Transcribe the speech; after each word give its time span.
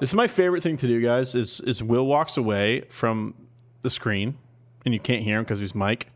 This 0.00 0.10
is 0.10 0.14
my 0.14 0.26
favorite 0.26 0.62
thing 0.62 0.76
to 0.78 0.86
do, 0.86 1.00
guys. 1.02 1.34
Is 1.34 1.60
is 1.60 1.82
Will 1.82 2.06
walks 2.06 2.36
away 2.36 2.82
from 2.90 3.34
the 3.82 3.90
screen, 3.90 4.38
and 4.84 4.94
you 4.94 5.00
can't 5.00 5.22
hear 5.22 5.38
him 5.38 5.44
because 5.44 5.60
he's 5.60 5.74
mic, 5.74 6.08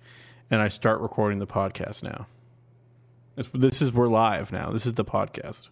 and 0.51 0.61
I 0.61 0.69
start 0.69 1.01
recording 1.01 1.39
the 1.39 1.47
podcast 1.47 2.03
now. 2.03 2.27
This, 3.37 3.49
this 3.53 3.83
is 3.83 3.93
we're 3.93 4.09
live 4.09 4.53
now. 4.53 4.71
This 4.71 4.87
is 4.87 4.95
the 4.95 5.05
podcast. 5.05 5.69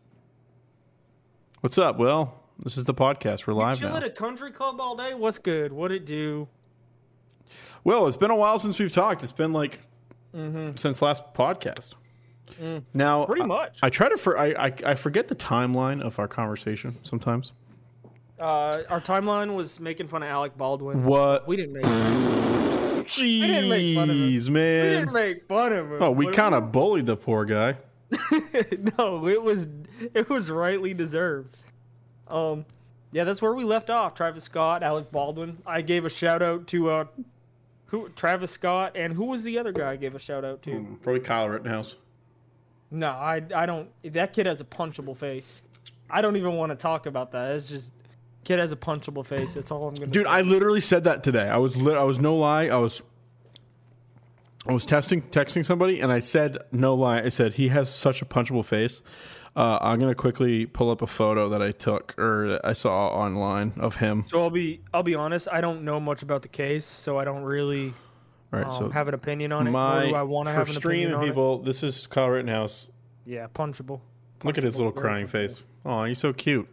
What's 1.61 1.79
up, 1.79 1.99
Will? 1.99 2.35
This 2.59 2.77
is 2.77 2.85
the 2.85 2.95
podcast. 2.95 3.46
We're 3.46 3.55
live 3.55 3.79
Chill 3.79 3.91
now. 3.91 3.96
at 3.96 4.05
a 4.05 4.11
country 4.11 4.50
club 4.50 4.80
all 4.80 4.96
day. 4.96 5.14
What's 5.14 5.39
good? 5.39 5.73
What 5.73 5.93
it 5.93 6.05
do? 6.05 6.48
Well, 7.84 8.07
it's 8.09 8.16
been 8.16 8.30
a 8.30 8.37
while 8.37 8.59
since 8.59 8.79
we've 8.79 8.93
talked. 8.93 9.23
It's 9.23 9.32
been 9.32 9.53
like 9.53 9.80
Mm-hmm. 10.34 10.77
since 10.77 11.03
last 11.03 11.34
podcast. 11.34 11.91
Now, 12.95 13.24
Mm. 13.24 13.27
Pretty 13.27 13.43
I- 13.43 13.46
much. 13.46 13.79
I, 13.82 13.88
try 13.90 14.08
to 14.08 14.16
for 14.16 14.38
I, 14.38 14.46
I 14.66 14.72
I 14.86 14.95
forget 14.95 15.29
the 15.29 15.34
timeline 15.34 16.00
of 16.02 16.18
our 16.18 16.29
conversation 16.29 16.96
sometimes. 17.02 17.52
Uh, 18.38 18.72
our 18.90 19.00
timeline 19.00 19.54
was 19.54 19.79
making 19.80 20.08
fun 20.08 20.22
of 20.22 20.29
Alec 20.29 20.57
Baldwin. 20.58 21.04
What? 21.04 21.46
We 21.46 21.57
didn't 21.57 21.72
make. 21.75 21.84
Fun. 21.84 23.04
didn't 23.04 23.68
make 23.68 23.94
fun 23.96 24.11
of 24.11 24.17
him. 24.17 24.22
Jeez, 24.31 24.48
We 24.48 24.54
didn't 24.54 25.12
make 25.12 25.46
fun 25.46 25.72
of 25.72 25.93
him. 25.93 26.03
Oh, 26.03 26.11
we 26.11 26.31
kind 26.32 26.54
of 26.54 26.72
bullied 26.72 27.07
the 27.07 27.17
poor 27.17 27.44
guy. 27.44 27.76
no, 28.98 29.26
it 29.29 29.43
was 29.43 29.68
it 30.14 30.29
was 30.29 30.50
rightly 30.50 30.93
deserved. 30.95 31.56
Um, 32.28 32.64
yeah, 33.12 33.25
that's 33.25 33.41
where 33.42 33.55
we 33.55 33.64
left 33.64 33.91
off. 33.91 34.14
Travis 34.14 34.45
Scott, 34.45 34.83
Alec 34.83 35.11
Baldwin. 35.11 35.59
I 35.67 35.81
gave 35.83 36.05
a 36.05 36.11
shout 36.11 36.42
out 36.42 36.67
to 36.69 36.91
uh, 36.91 37.05
who? 37.86 38.09
Travis 38.11 38.50
Scott, 38.50 38.92
and 38.97 39.12
who 39.12 39.27
was 39.27 39.45
the 39.45 39.59
other 39.59 39.72
guy? 39.72 39.92
I 39.92 39.97
gave 39.97 40.14
a 40.14 40.19
shout 40.19 40.45
out 40.45 40.62
to. 40.62 40.98
Probably 41.03 41.20
Kyle 41.20 41.48
Rittenhouse. 41.48 41.97
No, 42.92 43.09
I 43.09 43.42
I 43.55 43.67
don't. 43.67 43.89
That 44.12 44.33
kid 44.33 44.47
has 44.47 44.61
a 44.61 44.64
punchable 44.64 45.17
face. 45.17 45.62
I 46.11 46.20
don't 46.20 46.37
even 46.37 46.55
want 46.56 46.70
to 46.70 46.77
talk 46.77 47.06
about 47.06 47.33
that. 47.33 47.56
It's 47.56 47.69
just 47.69 47.92
kid 48.45 48.59
has 48.59 48.70
a 48.70 48.77
punchable 48.77 49.25
face. 49.25 49.55
That's 49.55 49.70
all 49.70 49.89
I'm 49.89 49.95
gonna. 49.95 50.09
Dude, 50.09 50.27
say. 50.27 50.31
I 50.31 50.42
literally 50.42 50.83
said 50.83 51.05
that 51.05 51.25
today. 51.25 51.49
I 51.49 51.57
was 51.57 51.77
lit 51.77 51.97
I 51.97 52.05
was 52.05 52.19
no 52.19 52.37
lie. 52.37 52.67
I 52.67 52.77
was 52.77 53.01
I 54.69 54.73
was 54.73 54.84
testing 54.84 55.23
texting 55.23 55.65
somebody 55.65 56.01
and 56.01 56.12
I 56.12 56.21
said 56.21 56.59
no 56.71 56.95
lie. 56.95 57.23
I 57.23 57.31
said 57.31 57.55
he 57.55 57.69
has 57.69 57.93
such 57.93 58.21
a 58.21 58.27
punchable 58.27 58.65
face. 58.65 59.03
Uh, 59.56 59.79
I'm 59.81 59.99
gonna 59.99 60.15
quickly 60.15 60.67
pull 60.67 60.91
up 60.91 61.03
a 61.03 61.06
photo 61.06 61.49
that 61.49 61.62
I 61.62 61.73
took 61.73 62.15
or 62.19 62.49
that 62.51 62.61
I 62.65 62.75
saw 62.75 63.09
online 63.09 63.73
of 63.79 63.97
him. 63.97 64.25
So 64.27 64.41
I'll 64.43 64.51
be 64.51 64.81
I'll 64.93 65.03
be 65.03 65.15
honest. 65.15 65.49
I 65.51 65.62
don't 65.62 65.83
know 65.83 65.99
much 65.99 66.23
about 66.23 66.43
the 66.43 66.49
case, 66.49 66.84
so 66.84 67.19
I 67.19 67.25
don't 67.25 67.43
really 67.43 67.95
All 68.53 68.58
right, 68.58 68.67
um, 68.69 68.78
so 68.78 68.89
have 68.91 69.08
an 69.08 69.14
opinion 69.14 69.53
on 69.53 69.67
it. 69.67 69.70
my 69.70 70.00
nor 70.00 70.08
do 70.11 70.14
I 70.14 70.22
want 70.22 70.48
to 70.48 70.53
have 70.53 70.69
an 70.69 70.77
opinion 70.77 70.81
streaming 71.11 71.14
on 71.14 71.25
people, 71.25 71.58
this 71.58 71.83
is 71.83 72.06
Kyle 72.06 72.28
Rittenhouse. 72.28 72.89
Yeah, 73.25 73.47
punchable. 73.55 74.00
Look 74.44 74.59
at 74.59 74.64
his 74.64 74.77
little 74.77 74.92
crying 74.92 75.27
punchable. 75.27 75.31
face. 75.31 75.64
Oh, 75.84 76.05
he's 76.05 76.19
so 76.19 76.33
cute. 76.33 76.69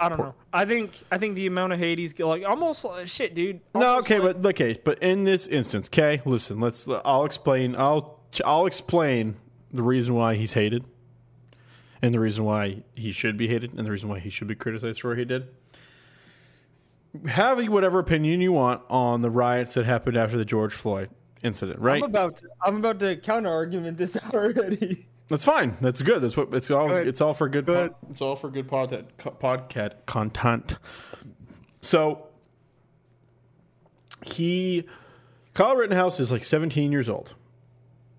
I 0.00 0.08
don't 0.08 0.18
know. 0.18 0.34
I 0.52 0.64
think 0.64 0.98
I 1.12 1.18
think 1.18 1.34
the 1.34 1.46
amount 1.46 1.74
of 1.74 1.78
hate 1.78 1.98
he's 1.98 2.18
like 2.18 2.42
almost 2.44 2.84
like, 2.84 3.06
shit, 3.06 3.34
dude. 3.34 3.60
No, 3.74 3.98
okay, 3.98 4.18
like- 4.18 4.40
but 4.42 4.48
okay, 4.50 4.80
but 4.82 4.98
in 5.02 5.24
this 5.24 5.46
instance, 5.46 5.88
okay, 5.88 6.22
listen, 6.24 6.58
let's. 6.58 6.88
I'll 7.04 7.24
explain. 7.26 7.76
I'll 7.76 8.18
I'll 8.44 8.66
explain 8.66 9.36
the 9.72 9.82
reason 9.82 10.14
why 10.14 10.36
he's 10.36 10.54
hated, 10.54 10.84
and 12.00 12.14
the 12.14 12.18
reason 12.20 12.44
why 12.44 12.82
he 12.94 13.12
should 13.12 13.36
be 13.36 13.46
hated, 13.48 13.74
and 13.74 13.86
the 13.86 13.90
reason 13.90 14.08
why 14.08 14.18
he 14.20 14.30
should 14.30 14.48
be 14.48 14.54
criticized 14.54 15.02
for 15.02 15.08
what 15.10 15.18
he 15.18 15.24
did. 15.26 15.48
Have 17.26 17.66
whatever 17.68 17.98
opinion 17.98 18.40
you 18.40 18.52
want 18.52 18.82
on 18.88 19.20
the 19.20 19.30
riots 19.30 19.74
that 19.74 19.84
happened 19.84 20.16
after 20.16 20.36
the 20.38 20.44
George 20.44 20.72
Floyd 20.72 21.10
incident, 21.42 21.80
right? 21.80 22.02
I'm 22.02 22.10
about 22.10 22.36
to, 22.36 22.48
I'm 22.64 22.76
about 22.76 23.00
to 23.00 23.16
counter 23.16 23.50
argument 23.50 23.98
this 23.98 24.16
already. 24.34 25.06
That's 25.28 25.44
fine. 25.44 25.76
That's 25.80 26.02
good. 26.02 26.22
That's 26.22 26.36
what 26.36 26.52
it's 26.54 26.70
all. 26.70 26.88
Good. 26.88 27.08
It's 27.08 27.20
all 27.20 27.34
for 27.34 27.48
good. 27.48 27.66
Good. 27.66 27.92
pod- 27.92 28.10
it's 28.10 28.20
all 28.20 28.36
for 28.36 28.50
good 28.50 28.68
pod, 28.68 29.06
podcast 29.18 29.94
content. 30.06 30.78
So 31.80 32.26
he, 34.22 34.86
Kyle 35.54 35.76
Rittenhouse 35.76 36.20
is 36.20 36.30
like 36.30 36.44
17 36.44 36.92
years 36.92 37.08
old. 37.08 37.34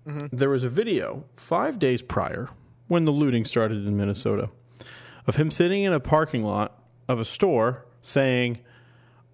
Mm-hmm. 0.06 0.34
There 0.36 0.50
was 0.50 0.64
a 0.64 0.68
video 0.68 1.24
five 1.36 1.78
days 1.78 2.02
prior 2.02 2.50
when 2.88 3.04
the 3.04 3.12
looting 3.12 3.44
started 3.44 3.86
in 3.86 3.96
Minnesota 3.96 4.50
of 5.26 5.36
him 5.36 5.50
sitting 5.50 5.82
in 5.82 5.92
a 5.92 6.00
parking 6.00 6.42
lot 6.42 6.82
of 7.08 7.20
a 7.20 7.24
store 7.24 7.84
saying, 8.00 8.58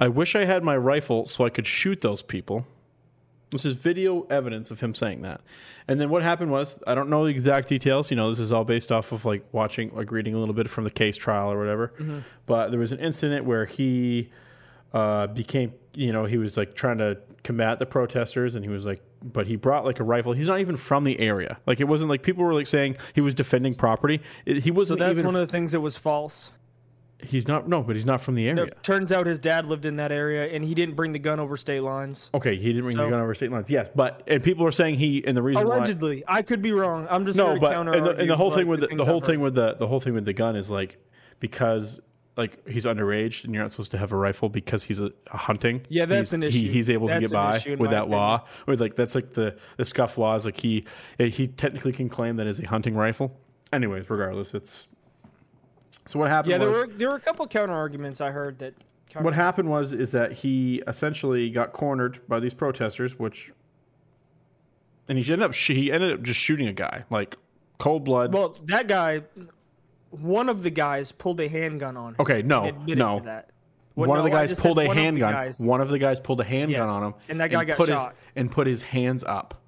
"I 0.00 0.08
wish 0.08 0.34
I 0.34 0.44
had 0.44 0.64
my 0.64 0.76
rifle 0.76 1.26
so 1.26 1.44
I 1.44 1.50
could 1.50 1.66
shoot 1.66 2.00
those 2.00 2.22
people." 2.22 2.66
This 3.50 3.64
is 3.64 3.74
video 3.76 4.26
evidence 4.28 4.70
of 4.70 4.80
him 4.80 4.94
saying 4.94 5.22
that. 5.22 5.40
And 5.86 5.98
then 5.98 6.10
what 6.10 6.22
happened 6.22 6.50
was, 6.50 6.78
I 6.86 6.94
don't 6.94 7.08
know 7.08 7.24
the 7.24 7.30
exact 7.30 7.68
details. 7.68 8.10
You 8.10 8.16
know, 8.16 8.28
this 8.28 8.40
is 8.40 8.52
all 8.52 8.64
based 8.64 8.92
off 8.92 9.10
of 9.12 9.24
like 9.24 9.42
watching, 9.52 9.90
like 9.94 10.10
reading 10.10 10.34
a 10.34 10.38
little 10.38 10.54
bit 10.54 10.68
from 10.68 10.84
the 10.84 10.90
case 10.90 11.16
trial 11.16 11.50
or 11.50 11.58
whatever. 11.58 11.92
But 12.44 12.70
there 12.70 12.78
was 12.78 12.92
an 12.92 13.00
incident 13.00 13.46
where 13.46 13.64
he 13.64 14.30
uh, 14.92 15.28
became, 15.28 15.72
you 15.94 16.12
know, 16.12 16.26
he 16.26 16.36
was 16.36 16.58
like 16.58 16.74
trying 16.74 16.98
to 16.98 17.18
combat 17.42 17.78
the 17.78 17.86
protesters 17.86 18.54
and 18.54 18.62
he 18.64 18.70
was 18.70 18.84
like, 18.84 19.02
but 19.22 19.46
he 19.46 19.56
brought 19.56 19.86
like 19.86 19.98
a 19.98 20.04
rifle. 20.04 20.34
He's 20.34 20.48
not 20.48 20.60
even 20.60 20.76
from 20.76 21.04
the 21.04 21.18
area. 21.18 21.58
Like 21.66 21.80
it 21.80 21.84
wasn't 21.84 22.10
like 22.10 22.22
people 22.22 22.44
were 22.44 22.54
like 22.54 22.66
saying 22.66 22.98
he 23.14 23.22
was 23.22 23.34
defending 23.34 23.74
property. 23.74 24.20
It, 24.44 24.58
he 24.58 24.70
wasn't 24.70 24.98
that's 24.98 25.12
even. 25.12 25.24
one 25.24 25.36
of 25.36 25.40
the 25.40 25.50
things 25.50 25.72
that 25.72 25.80
was 25.80 25.96
false. 25.96 26.52
He's 27.22 27.48
not, 27.48 27.68
no, 27.68 27.82
but 27.82 27.96
he's 27.96 28.06
not 28.06 28.20
from 28.20 28.34
the 28.34 28.48
area. 28.48 28.66
No, 28.66 28.72
turns 28.82 29.12
out 29.12 29.26
his 29.26 29.38
dad 29.38 29.66
lived 29.66 29.84
in 29.84 29.96
that 29.96 30.12
area, 30.12 30.54
and 30.54 30.64
he 30.64 30.74
didn't 30.74 30.94
bring 30.94 31.12
the 31.12 31.18
gun 31.18 31.40
over 31.40 31.56
state 31.56 31.80
lines. 31.80 32.30
Okay, 32.34 32.56
he 32.56 32.72
didn't 32.72 32.84
bring 32.84 32.96
the 32.96 33.08
gun 33.08 33.20
over 33.20 33.34
state 33.34 33.50
lines. 33.50 33.70
Yes, 33.70 33.90
but, 33.94 34.22
and 34.26 34.42
people 34.42 34.66
are 34.66 34.72
saying 34.72 34.96
he, 34.96 35.24
and 35.26 35.36
the 35.36 35.42
reason 35.42 35.66
why. 35.66 35.76
Allegedly, 35.76 36.24
I 36.26 36.42
could 36.42 36.62
be 36.62 36.72
wrong. 36.72 37.06
I'm 37.10 37.26
just 37.26 37.36
no, 37.36 37.58
but 37.58 37.76
and 37.76 37.88
the, 37.88 38.16
and 38.16 38.30
the 38.30 38.36
whole 38.36 38.50
thing 38.50 38.66
with 38.66 38.80
the, 38.80 38.88
the 38.88 39.04
whole 39.04 39.20
thing 39.20 39.36
heard. 39.36 39.44
with 39.44 39.54
the 39.54 39.74
the 39.74 39.86
whole 39.86 40.00
thing 40.00 40.14
with 40.14 40.24
the 40.24 40.32
gun 40.32 40.56
is 40.56 40.70
like 40.70 40.98
because 41.40 42.00
like 42.38 42.66
he's 42.68 42.84
underage 42.84 43.44
and 43.44 43.52
you're 43.52 43.62
not 43.62 43.72
supposed 43.72 43.90
to 43.90 43.98
have 43.98 44.12
a 44.12 44.16
rifle 44.16 44.48
because 44.48 44.84
he's 44.84 45.00
a, 45.00 45.10
a 45.32 45.36
hunting. 45.36 45.84
Yeah, 45.88 46.06
that's 46.06 46.30
he's, 46.30 46.32
an 46.34 46.42
He, 46.42 46.48
issue. 46.48 46.70
he's 46.70 46.88
able 46.88 47.08
to 47.08 47.18
get 47.18 47.32
by 47.32 47.62
with 47.78 47.90
that 47.90 48.08
law. 48.08 48.44
Or 48.66 48.76
like 48.76 48.94
that's 48.94 49.16
like 49.16 49.32
the 49.32 49.58
the 49.76 49.84
scuff 49.84 50.16
laws. 50.16 50.44
Like 50.44 50.58
he 50.58 50.84
he 51.18 51.48
technically 51.48 51.92
can 51.92 52.08
claim 52.08 52.36
that 52.36 52.46
as 52.46 52.60
a 52.60 52.66
hunting 52.66 52.94
rifle. 52.94 53.36
Anyways, 53.72 54.08
regardless, 54.08 54.54
it's 54.54 54.88
so 56.06 56.18
what 56.18 56.30
happened. 56.30 56.52
Yeah, 56.52 56.58
there 56.58 56.70
was, 56.70 56.80
were 56.80 56.86
there 56.88 57.08
were 57.10 57.16
a 57.16 57.20
couple 57.20 57.46
counter 57.46 57.74
arguments 57.74 58.20
I 58.20 58.30
heard 58.30 58.58
that. 58.60 58.74
What 59.20 59.32
happened 59.34 59.70
was 59.70 59.92
is 59.94 60.12
that 60.12 60.32
he 60.32 60.82
essentially 60.86 61.48
got 61.50 61.72
cornered 61.72 62.20
by 62.28 62.40
these 62.40 62.52
protesters, 62.54 63.18
which 63.18 63.52
and 65.08 65.18
he 65.18 65.32
ended 65.32 65.42
up 65.46 65.54
he 65.54 65.90
ended 65.90 66.12
up 66.12 66.22
just 66.22 66.38
shooting 66.38 66.68
a 66.68 66.72
guy 66.72 67.04
like 67.10 67.36
cold 67.78 68.04
blood. 68.04 68.34
Well, 68.34 68.56
that 68.64 68.86
guy, 68.86 69.22
one 70.10 70.48
of 70.48 70.62
the 70.62 70.70
guys 70.70 71.10
pulled 71.12 71.40
a 71.40 71.48
handgun 71.48 71.96
on 71.96 72.10
him. 72.10 72.16
Okay, 72.20 72.42
no, 72.42 72.70
no. 72.86 73.18
to 73.20 73.24
that. 73.24 73.50
Well, 73.94 74.08
one 74.10 74.18
of 74.18 74.24
the 74.24 74.30
guys 74.30 74.52
pulled 74.52 74.78
a 74.78 74.86
one 74.86 74.96
handgun. 74.96 75.32
guys. 75.32 75.58
One 75.58 75.80
of 75.80 75.88
the 75.88 75.98
guys 75.98 76.20
pulled 76.20 76.40
a 76.40 76.44
handgun 76.44 76.82
Yes, 76.86 76.90
on 76.90 77.02
him, 77.02 77.14
and 77.28 77.40
that 77.40 77.50
guy 77.50 77.64
got 77.64 77.76
put 77.78 77.88
shot. 77.88 78.10
His, 78.10 78.16
and 78.36 78.52
put 78.52 78.66
his 78.66 78.82
hands 78.82 79.24
up 79.24 79.60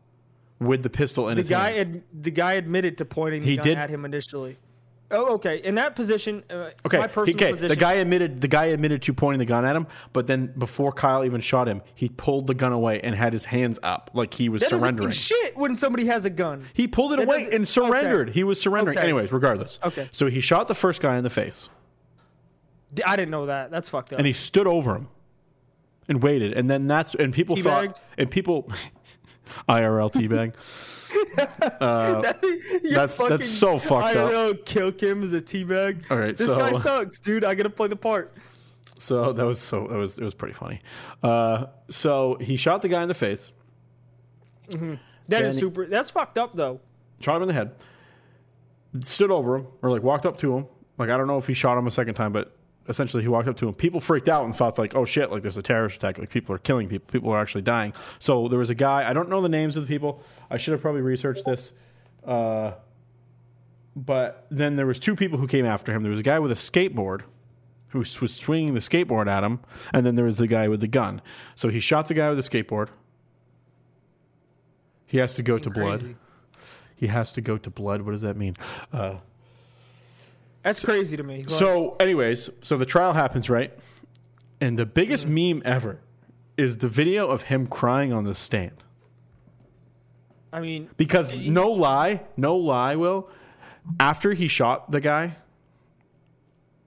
with 0.61 0.83
the 0.83 0.91
pistol 0.91 1.29
in 1.31 1.37
The 1.37 1.41
his 1.41 1.49
guy, 1.49 1.71
hands. 1.73 1.97
ad, 1.97 2.03
the 2.23 2.31
guy 2.31 2.53
admitted 2.53 2.99
to 2.99 3.05
pointing 3.07 3.41
the 3.41 3.47
He 3.47 3.57
gun 3.57 3.65
did- 3.65 3.79
at 3.79 3.91
him 3.91 4.05
initially. 4.05 4.59
Oh, 5.13 5.35
okay. 5.35 5.57
In 5.65 5.75
that 5.75 5.97
position, 5.97 6.45
uh, 6.51 6.71
okay, 6.87 6.99
my 6.99 7.07
personal 7.09 7.37
okay. 7.37 7.51
position. 7.51 7.69
The 7.69 7.77
guy 7.77 7.95
admitted. 7.95 8.41
The 8.41 8.49
guy 8.49 8.67
admitted 8.67 9.03
to 9.03 9.13
pointing 9.13 9.41
the 9.41 9.45
gun 9.45 9.65
at 9.65 9.75
him, 9.75 9.87
but 10.13 10.27
then 10.29 10.53
before 10.57 10.93
Kyle 10.93 11.25
even 11.25 11.41
shot 11.41 11.67
him, 11.69 11.83
he 11.95 12.09
pulled 12.09 12.47
the 12.47 12.55
gun 12.55 12.73
away 12.73 13.01
and 13.01 13.15
had 13.17 13.33
his 13.33 13.47
hands 13.47 13.79
up 13.83 14.11
like 14.15 14.35
he 14.35 14.49
was 14.49 14.63
that 14.63 14.71
surrendering. 14.71 15.11
shit 15.11 15.57
when 15.57 15.75
somebody 15.75 16.07
has 16.07 16.25
a 16.25 16.31
gun. 16.31 16.65
He 16.75 16.87
pulled 16.87 17.13
it 17.13 17.17
That 17.17 17.27
away 17.27 17.49
and 17.51 17.67
surrendered. 17.67 18.29
okay. 18.29 18.35
He 18.39 18.45
was 18.45 18.61
surrendering. 18.61 18.97
Okay. 18.99 19.05
Anyways, 19.05 19.33
regardless. 19.33 19.81
Okay. 19.83 20.09
So 20.13 20.29
he 20.29 20.41
shot 20.41 20.69
the 20.69 20.75
first 20.77 21.01
guy 21.03 21.17
in 21.17 21.25
the 21.25 21.31
face, 21.31 21.69
I 23.05 23.17
didn't 23.17 23.31
know 23.31 23.47
that. 23.47 23.71
That's 23.71 23.89
fucked 23.89 24.13
up. 24.13 24.19
and 24.19 24.27
he 24.27 24.33
stood 24.33 24.67
over 24.67 24.95
him 24.97 25.09
and 26.09 26.23
waited, 26.23 26.53
and 26.53 26.71
then 26.71 26.87
that's 26.87 27.15
and 27.17 27.33
people 27.35 27.57
Teabagged? 27.57 27.63
thought 27.95 28.01
and 28.17 28.31
people 28.31 28.71
IRL 29.69 30.13
teabag. 30.13 30.55
You 32.83 32.91
that's- 32.91 33.17
fucking- 33.17 33.29
that's 33.39 33.49
so 33.49 33.79
fucked 33.79 33.93
up. 33.93 34.05
I 34.05 34.15
don't 34.15 34.27
up. 34.27 34.33
know. 34.57 34.63
Kill 34.65 34.93
Kim 34.93 35.23
as 35.23 35.33
a 35.33 35.41
teabag. 35.41 36.11
All 36.11 36.17
right, 36.19 36.37
this 36.37 36.49
so- 36.49 36.57
guy 36.59 36.73
sucks, 36.73 37.21
dude. 37.21 37.45
I 37.45 37.55
gotta 37.55 37.71
play 37.71 37.89
the 37.89 37.97
part. 37.97 38.35
So 38.99 39.33
that 39.33 39.45
was 39.47 39.59
so 39.59 39.87
that 39.89 39.97
was 39.97 40.19
it 40.19 40.25
was 40.25 40.35
pretty 40.35 40.53
funny. 40.55 40.81
Uh, 41.23 41.67
so 41.89 42.37
he 42.41 42.57
shot 42.57 42.83
the 42.83 42.89
guy 42.89 43.01
in 43.03 43.09
the 43.09 43.15
face, 43.15 43.51
That 45.29 45.43
is 45.45 45.59
super. 45.59 45.87
That's 45.87 46.11
fucked 46.11 46.37
up 46.39 46.55
though. 46.55 46.81
shot 47.21 47.37
him 47.37 47.43
in 47.43 47.49
the 47.49 47.55
head, 47.55 47.73
stood 49.05 49.31
over 49.31 49.57
him 49.57 49.67
or 49.83 49.91
like 49.91 50.03
walked 50.03 50.27
up 50.27 50.37
to 50.39 50.55
him. 50.57 50.67
Like 50.99 51.09
I 51.09 51.17
don't 51.17 51.27
know 51.29 51.39
if 51.39 51.47
he 51.47 51.55
shot 51.55 51.79
him 51.79 51.87
a 51.87 51.91
second 51.91 52.15
time, 52.15 52.33
but 52.33 52.55
essentially 52.91 53.23
he 53.23 53.29
walked 53.29 53.49
up 53.49 53.57
to 53.57 53.69
him. 53.69 53.75
People 53.75 54.01
freaked 54.01 54.29
out 54.29 54.45
and 54.45 54.55
thought 54.55 54.79
like, 54.79 54.95
oh 54.95 55.05
shit, 55.05 55.31
like 55.31 55.43
there's 55.43 55.57
a 55.57 55.63
terrorist 55.63 55.97
attack. 55.97 56.19
Like 56.19 56.29
people 56.29 56.55
are 56.55 56.59
killing 56.59 56.89
people. 56.89 57.11
People 57.11 57.31
are 57.31 57.41
actually 57.41 57.63
dying. 57.63 57.95
So 58.19 58.49
there 58.49 58.59
was 58.59 58.69
a 58.71 58.75
guy. 58.75 59.09
I 59.09 59.13
don't 59.13 59.29
know 59.29 59.41
the 59.41 59.49
names 59.49 59.77
of 59.77 59.83
the 59.83 59.89
people. 59.89 60.23
I 60.51 60.59
should 60.59 60.73
have 60.73 60.83
probably 60.83 61.01
researched 61.01 61.47
this. 61.47 61.73
Uh, 62.25 62.73
but 63.97 64.47
then 64.51 64.77
there 64.77 64.87
was 64.87 64.99
two 64.99 65.17
people 65.17 65.39
who 65.39 65.47
came 65.47 65.65
after 65.65 65.93
him. 65.93 66.03
There 66.03 66.11
was 66.11 66.21
a 66.21 66.25
guy 66.25 66.39
with 66.39 66.51
a 66.51 66.57
skateboard 66.57 67.23
who 67.89 67.99
was 67.99 68.35
swinging 68.35 68.75
the 68.75 68.81
skateboard 68.81 69.27
at 69.27 69.43
him, 69.43 69.61
and 69.93 70.07
then 70.07 70.15
there 70.15 70.25
was 70.25 70.39
the 70.39 70.47
guy 70.47 70.69
with 70.69 70.81
the 70.81 70.89
gun. 70.89 71.21
So 71.55 71.69
he 71.69 71.81
shot 71.81 72.09
the 72.09 72.15
guy 72.15 72.31
with 72.31 72.39
the 72.45 72.49
skateboard. 72.49 72.89
He 75.07 75.19
has 75.19 75.35
to 75.35 75.43
go 75.43 75.59
to 75.59 75.71
blood. 75.71 76.15
He 76.95 77.09
has 77.09 77.33
to 77.33 77.41
go 77.41 77.59
to 77.59 77.71
blood. 77.71 78.03
What 78.03 78.13
does 78.13 78.21
that 78.21 78.37
mean? 78.37 78.55
Uh, 78.93 79.17
That's 80.63 80.85
crazy 80.85 81.17
to 81.17 81.23
me. 81.23 81.39
Like, 81.39 81.51
So, 81.51 81.97
anyways, 82.01 82.51
so 82.61 82.77
the 82.77 82.87
trial 82.87 83.15
happens, 83.15 83.49
right? 83.49 83.73
And 84.61 84.79
the 84.79 84.87
biggest 84.87 85.27
mm-hmm. 85.27 85.59
meme 85.59 85.63
ever 85.65 86.01
is 86.57 86.79
the 86.79 86.89
video 86.89 87.29
of 87.29 87.43
him 87.43 87.67
crying 87.67 88.13
on 88.13 88.25
the 88.25 88.35
stand. 88.35 88.83
I 90.53 90.61
mean, 90.61 90.91
Because 90.97 91.33
eh, 91.33 91.47
no 91.47 91.71
lie, 91.71 92.23
no 92.37 92.57
lie, 92.57 92.97
Will, 92.97 93.29
after 93.99 94.35
he 94.35 94.49
shot 94.49 94.91
the 94.91 95.01
guy, 95.01 95.37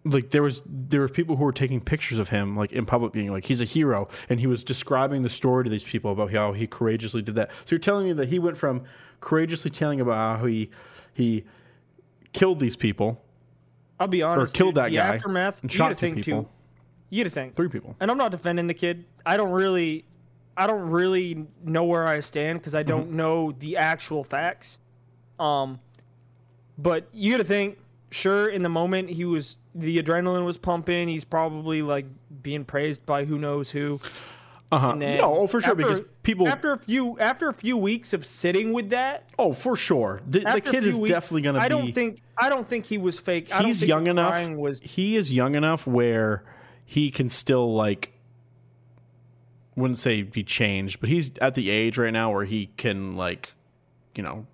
like 0.06 0.32
there 0.32 0.44
was 0.44 0.62
there 0.66 1.00
were 1.00 1.10
people 1.10 1.38
who 1.38 1.44
were 1.44 1.54
taking 1.54 1.80
pictures 1.80 2.20
of 2.20 2.30
him 2.30 2.58
like 2.58 2.74
in 2.74 2.86
public 2.86 3.14
being 3.14 3.32
like 3.32 3.46
he's 3.46 3.62
a 3.62 3.66
hero 3.66 4.10
and 4.28 4.42
he 4.42 4.48
was 4.48 4.62
describing 4.64 5.22
the 5.22 5.30
story 5.30 5.64
to 5.64 5.70
these 5.70 5.86
people 5.86 6.12
about 6.12 6.34
how 6.34 6.52
he 6.52 6.68
courageously 6.68 7.22
did 7.22 7.36
that. 7.36 7.50
So 7.64 7.76
you're 7.76 7.80
telling 7.80 8.06
me 8.06 8.14
that 8.14 8.28
he 8.28 8.38
went 8.38 8.58
from 8.58 8.84
courageously 9.22 9.72
telling 9.72 10.02
about 10.02 10.40
how 10.40 10.46
he 10.46 10.70
he 11.14 11.46
killed 12.34 12.60
these 12.60 12.76
people, 12.76 13.24
I'll 14.04 14.08
be 14.10 14.22
honest. 14.22 14.54
Or 14.54 14.58
killed 14.58 14.76
dude, 14.76 14.84
that 14.84 14.90
the 14.90 14.98
guy 14.98 15.16
Aftermath. 15.16 15.62
and 15.62 15.72
shot 15.72 15.90
two 15.90 15.96
think 15.96 16.16
people. 16.18 16.44
too. 16.44 16.50
You 17.10 17.24
gotta 17.24 17.34
think. 17.34 17.56
three 17.56 17.70
people. 17.70 17.96
And 18.02 18.12
I'm 18.12 18.18
not 18.18 18.32
defending 18.32 18.68
the 18.68 18.74
kid. 18.74 19.06
I 19.26 19.38
don't 19.38 19.52
really, 19.52 20.04
I 20.58 20.68
don't 20.68 20.90
really 20.90 21.48
know 21.64 21.86
where 21.86 22.06
I 22.06 22.20
stand 22.20 22.60
because 22.60 22.76
I 22.76 22.84
don't 22.84 23.12
know 23.12 23.54
the 23.54 23.78
actual 23.78 24.26
facts. 24.26 24.78
Um, 25.40 25.80
but 26.78 27.08
you 27.14 27.32
gotta 27.32 27.46
think. 27.46 27.80
Sure, 28.12 28.50
in 28.50 28.62
the 28.62 28.70
moment 28.70 29.10
he 29.10 29.26
was, 29.26 29.58
the 29.74 29.98
adrenaline 30.04 30.46
was 30.46 30.58
pumping. 30.58 31.08
He's 31.08 31.24
probably 31.24 31.82
like 31.82 32.06
being 32.44 32.64
praised 32.66 33.06
by 33.08 33.24
who 33.26 33.40
knows 33.40 33.72
who. 33.72 34.00
Uh 34.74 34.80
huh. 34.80 34.96
No, 34.96 35.20
oh 35.22 35.48
for 35.48 35.62
sure 35.62 35.72
after- 35.72 35.76
because 35.84 36.02
people. 36.24 36.48
After 36.48 36.72
a 36.72 36.80
few, 36.80 37.20
after 37.20 37.48
a 37.48 37.54
few 37.54 37.78
weeks 37.78 38.12
of 38.12 38.26
sitting 38.26 38.74
with 38.74 38.90
that, 38.90 39.30
oh, 39.38 39.54
for 39.54 39.78
sure. 39.78 40.22
The, 40.28 40.40
the 40.40 40.62
kid 40.62 40.84
is 40.84 40.96
weeks, 40.96 41.14
definitely 41.14 41.44
going 41.44 41.56
to 41.56 41.62
be. 41.62 41.66
I 41.66 41.70
don't 41.70 41.94
think. 41.94 42.22
I 42.38 42.50
don't 42.50 42.68
think 42.68 42.88
he 42.88 42.98
was 42.98 43.20
fake. 43.20 43.54
He's 43.54 43.84
young 43.84 44.08
enough. 44.08 44.50
Was 44.50 44.80
he 44.82 45.16
is 45.16 45.32
young 45.32 45.54
enough 45.54 45.86
where 45.86 46.44
he 46.86 47.12
can 47.12 47.30
still 47.30 47.76
like 47.76 48.14
wouldn't 49.76 50.00
say 50.00 50.24
be 50.24 50.44
changed, 50.44 51.00
but 51.00 51.10
he's 51.10 51.32
at 51.40 51.54
the 51.54 51.70
age 51.70 51.98
right 51.98 52.14
now 52.14 52.32
where 52.32 52.46
he 52.46 52.68
can 52.78 53.16
like, 53.16 53.54
you 54.16 54.24
know, 54.24 54.48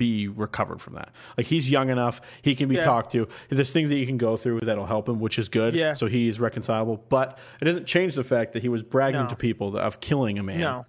be 0.00 0.26
recovered 0.28 0.80
from 0.80 0.94
that. 0.94 1.10
Like 1.36 1.46
he's 1.46 1.70
young 1.70 1.90
enough, 1.90 2.20
he 2.42 2.54
can 2.56 2.68
be 2.68 2.76
Yeah. 2.76 2.84
talked 2.86 3.12
to. 3.12 3.28
There's 3.50 3.70
things 3.70 3.90
that 3.90 3.96
you 3.98 4.06
can 4.06 4.16
go 4.16 4.36
through 4.38 4.60
that'll 4.60 4.86
help 4.86 5.08
him, 5.08 5.20
which 5.20 5.38
is 5.38 5.48
good. 5.50 5.74
Yeah. 5.74 5.92
So 5.92 6.06
he's 6.06 6.40
reconcilable, 6.40 7.04
but 7.10 7.38
it 7.60 7.66
doesn't 7.66 7.86
change 7.86 8.14
the 8.14 8.24
fact 8.24 8.54
that 8.54 8.62
he 8.62 8.68
was 8.70 8.82
bragging 8.82 9.20
No. 9.24 9.28
to 9.28 9.36
people 9.36 9.76
of 9.76 10.00
killing 10.00 10.38
a 10.38 10.42
man 10.42 10.60
no. 10.60 10.86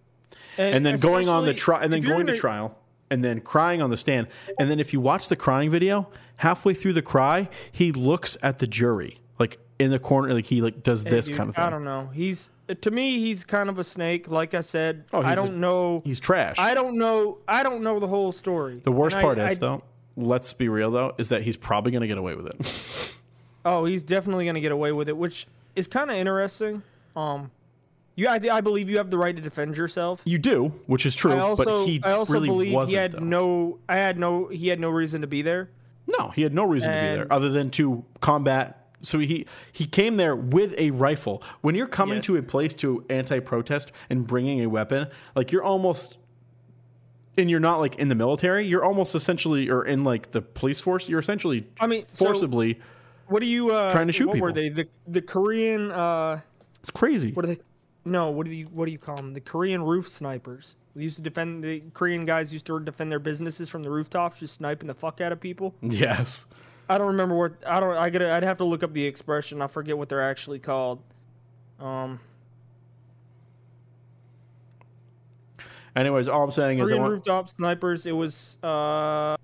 and 0.57 0.85
then 0.85 0.97
going 0.97 1.27
on 1.27 1.45
the 1.45 1.53
trial 1.53 1.81
and 1.83 1.91
then 1.91 2.01
going 2.01 2.25
to 2.27 2.35
trial 2.37 2.77
and 3.11 3.23
then 3.23 3.41
crying 3.41 3.81
on 3.81 3.89
the 3.89 3.97
stand 3.97 4.27
and 4.57 4.71
then 4.71 4.79
if 4.79 4.93
you 4.93 5.01
watch 5.01 5.27
the 5.27 5.35
crying 5.35 5.69
video 5.69 6.09
halfway 6.37 6.73
through 6.73 6.93
the 6.93 7.01
cry 7.01 7.49
he 7.69 7.91
looks 7.91 8.37
at 8.41 8.59
the 8.59 8.67
jury 8.67 9.19
like 9.37 9.59
in 9.81 9.91
the 9.91 9.99
corner 9.99 10.33
like 10.33 10.45
he 10.45 10.61
like 10.61 10.83
does 10.83 11.03
this 11.03 11.25
Dude, 11.27 11.37
kind 11.37 11.49
of 11.49 11.55
thing 11.55 11.63
I 11.65 11.69
don't 11.69 11.83
know. 11.83 12.09
He's 12.13 12.49
to 12.81 12.91
me, 12.91 13.19
he's 13.19 13.43
kind 13.43 13.69
of 13.69 13.79
a 13.79 13.83
snake. 13.83 14.29
Like 14.29 14.53
I 14.53 14.61
said, 14.61 15.03
Oh, 15.11 15.21
I 15.21 15.35
don't 15.35 15.59
know. 15.59 16.01
he's 16.05 16.19
trash 16.19 16.57
I 16.59 16.73
don't 16.73 16.97
know. 16.97 17.39
I 17.47 17.63
don't 17.63 17.83
know 17.83 17.99
the 17.99 18.07
whole 18.07 18.31
story. 18.31 18.81
the 18.83 18.91
worst 18.91 19.15
And 19.15 19.19
I- 19.21 19.25
part 19.25 19.37
is 19.39 19.57
I- 19.57 19.59
though 19.59 19.83
let's 20.17 20.51
be 20.53 20.67
real 20.69 20.91
though 20.91 21.15
is 21.17 21.29
that 21.29 21.41
he's 21.41 21.55
probably 21.57 21.91
going 21.91 22.01
to 22.01 22.07
get 22.07 22.17
away 22.17 22.35
with 22.35 22.47
it 22.47 23.15
Oh, 23.65 23.85
he's 23.85 24.01
definitely 24.03 24.45
gonna 24.45 24.59
get 24.59 24.71
away 24.71 24.91
with 24.91 25.07
it, 25.07 25.15
which 25.15 25.45
is 25.75 25.85
kind 25.87 26.09
of 26.09 26.17
interesting. 26.17 26.81
Um, 27.15 27.51
you, 28.15 28.27
I, 28.27 28.39
I 28.51 28.59
believe 28.61 28.89
you 28.89 28.97
have 28.97 29.11
the 29.11 29.17
right 29.19 29.35
to 29.35 29.41
defend 29.41 29.77
yourself. 29.77 30.19
you 30.25 30.37
do 30.39 30.73
which 30.87 31.05
is 31.05 31.15
true 31.15 31.33
I 31.33 31.39
also, 31.39 31.63
but 31.63 31.85
he 31.85 32.01
I 32.03 32.13
also 32.13 32.33
really 32.33 32.47
believe 32.47 32.73
wasn't 32.73 32.89
he 32.89 32.95
had 32.97 33.11
though. 33.13 33.19
no. 33.19 33.79
I 33.87 33.97
had 33.97 34.17
no. 34.17 34.47
He 34.47 34.67
had 34.69 34.79
no 34.79 34.89
reason 34.89 35.21
to 35.21 35.27
be 35.27 35.43
there. 35.43 35.69
No, 36.17 36.29
he 36.29 36.41
had 36.41 36.53
no 36.55 36.65
reason 36.65 36.89
to 36.89 36.95
be 36.95 37.15
there 37.17 37.31
other 37.31 37.49
than 37.49 37.69
to 37.71 38.03
combat. 38.19 38.80
So 39.01 39.19
he 39.19 39.45
he 39.71 39.85
came 39.85 40.17
there 40.17 40.35
with 40.35 40.73
a 40.77 40.91
rifle. 40.91 41.41
When 41.61 41.75
you're 41.75 41.87
coming 41.87 42.17
Yes. 42.17 42.25
to 42.25 42.37
a 42.37 42.43
place 42.43 42.73
to 42.75 43.03
anti-protest 43.09 43.91
and 44.09 44.27
bringing 44.27 44.61
a 44.61 44.67
weapon, 44.67 45.07
like 45.35 45.51
you're 45.51 45.63
almost 45.63 46.17
and 47.37 47.49
you're 47.49 47.59
not 47.59 47.79
like 47.79 47.95
in 47.95 48.09
the 48.09 48.15
military, 48.15 48.67
you're 48.67 48.83
almost 48.83 49.15
essentially 49.15 49.69
or 49.69 49.83
in 49.85 50.03
like 50.03 50.31
the 50.31 50.41
police 50.41 50.79
force, 50.79 51.07
you're 51.09 51.19
essentially 51.19 51.67
I 51.79 51.87
mean, 51.87 52.05
so 52.11 52.25
forcibly 52.25 52.79
what 53.27 53.41
are 53.41 53.45
you 53.45 53.71
uh, 53.71 53.89
Trying 53.91 54.07
to 54.07 54.13
shoot 54.13 54.27
What 54.27 54.39
were 54.39 54.51
they? 54.51 54.69
The 54.69 54.87
the 55.07 55.21
Korean. 55.21 55.91
Uh, 55.91 56.41
it's 56.81 56.91
crazy. 56.91 57.31
what 57.31 57.45
are 57.45 57.47
they? 57.47 57.59
No, 58.03 58.29
what 58.31 58.45
do 58.45 58.51
you 58.53 58.65
what 58.65 58.85
do 58.85 58.91
you 58.91 58.97
call 58.97 59.15
them? 59.15 59.33
The 59.33 59.39
Korean 59.41 59.81
roof 59.83 60.09
snipers. 60.09 60.75
They 60.95 61.03
used 61.03 61.15
to 61.15 61.21
defend 61.21 61.63
the 61.63 61.81
Korean 61.93 62.25
guys 62.25 62.51
used 62.51 62.65
to 62.65 62.79
defend 62.79 63.09
their 63.11 63.19
businesses 63.19 63.69
from 63.69 63.83
the 63.83 63.89
rooftops, 63.89 64.39
just 64.39 64.55
sniping 64.55 64.87
the 64.87 64.93
fuck 64.93 65.21
out 65.21 65.31
of 65.31 65.39
people. 65.39 65.73
Yes. 65.81 66.45
I 66.91 66.97
don't 66.97 67.07
remember 67.07 67.35
what 67.35 67.53
I 67.65 67.79
don't. 67.79 67.95
I 67.95 68.09
gotta. 68.09 68.31
I'd 68.33 68.43
have 68.43 68.57
to 68.57 68.65
look 68.65 68.83
up 68.83 68.91
the 68.91 69.05
expression. 69.05 69.61
I 69.61 69.67
forget 69.67 69.97
what 69.97 70.09
they're 70.09 70.21
actually 70.29 70.59
called. 70.59 70.99
Um, 71.79 72.19
Anyways, 75.95 76.27
all 76.27 76.43
I'm 76.43 76.51
saying 76.51 76.79
is 76.79 76.83
I 76.83 76.85
Korean 76.87 77.01
want, 77.01 77.13
rooftop 77.13 77.49
snipers. 77.49 78.05
It 78.05 78.13
was 78.13 78.57
uh, 78.63 79.35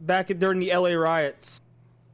back 0.00 0.30
at, 0.30 0.38
during 0.38 0.58
the 0.58 0.74
LA 0.74 0.90
riots. 0.94 1.60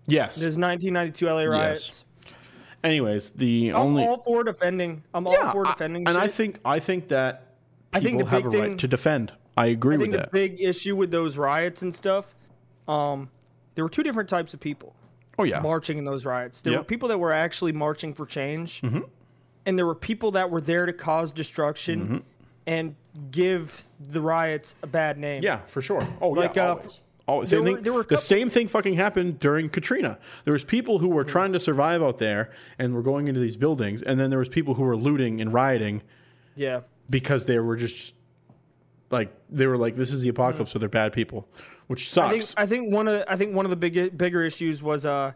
yes. 0.07 0.37
There's 0.37 0.59
1992 0.59 1.27
LA 1.27 1.43
riots. 1.45 2.05
Yes. 2.25 2.35
Anyways, 2.83 3.31
the 3.33 3.73
only. 3.73 4.03
I'm 4.05 4.09
only 4.11 4.17
all 4.19 4.23
for 4.25 4.45
defending. 4.45 5.03
I'm 5.15 5.27
yeah, 5.27 5.37
all 5.47 5.53
for 5.53 5.67
I- 5.67 5.73
defending. 5.73 6.09
and 6.09 6.17
I 6.17 6.27
think 6.29 6.59
I 6.65 6.79
think 6.79 7.09
that 7.09 7.55
I 7.93 8.01
people 8.01 8.21
think 8.21 8.31
the 8.31 8.37
have 8.37 8.45
a 8.47 8.49
right 8.51 8.69
thing- 8.71 8.77
to 8.79 8.89
defend. 8.89 9.33
I 9.57 9.67
agree 9.67 9.95
I 9.97 9.99
with 9.99 10.11
think 10.11 10.13
the 10.13 10.19
that. 10.27 10.33
big 10.33 10.61
issue 10.61 10.95
with 10.95 11.11
those 11.11 11.37
riots 11.37 11.83
and 11.83 11.93
stuff, 11.95 12.33
um, 12.87 13.29
there 13.79 13.85
were 13.85 13.89
two 13.89 14.03
different 14.03 14.29
types 14.29 14.53
of 14.55 14.59
people 14.59 14.93
oh 15.39 15.45
yeah. 15.45 15.61
marching 15.61 15.99
in 15.99 16.05
those 16.05 16.25
riots. 16.25 16.61
There 16.63 16.73
Yep. 16.73 16.81
were 16.81 16.85
people 16.85 17.09
that 17.11 17.19
were 17.21 17.33
actually 17.33 17.71
marching 17.71 18.13
for 18.13 18.27
change, 18.27 18.81
Mm-hmm. 18.83 19.03
and 19.67 19.79
there 19.79 19.87
were 19.87 19.95
people 19.95 20.33
that 20.33 20.51
were 20.51 20.61
there 20.61 20.85
to 20.85 20.93
cause 20.93 21.31
destruction 21.31 22.01
Mm-hmm. 22.01 22.17
and 22.67 22.97
give 23.31 23.85
the 24.01 24.21
riots 24.21 24.75
a 24.83 24.89
bad 24.89 25.17
name. 25.17 25.45
Yeah, 25.45 25.59
for 25.65 25.81
sure. 25.81 26.05
Oh, 26.21 26.31
Like, 26.31 26.57
yeah, 26.57 26.71
uh, 26.71 26.75
always. 26.75 27.01
Always. 27.29 27.49
Same 27.51 27.61
were- 27.61 27.67
thing, 27.75 27.83
there 27.85 27.93
were 27.93 28.03
the 28.03 28.19
same 28.19 28.51
thing 28.51 28.67
fucking 28.67 28.95
happened 28.95 29.39
during 29.39 29.69
Katrina. 29.69 30.19
There 30.45 30.53
was 30.53 30.65
people 30.65 30.99
who 30.99 31.07
were 31.09 31.23
Mm-hmm. 31.23 31.31
trying 31.31 31.53
to 31.53 31.61
survive 31.61 32.03
out 32.03 32.19
there 32.19 32.51
and 32.77 32.93
were 32.95 33.03
going 33.03 33.29
into 33.29 33.39
these 33.41 33.57
buildings, 33.57 34.03
and 34.03 34.19
then 34.19 34.31
there 34.31 34.41
was 34.41 34.49
people 34.49 34.75
who 34.75 34.83
were 34.83 34.97
looting 34.97 35.41
and 35.41 35.53
rioting 35.53 36.03
yeah. 36.57 36.81
because 37.09 37.47
they 37.47 37.61
were 37.61 37.77
just 37.77 38.15
like 39.11 39.33
they 39.51 39.67
were 39.67 39.77
like, 39.77 39.97
"This 39.97 40.13
is 40.13 40.21
the 40.23 40.29
apocalypse," 40.29 40.73
so 40.73 40.79
they're 40.79 40.89
bad 40.89 41.13
people, 41.13 41.49
which 41.87 42.11
Mm-hmm. 42.11 42.21
I 42.21 42.31
think 42.31 42.43
sucks. 42.43 42.55
I 42.63 42.67
think 42.67 42.93
one 42.93 43.09
of 43.09 43.25
I 43.29 43.37
think 43.37 43.55
one 43.55 43.65
of 43.67 43.71
the 43.71 43.77
big 43.77 44.17
bigger 44.17 44.43
issues 44.43 44.83
was 44.83 45.07
uh, 45.07 45.33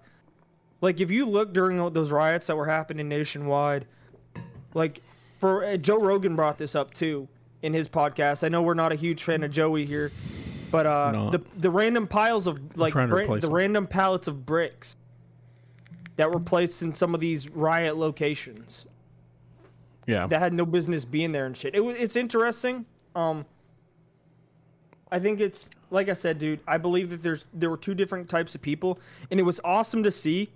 like 0.81 1.01
if 1.01 1.11
you 1.11 1.27
look 1.27 1.53
during 1.53 1.77
those 1.93 2.11
riots 2.13 2.47
that 2.49 2.57
were 2.57 2.67
happening 2.67 3.09
nationwide, 3.09 3.87
like 4.75 5.01
for 5.39 5.65
uh, 5.65 5.77
Joe 5.77 5.99
Rogan 5.99 6.37
brought 6.37 6.59
this 6.59 6.75
up 6.75 6.93
too 6.93 7.29
in 7.63 7.73
his 7.73 7.89
podcast. 7.89 8.45
I 8.45 8.49
know 8.49 8.63
we're 8.63 8.75
not 8.75 8.93
a 8.93 8.97
huge 8.97 9.23
fan 9.25 9.43
of 9.43 9.51
Joey 9.51 9.87
here, 9.87 10.13
but 10.71 10.87
uh, 10.87 11.11
not. 11.13 11.33
the 11.33 11.41
the 11.57 11.71
random 11.71 12.07
piles 12.07 12.47
of 12.47 12.77
like 12.77 12.93
trying 12.93 13.09
bra- 13.09 13.27
the 13.39 13.47
him. 13.47 13.53
random 13.53 13.87
pallets 13.87 14.29
of 14.29 14.45
bricks 14.45 14.97
that 16.17 16.31
were 16.31 16.41
placed 16.41 16.83
in 16.83 16.95
some 16.95 17.15
of 17.15 17.21
these 17.23 17.49
riot 17.51 17.97
locations 17.97 18.85
yeah, 20.07 20.27
that 20.27 20.41
had 20.41 20.53
no 20.53 20.67
business 20.67 21.05
being 21.07 21.33
there 21.33 21.47
and 21.47 21.57
shit. 21.57 21.75
It 21.75 21.81
was 21.81 21.97
it's 21.99 22.17
interesting. 22.17 22.85
Um, 23.15 23.47
I 25.13 25.19
think 25.21 25.39
it's 25.41 25.71
like 25.91 26.09
I 26.09 26.15
said, 26.15 26.39
dude. 26.39 26.59
I 26.67 26.79
believe 26.79 27.11
that 27.11 27.23
there's 27.23 27.47
there 27.55 27.71
were 27.71 27.77
two 27.77 27.95
different 27.95 28.29
types 28.29 28.55
of 28.57 28.63
people, 28.63 28.99
and 29.31 29.39
it 29.39 29.45
was 29.45 29.61
awesome 29.63 30.03
to 30.03 30.11
see 30.11 30.51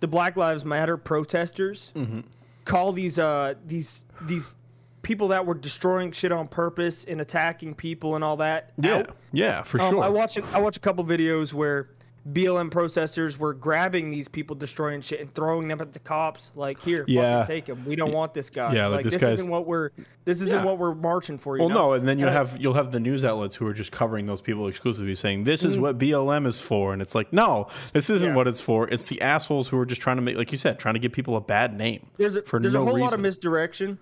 the 0.00 0.08
Black 0.08 0.36
Lives 0.36 0.64
Matter 0.64 0.96
protesters 0.96 1.92
Mm-hmm. 1.94 2.20
call 2.64 2.92
these 2.92 3.18
uh 3.18 3.54
these 3.66 4.04
these 4.22 4.56
people 5.02 5.28
that 5.28 5.44
were 5.44 5.54
destroying 5.54 6.12
shit 6.12 6.30
on 6.30 6.46
purpose 6.46 7.04
and 7.04 7.20
attacking 7.20 7.74
people 7.74 8.14
and 8.14 8.22
all 8.22 8.36
that. 8.36 8.70
yeah, 8.80 8.98
out. 8.98 9.16
yeah, 9.32 9.62
for 9.62 9.80
Um, 9.80 9.90
sure. 9.90 10.02
I 10.04 10.08
watched 10.08 10.38
I 10.54 10.60
watched 10.60 10.76
a 10.76 10.80
couple 10.80 11.04
videos 11.04 11.52
where 11.52 11.90
BLM 12.30 12.70
protesters 12.70 13.36
were 13.36 13.52
grabbing 13.52 14.10
these 14.10 14.28
people 14.28 14.54
destroying 14.54 15.00
shit 15.00 15.20
and 15.20 15.34
throwing 15.34 15.66
them 15.66 15.80
at 15.80 15.92
the 15.92 15.98
cops. 15.98 16.52
Like, 16.54 16.80
here, 16.80 17.04
Yeah. 17.08 17.40
fucking 17.40 17.54
take 17.54 17.66
him. 17.68 17.84
We 17.84 17.96
don't 17.96 18.12
want 18.12 18.32
this 18.32 18.48
guy. 18.48 18.72
Yeah, 18.74 18.86
like, 18.86 18.98
like 19.04 19.12
this 19.12 19.20
this, 19.20 19.40
isn't 19.40 19.50
what 19.50 19.66
we're 19.66 19.90
this 20.24 20.40
isn't 20.40 20.58
Yeah. 20.58 20.64
what 20.64 20.78
we're 20.78 20.94
marching 20.94 21.36
for. 21.36 21.56
You 21.56 21.64
well, 21.64 21.68
know? 21.68 21.74
no, 21.74 21.92
and 21.94 22.06
then 22.06 22.22
I- 22.22 22.30
have 22.30 22.56
you'll 22.60 22.74
have 22.74 22.92
the 22.92 23.00
news 23.00 23.24
outlets 23.24 23.56
who 23.56 23.66
are 23.66 23.72
just 23.72 23.90
covering 23.90 24.26
those 24.26 24.40
people 24.40 24.68
exclusively, 24.68 25.16
saying 25.16 25.44
this 25.44 25.64
is 25.64 25.76
mm. 25.76 25.80
what 25.80 25.98
BLM 25.98 26.46
is 26.46 26.60
for, 26.60 26.92
and 26.92 27.02
it's 27.02 27.16
like, 27.16 27.32
no, 27.32 27.66
this 27.92 28.08
isn't 28.08 28.30
Yeah. 28.30 28.36
what 28.36 28.46
it's 28.46 28.60
for. 28.60 28.88
It's 28.88 29.06
the 29.06 29.20
assholes 29.20 29.68
who 29.68 29.78
are 29.78 29.86
just 29.86 30.00
trying 30.00 30.16
to 30.16 30.22
make, 30.22 30.36
like 30.36 30.52
you 30.52 30.58
said, 30.58 30.78
trying 30.78 30.94
to 30.94 31.00
give 31.00 31.10
people 31.10 31.36
a 31.36 31.40
bad 31.40 31.76
name 31.76 32.06
there's 32.18 32.36
a, 32.36 32.42
for 32.42 32.60
there's 32.60 32.72
no 32.72 32.82
a 32.82 32.84
whole 32.84 32.94
reason. 32.94 33.02
lot 33.06 33.14
of 33.14 33.20
misdirection, 33.20 33.98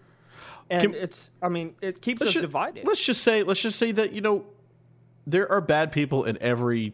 and 0.69 0.93
Can- 0.93 0.95
it's 0.95 1.31
I 1.41 1.49
mean 1.49 1.75
it 1.81 2.03
keeps 2.03 2.21
us 2.21 2.33
just, 2.35 2.43
divided. 2.43 2.87
Let's 2.87 3.03
just 3.03 3.23
say, 3.23 3.43
let's 3.45 3.63
just 3.63 3.79
say 3.79 3.93
that 3.93 4.13
you 4.13 4.21
know, 4.21 4.45
there 5.27 5.51
are 5.51 5.63
bad 5.63 5.91
people 5.91 6.25
in 6.25 6.37
every 6.43 6.93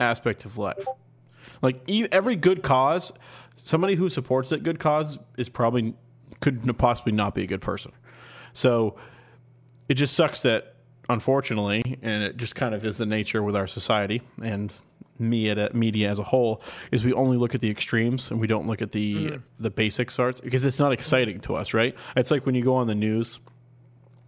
aspect 0.00 0.44
of 0.44 0.58
life. 0.58 0.84
Like 1.62 1.88
every 2.12 2.36
good 2.36 2.62
cause, 2.62 3.12
somebody 3.62 3.94
who 3.94 4.08
supports 4.08 4.50
that 4.50 4.62
good 4.62 4.78
cause 4.78 5.18
is 5.36 5.48
probably 5.48 5.94
could 6.40 6.76
possibly 6.78 7.12
not 7.12 7.34
be 7.34 7.42
a 7.42 7.46
good 7.46 7.60
person. 7.62 7.92
So 8.52 8.96
it 9.88 9.94
just 9.94 10.14
sucks 10.14 10.42
that 10.42 10.74
unfortunately, 11.08 11.98
and 12.02 12.22
it 12.22 12.36
just 12.36 12.54
kind 12.54 12.74
of 12.74 12.84
is 12.84 12.98
the 12.98 13.06
nature 13.06 13.42
with 13.42 13.56
our 13.56 13.66
society, 13.66 14.22
and 14.42 14.72
media 15.18 15.70
media 15.72 16.10
as 16.10 16.18
a 16.18 16.22
whole 16.22 16.60
is 16.92 17.02
we 17.02 17.12
only 17.14 17.38
look 17.38 17.54
at 17.54 17.62
the 17.62 17.70
extremes 17.70 18.30
and 18.30 18.38
we 18.38 18.46
don't 18.46 18.66
look 18.66 18.82
at 18.82 18.92
the 18.92 19.14
mm-hmm. 19.14 19.36
the 19.58 19.70
basic 19.70 20.10
starts 20.10 20.42
because 20.42 20.64
it's 20.64 20.78
not 20.78 20.92
exciting 20.92 21.40
to 21.40 21.54
us, 21.54 21.72
right? 21.72 21.94
It's 22.16 22.30
like 22.30 22.44
when 22.44 22.54
you 22.54 22.62
go 22.62 22.74
on 22.74 22.86
the 22.86 22.94
news 22.94 23.40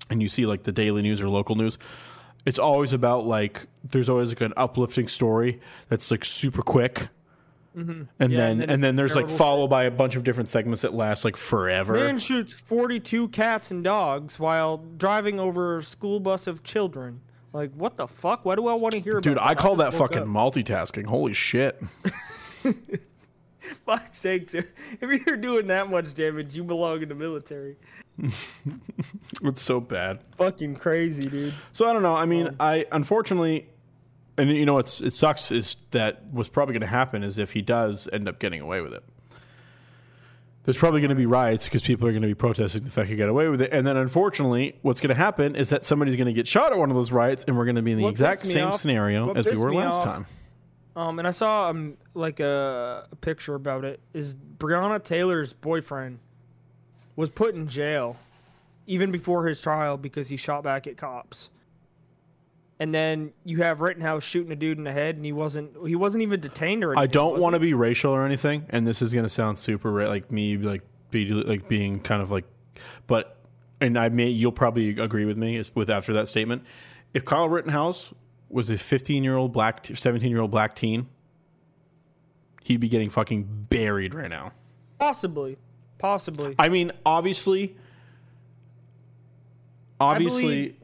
and 0.09 0.23
you 0.23 0.29
see 0.29 0.47
like 0.47 0.63
the 0.63 0.73
daily 0.73 1.03
news 1.03 1.21
or 1.21 1.29
local 1.29 1.57
news. 1.57 1.79
It's 2.49 2.59
always 2.59 2.93
about 2.93 3.27
like 3.27 3.67
there's 3.85 4.09
always 4.09 4.31
like 4.31 4.41
an 4.41 4.55
uplifting 4.57 5.07
story 5.07 5.61
that's 5.89 6.11
like 6.11 6.25
super 6.25 6.63
quick. 6.63 7.09
Mm-hmm. 7.77 8.03
And, 8.19 8.33
Yeah, 8.33 8.39
then, 8.39 8.51
and 8.51 8.63
and 8.63 8.71
then 8.71 8.81
then 8.81 8.97
there's 8.97 9.15
like 9.15 9.29
followed 9.29 9.69
by 9.69 9.85
a 9.85 9.91
bunch 9.91 10.17
of 10.17 10.25
different 10.25 10.49
segments 10.49 10.83
that 10.83 10.95
last 10.95 11.25
like 11.25 11.37
forever. 11.37 11.93
Man 11.95 12.19
shoots 12.19 12.53
42 12.53 13.29
cats 13.29 13.71
and 13.71 13.85
dogs 13.85 14.39
while 14.39 14.79
driving 14.97 15.39
over 15.39 15.79
a 15.79 15.83
school 15.83 16.21
bus 16.21 16.47
of 16.47 16.65
children. 16.65 17.21
Like, 17.53 17.73
what 17.75 17.97
the 17.97 18.09
fuck? 18.09 18.45
Why 18.45 18.57
do 18.57 18.67
I 18.67 18.75
want 18.75 18.93
to 18.93 19.01
hear 19.01 19.21
Dude, 19.21 19.35
about 19.35 19.47
I 19.47 19.55
call 19.55 19.77
that 19.77 19.93
fucking 19.95 20.23
up. 20.23 20.29
multitasking. 20.29 21.07
Holy 21.07 21.35
shit. 21.35 21.81
Fuck's 23.87 24.19
sake. 24.19 24.53
If 24.55 25.27
you're 25.27 25.37
doing 25.37 25.67
that 25.69 25.91
much 25.91 26.15
damage, 26.15 26.57
you 26.57 26.65
belong 26.65 27.03
in 27.03 27.09
the 27.09 27.15
military. 27.15 27.77
It's 29.43 29.63
so 29.63 29.81
bad. 29.81 30.21
Fucking 30.37 30.77
crazy, 30.77 31.29
dude. 31.29 31.55
So 31.73 31.87
I 31.89 31.93
don't 31.93 32.03
know. 32.03 32.17
I 32.17 32.25
mean, 32.25 32.49
um, 32.49 32.57
I 32.59 32.87
unfortunately, 32.91 33.69
and 34.37 34.51
you 34.51 34.67
know 34.67 34.75
what's 34.75 35.01
it 35.01 35.13
sucks 35.13 35.53
is 35.53 35.77
that 35.93 36.25
what's 36.33 36.49
probably 36.49 36.73
going 36.73 36.81
to 36.81 36.87
happen 36.89 37.23
is 37.23 37.39
if 37.39 37.53
he 37.53 37.63
does 37.63 38.09
end 38.13 38.29
up 38.29 38.39
getting 38.41 38.61
away 38.61 38.81
with 38.81 38.93
it. 38.95 39.05
There's 40.65 40.77
probably 40.77 41.01
going 41.01 41.11
to 41.11 41.15
be 41.17 41.25
riots 41.25 41.65
because 41.65 41.83
people 41.83 42.07
are 42.09 42.11
going 42.11 42.21
to 42.23 42.29
be 42.29 42.35
protesting 42.35 42.85
the 42.85 42.91
fact 42.91 43.09
he 43.09 43.17
got 43.17 43.31
away 43.31 43.49
with 43.49 43.63
it, 43.63 43.73
and 43.73 43.87
then 43.87 43.97
unfortunately, 43.97 44.77
what's 44.83 45.01
going 45.01 45.09
to 45.09 45.15
happen 45.15 45.57
is 45.57 45.71
that 45.71 45.85
somebody's 45.87 46.17
going 46.17 46.27
to 46.27 46.33
get 46.35 46.47
shot 46.47 46.73
at 46.73 46.79
one 46.79 46.91
of 46.91 46.97
those 46.97 47.11
riots, 47.11 47.43
and 47.49 47.57
we're 47.57 47.65
going 47.65 47.77
to 47.77 47.83
be 47.83 47.93
in 47.93 47.99
the 47.99 48.07
exact 48.09 48.47
same 48.47 48.69
off- 48.69 48.81
scenario 48.81 49.33
as 49.33 49.47
we 49.47 49.57
were 49.57 49.73
last 49.73 50.01
off- 50.01 50.05
time. 50.05 50.27
Um, 50.99 51.21
and 51.21 51.29
I 51.29 51.31
saw 51.31 51.69
um 51.69 51.97
like 52.15 52.41
a, 52.41 53.07
a 53.13 53.17
picture 53.17 53.55
about 53.55 53.85
it. 53.85 54.01
Is 54.15 54.35
Breonna 54.35 55.03
Taylor's 55.03 55.53
boyfriend 55.53 56.19
was 57.15 57.31
put 57.31 57.55
in 57.55 57.69
jail 57.69 58.17
even 58.89 59.13
before 59.13 59.47
his 59.47 59.61
trial 59.61 59.97
because 59.97 60.29
he 60.29 60.37
shot 60.37 60.65
back 60.65 60.89
at 60.89 60.97
cops. 60.97 61.51
And 62.81 62.93
then 62.93 63.33
you 63.45 63.59
have 63.59 63.81
Rittenhouse 63.81 64.25
shooting 64.25 64.51
a 64.51 64.57
dude 64.57 64.79
in 64.79 64.83
the 64.83 64.93
head, 64.93 65.15
and 65.15 65.25
he 65.25 65.31
wasn't 65.31 65.71
he 65.87 65.95
wasn't 65.95 66.23
even 66.23 66.41
detained 66.41 66.83
or 66.83 66.93
anything. 66.93 67.03
I 67.05 67.07
don't 67.07 67.39
want 67.39 67.55
to 67.55 67.61
be 67.61 67.75
racial 67.75 68.13
or 68.13 68.27
anything, 68.27 68.67
and 68.71 68.85
this 68.85 69.01
is 69.01 69.13
going 69.13 69.25
to 69.25 69.29
sound 69.29 69.57
super 69.57 69.93
ra- 69.93 70.09
like 70.09 70.33
me, 70.33 70.57
like 70.57 70.83
be 71.13 71.27
like 71.27 71.69
being 71.69 72.01
kind 72.01 72.23
of 72.23 72.33
like, 72.33 72.45
but 73.07 73.37
and 73.81 73.97
I 73.97 74.09
may 74.09 74.31
you'll 74.31 74.51
probably 74.51 74.99
agree 74.99 75.27
with 75.27 75.37
me 75.37 75.59
is 75.59 75.73
with 75.77 75.91
after 75.91 76.13
that 76.15 76.27
statement. 76.27 76.65
If 77.15 77.25
Kyle 77.25 77.49
Rittenhouse 77.49 78.13
was 78.51 78.71
a 78.71 78.77
15 78.79 79.23
year 79.25 79.37
old 79.37 79.53
black, 79.53 79.87
17 79.93 80.31
year 80.31 80.41
old 80.41 80.51
black 80.51 80.75
teen, 80.75 81.07
he'd 82.63 82.81
be 82.81 82.89
getting 82.89 83.11
fucking 83.11 83.67
buried 83.69 84.15
right 84.15 84.31
now. 84.31 84.53
possibly, 84.99 85.57
possibly. 85.99 86.55
I 86.59 86.69
mean, 86.69 86.93
obviously, 87.07 87.77
obviously, 90.01 90.43
believe- 90.43 90.75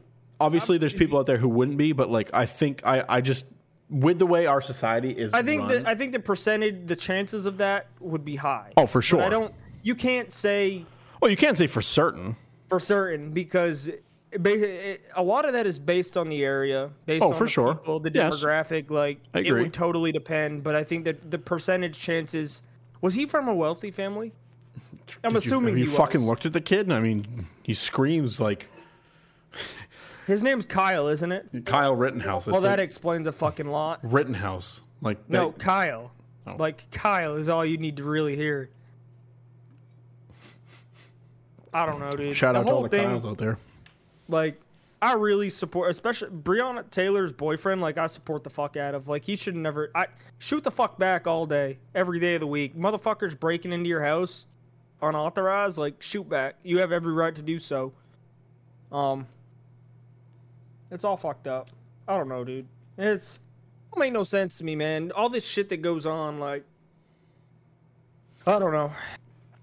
obviously, 0.41 0.79
there's 0.79 0.95
people 0.95 1.19
out 1.19 1.27
there 1.27 1.39
who 1.39 1.49
wouldn't 1.49 1.77
be, 1.79 1.93
but 1.93 2.11
like 2.11 2.31
I 2.33 2.47
think 2.47 2.83
I, 2.85 3.05
I 3.09 3.21
just 3.21 3.47
with 3.91 4.19
the 4.19 4.27
way 4.27 4.47
our 4.47 4.61
society 4.61 5.11
is, 5.11 5.35
I 5.35 5.43
think 5.43 5.69
that 5.69 5.87
I 5.87 5.95
think 5.95 6.13
the 6.13 6.19
percentage, 6.21 6.87
the 6.87 6.97
chances 6.97 7.47
of 7.47 7.59
that 7.59 7.87
would 8.01 8.25
be 8.25 8.37
high. 8.37 8.73
oh 8.77 8.87
for 8.87 8.99
But 8.99 9.05
sure. 9.05 9.23
I 9.23 9.29
don't. 9.29 9.55
You 9.83 9.95
can't 9.95 10.33
say 10.33 10.85
Well, 11.21 11.31
you 11.31 11.37
can't 11.37 11.57
say 11.59 11.67
for 11.67 11.83
certain. 11.83 12.37
for 12.71 12.81
certain 12.81 13.31
because 13.33 13.91
it, 14.35 14.47
it, 14.47 15.01
a 15.15 15.23
lot 15.23 15.45
of 15.45 15.53
that 15.53 15.67
is 15.67 15.79
based 15.79 16.17
on 16.17 16.29
the 16.29 16.43
area, 16.45 16.91
based 17.07 17.23
Oh, 17.23 17.29
on 17.29 17.35
for 17.35 17.45
the 17.45 17.51
sure. 17.51 17.75
people, 17.75 18.01
the 18.01 18.11
Yes. 18.13 18.35
demographic. 18.43 18.91
Like 18.91 19.19
it 19.35 19.53
would 19.53 19.73
totally 19.73 20.13
depend, 20.13 20.63
but 20.65 20.75
I 20.75 20.85
think 20.85 21.05
that 21.05 21.31
the 21.31 21.39
percentage 21.39 21.99
chances. 21.99 22.63
Was 23.01 23.15
he 23.15 23.27
from 23.27 23.49
a 23.49 23.55
wealthy 23.55 23.91
family? 23.91 24.33
I'm 25.25 25.33
Did 25.35 25.39
assuming 25.45 25.77
you 25.79 25.85
he 25.85 25.91
fucking 25.91 26.23
was. 26.23 26.29
looked 26.29 26.47
at 26.47 26.53
the 26.53 26.61
kid? 26.61 26.87
and 26.87 26.95
I 26.95 27.01
mean, 27.01 27.47
he 27.63 27.75
screams 27.75 28.41
like 28.41 28.69
His 30.27 30.43
name's 30.43 30.65
Kyle, 30.65 31.09
isn't 31.09 31.31
it? 31.33 31.67
Kyle 31.67 31.95
Rittenhouse. 31.95 32.47
Well, 32.47 32.61
that 32.63 32.79
like 32.79 32.85
explains 32.85 33.27
a 33.27 33.33
fucking 33.33 33.69
lot. 33.69 34.01
Rittenhouse. 34.03 34.81
Like 35.03 35.19
No, 35.29 35.53
Kyle. 35.53 36.13
Oh. 36.47 36.57
Like 36.59 36.91
Kyle 36.91 37.37
is 37.37 37.49
all 37.51 37.65
you 37.65 37.77
need 37.77 37.99
to 37.99 38.05
really 38.05 38.35
hear. 38.37 38.71
I 41.73 41.87
don't 41.87 41.99
know, 41.99 42.11
dude. 42.11 42.37
shout 42.37 42.55
the 42.55 42.61
out 42.61 42.67
to 42.67 42.73
all 42.73 42.83
the 42.85 42.89
thing, 42.89 43.05
Kyles 43.07 43.27
out 43.27 43.37
there. 43.39 43.59
Like 44.29 44.61
I 45.03 45.13
really 45.13 45.51
support, 45.51 45.91
especially 45.91 46.31
Breonna 46.31 46.91
Taylor's 46.91 47.33
boyfriend. 47.33 47.81
Like 47.81 47.99
I 47.99 48.07
support 48.07 48.43
the 48.45 48.51
fuck 48.51 48.77
out 48.77 48.95
of. 48.95 49.09
Like 49.09 49.25
he 49.25 49.37
should 49.37 49.55
never. 49.55 49.91
I 49.95 50.07
shoot 50.39 50.65
the 50.65 50.71
fuck 50.71 50.99
back 50.99 51.27
all 51.27 51.47
day, 51.47 51.79
every 51.95 52.21
day 52.21 52.35
of 52.35 52.41
the 52.41 52.47
week. 52.47 52.77
Motherfuckers 52.77 53.39
breaking 53.39 53.73
into 53.73 53.89
your 53.89 54.03
house 54.03 54.47
unauthorized. 55.03 55.77
Like 55.77 56.03
shoot 56.03 56.29
back. 56.29 56.57
You 56.63 56.79
have 56.79 56.93
every 56.93 57.13
right 57.13 57.35
to 57.35 57.43
do 57.43 57.59
so. 57.59 57.93
Um, 58.91 59.27
it's 60.91 61.05
all 61.05 61.17
fucked 61.17 61.47
up. 61.49 61.71
I 62.09 62.17
don't 62.17 62.29
know, 62.29 62.45
dude. 62.45 62.67
It's 62.97 63.41
it 63.93 63.99
make 63.99 64.13
no 64.13 64.25
sense 64.25 64.59
to 64.59 64.65
me, 64.65 64.77
man. 64.77 65.13
All 65.13 65.29
this 65.29 65.45
shit 65.45 65.69
that 65.69 65.83
goes 65.83 66.07
on, 66.07 66.41
like 66.41 66.65
I 68.47 68.59
don't 68.59 68.73
know. 68.73 68.93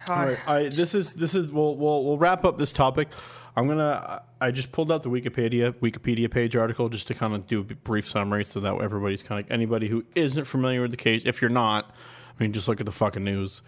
All 0.07 0.15
right, 0.15 0.37
I 0.47 0.69
this 0.69 0.95
is 0.95 1.13
this 1.13 1.35
is 1.35 1.51
we'll 1.51 1.75
we'll 1.75 2.03
we'll 2.03 2.17
wrap 2.17 2.45
up 2.45 2.57
this 2.57 2.71
topic. 2.71 3.09
I'm 3.55 3.67
gonna. 3.67 4.23
I 4.39 4.51
just 4.51 4.71
pulled 4.71 4.91
out 4.91 5.03
the 5.03 5.09
Wikipedia 5.09 5.73
Wikipedia 5.73 6.29
page 6.31 6.55
article 6.55 6.89
just 6.89 7.07
to 7.07 7.13
kind 7.13 7.33
of 7.33 7.47
do 7.47 7.59
a 7.59 7.63
brief 7.63 8.09
summary, 8.09 8.45
so 8.45 8.59
that 8.59 8.73
everybody's 8.81 9.23
kind 9.23 9.43
of 9.43 9.51
anybody 9.51 9.87
who 9.87 10.05
isn't 10.15 10.45
familiar 10.45 10.81
with 10.81 10.91
the 10.91 10.97
case. 10.97 11.23
If 11.25 11.41
you're 11.41 11.49
not, 11.49 11.91
I 12.39 12.43
mean, 12.43 12.53
just 12.53 12.67
look 12.67 12.79
at 12.79 12.85
the 12.85 12.91
fucking 12.91 13.23
news. 13.23 13.61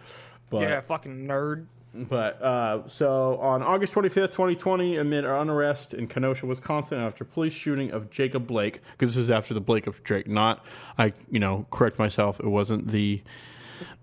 But 0.49 0.61
yeah, 0.61 0.81
fucking 0.81 1.27
nerd. 1.27 1.67
But 1.95 2.41
uh, 2.41 2.87
so 2.87 3.37
on 3.37 3.61
August 3.61 3.93
25th, 3.93 4.31
2020, 4.31 4.97
amid 4.97 5.25
our 5.25 5.35
unrest 5.35 5.93
in 5.93 6.07
Kenosha, 6.07 6.47
Wisconsin, 6.47 6.99
after 6.99 7.23
police 7.23 7.53
shooting 7.53 7.91
of 7.91 8.09
Jacob 8.09 8.47
Blake, 8.47 8.81
because 8.93 9.13
this 9.13 9.25
is 9.25 9.29
after 9.29 9.53
the 9.53 9.61
Blake 9.61 9.85
of 9.85 10.03
Drake, 10.03 10.27
not 10.27 10.65
I, 10.97 11.13
you 11.29 11.39
know, 11.39 11.67
correct 11.69 11.99
myself. 11.99 12.39
It 12.39 12.47
wasn't 12.47 12.87
the 12.87 13.21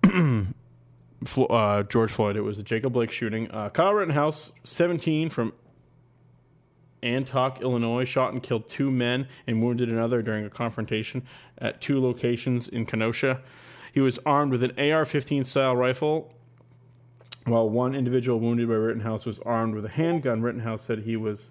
uh, 1.36 1.82
George 1.82 2.12
Floyd. 2.12 2.36
It 2.36 2.42
was 2.42 2.58
the 2.58 2.62
Jacob 2.62 2.92
Blake 2.92 3.10
shooting. 3.10 3.50
Uh, 3.50 3.70
Kyle 3.70 3.92
Rittenhouse, 3.92 4.52
17, 4.62 5.30
from 5.30 5.52
Antioch, 7.02 7.60
Illinois, 7.60 8.04
shot 8.04 8.32
and 8.32 8.42
killed 8.42 8.68
two 8.68 8.90
men 8.90 9.28
and 9.46 9.62
wounded 9.62 9.88
another 9.88 10.22
during 10.22 10.44
a 10.44 10.50
confrontation 10.50 11.22
at 11.58 11.80
two 11.80 12.00
locations 12.02 12.68
in 12.68 12.86
Kenosha. 12.86 13.40
He 13.92 14.00
was 14.00 14.18
armed 14.24 14.52
with 14.52 14.62
an 14.62 14.72
AR-15 14.78 15.46
style 15.46 15.76
rifle 15.76 16.32
while 17.44 17.68
one 17.68 17.94
individual 17.94 18.38
wounded 18.38 18.68
by 18.68 18.74
Rittenhouse 18.74 19.24
was 19.24 19.40
armed 19.40 19.74
with 19.74 19.84
a 19.84 19.90
handgun, 19.90 20.42
Rittenhouse 20.42 20.82
said 20.82 21.00
he 21.00 21.16
was 21.16 21.50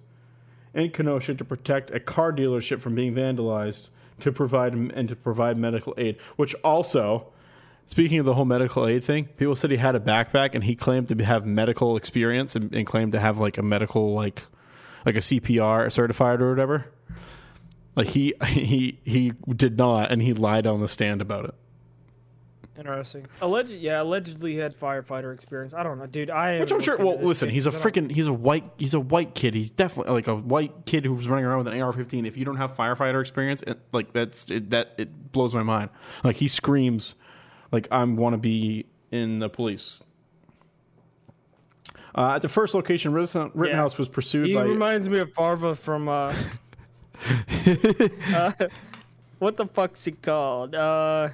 in 0.73 0.91
Kenosha 0.91 1.33
to 1.33 1.43
protect 1.43 1.91
a 1.91 1.99
car 1.99 2.31
dealership 2.31 2.79
from 2.81 2.95
being 2.95 3.15
vandalized 3.15 3.89
to 4.19 4.31
provide 4.31 4.73
and 4.73 5.09
to 5.09 5.15
provide 5.15 5.57
medical 5.57 5.93
aid. 5.97 6.17
Which 6.35 6.53
also, 6.63 7.27
speaking 7.87 8.19
of 8.19 8.25
the 8.25 8.35
whole 8.35 8.45
medical 8.45 8.85
aid 8.85 9.03
thing, 9.03 9.25
people 9.25 9.55
said 9.55 9.71
he 9.71 9.77
had 9.77 9.95
a 9.95 9.99
backpack 9.99 10.53
and 10.53 10.63
he 10.63 10.75
claimed 10.75 11.07
to 11.07 11.23
have 11.23 11.45
medical 11.45 11.97
experience 11.97 12.55
and, 12.55 12.73
and 12.73 12.85
claimed 12.85 13.13
to 13.13 13.19
have 13.19 13.39
like 13.39 13.57
a 13.57 13.63
medical 13.63 14.13
like 14.13 14.43
like 15.05 15.15
a 15.15 15.19
CPR 15.19 15.91
certified 15.91 16.41
or 16.41 16.49
whatever. 16.49 16.85
Like 17.95 18.07
he 18.07 18.33
he 18.45 18.99
he 19.03 19.33
did 19.55 19.77
not, 19.77 20.11
and 20.11 20.21
he 20.21 20.33
lied 20.33 20.67
on 20.67 20.81
the 20.81 20.87
stand 20.87 21.21
about 21.21 21.45
it. 21.45 21.55
Interesting. 22.79 23.27
Alleged, 23.41 23.71
yeah, 23.71 24.01
allegedly 24.01 24.55
had 24.55 24.73
firefighter 24.73 25.33
experience. 25.33 25.73
I 25.73 25.83
don't 25.83 25.99
know, 25.99 26.05
dude. 26.05 26.29
I 26.29 26.59
Which 26.59 26.71
I'm 26.71 26.79
sure. 26.79 26.95
Well, 26.95 27.19
listen, 27.19 27.49
he's 27.49 27.65
a 27.65 27.71
freaking 27.71 28.09
he's 28.09 28.27
a 28.27 28.33
white 28.33 28.71
he's 28.77 28.93
a 28.93 29.01
white 29.01 29.35
kid. 29.35 29.53
He's 29.53 29.69
definitely 29.69 30.13
like 30.13 30.27
a 30.27 30.35
white 30.35 30.85
kid 30.85 31.03
who's 31.05 31.27
running 31.27 31.43
around 31.43 31.65
with 31.65 31.73
an 31.73 31.81
AR-15. 31.81 32.25
If 32.25 32.37
you 32.37 32.45
don't 32.45 32.55
have 32.55 32.77
firefighter 32.77 33.19
experience, 33.19 33.63
it, 33.63 33.79
like 33.91 34.13
that's 34.13 34.49
it, 34.49 34.69
that 34.69 34.93
it 34.97 35.33
blows 35.33 35.53
my 35.53 35.63
mind. 35.63 35.89
Like 36.23 36.37
he 36.37 36.47
screams, 36.47 37.15
like 37.69 37.89
I 37.91 38.01
want 38.05 38.33
to 38.33 38.37
be 38.37 38.85
in 39.11 39.39
the 39.39 39.49
police. 39.49 40.01
Uh, 42.15 42.33
at 42.35 42.41
the 42.41 42.49
first 42.49 42.73
location, 42.73 43.13
Ritten- 43.13 43.51
Rittenhouse 43.53 43.97
was 43.97 44.07
pursued 44.09 44.47
He 44.47 44.55
by. 44.55 44.63
reminds 44.63 45.07
me 45.09 45.19
of 45.19 45.31
Farva 45.33 45.75
from 45.75 46.07
uh, 46.09 46.33
uh 48.33 48.51
what 49.39 49.57
the 49.57 49.65
fuck's 49.67 50.03
he 50.05 50.11
called? 50.13 50.73
Uh 50.75 51.29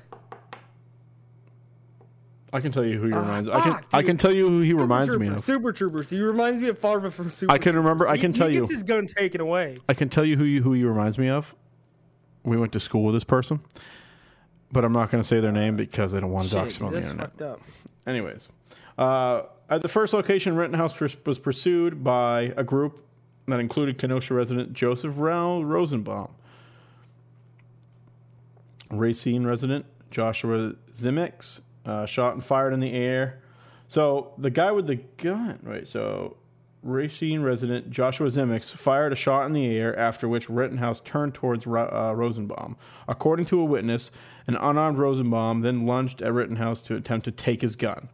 I 2.53 2.61
can 2.61 2.71
tell 2.71 2.85
you 2.85 2.97
who 2.97 3.07
he 3.07 3.13
reminds. 3.13 3.49
I 3.49 3.53
fuck, 3.61 3.63
can 3.63 3.99
I 3.99 4.01
can 4.03 4.17
tell 4.17 4.31
you 4.31 4.47
who 4.47 4.61
he 4.61 4.71
reminds 4.73 5.11
Super 5.11 5.23
me 5.25 5.27
of. 5.29 5.43
Super 5.43 5.73
Troopers. 5.73 6.09
He 6.09 6.21
reminds 6.21 6.61
me 6.61 6.69
of 6.69 6.79
Farva 6.79 7.11
from 7.11 7.29
Super. 7.29 7.51
I 7.51 7.57
can 7.57 7.75
remember. 7.75 8.07
I 8.07 8.15
He- 8.15 8.21
can 8.21 8.31
tell 8.33 8.47
he 8.47 8.55
you. 8.55 8.59
gets 8.61 8.71
his 8.71 8.83
gun 8.83 9.07
taken 9.07 9.41
away. 9.41 9.79
I 9.89 9.93
can 9.93 10.07
tell 10.07 10.23
you 10.23 10.37
who 10.37 10.45
you, 10.45 10.61
who 10.63 10.71
he 10.73 10.83
reminds 10.85 11.17
me 11.17 11.27
of. 11.29 11.53
We 12.43 12.55
went 12.57 12.71
to 12.73 12.79
school 12.79 13.03
with 13.03 13.13
this 13.15 13.23
person, 13.25 13.59
but 14.71 14.85
I'm 14.85 14.93
not 14.93 15.09
going 15.11 15.21
to 15.21 15.27
say 15.27 15.39
their 15.39 15.51
name 15.51 15.75
because 15.75 16.13
I 16.13 16.19
don't 16.21 16.31
want 16.31 16.47
to 16.47 16.53
dox 16.53 16.77
them 16.77 16.87
on 16.87 16.93
the 16.93 16.99
internet. 16.99 17.19
fucked 17.31 17.41
up. 17.41 17.61
Anyways, 18.07 18.47
uh, 18.99 19.41
at 19.69 19.81
the 19.81 19.87
first 19.87 20.13
location, 20.13 20.55
Rittenhouse 20.55 20.99
was 20.99 21.39
pursued 21.39 22.03
by 22.03 22.53
a 22.55 22.63
group 22.63 23.03
that 23.47 23.59
included 23.59 23.97
Kenosha 23.97 24.33
resident 24.33 24.73
Joseph 24.73 25.15
Rao 25.17 25.61
Rosenbaum. 25.61 26.29
Racine 28.91 29.45
resident 29.45 29.85
Joshua 30.11 30.75
Zimex 30.93 31.61
uh, 31.85 32.05
shot 32.05 32.33
and 32.33 32.43
fired 32.43 32.73
in 32.73 32.79
the 32.79 32.93
air. 32.93 33.41
So 33.87 34.33
the 34.37 34.49
guy 34.49 34.71
with 34.71 34.87
the 34.87 34.95
gun, 34.95 35.59
right? 35.63 35.87
So 35.87 36.37
Racine 36.83 37.41
resident 37.41 37.89
Joshua 37.89 38.29
Zimex 38.29 38.71
fired 38.71 39.11
a 39.11 39.15
shot 39.15 39.47
in 39.47 39.53
the 39.53 39.65
air, 39.65 39.97
after 39.97 40.27
which 40.27 40.49
Rittenhouse 40.49 41.01
turned 41.01 41.33
towards 41.33 41.65
uh, 41.65 42.13
Rosenbaum. 42.15 42.77
According 43.07 43.47
to 43.47 43.59
a 43.59 43.65
witness, 43.65 44.11
an 44.47 44.55
unarmed 44.55 44.99
Rosenbaum 44.99 45.61
then 45.61 45.85
lunged 45.87 46.21
at 46.21 46.31
Rittenhouse 46.31 46.81
to 46.83 46.95
attempt 46.95 47.25
to 47.25 47.31
take 47.31 47.61
his 47.61 47.75
gun. 47.75 48.09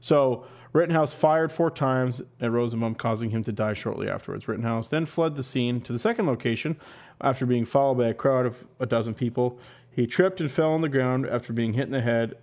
So 0.00 0.46
Rittenhouse 0.74 1.14
fired 1.14 1.52
four 1.52 1.70
times 1.70 2.20
at 2.40 2.50
Rosenbaum, 2.50 2.96
causing 2.96 3.30
him 3.30 3.44
to 3.44 3.52
die 3.52 3.74
shortly 3.74 4.08
afterwards. 4.08 4.48
Rittenhouse 4.48 4.88
then 4.88 5.06
fled 5.06 5.36
the 5.36 5.42
scene 5.42 5.80
to 5.82 5.92
the 5.92 5.98
second 5.98 6.26
location 6.26 6.76
after 7.20 7.46
being 7.46 7.64
followed 7.64 7.94
by 7.94 8.08
a 8.08 8.14
crowd 8.14 8.44
of 8.44 8.66
a 8.80 8.86
dozen 8.86 9.14
people. 9.14 9.58
He 9.90 10.06
tripped 10.06 10.40
and 10.40 10.50
fell 10.50 10.72
on 10.72 10.80
the 10.80 10.88
ground 10.88 11.26
after 11.26 11.52
being 11.52 11.74
hit 11.74 11.86
in 11.86 11.92
the 11.92 12.00
head 12.00 12.34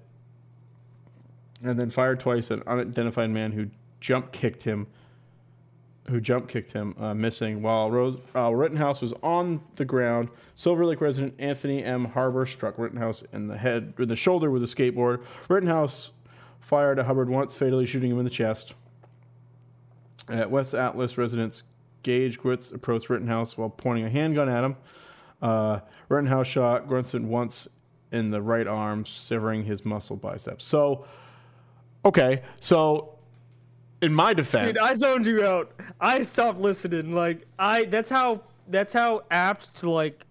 and 1.61 1.77
then 1.77 1.89
fired 1.89 2.21
twice 2.21 2.49
at 2.49 2.59
an 2.59 2.63
unidentified 2.67 3.29
man 3.29 3.51
who 3.51 3.67
jump 3.99 4.31
kicked 4.31 4.63
him 4.63 4.87
who 6.09 6.19
jump 6.19 6.47
kicked 6.47 6.71
him, 6.71 6.95
uh, 6.99 7.13
missing. 7.13 7.61
While 7.61 7.91
Rose, 7.91 8.17
uh, 8.35 8.53
Rittenhouse 8.53 9.01
was 9.01 9.13
on 9.21 9.61
the 9.75 9.85
ground, 9.85 10.29
Silver 10.55 10.85
Lake 10.85 10.99
resident 10.99 11.35
Anthony 11.39 11.83
M. 11.83 12.05
Harbor 12.05 12.45
struck 12.45 12.77
Rittenhouse 12.77 13.23
in 13.31 13.47
the 13.47 13.57
head, 13.57 13.93
or 13.99 14.05
the 14.05 14.15
shoulder 14.15 14.51
with 14.51 14.63
a 14.63 14.65
skateboard. 14.65 15.23
Rittenhouse 15.47 16.11
fired 16.61 16.99
at 16.99 17.05
Hubbard 17.05 17.29
once, 17.29 17.53
fatally 17.53 17.85
shooting 17.85 18.11
him 18.11 18.17
in 18.19 18.23
the 18.23 18.29
chest. 18.31 18.73
At 20.29 20.49
West 20.49 20.73
Allis, 20.73 21.17
residents 21.17 21.63
Gage 22.03 22.39
Gwitz 22.39 22.73
approached 22.73 23.09
Rittenhouse 23.09 23.57
while 23.57 23.69
pointing 23.69 24.05
a 24.05 24.09
handgun 24.09 24.47
at 24.47 24.63
him. 24.63 24.77
Uh, 25.41 25.79
Rittenhouse 26.07 26.47
shot 26.47 26.87
Grunson 26.87 27.25
once 27.25 27.67
in 28.11 28.31
the 28.31 28.41
right 28.41 28.67
arm, 28.67 29.05
severing 29.05 29.65
his 29.65 29.83
muscle 29.83 30.15
biceps. 30.15 30.63
So, 30.65 31.05
okay, 32.05 32.43
so 32.59 33.17
in 34.01 34.13
my 34.13 34.33
defense, 34.33 34.77
Dude, 34.77 34.77
I 34.79 34.93
zoned 34.93 35.25
you 35.25 35.45
out. 35.45 35.73
I 35.99 36.21
stopped 36.21 36.59
listening. 36.59 37.13
Like 37.13 37.45
I, 37.59 37.85
that's 37.85 38.09
how 38.09 38.41
that's 38.67 38.93
how 38.93 39.23
apt 39.31 39.75
to 39.77 39.89
like. 39.89 40.25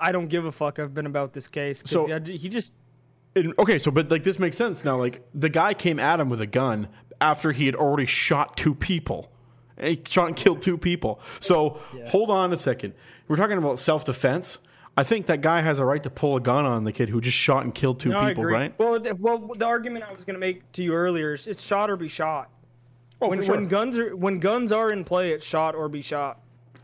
I 0.00 0.12
don't 0.12 0.28
give 0.28 0.44
a 0.44 0.52
fuck. 0.52 0.78
I've 0.78 0.94
been 0.94 1.06
about 1.06 1.32
this 1.32 1.48
case. 1.48 1.82
So- 1.84 2.06
he 2.24 2.48
just 2.48 2.72
in- 3.46 3.54
okay, 3.58 3.78
so 3.78 3.90
but 3.90 4.10
like 4.10 4.24
this 4.24 4.38
makes 4.38 4.56
sense 4.56 4.84
now. 4.84 4.96
Like 4.98 5.22
the 5.34 5.48
guy 5.48 5.74
came 5.74 5.98
at 5.98 6.20
him 6.20 6.28
with 6.28 6.40
a 6.40 6.46
gun 6.46 6.88
after 7.20 7.52
he 7.52 7.66
had 7.66 7.74
already 7.74 8.06
shot 8.06 8.56
two 8.56 8.74
people. 8.74 9.30
He 9.80 10.00
shot 10.08 10.26
and 10.26 10.36
killed 10.36 10.62
two 10.62 10.76
people. 10.76 11.20
So 11.40 11.80
hold 12.06 12.30
on 12.30 12.52
a 12.52 12.56
second. 12.56 12.94
We're 13.28 13.36
talking 13.36 13.58
about 13.58 13.78
self 13.78 14.04
defense. 14.04 14.58
I 14.96 15.04
think 15.04 15.26
that 15.26 15.42
guy 15.42 15.60
has 15.60 15.78
a 15.78 15.84
right 15.84 16.02
to 16.02 16.10
pull 16.10 16.34
a 16.36 16.40
gun 16.40 16.64
on 16.64 16.82
the 16.82 16.90
kid 16.90 17.08
who 17.08 17.20
just 17.20 17.36
shot 17.36 17.62
and 17.62 17.72
killed 17.72 18.00
two 18.00 18.08
No, 18.08 18.26
people, 18.26 18.44
right? 18.44 18.76
Well, 18.80 18.98
the, 18.98 19.14
well, 19.14 19.38
the 19.56 19.64
argument 19.64 20.04
I 20.04 20.12
was 20.12 20.24
going 20.24 20.34
to 20.34 20.40
make 20.40 20.72
to 20.72 20.82
you 20.82 20.92
earlier 20.92 21.34
is 21.34 21.46
it's 21.46 21.62
shot 21.62 21.88
or 21.88 21.96
be 21.96 22.08
shot. 22.08 22.50
Oh, 23.22 23.28
when, 23.28 23.44
sure. 23.44 23.54
when 23.54 23.68
guns 23.68 23.96
are 23.96 24.16
when 24.16 24.40
guns 24.40 24.72
are 24.72 24.90
in 24.90 25.04
play, 25.04 25.30
it's 25.30 25.44
shot 25.44 25.76
or 25.76 25.88
be 25.88 26.02
shot. 26.02 26.40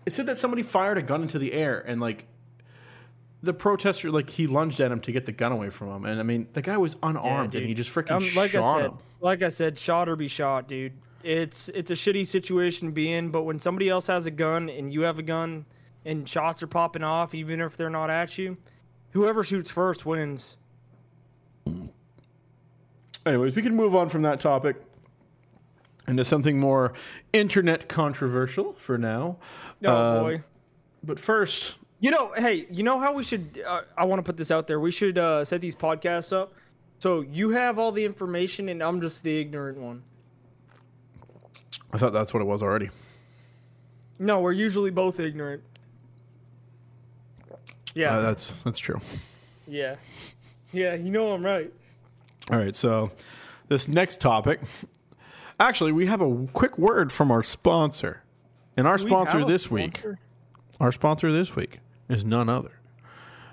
It 0.07 0.13
said 0.13 0.27
that 0.27 0.37
somebody 0.37 0.63
fired 0.63 0.99
a 0.99 1.03
gun 1.03 1.23
into 1.23 1.41
the 1.41 1.53
air 1.53 1.83
and 1.87 2.01
like 2.01 2.27
the 3.45 3.53
protester 3.55 4.11
like 4.11 4.29
he 4.31 4.47
lunged 4.47 4.81
at 4.81 4.91
him 4.91 5.01
to 5.01 5.13
get 5.13 5.27
the 5.27 5.33
gun 5.33 5.53
away 5.53 5.71
from 5.71 5.89
him. 5.89 6.05
And 6.05 6.19
I 6.21 6.23
mean 6.23 6.49
the 6.53 6.63
guy 6.63 6.77
was 6.77 6.97
unarmed 7.03 7.53
dude. 7.53 7.63
and 7.63 7.69
he 7.69 7.75
just 7.75 7.91
freaking 7.91 8.11
Um, 8.13 8.25
like 8.35 8.55
I 8.55 8.61
shot 8.61 8.77
said, 8.79 8.91
him. 8.91 8.99
like 9.21 9.43
I 9.43 9.49
said, 9.49 9.79
shot 9.79 10.09
or 10.09 10.17
be 10.17 10.29
shot, 10.29 10.69
dude. 10.69 10.93
It's 11.23 11.69
it's 11.71 11.91
a 11.91 11.95
shitty 11.95 12.27
situation 12.27 12.89
to 12.89 12.93
be 12.93 13.13
in, 13.13 13.31
but 13.31 13.43
when 13.45 13.59
somebody 13.59 13.89
else 13.89 14.07
has 14.09 14.27
a 14.27 14.31
gun 14.31 14.69
and 14.69 14.93
you 14.93 15.03
have 15.03 15.19
a 15.19 15.23
gun 15.23 15.65
and 16.05 16.29
shots 16.29 16.63
are 16.63 16.67
popping 16.67 17.03
off, 17.03 17.35
even 17.35 17.61
if 17.61 17.77
they're 17.77 17.89
not 17.89 18.11
at 18.11 18.37
you, 18.37 18.57
whoever 19.13 19.43
shoots 19.43 19.71
first 19.71 20.05
wins. 20.05 20.57
Anyways, 23.27 23.57
we 23.57 23.63
can 23.63 23.75
move 23.75 23.95
on 23.95 24.09
from 24.11 24.23
that 24.23 24.39
topic 24.41 24.77
into 26.07 26.25
something 26.25 26.59
more 26.61 26.93
internet 27.33 27.89
controversial 27.89 28.75
for 28.75 28.99
now. 28.99 29.39
Oh 29.85 29.91
Uh, 29.91 30.21
boy. 30.23 30.43
But 31.03 31.19
first, 31.19 31.77
You 32.01 32.11
know, 32.11 32.33
hey, 32.37 32.67
you 32.71 32.83
know 32.83 32.99
how 32.99 33.13
we 33.15 33.23
should? 33.23 33.63
Uh, 33.67 33.83
I 33.97 34.05
want 34.05 34.19
to 34.19 34.23
put 34.23 34.37
this 34.37 34.51
out 34.51 34.67
there. 34.67 34.79
We 34.81 34.91
should 34.91 35.17
uh, 35.17 35.45
set 35.45 35.61
these 35.61 35.75
podcasts 35.77 36.33
up 36.33 36.53
so 36.99 37.21
you 37.21 37.51
have 37.51 37.79
all 37.79 37.93
the 37.93 38.05
information 38.05 38.69
and 38.69 38.83
I'm 38.83 39.01
just 39.01 39.23
the 39.23 39.39
ignorant 39.39 39.79
one. 39.79 40.03
I 41.93 41.99
thought 41.99 42.13
that's 42.13 42.33
what 42.35 42.41
it 42.41 42.47
was 42.47 42.63
already. 42.63 42.91
No, 44.19 44.41
we're 44.41 44.53
usually 44.53 44.91
both 44.91 45.21
ignorant. 45.21 45.63
Yeah, 47.95 48.17
Uh, 48.17 48.21
that's 48.23 48.53
that's 48.65 48.79
true. 48.79 49.01
yeah, 49.69 49.97
yeah. 50.73 50.95
You 50.95 51.11
know 51.11 51.33
I'm 51.33 51.45
right. 51.45 51.73
All 52.51 52.59
right, 52.59 52.75
so 52.75 53.13
this 53.69 53.87
next 53.87 54.21
topic, 54.21 54.61
actually, 55.61 55.93
we 55.93 56.07
have 56.07 56.21
a 56.21 56.47
quick 56.53 56.77
word 56.79 57.13
from 57.13 57.31
our 57.31 57.43
sponsor, 57.43 58.23
and 58.77 58.87
our 58.87 58.95
we 58.97 59.07
sponsor 59.07 59.45
this 59.45 59.71
week, 59.71 60.03
our 60.81 60.91
sponsor 60.91 61.31
this 61.33 61.55
week 61.55 61.79
is 62.09 62.25
none 62.25 62.49
other 62.49 62.73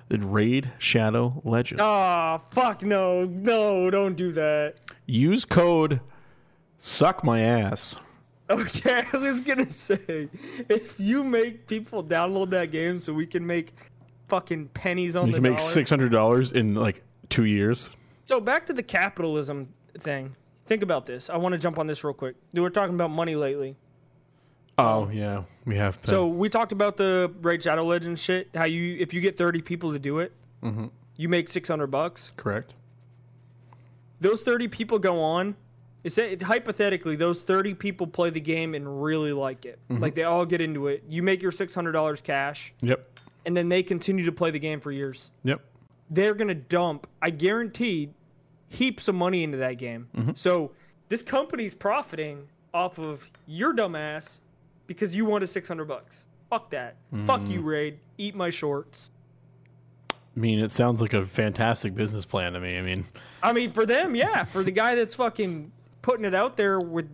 than 0.10 0.32
Raid 0.32 0.72
Shadow 0.78 1.42
Legends. 1.46 1.82
Ah, 1.82 2.42
fuck 2.52 2.84
no, 2.84 3.26
no, 3.26 3.90
don't 3.90 4.16
do 4.16 4.32
that. 4.34 4.76
Use 5.06 5.46
code 5.46 6.02
suck 6.78 7.24
my 7.24 7.42
ass. 7.42 7.96
Okay, 8.50 9.04
I 9.14 9.18
was 9.18 9.40
gonna 9.42 9.72
say, 9.72 10.28
if 10.68 11.00
you 11.00 11.24
make 11.24 11.68
people 11.68 12.04
download 12.04 12.50
that 12.50 12.72
game 12.72 13.00
so 13.00 13.14
we 13.14 13.26
can 13.26 13.46
make 13.46 13.74
fucking 14.28 14.68
pennies 14.70 15.16
on 15.16 15.28
You 15.28 15.34
the 15.34 15.38
can 15.38 15.44
make 15.44 15.60
six 15.60 15.90
hundred 15.90 16.12
dollars 16.12 16.52
in 16.52 16.76
like 16.76 17.02
two 17.30 17.46
years. 17.46 17.90
So 18.26 18.40
back 18.42 18.66
to 18.66 18.74
the 18.74 18.84
capitalism 18.84 19.70
thing. 19.98 20.36
Think 20.66 20.84
about 20.84 21.06
this. 21.06 21.30
I 21.30 21.38
want 21.38 21.54
to 21.54 21.60
jump 21.60 21.78
on 21.80 21.88
this 21.88 22.04
real 22.04 22.14
quick. 22.14 22.36
We 22.54 22.62
were 22.62 22.70
talking 22.70 22.96
about 22.96 23.12
money 23.12 23.36
lately. 23.36 23.76
Oh 24.82 25.10
yeah, 25.12 25.44
we 25.66 25.76
have. 25.76 26.02
To, 26.02 26.08
So 26.10 26.28
we 26.28 26.50
talked 26.50 26.72
about 26.72 26.98
the 26.98 27.32
Raid 27.42 27.64
Shadow 27.64 27.86
Legends 27.86 28.22
shit. 28.22 28.50
How 28.56 28.66
you, 28.66 28.98
if 29.00 29.14
you 29.14 29.22
get 29.22 29.38
thirty 29.38 29.62
people 29.62 29.94
to 29.94 30.00
do 30.00 30.20
it, 30.20 30.32
Mm-hmm. 30.64 30.88
you 31.18 31.30
make 31.30 31.50
six 31.50 31.68
hundred 31.70 31.88
bucks. 31.88 32.32
correct. 32.38 32.74
Those 34.20 34.42
thirty 34.42 34.68
people 34.68 35.00
go 35.00 35.22
on. 35.22 35.56
It's 36.04 36.18
hypothetically 36.42 37.16
those 37.16 37.42
thirty 37.44 37.74
people 37.74 38.08
play 38.08 38.30
the 38.32 38.40
game 38.40 38.74
and 38.76 39.04
really 39.04 39.34
like 39.34 39.66
it. 39.66 39.80
Mm-hmm. 39.90 40.02
Like 40.02 40.16
they 40.16 40.24
all 40.24 40.46
get 40.46 40.62
into 40.62 40.88
it. 40.88 41.04
You 41.08 41.22
make 41.24 41.42
your 41.42 41.52
six 41.52 41.74
hundred 41.76 41.92
dollars 41.94 42.22
cash, 42.22 42.74
Yep. 42.82 43.20
and 43.46 43.56
then 43.56 43.70
they 43.70 43.84
continue 43.84 44.26
to 44.26 44.32
play 44.32 44.52
the 44.52 44.60
game 44.60 44.80
for 44.80 44.92
years. 44.92 45.30
Yep. 45.44 45.62
they're 46.10 46.34
gonna 46.34 46.56
dump, 46.56 47.08
I 47.22 47.30
guarantee, 47.30 48.10
heaps 48.70 49.08
of 49.08 49.16
money 49.16 49.44
into 49.44 49.58
that 49.58 49.74
game. 49.78 50.08
Mm-hmm. 50.16 50.32
So 50.36 50.72
this 51.10 51.22
company's 51.24 51.74
profiting 51.74 52.48
off 52.74 53.00
of 53.00 53.30
your 53.48 53.74
dumbass 53.76 54.40
because 54.88 55.16
you 55.16 55.26
wanted 55.26 55.48
six 55.48 55.68
hundred 55.68 55.86
bucks. 55.88 56.26
Fuck 56.50 56.70
that. 56.72 56.96
Fuck 57.26 57.42
Mm. 57.42 57.50
you, 57.52 57.62
Raid. 57.62 58.00
Eat 58.18 58.36
my 58.36 58.50
shorts. 58.50 59.12
I 60.12 60.40
mean, 60.40 60.60
it 60.60 60.72
sounds 60.72 61.02
like 61.02 61.14
a 61.14 61.26
fantastic 61.26 61.94
business 61.96 62.26
plan 62.26 62.54
to 62.54 62.60
me. 62.60 62.78
I 62.78 62.82
mean, 62.82 63.06
I 63.44 63.52
mean, 63.54 63.72
for 63.74 63.86
them, 63.86 64.16
yeah. 64.16 64.44
For 64.46 64.64
the 64.64 64.72
guy 64.72 64.96
that's 64.96 65.14
fucking 65.14 65.72
putting 66.02 66.26
it 66.26 66.34
out 66.34 66.56
there 66.58 66.80
with 66.80 67.10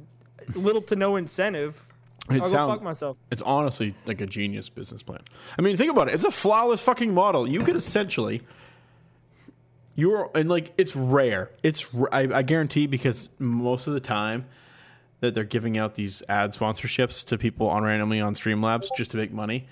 little 0.55 0.81
to 0.83 0.95
no 0.95 1.15
incentive, 1.17 1.83
it 2.29 2.33
I'll 2.33 2.39
go 2.41 2.47
sounds. 2.47 2.71
fuck 2.73 2.81
myself. 2.83 3.17
It's 3.31 3.41
honestly 3.43 3.95
like 4.05 4.21
a 4.21 4.27
genius 4.27 4.69
business 4.69 5.01
plan. 5.03 5.21
I 5.57 5.61
mean, 5.61 5.77
think 5.77 5.91
about 5.91 6.09
it. 6.09 6.13
It's 6.15 6.23
a 6.25 6.31
flawless 6.31 6.81
fucking 6.81 7.13
model. 7.13 7.47
You 7.47 7.61
could 7.61 7.75
essentially, 7.75 8.41
you're 9.95 10.29
and 10.35 10.49
like 10.49 10.73
it's 10.77 10.95
rare. 10.95 11.51
It's 11.63 11.89
I 12.11 12.43
guarantee 12.43 12.87
because 12.87 13.29
most 13.39 13.87
of 13.87 13.93
the 13.93 13.99
time 13.99 14.45
that 15.19 15.33
they're 15.33 15.43
giving 15.43 15.77
out 15.77 15.95
these 15.95 16.21
ad 16.29 16.53
sponsorships 16.53 17.25
to 17.25 17.37
people 17.37 17.67
on 17.69 17.83
randomly 17.83 18.19
on 18.21 18.33
Streamlabs 18.35 18.87
just 18.95 19.11
to 19.11 19.17
make 19.17 19.31
money. 19.31 19.67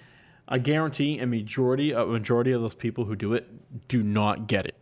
I 0.48 0.60
guarantee 0.60 1.20
a 1.20 1.26
majority 1.28 1.92
a 1.92 2.06
majority 2.06 2.52
of 2.52 2.62
those 2.62 2.76
people 2.76 3.06
who 3.06 3.16
do 3.16 3.34
it 3.34 3.88
do 3.88 4.04
not 4.04 4.48
get 4.48 4.66
it. 4.66 4.76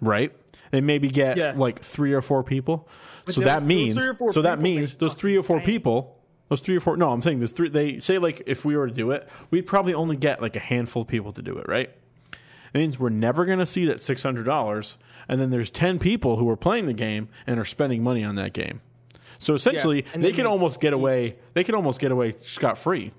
Right? 0.00 0.32
They 0.70 0.80
maybe 0.80 1.08
get 1.10 1.36
Yeah. 1.36 1.52
like 1.56 1.80
three 1.82 2.12
or 2.12 2.22
four 2.22 2.42
people. 2.42 2.88
so 3.28 3.40
that 3.42 3.62
means 3.62 3.96
three 3.96 4.08
or 4.08 4.14
four 4.14 4.32
so 4.32 4.42
that 4.42 4.60
means 4.60 4.94
those 4.94 5.14
three 5.14 5.36
or 5.36 5.42
four 5.42 5.60
people 5.60 6.18
those 6.48 6.60
three 6.60 6.76
or 6.76 6.80
four 6.80 6.96
no, 6.96 7.12
I'm 7.12 7.22
saying 7.22 7.38
there's 7.38 7.52
three 7.52 7.68
they 7.68 7.98
say 7.98 8.18
like 8.18 8.42
if 8.46 8.64
we 8.64 8.76
were 8.76 8.88
to 8.88 8.94
do 8.94 9.10
it, 9.10 9.28
we'd 9.50 9.66
probably 9.66 9.94
only 9.94 10.16
get 10.16 10.42
like 10.42 10.56
a 10.56 10.60
handful 10.60 11.02
of 11.02 11.08
people 11.08 11.32
to 11.32 11.40
do 11.42 11.56
it, 11.56 11.66
right? 11.68 11.90
It 12.74 12.78
means 12.78 12.98
we're 12.98 13.10
never 13.10 13.44
gonna 13.46 13.66
see 13.66 13.84
that 13.86 14.00
six 14.00 14.22
hundred 14.22 14.44
dollars 14.44 14.98
and 15.28 15.40
then 15.40 15.50
there's 15.50 15.70
ten 15.70 15.98
people 15.98 16.36
who 16.36 16.48
are 16.50 16.56
playing 16.56 16.86
the 16.86 16.92
game 16.94 17.28
and 17.46 17.58
are 17.60 17.64
spending 17.64 18.02
money 18.02 18.24
on 18.24 18.34
that 18.34 18.52
game. 18.52 18.80
So 19.42 19.54
essentially 19.54 20.04
and 20.14 20.22
they 20.22 20.32
can 20.32 20.46
almost 20.46 20.80
get 20.80 20.92
away 20.92 21.36
they 21.54 21.64
can 21.64 21.74
almost 21.74 22.00
get 22.00 22.12
away 22.12 22.34
scot 22.42 22.78
free 22.78 23.12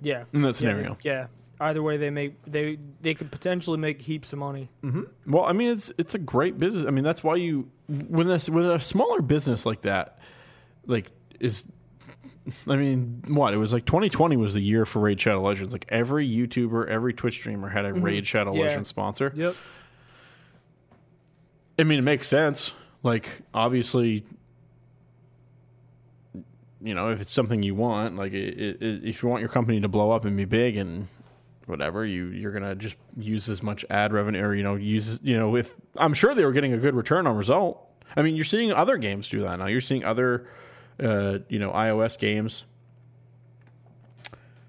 Yeah. 0.00 0.24
in 0.32 0.42
that 0.42 0.56
scenario. 0.56 0.98
Yeah. 1.02 1.28
Either 1.60 1.82
way, 1.82 1.96
they 1.96 2.10
make 2.10 2.40
they 2.46 2.78
they 3.00 3.14
could 3.14 3.32
potentially 3.32 3.78
make 3.78 4.00
heaps 4.00 4.32
of 4.32 4.38
money. 4.38 4.68
Mm-hmm. 4.84 5.02
Well, 5.26 5.44
I 5.44 5.52
mean, 5.52 5.70
it's 5.70 5.90
it's 5.98 6.14
a 6.14 6.18
great 6.18 6.56
business. 6.56 6.84
I 6.86 6.90
mean, 6.90 7.02
that's 7.02 7.24
why 7.24 7.34
you 7.34 7.68
when 7.88 8.28
this 8.28 8.48
with 8.48 8.70
a 8.70 8.78
smaller 8.78 9.20
business 9.22 9.66
like 9.66 9.80
that, 9.82 10.20
like 10.86 11.10
is 11.40 11.64
I 12.66 12.76
mean, 12.76 13.22
what? 13.26 13.54
It 13.54 13.56
was 13.56 13.72
like 13.72 13.86
2020 13.86 14.36
was 14.36 14.54
the 14.54 14.60
year 14.60 14.84
for 14.84 15.00
Raid 15.00 15.20
Shadow 15.20 15.42
Legends. 15.42 15.72
Like 15.72 15.84
every 15.88 16.28
YouTuber, 16.28 16.86
every 16.86 17.12
Twitch 17.12 17.34
streamer 17.34 17.68
had 17.68 17.84
a 17.84 17.90
mm-hmm. 17.90 18.02
Raid 18.02 18.26
Shadow 18.26 18.54
Yeah. 18.54 18.62
Legends 18.62 18.88
sponsor. 18.88 19.32
Yep. 19.34 19.56
I 21.78 21.84
mean, 21.84 21.98
it 21.98 22.02
makes 22.02 22.26
sense. 22.28 22.72
Like, 23.02 23.42
obviously, 23.54 24.24
you 26.82 26.94
know, 26.94 27.10
if 27.10 27.20
it's 27.20 27.32
something 27.32 27.62
you 27.62 27.74
want, 27.74 28.16
like, 28.16 28.32
it, 28.32 28.80
it, 28.82 29.04
if 29.04 29.22
you 29.22 29.28
want 29.28 29.40
your 29.40 29.48
company 29.48 29.80
to 29.80 29.88
blow 29.88 30.10
up 30.10 30.24
and 30.24 30.36
be 30.36 30.44
big 30.44 30.76
and 30.76 31.08
whatever, 31.66 32.04
you 32.06 32.26
you're 32.28 32.52
gonna 32.52 32.74
just 32.74 32.96
use 33.16 33.48
as 33.48 33.62
much 33.62 33.84
ad 33.90 34.12
revenue, 34.12 34.42
or 34.42 34.54
you 34.54 34.62
know, 34.62 34.74
use 34.76 35.20
you 35.22 35.36
know, 35.36 35.56
if 35.56 35.74
I'm 35.96 36.14
sure 36.14 36.34
they 36.34 36.44
were 36.44 36.52
getting 36.52 36.72
a 36.72 36.78
good 36.78 36.94
return 36.94 37.26
on 37.26 37.36
result. 37.36 37.84
I 38.16 38.22
mean, 38.22 38.36
you're 38.36 38.44
seeing 38.44 38.72
other 38.72 38.96
games 38.96 39.28
do 39.28 39.40
that 39.42 39.58
now. 39.58 39.66
You're 39.66 39.82
seeing 39.82 40.02
other, 40.02 40.48
uh, 41.02 41.40
you 41.48 41.58
know, 41.58 41.70
iOS 41.72 42.18
games, 42.18 42.64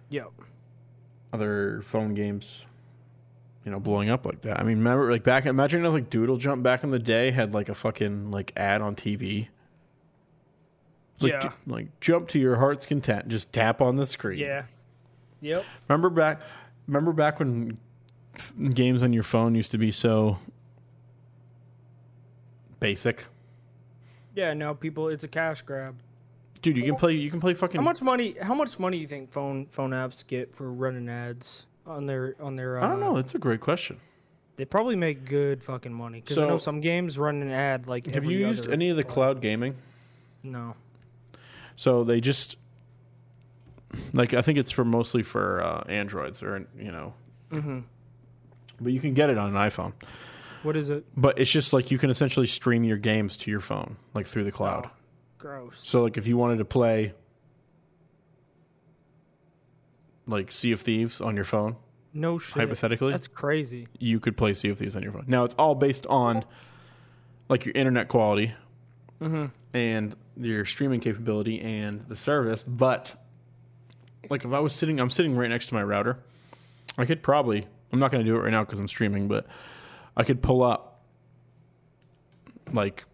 Yep. 0.10 0.32
other 1.32 1.82
phone 1.84 2.14
games. 2.14 2.66
You 3.66 3.72
know, 3.72 3.80
blowing 3.80 4.10
up 4.10 4.26
like 4.26 4.42
that. 4.42 4.60
I 4.60 4.64
mean, 4.64 4.80
remember, 4.80 5.12
like 5.12 5.24
back. 5.24 5.46
Imagine 5.46 5.86
if 5.86 5.94
like 5.94 6.10
Doodle 6.10 6.38
Jump 6.38 6.64
back 6.64 6.84
in 6.84 6.92
the 6.92 6.98
day 7.00 7.30
had 7.32 7.54
like 7.54 7.70
a 7.70 7.76
fucking 7.76 8.32
like 8.32 8.52
ad 8.58 8.82
on 8.82 8.96
TV. 8.96 9.50
It's 11.20 11.24
like, 11.26 11.34
Yeah. 11.34 11.40
ju- 11.50 11.56
like 11.68 12.00
jump 12.00 12.30
to 12.30 12.40
your 12.40 12.56
heart's 12.56 12.86
content. 12.86 13.28
Just 13.28 13.52
tap 13.52 13.82
on 13.82 13.98
the 13.98 14.06
screen. 14.08 14.40
Yeah. 14.40 14.64
Yep. 15.42 15.66
Remember 15.90 16.10
back. 16.10 16.40
Remember 16.88 17.12
back 17.12 17.40
when 17.40 17.78
f- 18.36 18.54
games 18.74 19.04
on 19.04 19.12
your 19.12 19.24
phone 19.24 19.54
used 19.54 19.72
to 19.72 19.78
be 19.78 19.92
so 19.92 20.38
basic. 22.80 23.26
Yeah. 24.36 24.54
Now 24.54 24.74
people, 24.74 25.10
it's 25.10 25.24
a 25.24 25.28
cash 25.28 25.62
grab. 25.62 25.96
Dude, 26.62 26.78
you 26.78 26.84
can 26.84 26.96
play. 26.96 27.14
You 27.14 27.30
can 27.30 27.40
play 27.40 27.54
fucking. 27.54 27.80
How 27.80 27.86
much 27.86 28.02
money? 28.02 28.36
How 28.42 28.54
much 28.54 28.80
money 28.80 28.98
do 28.98 29.02
you 29.02 29.08
think 29.08 29.32
phone 29.32 29.66
phone 29.72 29.92
apps 29.92 30.26
get 30.28 30.54
for 30.56 30.72
running 30.72 31.08
ads 31.08 31.66
on 31.86 32.06
their 32.06 32.36
on 32.42 32.56
their? 32.58 32.80
Uh, 32.80 32.86
I 32.86 32.90
don't 32.90 33.00
know. 33.00 33.16
That's 33.16 33.34
a 33.36 33.40
great 33.40 33.62
question. 33.62 34.00
They 34.58 34.66
probably 34.66 34.98
make 34.98 35.24
good 35.24 35.64
fucking 35.64 35.94
money 35.94 36.20
because 36.20 36.38
I 36.38 36.46
know 36.48 36.58
some 36.58 36.82
games 36.82 37.18
run 37.18 37.42
an 37.42 37.50
ad 37.50 37.88
like. 37.88 38.06
Have 38.08 38.16
every 38.18 38.34
you 38.36 38.48
used 38.48 38.66
other- 38.66 38.74
any 38.74 38.90
of 38.90 38.98
the 38.98 39.06
cloud 39.06 39.42
gaming? 39.42 39.76
No. 40.44 40.76
So 41.80 42.04
they 42.04 42.20
just 42.20 42.58
like 44.12 44.34
I 44.34 44.42
think 44.42 44.58
it's 44.58 44.70
for 44.70 44.84
mostly 44.84 45.24
for 45.24 45.64
uh, 45.64 45.84
androids 45.88 46.44
or 46.44 46.68
you 46.78 46.92
know, 46.92 47.14
Mm-hmm. 47.52 47.80
but 48.82 48.92
you 48.92 49.00
can 49.00 49.14
get 49.14 49.30
it 49.30 49.38
on 49.38 49.56
an 49.56 49.56
iPhone. 49.56 49.94
What 50.64 50.76
is 50.76 50.90
it? 50.90 51.06
But 51.16 51.40
it's 51.40 51.50
just 51.50 51.72
like 51.72 51.90
you 51.90 51.98
can 51.98 52.10
essentially 52.10 52.48
stream 52.48 52.84
your 52.84 52.98
games 52.98 53.38
to 53.38 53.50
your 53.50 53.62
phone, 53.62 53.96
like 54.14 54.28
through 54.28 54.44
the 54.44 54.52
cloud. 54.52 54.88
Oh, 54.88 54.92
gross. 55.38 55.80
So 55.82 56.04
like 56.04 56.18
if 56.18 56.28
you 56.28 56.36
wanted 56.36 56.58
to 56.58 56.66
play 56.66 57.14
like 60.28 60.52
Sea 60.52 60.74
of 60.74 60.82
Thieves 60.82 61.22
on 61.22 61.36
your 61.36 61.46
phone, 61.46 61.78
No 62.14 62.40
shit. 62.40 62.56
hypothetically, 62.58 63.12
That's 63.14 63.28
crazy. 63.28 63.88
you 64.00 64.20
could 64.20 64.36
play 64.36 64.54
Sea 64.54 64.68
of 64.70 64.80
Thieves 64.80 64.98
on 64.98 65.02
your 65.04 65.14
phone. 65.14 65.24
Now 65.28 65.46
it's 65.46 65.56
all 65.56 65.76
based 65.76 66.06
on 66.08 66.44
like 67.48 67.64
your 67.66 67.74
internet 67.74 68.10
quality 68.10 68.54
Mm-hmm. 69.22 69.46
and 69.74 70.16
your 70.38 70.64
streaming 70.64 71.02
capability 71.02 71.60
and 71.60 72.06
the 72.08 72.16
service, 72.16 72.64
but 72.66 73.16
like 74.30 74.46
if 74.46 74.54
I 74.54 74.60
was 74.60 74.74
sitting 74.74 75.00
I'm 75.00 75.10
sitting 75.10 75.36
right 75.36 75.50
next 75.50 75.68
to 75.68 75.74
my 75.74 75.84
router, 75.84 76.20
I 76.98 77.06
could 77.06 77.22
probably 77.22 77.68
I'm 77.92 78.00
not 78.00 78.12
going 78.12 78.24
to 78.24 78.30
do 78.30 78.36
it 78.38 78.40
right 78.40 78.52
now 78.52 78.64
cuz 78.64 78.80
I'm 78.80 78.88
streaming, 78.88 79.28
but 79.28 79.46
I 80.16 80.24
could 80.24 80.42
pull 80.42 80.64
up 80.64 81.02
like 82.72 83.06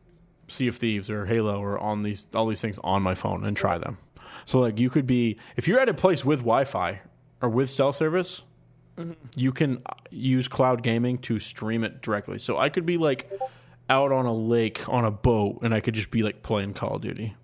Sea 0.47 0.67
of 0.67 0.75
Thieves 0.75 1.09
or 1.09 1.25
Halo 1.25 1.59
or 1.59 1.79
on 1.79 2.03
these 2.03 2.27
all 2.35 2.47
these 2.47 2.61
things 2.61 2.79
on 2.83 3.01
my 3.01 3.15
phone 3.15 3.45
and 3.45 3.57
try 3.57 3.77
them. 3.77 3.97
So 4.45 4.59
like 4.59 4.79
you 4.79 4.89
could 4.89 5.07
be 5.07 5.37
if 5.57 5.67
you're 5.67 5.79
at 5.79 5.89
a 5.89 5.93
place 5.93 6.23
with 6.23 6.39
Wi-Fi 6.39 7.01
or 7.41 7.49
with 7.49 7.69
cell 7.69 7.93
service, 7.93 8.43
you 9.35 9.51
can 9.51 9.81
uh, 9.85 9.93
use 10.09 10.47
cloud 10.47 10.83
gaming 10.83 11.17
to 11.19 11.39
stream 11.39 11.83
it 11.83 12.01
directly. 12.01 12.37
So 12.37 12.57
I 12.57 12.69
could 12.69 12.85
be 12.85 12.97
like 12.97 13.31
out 13.89 14.11
on 14.11 14.25
a 14.25 14.33
lake 14.33 14.87
on 14.89 15.05
a 15.05 15.11
boat 15.11 15.59
and 15.61 15.73
I 15.73 15.79
could 15.79 15.93
just 15.93 16.11
be 16.11 16.23
like 16.23 16.41
playing 16.41 16.73
Call 16.73 16.95
of 16.95 17.01
Duty. 17.01 17.35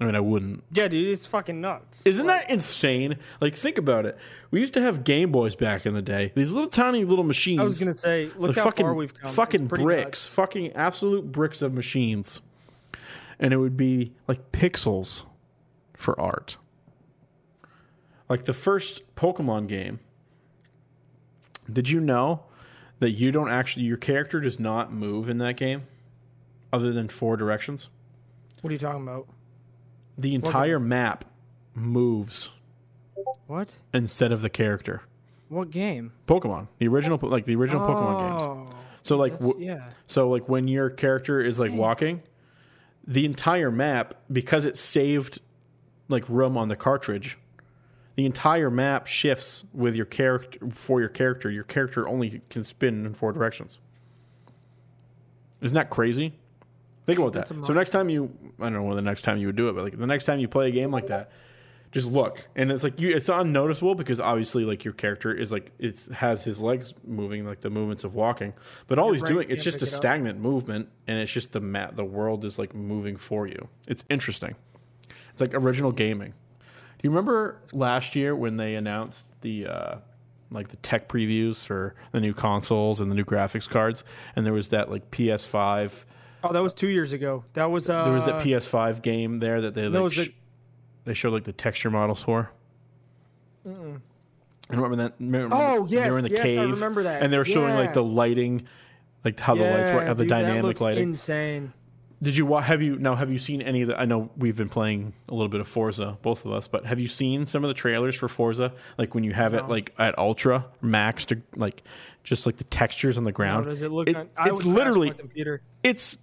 I 0.00 0.04
mean, 0.04 0.14
I 0.14 0.20
wouldn't. 0.20 0.62
Yeah, 0.72 0.88
dude, 0.88 1.08
it's 1.08 1.24
fucking 1.24 1.58
nuts. 1.58 2.02
Isn't 2.04 2.26
that 2.26 2.50
insane? 2.50 3.16
Like, 3.40 3.54
think 3.54 3.78
about 3.78 4.04
it. 4.04 4.18
We 4.50 4.60
used 4.60 4.74
to 4.74 4.82
have 4.82 5.04
Game 5.04 5.32
Boys 5.32 5.56
back 5.56 5.86
in 5.86 5.94
the 5.94 6.02
day. 6.02 6.32
These 6.34 6.52
little 6.52 6.68
tiny 6.68 7.04
little 7.04 7.24
machines. 7.24 7.60
I 7.60 7.64
was 7.64 7.78
gonna 7.78 7.94
say, 7.94 8.30
look 8.36 8.54
how 8.56 8.64
fucking 8.64 8.84
far 8.84 8.94
we've 8.94 9.14
come. 9.14 9.32
Fucking 9.32 9.66
bricks, 9.66 10.04
nuts. 10.04 10.26
fucking 10.26 10.72
absolute 10.72 11.32
bricks 11.32 11.62
of 11.62 11.72
machines, 11.72 12.42
and 13.38 13.54
it 13.54 13.56
would 13.56 13.78
be 13.78 14.12
like 14.28 14.52
pixels 14.52 15.24
for 15.94 16.18
art. 16.20 16.58
Like 18.28 18.44
the 18.44 18.52
first 18.52 19.14
Pokemon 19.14 19.66
game. 19.68 20.00
Did 21.72 21.88
you 21.88 22.00
know 22.00 22.44
that 22.98 23.10
you 23.10 23.30
don't 23.32 23.50
actually 23.50 23.84
your 23.84 23.96
character 23.96 24.40
does 24.40 24.58
not 24.58 24.92
move 24.92 25.28
in 25.28 25.38
that 25.38 25.56
game, 25.56 25.82
other 26.72 26.92
than 26.92 27.08
four 27.08 27.36
directions? 27.36 27.88
What 28.62 28.70
are 28.70 28.72
you 28.72 28.78
talking 28.78 29.02
about? 29.02 29.28
The 30.18 30.34
entire 30.34 30.80
map 30.80 31.24
moves 31.74 32.50
What? 33.46 33.74
instead 33.92 34.32
of 34.32 34.40
the 34.40 34.48
character. 34.50 35.02
What 35.48 35.70
game? 35.70 36.12
Pokemon, 36.26 36.68
the 36.78 36.88
original, 36.88 37.18
like 37.22 37.44
the 37.44 37.54
original 37.54 37.86
Pokemon 37.86 38.18
games. 38.18 38.70
Oh, 38.72 38.76
So 39.02 39.16
like, 39.16 39.38
w- 39.38 39.64
yeah. 39.64 39.86
So 40.06 40.28
like 40.30 40.48
when 40.48 40.66
your 40.68 40.90
character 40.90 41.40
is 41.40 41.58
like 41.60 41.72
walking, 41.72 42.22
the 43.06 43.24
entire 43.24 43.70
map 43.70 44.14
because 44.32 44.64
it 44.64 44.76
saved 44.76 45.38
like 46.08 46.28
room 46.28 46.56
on 46.56 46.68
the 46.68 46.74
cartridge, 46.76 47.38
the 48.16 48.26
entire 48.26 48.70
map 48.70 49.06
shifts 49.06 49.64
with 49.72 49.94
your 49.94 50.06
character 50.06 50.58
for 50.70 51.00
your 51.00 51.08
character. 51.08 51.50
Your 51.50 51.64
character 51.64 52.08
only 52.08 52.40
can 52.50 52.64
spin 52.64 53.06
in 53.06 53.14
four 53.14 53.32
directions. 53.32 53.78
Isn't 55.60 55.74
that 55.74 55.90
crazy? 55.90 56.34
Think 57.06 57.18
about 57.18 57.34
that. 57.34 57.48
So 57.48 57.72
next 57.72 57.90
time 57.90 58.08
you, 58.08 58.30
I 58.58 58.64
don't 58.64 58.74
know 58.74 58.82
when 58.82 58.96
the 58.96 59.02
next 59.02 59.22
time 59.22 59.38
you 59.38 59.46
would 59.46 59.56
do 59.56 59.68
it, 59.68 59.74
but 59.74 59.84
like 59.84 59.98
the 59.98 60.06
next 60.06 60.24
time 60.24 60.40
you 60.40 60.48
play 60.48 60.68
a 60.68 60.70
game 60.72 60.90
like 60.90 61.06
that, 61.06 61.30
just 61.92 62.08
look, 62.08 62.48
and 62.56 62.72
it's 62.72 62.82
like 62.82 63.00
you, 63.00 63.14
it's 63.14 63.28
unnoticeable 63.28 63.94
because 63.94 64.18
obviously 64.18 64.64
like 64.64 64.84
your 64.84 64.92
character 64.92 65.32
is 65.32 65.52
like 65.52 65.72
it 65.78 65.98
has 66.12 66.42
his 66.42 66.60
legs 66.60 66.94
moving, 67.06 67.46
like 67.46 67.60
the 67.60 67.70
movements 67.70 68.02
of 68.02 68.14
walking, 68.14 68.54
but 68.88 68.98
all 68.98 69.12
he's 69.12 69.22
doing 69.22 69.48
it's 69.50 69.62
just 69.62 69.82
a 69.82 69.84
it 69.84 69.92
up. 69.92 69.96
stagnant 69.96 70.40
movement, 70.40 70.88
and 71.06 71.18
it's 71.18 71.30
just 71.30 71.52
the 71.52 71.60
mat, 71.60 71.96
the 71.96 72.04
world 72.04 72.44
is 72.44 72.58
like 72.58 72.74
moving 72.74 73.16
for 73.16 73.46
you. 73.46 73.68
It's 73.86 74.04
interesting. 74.10 74.56
It's 75.30 75.40
like 75.40 75.54
original 75.54 75.92
gaming. 75.92 76.34
Do 76.98 77.06
you 77.06 77.10
remember 77.10 77.58
last 77.72 78.16
year 78.16 78.34
when 78.34 78.56
they 78.56 78.74
announced 78.74 79.26
the 79.42 79.66
uh, 79.66 79.94
like 80.50 80.68
the 80.68 80.76
tech 80.78 81.08
previews 81.08 81.64
for 81.66 81.94
the 82.12 82.20
new 82.20 82.32
consoles 82.32 83.00
and 83.00 83.10
the 83.10 83.14
new 83.14 83.24
graphics 83.24 83.68
cards, 83.68 84.04
and 84.34 84.46
there 84.46 84.52
was 84.52 84.68
that 84.70 84.90
like 84.90 85.10
PS5. 85.10 86.04
Oh, 86.44 86.52
that 86.52 86.62
was 86.62 86.72
two 86.72 86.88
years 86.88 87.12
ago. 87.12 87.44
That 87.54 87.70
was 87.70 87.88
uh. 87.90 88.04
There 88.04 88.12
was 88.12 88.24
that 88.24 88.42
PS5 88.42 89.02
game 89.02 89.40
there 89.40 89.60
that 89.62 89.74
they 89.74 89.88
like 89.88 90.12
sh- 90.12 90.16
the- 90.26 90.34
they 91.04 91.14
showed 91.14 91.32
like 91.32 91.44
the 91.44 91.52
texture 91.52 91.90
models 91.90 92.22
for. 92.22 92.50
And 93.64 94.00
remember 94.70 94.96
that? 94.96 95.14
Remember, 95.20 95.54
Oh, 95.56 95.86
they 95.86 96.10
were 96.10 96.18
in 96.18 96.24
the 96.24 96.30
yes, 96.30 96.44
yes, 96.46 96.58
I 96.58 96.62
remember 96.64 97.02
that. 97.04 97.22
and 97.22 97.32
they 97.32 97.38
were 97.38 97.44
showing 97.44 97.74
like 97.74 97.92
the 97.92 98.02
lighting, 98.02 98.66
like 99.24 99.38
how 99.38 99.54
the 99.54 99.62
lights 99.62 99.94
work, 99.94 100.06
how 100.06 100.14
the 100.14 100.22
dude, 100.24 100.28
dynamic 100.30 100.80
lighting. 100.80 101.10
Insane. 101.10 101.72
Did 102.22 102.34
you 102.36 102.54
have 102.56 102.80
you 102.80 102.98
now 102.98 103.14
have 103.14 103.30
you 103.30 103.38
seen 103.38 103.60
any 103.60 103.82
of 103.82 103.88
the? 103.88 104.00
I 104.00 104.06
know 104.06 104.30
we've 104.38 104.56
been 104.56 104.70
playing 104.70 105.12
a 105.28 105.34
little 105.34 105.50
bit 105.50 105.60
of 105.60 105.68
Forza, 105.68 106.16
both 106.22 106.46
of 106.46 106.52
us, 106.52 106.66
but 106.66 106.86
have 106.86 106.98
you 106.98 107.08
seen 107.08 107.46
some 107.46 107.62
of 107.62 107.68
the 107.68 107.74
trailers 107.74 108.14
for 108.14 108.26
Forza? 108.26 108.72
Like 108.96 109.14
when 109.14 109.22
you 109.22 109.34
have 109.34 109.52
it 109.52 109.68
like 109.68 109.92
at 109.98 110.18
ultra 110.18 110.64
max 110.80 111.26
to 111.26 111.42
like 111.56 111.82
just 112.24 112.46
like 112.46 112.56
the 112.56 112.64
textures 112.64 113.18
on 113.18 113.24
the 113.24 113.30
How 113.32 113.34
ground. 113.36 113.66
does 113.66 113.82
it 113.82 113.90
look? 113.92 114.08
It- 114.08 114.16
on, 114.16 114.28
it's 114.46 114.64
would 114.64 114.74
literally 114.74 115.10
computer. 115.10 115.60
it's 115.82 116.16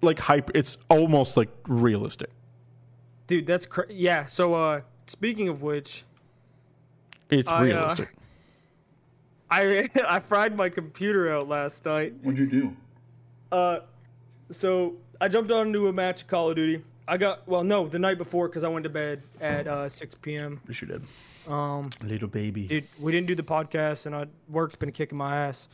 like 0.00 0.20
hyper. 0.20 0.52
It's 0.54 0.76
almost 0.88 1.36
like 1.36 1.48
realistic. 1.66 2.30
Dude, 3.26 3.46
that's 3.48 3.66
cra- 3.66 3.86
yeah. 3.92 4.26
So, 4.26 4.54
uh, 4.54 4.80
speaking 5.08 5.48
of 5.48 5.60
which, 5.60 6.04
It's 7.30 7.48
I, 7.48 7.58
uh, 7.58 7.62
realistic. 7.64 8.14
I 9.50 9.88
I 10.06 10.20
fried 10.20 10.56
my 10.56 10.68
computer 10.68 11.32
out 11.34 11.48
last 11.48 11.84
night. 11.84 12.14
What'd 12.22 12.38
you 12.38 12.46
do? 12.46 12.76
Uh, 13.50 13.80
so 14.50 14.96
I 15.20 15.28
jumped 15.28 15.50
on 15.50 15.68
onto 15.68 15.88
a 15.88 15.92
match 15.92 16.22
of 16.22 16.28
Call 16.28 16.50
of 16.50 16.56
Duty. 16.56 16.82
I 17.06 17.16
got 17.16 17.46
well, 17.48 17.64
no, 17.64 17.88
the 17.88 17.98
night 17.98 18.18
before 18.18 18.48
because 18.48 18.64
I 18.64 18.68
went 18.68 18.84
to 18.84 18.90
bed 18.90 19.22
at 19.40 19.66
uh, 19.66 19.88
6 19.88 20.14
p.m. 20.16 20.60
Yes, 20.68 20.80
you 20.80 20.88
did. 20.88 21.02
Um, 21.48 21.90
Little 22.02 22.28
baby. 22.28 22.66
dude, 22.66 22.86
we 23.00 23.10
didn't 23.10 23.26
do 23.26 23.34
the 23.34 23.42
podcast, 23.42 24.06
and 24.06 24.14
I, 24.14 24.26
work's 24.48 24.76
been 24.76 24.92
kicking 24.92 25.18
my 25.18 25.36
ass. 25.46 25.68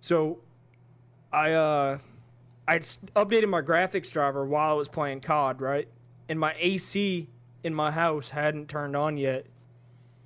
So, 0.00 0.38
I 1.32 1.52
uh, 1.52 1.98
I 2.66 2.78
updated 2.78 3.48
my 3.48 3.60
graphics 3.60 4.10
driver 4.10 4.46
while 4.46 4.70
I 4.70 4.74
was 4.74 4.88
playing 4.88 5.20
COD, 5.20 5.60
right? 5.60 5.88
And 6.28 6.38
my 6.38 6.54
AC 6.58 7.28
in 7.64 7.74
my 7.74 7.90
house 7.90 8.28
hadn't 8.28 8.68
turned 8.68 8.96
on 8.96 9.16
yet, 9.18 9.46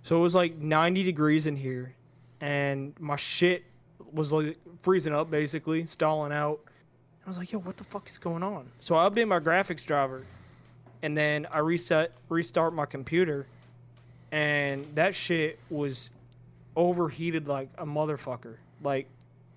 so 0.03 0.18
it 0.18 0.20
was 0.20 0.35
like 0.35 0.57
90 0.59 1.03
degrees 1.03 1.46
in 1.46 1.57
here, 1.57 1.94
and 2.40 2.94
my 3.01 3.16
shit 3.16 3.64
was 4.12 4.33
like 4.33 4.57
freezing 4.81 5.14
up, 5.14 5.31
basically 5.31 5.87
stalling 5.87 6.33
out. 6.33 6.61
I 7.24 7.28
was 7.28 7.38
like, 7.38 7.52
yo, 7.52 7.58
what 7.61 7.76
the 7.76 7.85
fuck 7.85 8.08
is 8.08 8.18
going 8.18 8.42
on? 8.42 8.66
So 8.80 8.96
I 8.96 9.08
updated 9.08 9.28
my 9.28 9.38
graphics 9.40 9.85
driver, 9.85 10.24
and 11.02 11.16
then 11.16 11.46
I 11.52 11.58
reset 11.58 12.12
restart 12.28 12.74
my 12.74 12.87
computer, 12.87 13.46
and 14.32 14.85
that 14.94 15.14
shit 15.14 15.58
was 15.70 16.11
overheated 16.74 17.46
like 17.46 17.68
a 17.78 17.87
motherfucker. 17.87 18.56
Like 18.82 19.06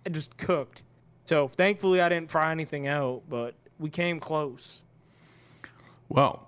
it 0.03 0.11
just 0.13 0.35
cooked. 0.37 0.83
So 1.25 1.47
thankfully 1.47 2.01
I 2.01 2.09
didn't 2.09 2.29
fry 2.29 2.51
anything 2.51 2.87
out, 2.87 3.23
but 3.29 3.55
we 3.79 3.89
came 3.89 4.19
close. 4.19 4.81
Well, 6.09 6.47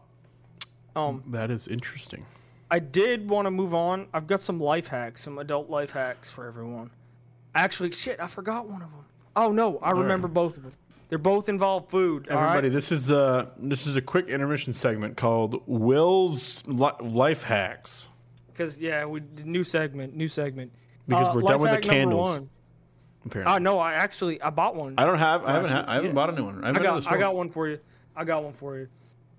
Um, 0.95 1.23
that 1.27 1.49
is 1.51 1.67
interesting. 1.67 2.25
I 2.69 2.79
did 2.79 3.29
want 3.29 3.45
to 3.45 3.51
move 3.51 3.73
on. 3.73 4.07
I've 4.13 4.27
got 4.27 4.41
some 4.41 4.59
life 4.59 4.87
hacks, 4.87 5.21
some 5.23 5.37
adult 5.39 5.69
life 5.69 5.91
hacks 5.91 6.29
for 6.29 6.45
everyone. 6.45 6.91
Actually, 7.55 7.91
shit, 7.91 8.19
I 8.19 8.27
forgot 8.27 8.67
one 8.67 8.81
of 8.81 8.91
them. 8.91 9.05
Oh 9.35 9.51
no, 9.51 9.79
I 9.79 9.91
remember 9.91 10.27
both 10.27 10.57
of 10.57 10.63
them. 10.63 10.71
They're 11.09 11.17
both 11.17 11.47
involve 11.49 11.89
food. 11.89 12.27
all 12.29 12.35
right? 12.35 12.43
Everybody, 12.49 12.69
this 12.69 12.91
is 12.91 13.09
uh 13.09 13.47
this 13.57 13.87
is 13.87 13.95
a 13.95 14.01
quick 14.01 14.27
intermission 14.27 14.73
segment 14.73 15.15
called 15.17 15.61
Will's 15.65 16.63
Li- 16.67 16.91
Life 17.01 17.43
Hacks. 17.43 18.07
Because 18.47 18.79
yeah, 18.79 19.05
we 19.05 19.21
new 19.45 19.63
segment, 19.63 20.15
new 20.15 20.27
segment. 20.27 20.71
Because 21.07 21.27
Uh, 21.27 21.31
we're 21.35 21.41
done 21.41 21.51
life 21.51 21.59
with 21.61 21.69
the 21.69 21.75
hack 21.75 21.83
number 21.85 21.93
candles. 21.93 22.25
one. 22.39 22.49
Apparently, 23.25 23.55
Oh 23.55 23.57
no, 23.59 23.79
I 23.79 23.93
actually 23.93 24.41
I 24.41 24.49
bought 24.49 24.75
one. 24.75 24.95
I 24.97 25.05
don't 25.05 25.17
have. 25.17 25.43
I 25.45 25.51
haven't. 25.53 25.71
Ha- 25.71 25.85
I 25.87 25.93
haven't 25.95 26.13
bought 26.15 26.29
a 26.29 26.33
new 26.33 26.45
one. 26.45 26.55
I, 26.63 26.63
I 26.63 26.67
haven't 26.67 26.73
been 26.73 26.83
to 26.83 26.87
the 26.89 26.93
got 26.95 27.03
store. 27.03 27.17
I 27.17 27.19
got 27.19 27.35
one 27.35 27.49
for 27.49 27.67
you. 27.69 27.79
I 28.15 28.23
got 28.23 28.43
one 28.43 28.53
for 28.53 28.77
you. 28.77 28.87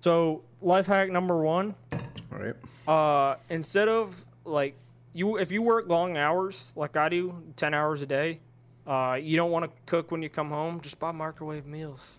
So 0.01 0.43
life 0.61 0.85
hack 0.87 1.09
number 1.11 1.37
one: 1.37 1.75
All 1.93 2.39
right. 2.39 2.55
uh, 2.87 3.35
instead 3.49 3.87
of 3.89 4.25
like 4.45 4.75
you, 5.13 5.37
if 5.37 5.51
you 5.51 5.61
work 5.61 5.87
long 5.87 6.17
hours 6.17 6.71
like 6.75 6.95
I 6.97 7.09
do, 7.09 7.35
ten 7.55 7.73
hours 7.73 8.01
a 8.01 8.05
day, 8.05 8.39
uh, 8.89 9.15
you 9.21 9.37
don't 9.37 9.51
want 9.51 9.65
to 9.65 9.71
cook 9.85 10.11
when 10.11 10.21
you 10.21 10.29
come 10.29 10.49
home. 10.49 10.81
Just 10.81 10.99
buy 10.99 11.11
microwave 11.11 11.65
meals. 11.65 12.15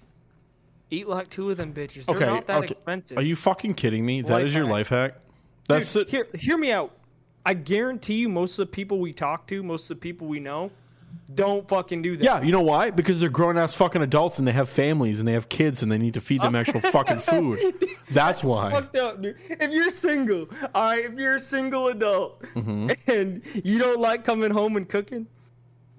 Eat 0.90 1.06
like 1.08 1.28
two 1.28 1.50
of 1.50 1.56
them 1.56 1.72
bitches. 1.74 2.06
They're 2.06 2.16
Okay. 2.16 2.26
not 2.26 2.46
that 2.46 2.58
okay. 2.58 2.68
expensive. 2.72 3.18
Are 3.18 3.22
you 3.22 3.36
fucking 3.36 3.74
kidding 3.74 4.04
me? 4.06 4.22
That 4.22 4.32
Life 4.32 4.46
is 4.46 4.54
your 4.54 4.64
hack. 4.64 4.72
life 4.72 4.88
hack. 4.88 5.14
That's 5.68 5.92
Dude, 5.92 6.08
it. 6.08 6.10
Hear, 6.10 6.26
hear 6.34 6.58
me 6.58 6.72
out. 6.72 6.92
I 7.46 7.54
guarantee 7.54 8.14
you, 8.14 8.28
most 8.28 8.52
of 8.58 8.66
the 8.68 8.72
people 8.72 8.98
we 8.98 9.12
talk 9.12 9.46
to, 9.48 9.62
most 9.62 9.84
of 9.90 9.96
the 9.96 10.00
people 10.00 10.26
we 10.26 10.40
know, 10.40 10.70
don't 11.34 11.68
fucking 11.68 12.02
do 12.02 12.16
that. 12.16 12.24
Yeah, 12.24 12.42
you 12.42 12.52
know 12.52 12.60
why? 12.62 12.90
Because 12.90 13.18
they're 13.20 13.28
grown 13.30 13.56
ass 13.56 13.72
fucking 13.74 14.02
adults 14.02 14.38
and 14.38 14.46
they 14.46 14.52
have 14.52 14.68
families 14.68 15.20
and 15.20 15.26
they 15.28 15.32
have 15.32 15.48
kids 15.48 15.82
and 15.82 15.90
they 15.90 15.98
need 15.98 16.14
to 16.14 16.20
feed 16.20 16.42
them 16.42 16.54
actual 16.56 16.80
fucking 16.80 17.18
food. 17.18 17.88
That's 18.10 18.42
why. 18.44 18.70
fucked 18.72 18.96
up, 18.96 19.22
dude. 19.22 19.36
If 19.48 19.70
you're 19.72 19.90
single, 19.90 20.48
all 20.74 20.82
right, 20.90 21.04
if 21.04 21.12
you're 21.14 21.36
a 21.36 21.40
single 21.40 21.88
adult 21.88 22.42
Mm-hmm. 22.54 22.90
and 23.10 23.42
you 23.64 23.78
don't 23.78 24.00
like 24.00 24.24
coming 24.24 24.50
home 24.50 24.76
and 24.76 24.88
cooking, 24.88 25.26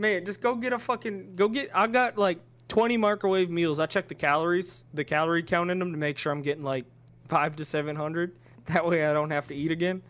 man, 0.02 0.26
just 0.26 0.42
go 0.42 0.56
get 0.56 0.74
a 0.74 0.80
fucking 0.80 1.36
go 1.36 1.48
get. 1.48 1.70
I 1.74 1.88
got 1.88 2.18
like 2.18 2.40
20 2.68 2.98
microwave 2.98 3.50
meals. 3.50 3.80
I 3.80 3.86
check 3.86 4.08
the 4.08 4.16
calories, 4.16 4.84
the 4.94 5.06
calorie 5.06 5.44
count 5.44 5.72
in 5.72 5.80
them 5.80 5.92
to 5.92 5.98
make 5.98 6.18
sure 6.18 6.32
I'm 6.32 6.42
getting 6.42 6.64
like 6.64 6.86
five 7.30 7.56
to 7.58 7.66
700. 7.66 8.36
That 8.68 8.86
way 8.86 9.06
I 9.06 9.14
don't 9.14 9.32
have 9.32 9.48
to 9.48 9.56
eat 9.56 9.72
again. 9.72 10.02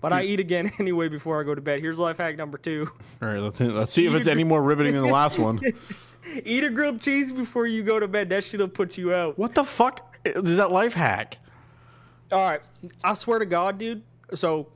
But 0.00 0.12
I 0.12 0.22
eat 0.22 0.40
again 0.40 0.70
anyway 0.78 1.08
before 1.08 1.40
I 1.40 1.44
go 1.44 1.54
to 1.54 1.60
bed. 1.60 1.80
Here's 1.80 1.98
life 1.98 2.18
hack 2.18 2.36
number 2.36 2.58
two: 2.58 2.90
All 3.22 3.28
right, 3.28 3.38
let's, 3.38 3.58
let's 3.60 3.92
see 3.92 4.06
if 4.06 4.14
it's 4.14 4.26
any 4.26 4.44
more 4.44 4.62
riveting 4.62 4.94
than 4.94 5.02
the 5.02 5.12
last 5.12 5.38
one. 5.38 5.60
eat 6.44 6.64
a 6.64 6.70
grilled 6.70 7.00
cheese 7.00 7.30
before 7.30 7.66
you 7.66 7.82
go 7.82 7.98
to 7.98 8.08
bed. 8.08 8.28
That 8.28 8.44
shit'll 8.44 8.68
put 8.68 8.98
you 8.98 9.14
out. 9.14 9.38
What 9.38 9.54
the 9.54 9.64
fuck 9.64 10.16
is 10.24 10.56
that 10.58 10.70
life 10.70 10.94
hack? 10.94 11.38
All 12.32 12.40
right, 12.40 12.60
I 13.04 13.14
swear 13.14 13.38
to 13.38 13.46
God, 13.46 13.78
dude. 13.78 14.02
So, 14.34 14.68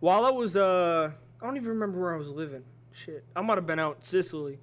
while 0.00 0.24
I 0.24 0.30
was, 0.30 0.56
uh, 0.56 1.10
I 1.40 1.46
don't 1.46 1.56
even 1.56 1.68
remember 1.68 2.00
where 2.00 2.14
I 2.14 2.16
was 2.16 2.28
living. 2.28 2.64
Shit, 2.96 3.24
I 3.36 3.42
might 3.42 3.58
have 3.58 3.66
been 3.66 3.78
out 3.78 3.96
in 3.98 4.02
Sicily. 4.04 4.58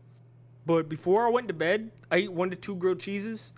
But 0.66 0.90
before 0.90 1.28
I 1.28 1.30
went 1.30 1.48
to 1.50 1.54
bed, 1.54 1.92
I 2.10 2.18
ate 2.18 2.34
one 2.34 2.50
to 2.50 2.56
two 2.56 2.76
grilled 2.76 3.00
cheeses, 3.00 3.54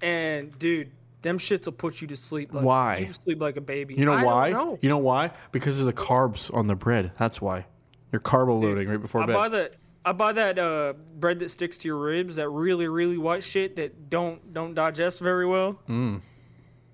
and 0.00 0.56
dude, 0.58 0.90
them 1.22 1.38
shits 1.38 1.66
will 1.66 1.72
put 1.72 2.00
you 2.00 2.06
to 2.08 2.16
sleep. 2.16 2.54
Like, 2.54 2.64
Why? 2.64 2.96
You 2.98 3.12
sleep 3.12 3.40
like 3.40 3.56
a 3.56 3.60
baby. 3.60 3.94
You 3.94 4.06
know 4.06 4.12
I 4.12 4.24
why? 4.24 4.50
know. 4.50 4.78
You 4.80 4.88
know 4.88 4.98
why? 4.98 5.32
Because 5.52 5.78
of 5.80 5.86
the 5.86 5.92
carbs 5.92 6.52
on 6.54 6.66
the 6.66 6.74
bread. 6.74 7.12
That's 7.18 7.40
why. 7.42 7.66
You're 8.10 8.20
carbo 8.20 8.56
loading 8.58 8.88
right 8.88 9.00
before 9.00 9.22
I 9.22 9.26
bed. 9.26 9.34
buy 9.34 9.48
that. 9.50 9.74
I 10.06 10.12
buy 10.12 10.32
that 10.32 10.58
uh, 10.58 10.92
bread 11.18 11.40
that 11.40 11.50
sticks 11.50 11.78
to 11.78 11.88
your 11.88 11.98
ribs. 11.98 12.36
That 12.36 12.48
really, 12.48 12.88
really 12.88 13.18
white 13.18 13.42
shit 13.44 13.76
that 13.76 14.08
don't 14.08 14.54
don't 14.54 14.74
digest 14.74 15.20
very 15.20 15.46
well. 15.46 15.78
Mm. 15.88 16.20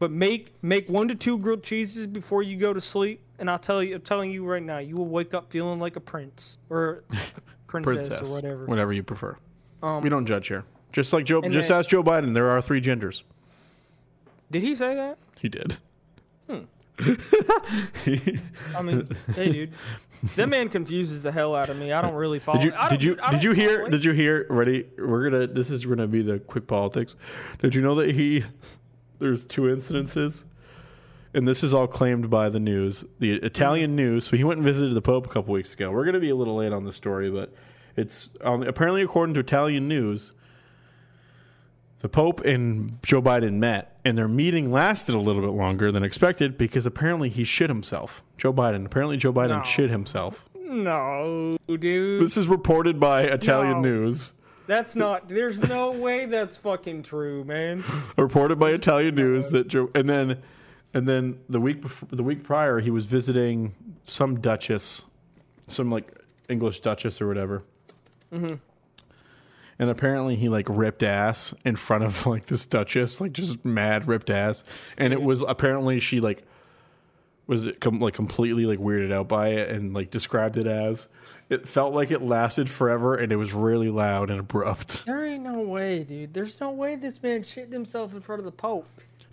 But 0.01 0.11
make 0.11 0.55
make 0.63 0.89
one 0.89 1.07
to 1.09 1.15
two 1.15 1.39
grilled 1.39 1.63
cheeses 1.63 2.07
before 2.07 2.43
you 2.43 2.57
go 2.57 2.73
to 2.73 2.81
sleep, 2.81 3.21
and 3.39 3.51
I'll 3.51 3.59
tell 3.59 3.83
you, 3.83 3.97
I'm 3.97 4.01
telling 4.01 4.31
you 4.33 4.45
right 4.47 4.63
now, 4.63 4.79
you 4.79 4.97
will 4.97 5.07
wake 5.07 5.35
up 5.35 5.53
feeling 5.53 5.79
like 5.79 5.95
a 5.95 6.01
prince 6.01 6.59
or 6.71 7.05
princess, 7.67 8.09
Princess, 8.09 8.29
or 8.29 8.33
whatever. 8.33 8.65
whatever 8.65 8.93
you 8.95 9.03
prefer. 9.03 9.37
Um, 9.83 10.03
we 10.03 10.09
don't 10.09 10.25
judge 10.25 10.49
here. 10.49 10.65
Just 10.91 11.13
like 11.13 11.27
Joe, 11.27 11.43
just 11.43 11.69
then- 11.69 11.79
ask 11.79 11.91
Joe 11.91 12.03
Biden. 12.03 12.33
There 12.35 12.49
are 12.49 12.63
three 12.63 12.81
genders. 12.81 13.25
Did 14.51 14.63
he 14.63 14.75
say 14.75 14.95
that? 14.95 15.19
He 15.39 15.49
did. 15.51 15.77
I 18.75 18.83
mean, 18.83 19.07
hey, 19.35 19.53
dude, 19.53 19.73
that 20.37 20.49
man 20.49 20.69
confuses 20.71 21.23
the 21.23 21.31
hell 21.33 21.55
out 21.55 21.71
of 21.71 21.79
me. 21.79 21.93
I 21.93 22.03
don't 22.03 22.15
really 22.15 22.39
follow. 22.39 22.59
Did 22.59 22.73
you 22.73 22.89
did 22.91 23.03
you 23.03 23.17
did 23.31 23.45
you 23.45 23.53
hear 23.53 23.89
did 23.89 24.05
you 24.05 24.13
hear 24.13 24.47
ready 24.51 24.87
we're 24.99 25.31
gonna 25.31 25.47
this 25.47 25.71
is 25.71 25.87
gonna 25.87 26.07
be 26.07 26.23
the 26.23 26.39
quick 26.41 26.67
politics. 26.67 27.17
Did 27.61 27.75
you 27.75 27.81
know 27.83 27.95
that 27.97 28.15
he 28.15 28.45
there's 29.21 29.45
two 29.45 29.63
incidences? 29.63 30.45
And 31.33 31.47
this 31.47 31.63
is 31.63 31.73
all 31.73 31.87
claimed 31.87 32.29
by 32.29 32.49
the 32.49 32.59
news, 32.59 33.05
the 33.21 33.35
Italian 33.35 33.95
news. 33.95 34.25
So 34.27 34.37
he 34.37 34.43
went 34.43 34.59
and 34.59 34.65
visited 34.67 34.95
the 34.95 35.03
Pope 35.03 35.27
a 35.27 35.31
couple 35.31 35.55
weeks 35.55 35.73
ago. 35.75 35.93
We're 35.93 36.03
going 36.05 36.15
to 36.15 36.21
be 36.21 36.31
a 36.31 36.35
little 36.35 36.57
late 36.57 36.73
on 36.73 36.83
the 36.85 36.93
story, 36.93 37.31
but 37.31 37.55
it's 37.97 38.31
um, 38.41 38.65
apparently 38.65 39.03
according 39.03 39.35
to 39.35 39.41
Italian 39.41 39.87
news, 39.87 40.33
the 42.01 42.09
Pope 42.09 42.41
and 42.45 42.99
Joe 43.05 43.23
Biden 43.23 43.55
met, 43.55 44.01
and 44.05 44.17
their 44.19 44.27
meeting 44.27 44.73
lasted 44.73 45.15
a 45.15 45.19
little 45.21 45.43
bit 45.43 45.53
longer 45.53 45.93
than 45.93 46.03
expected 46.03 46.59
because 46.59 46.85
apparently 46.87 47.29
he 47.29 47.45
shit 47.45 47.71
himself. 47.71 48.25
Joe 48.39 48.53
Biden. 48.53 48.87
Apparently 48.87 49.17
Joe 49.17 49.33
Biden 49.33 49.59
No. 49.59 49.63
shit 49.63 49.91
himself. 49.91 50.49
No, 50.59 51.57
dude. 51.69 52.23
This 52.23 52.37
is 52.37 52.49
reported 52.49 52.99
by 52.99 53.23
Italian 53.23 53.83
No. 53.83 53.89
news. 53.89 54.33
That's 54.71 54.95
not. 54.95 55.27
There's 55.27 55.69
no 55.69 55.91
way 55.91 56.27
that's 56.27 56.57
fucking 56.57 57.03
true, 57.03 57.43
man. 57.43 57.83
Reported 58.17 58.61
by 58.61 58.71
Italian 58.71 59.17
news 59.17 59.51
that 59.51 59.67
Joe, 59.67 59.91
and 59.97 60.09
then, 60.09 60.41
and 60.95 61.09
then 61.09 61.41
the 61.49 61.61
week 61.61 61.81
before, 61.81 62.09
the 62.13 62.23
week 62.23 62.45
prior, 62.45 62.79
he 62.79 62.89
was 62.89 63.05
visiting 63.05 63.75
some 64.07 64.41
duchess, 64.41 65.07
some 65.67 65.91
like 65.91 66.17
English 66.49 66.79
duchess 66.83 67.21
or 67.21 67.27
whatever. 67.27 67.65
Mm-hmm. 68.33 68.55
And 69.81 69.91
apparently, 69.91 70.37
he 70.37 70.49
like 70.49 70.69
ripped 70.69 71.03
ass 71.03 71.53
in 71.65 71.75
front 71.75 72.05
of 72.05 72.25
like 72.25 72.47
this 72.47 72.65
duchess, 72.65 73.21
like 73.21 73.33
just 73.33 73.65
mad 73.65 74.07
ripped 74.07 74.31
ass. 74.31 74.63
And 74.97 75.13
it 75.13 75.21
was 75.21 75.43
apparently 75.43 75.99
she 75.99 76.21
like 76.21 76.45
was 77.51 77.69
com- 77.81 78.01
like 78.01 78.15
completely 78.15 78.65
like 78.65 78.79
weirded 78.79 79.13
out 79.13 79.29
by 79.29 79.49
it 79.49 79.69
and 79.69 79.93
like 79.93 80.11
described 80.11 80.57
it 80.57 80.67
as 80.67 81.09
it 81.51 81.69
felt 81.69 81.93
like 81.93 82.11
it 82.11 82.23
lasted 82.23 82.71
forever 82.71 83.17
and 83.17 83.33
it 83.33 83.37
was 83.37 83.53
really 83.53 83.91
loud 83.91 84.31
and 84.31 84.41
abrupt. 84.41 85.05
There 85.05 85.27
ain't 85.27 85.43
no 85.43 85.61
way, 85.61 86.05
dude. 86.05 86.33
There's 86.33 86.59
no 86.61 86.71
way 86.71 86.97
this 86.97 87.23
man 87.23 87.43
shitting 87.43 87.73
himself 87.73 88.15
in 88.15 88.21
front 88.21 88.39
of 88.39 88.45
the 88.47 88.53
Pope. 88.53 88.87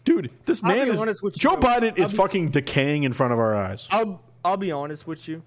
Dude, 0.04 0.32
this 0.46 0.64
I'll 0.64 0.76
man 0.76 0.88
be 0.88 0.92
is 0.92 1.00
honest 1.00 1.22
with 1.24 1.36
you, 1.36 1.40
Joe 1.40 1.56
though. 1.56 1.68
Biden 1.68 1.98
is 1.98 2.04
I'll 2.06 2.10
be- 2.10 2.18
fucking 2.18 2.50
decaying 2.50 3.04
in 3.04 3.14
front 3.14 3.32
of 3.34 3.40
our 3.40 3.56
eyes. 3.56 3.88
I'll 3.92 4.22
I'll 4.44 4.58
be 4.58 4.72
honest 4.72 5.06
with 5.08 5.28
you. 5.28 5.44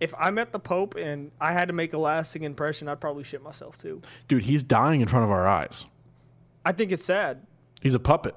If 0.00 0.14
I 0.18 0.30
met 0.30 0.52
the 0.52 0.58
Pope 0.60 0.94
and 0.96 1.30
I 1.40 1.52
had 1.52 1.68
to 1.68 1.74
make 1.74 1.92
a 1.92 1.98
lasting 1.98 2.42
impression, 2.44 2.88
I'd 2.88 3.00
probably 3.00 3.24
shit 3.24 3.42
myself 3.42 3.76
too. 3.78 4.00
Dude, 4.28 4.44
he's 4.44 4.62
dying 4.62 5.00
in 5.00 5.08
front 5.08 5.24
of 5.24 5.30
our 5.30 5.46
eyes. 5.46 5.86
I 6.64 6.72
think 6.72 6.92
it's 6.92 7.04
sad. 7.04 7.46
He's 7.80 7.94
a 7.94 7.98
puppet. 7.98 8.34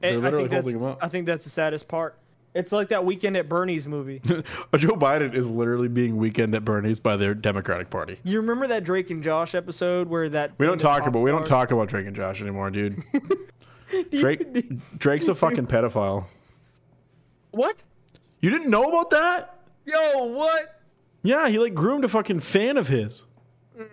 They're 0.00 0.12
I 0.12 0.16
literally 0.16 0.48
think 0.48 0.62
holding 0.62 0.76
him 0.80 0.84
up. 0.84 0.98
I 1.02 1.08
think 1.08 1.26
that's 1.26 1.44
the 1.44 1.50
saddest 1.50 1.86
part. 1.88 2.16
It's 2.52 2.72
like 2.72 2.88
that 2.88 3.04
weekend 3.04 3.36
at 3.36 3.48
Bernie's 3.48 3.86
movie. 3.86 4.20
Joe 4.24 4.42
Biden 4.96 5.34
is 5.34 5.48
literally 5.48 5.88
being 5.88 6.16
weekend 6.16 6.54
at 6.54 6.64
Bernie's 6.64 6.98
by 6.98 7.16
their 7.16 7.32
Democratic 7.32 7.90
Party. 7.90 8.18
you 8.24 8.40
remember 8.40 8.66
that 8.66 8.82
Drake 8.84 9.10
and 9.10 9.22
Josh 9.22 9.54
episode 9.54 10.08
where 10.08 10.28
that 10.28 10.52
We 10.58 10.66
don't 10.66 10.80
talk 10.80 11.06
about 11.06 11.22
we 11.22 11.30
don't 11.30 11.46
talk 11.46 11.70
about 11.70 11.88
Drake 11.88 12.06
and 12.06 12.16
Josh 12.16 12.40
anymore, 12.40 12.70
dude. 12.70 13.00
Drake 14.10 14.98
Drake's 14.98 15.28
a 15.28 15.34
fucking 15.34 15.68
pedophile. 15.68 16.24
What? 17.52 17.82
You 18.40 18.50
didn't 18.50 18.70
know 18.70 18.88
about 18.88 19.10
that? 19.10 19.60
Yo, 19.84 20.24
what? 20.24 20.80
Yeah, 21.22 21.48
he 21.48 21.58
like 21.58 21.74
groomed 21.74 22.04
a 22.04 22.08
fucking 22.08 22.40
fan 22.40 22.76
of 22.76 22.88
his 22.88 23.26
mm. 23.78 23.88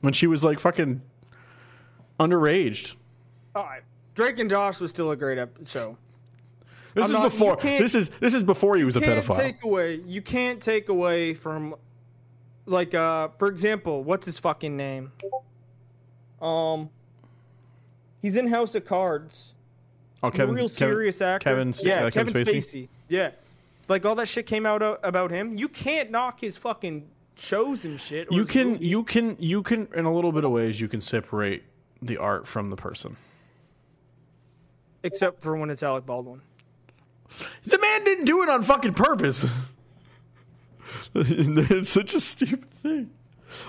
when 0.00 0.12
she 0.12 0.26
was 0.26 0.42
like 0.42 0.60
fucking 0.60 1.02
underaged. 2.18 2.94
All 3.54 3.64
right. 3.64 3.82
Drake 4.14 4.38
and 4.38 4.48
Josh 4.48 4.80
was 4.80 4.90
still 4.90 5.10
a 5.10 5.16
great 5.16 5.38
ep- 5.38 5.66
show. 5.66 5.96
This 6.94 7.04
I'm 7.06 7.10
is 7.10 7.16
not- 7.16 7.22
before. 7.24 7.56
This 7.56 7.94
is 7.94 8.08
this 8.20 8.34
is 8.34 8.44
before 8.44 8.76
he 8.76 8.84
was 8.84 8.96
a 8.96 9.00
can't 9.00 9.24
pedophile. 9.24 9.36
take 9.36 9.62
away 9.64 9.94
you 10.06 10.20
can't 10.22 10.60
take 10.60 10.88
away 10.88 11.32
from 11.34 11.74
like 12.66 12.94
uh 12.94 13.28
for 13.38 13.48
example 13.48 14.04
what's 14.04 14.26
his 14.26 14.38
fucking 14.38 14.76
name 14.76 15.10
um 16.40 16.90
he's 18.20 18.36
in 18.36 18.46
house 18.48 18.74
of 18.74 18.84
cards 18.84 19.54
oh, 20.22 20.30
a 20.32 20.46
real 20.46 20.68
serious 20.68 21.20
actor 21.20 21.44
Kevin, 21.50 21.74
yeah 21.82 22.04
uh, 22.04 22.10
kevin, 22.10 22.32
Kevin 22.34 22.54
spacey. 22.54 22.88
yeah 23.08 23.30
like 23.88 24.04
all 24.06 24.14
that 24.14 24.28
shit 24.28 24.46
came 24.46 24.64
out 24.66 24.80
uh, 24.82 24.96
about 25.02 25.30
him 25.30 25.56
you 25.58 25.68
can't 25.68 26.10
knock 26.10 26.40
his 26.40 26.56
fucking 26.56 27.08
shows 27.36 27.84
and 27.84 28.00
shit 28.00 28.28
or 28.30 28.34
You 28.36 28.44
can 28.44 28.72
movies. 28.72 28.88
you 28.88 29.02
can 29.04 29.36
you 29.40 29.62
can 29.62 29.88
in 29.96 30.04
a 30.04 30.12
little 30.14 30.30
bit 30.32 30.44
of 30.44 30.50
ways 30.52 30.80
you 30.80 30.88
can 30.88 31.00
separate 31.00 31.64
the 32.00 32.16
art 32.18 32.46
from 32.46 32.68
the 32.68 32.76
person. 32.76 33.16
except 35.02 35.40
for 35.42 35.56
when 35.56 35.70
it's 35.70 35.82
Alec 35.82 36.06
Baldwin. 36.06 36.42
The 37.64 37.78
man 37.78 38.04
didn't 38.04 38.24
do 38.24 38.42
it 38.42 38.48
on 38.48 38.62
fucking 38.62 38.94
purpose. 38.94 39.46
it's 41.14 41.88
such 41.88 42.14
a 42.14 42.20
stupid 42.20 42.70
thing. 42.70 43.10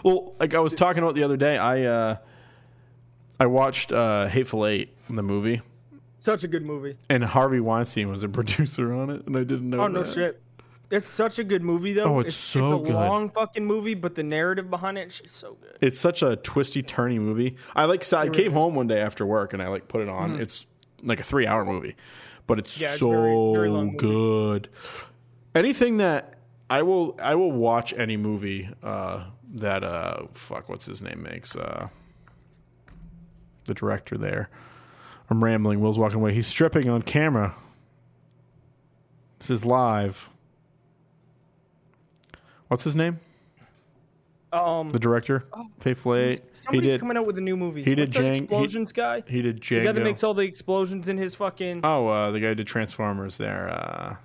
Well, 0.03 0.35
like 0.39 0.53
I 0.53 0.59
was 0.59 0.73
talking 0.75 1.03
about 1.03 1.15
the 1.15 1.23
other 1.23 1.37
day, 1.37 1.57
I 1.57 1.83
uh, 1.83 2.17
I 3.39 3.45
watched 3.47 3.91
uh, 3.91 4.27
Hateful 4.27 4.65
Eight, 4.65 4.95
the 5.09 5.23
movie, 5.23 5.61
Such 6.19 6.43
a 6.43 6.47
good 6.47 6.65
movie. 6.65 6.95
and 7.09 7.23
Harvey 7.23 7.59
Weinstein 7.59 8.09
was 8.09 8.23
a 8.23 8.29
producer 8.29 8.93
on 8.93 9.09
it, 9.09 9.25
and 9.27 9.35
I 9.35 9.43
didn't 9.43 9.69
know. 9.69 9.81
Oh 9.81 9.87
no 9.87 10.03
that. 10.03 10.13
shit. 10.13 10.41
It's 10.89 11.09
such 11.09 11.39
a 11.39 11.43
good 11.43 11.63
movie 11.63 11.93
though. 11.93 12.03
Oh, 12.03 12.19
it's 12.19 12.35
so 12.35 12.65
it's 12.65 12.73
a 12.73 12.91
good. 12.91 12.93
long 12.93 13.29
fucking 13.31 13.65
movie, 13.65 13.95
but 13.95 14.15
the 14.15 14.23
narrative 14.23 14.69
behind 14.69 14.97
it 14.97 15.21
is 15.23 15.31
so 15.31 15.57
good. 15.59 15.77
It's 15.81 15.99
such 15.99 16.21
a 16.21 16.35
twisty, 16.35 16.83
turny 16.83 17.19
movie. 17.19 17.57
I 17.75 17.85
like. 17.85 18.03
So 18.03 18.17
I 18.17 18.29
came 18.29 18.53
home 18.53 18.75
one 18.75 18.87
day 18.87 18.99
after 19.01 19.25
work, 19.25 19.53
and 19.53 19.61
I 19.61 19.67
like 19.67 19.87
put 19.87 20.01
it 20.01 20.09
on. 20.09 20.39
It's 20.39 20.67
like 21.01 21.19
a 21.19 21.23
three-hour 21.23 21.65
movie, 21.65 21.95
but 22.47 22.59
it's. 22.59 22.79
Yeah, 22.79 22.87
it's 22.87 22.99
so 22.99 23.09
very- 23.53 23.69
very 23.69 23.91
good. 23.97 24.69
Anything 25.55 25.97
that 25.97 26.35
I 26.69 26.81
will, 26.81 27.15
I 27.21 27.35
will 27.35 27.51
watch 27.51 27.93
any 27.93 28.17
movie 28.17 28.69
uh, 28.81 29.25
that 29.55 29.83
uh, 29.83 30.23
fuck, 30.31 30.69
what's 30.69 30.85
his 30.85 31.01
name 31.01 31.21
makes. 31.23 31.55
Uh, 31.55 31.89
the 33.65 33.73
director 33.73 34.17
there. 34.17 34.49
I'm 35.29 35.41
rambling. 35.43 35.79
Will's 35.79 35.97
walking 35.97 36.17
away. 36.19 36.33
He's 36.33 36.47
stripping 36.47 36.89
on 36.89 37.01
camera. 37.01 37.55
This 39.39 39.49
is 39.49 39.63
live. 39.65 40.29
What's 42.67 42.83
his 42.83 42.95
name? 42.95 43.19
Um, 44.53 44.87
The 44.89 44.99
director, 44.99 45.45
Faithful 45.79 46.15
Eight. 46.15 46.41
He 46.41 46.45
somebody's 46.53 46.91
did. 46.91 46.99
coming 46.99 47.17
out 47.17 47.25
with 47.25 47.37
a 47.39 47.41
new 47.41 47.57
movie. 47.57 47.83
he 47.83 47.95
did 47.95 48.11
Jang- 48.11 48.33
he- 48.35 48.39
explosions 48.41 48.91
guy. 48.91 49.23
He 49.27 49.41
did 49.41 49.59
Django. 49.61 49.79
The 49.79 49.83
guy 49.85 49.91
that 49.93 50.03
makes 50.03 50.23
all 50.23 50.35
the 50.35 50.43
explosions 50.43 51.07
in 51.09 51.17
his 51.17 51.33
fucking. 51.33 51.81
oh, 51.83 52.07
uh, 52.07 52.29
the 52.31 52.39
guy 52.39 52.49
who 52.49 52.55
did 52.55 52.67
Transformers. 52.67 53.37
There. 53.37 53.69
Uh, 53.69 54.15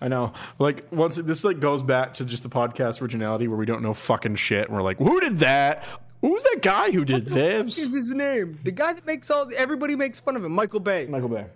I 0.00 0.08
know. 0.08 0.32
Like 0.58 0.86
once 0.92 1.16
this 1.16 1.42
like 1.44 1.58
goes 1.60 1.82
back 1.82 2.14
to 2.14 2.24
just 2.24 2.42
the 2.44 2.48
podcast 2.48 3.02
originality 3.02 3.48
where 3.48 3.58
we 3.58 3.66
don't 3.66 3.82
know 3.82 3.92
fucking 3.94 4.36
shit. 4.36 4.68
And 4.68 4.76
we're 4.76 4.82
like, 4.82 4.98
who 4.98 5.18
did 5.20 5.38
that? 5.40 5.84
Who's 6.20 6.42
that 6.44 6.58
guy 6.62 6.90
who 6.92 7.04
did 7.04 7.26
this? 7.26 7.76
is 7.76 7.92
his 7.92 8.10
name? 8.10 8.58
The 8.62 8.70
guy 8.70 8.92
that 8.92 9.04
makes 9.04 9.30
all. 9.30 9.50
Everybody 9.56 9.96
makes 9.96 10.20
fun 10.20 10.36
of 10.36 10.44
him. 10.44 10.52
Michael 10.52 10.80
Bay. 10.80 11.06
Michael 11.06 11.28
Bay. 11.28 11.46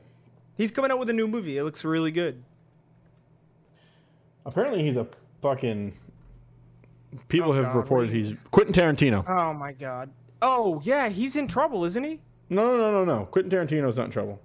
He's 0.57 0.71
coming 0.73 0.91
out 0.91 0.99
with 0.99 1.09
a 1.11 1.13
new 1.13 1.29
movie. 1.29 1.57
It 1.59 1.63
looks 1.65 1.85
really 1.85 2.11
good. 2.11 2.43
Apparently, 4.45 4.83
he's 4.83 4.97
a 4.97 5.07
fucking. 5.43 5.93
People 7.29 7.51
Oh, 7.51 7.55
have 7.55 7.65
God, 7.67 7.77
reported 7.77 8.11
he's 8.13 8.35
Quentin 8.51 8.75
Tarantino. 8.75 9.29
Oh 9.29 9.53
my 9.55 9.73
god. 9.73 10.11
Oh 10.43 10.81
yeah, 10.85 11.09
he's 11.09 11.37
in 11.37 11.49
trouble, 11.49 11.85
isn't 11.85 12.05
he? 12.05 12.21
No, 12.51 12.77
no, 12.77 12.77
no, 12.79 13.05
no, 13.05 13.19
no. 13.19 13.25
Quentin 13.27 13.51
Tarantino's 13.51 13.97
not 13.97 14.07
in 14.07 14.11
trouble. 14.11 14.41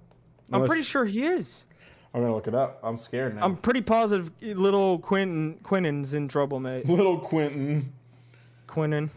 I'm 0.52 0.64
pretty 0.66 0.82
sure 0.82 1.04
he 1.04 1.26
is. 1.26 1.64
I'm 2.12 2.20
gonna 2.20 2.34
look 2.34 2.46
it 2.46 2.54
up. 2.54 2.78
I'm 2.82 2.96
scared 2.96 3.34
now. 3.34 3.44
I'm 3.44 3.56
pretty 3.56 3.80
positive 3.80 4.30
little 4.40 4.98
Quentin 4.98 5.58
Quentin's 5.62 6.14
in 6.14 6.28
trouble, 6.28 6.60
mate. 6.60 6.88
Little 6.88 7.18
Quentin. 7.18 7.92
Quentin. 8.66 9.10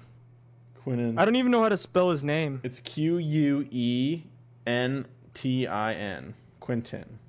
Quentin. 0.84 1.18
I 1.20 1.26
don't 1.26 1.36
even 1.36 1.52
know 1.52 1.62
how 1.62 1.70
to 1.70 1.78
spell 1.78 2.10
his 2.10 2.24
name. 2.24 2.60
It's 2.64 2.80
Q 2.80 3.18
U 3.18 3.68
E 3.70 4.24
N 4.66 5.06
T 5.34 5.68
I 5.68 5.94
N. 5.94 6.34
Quentin. 6.60 7.20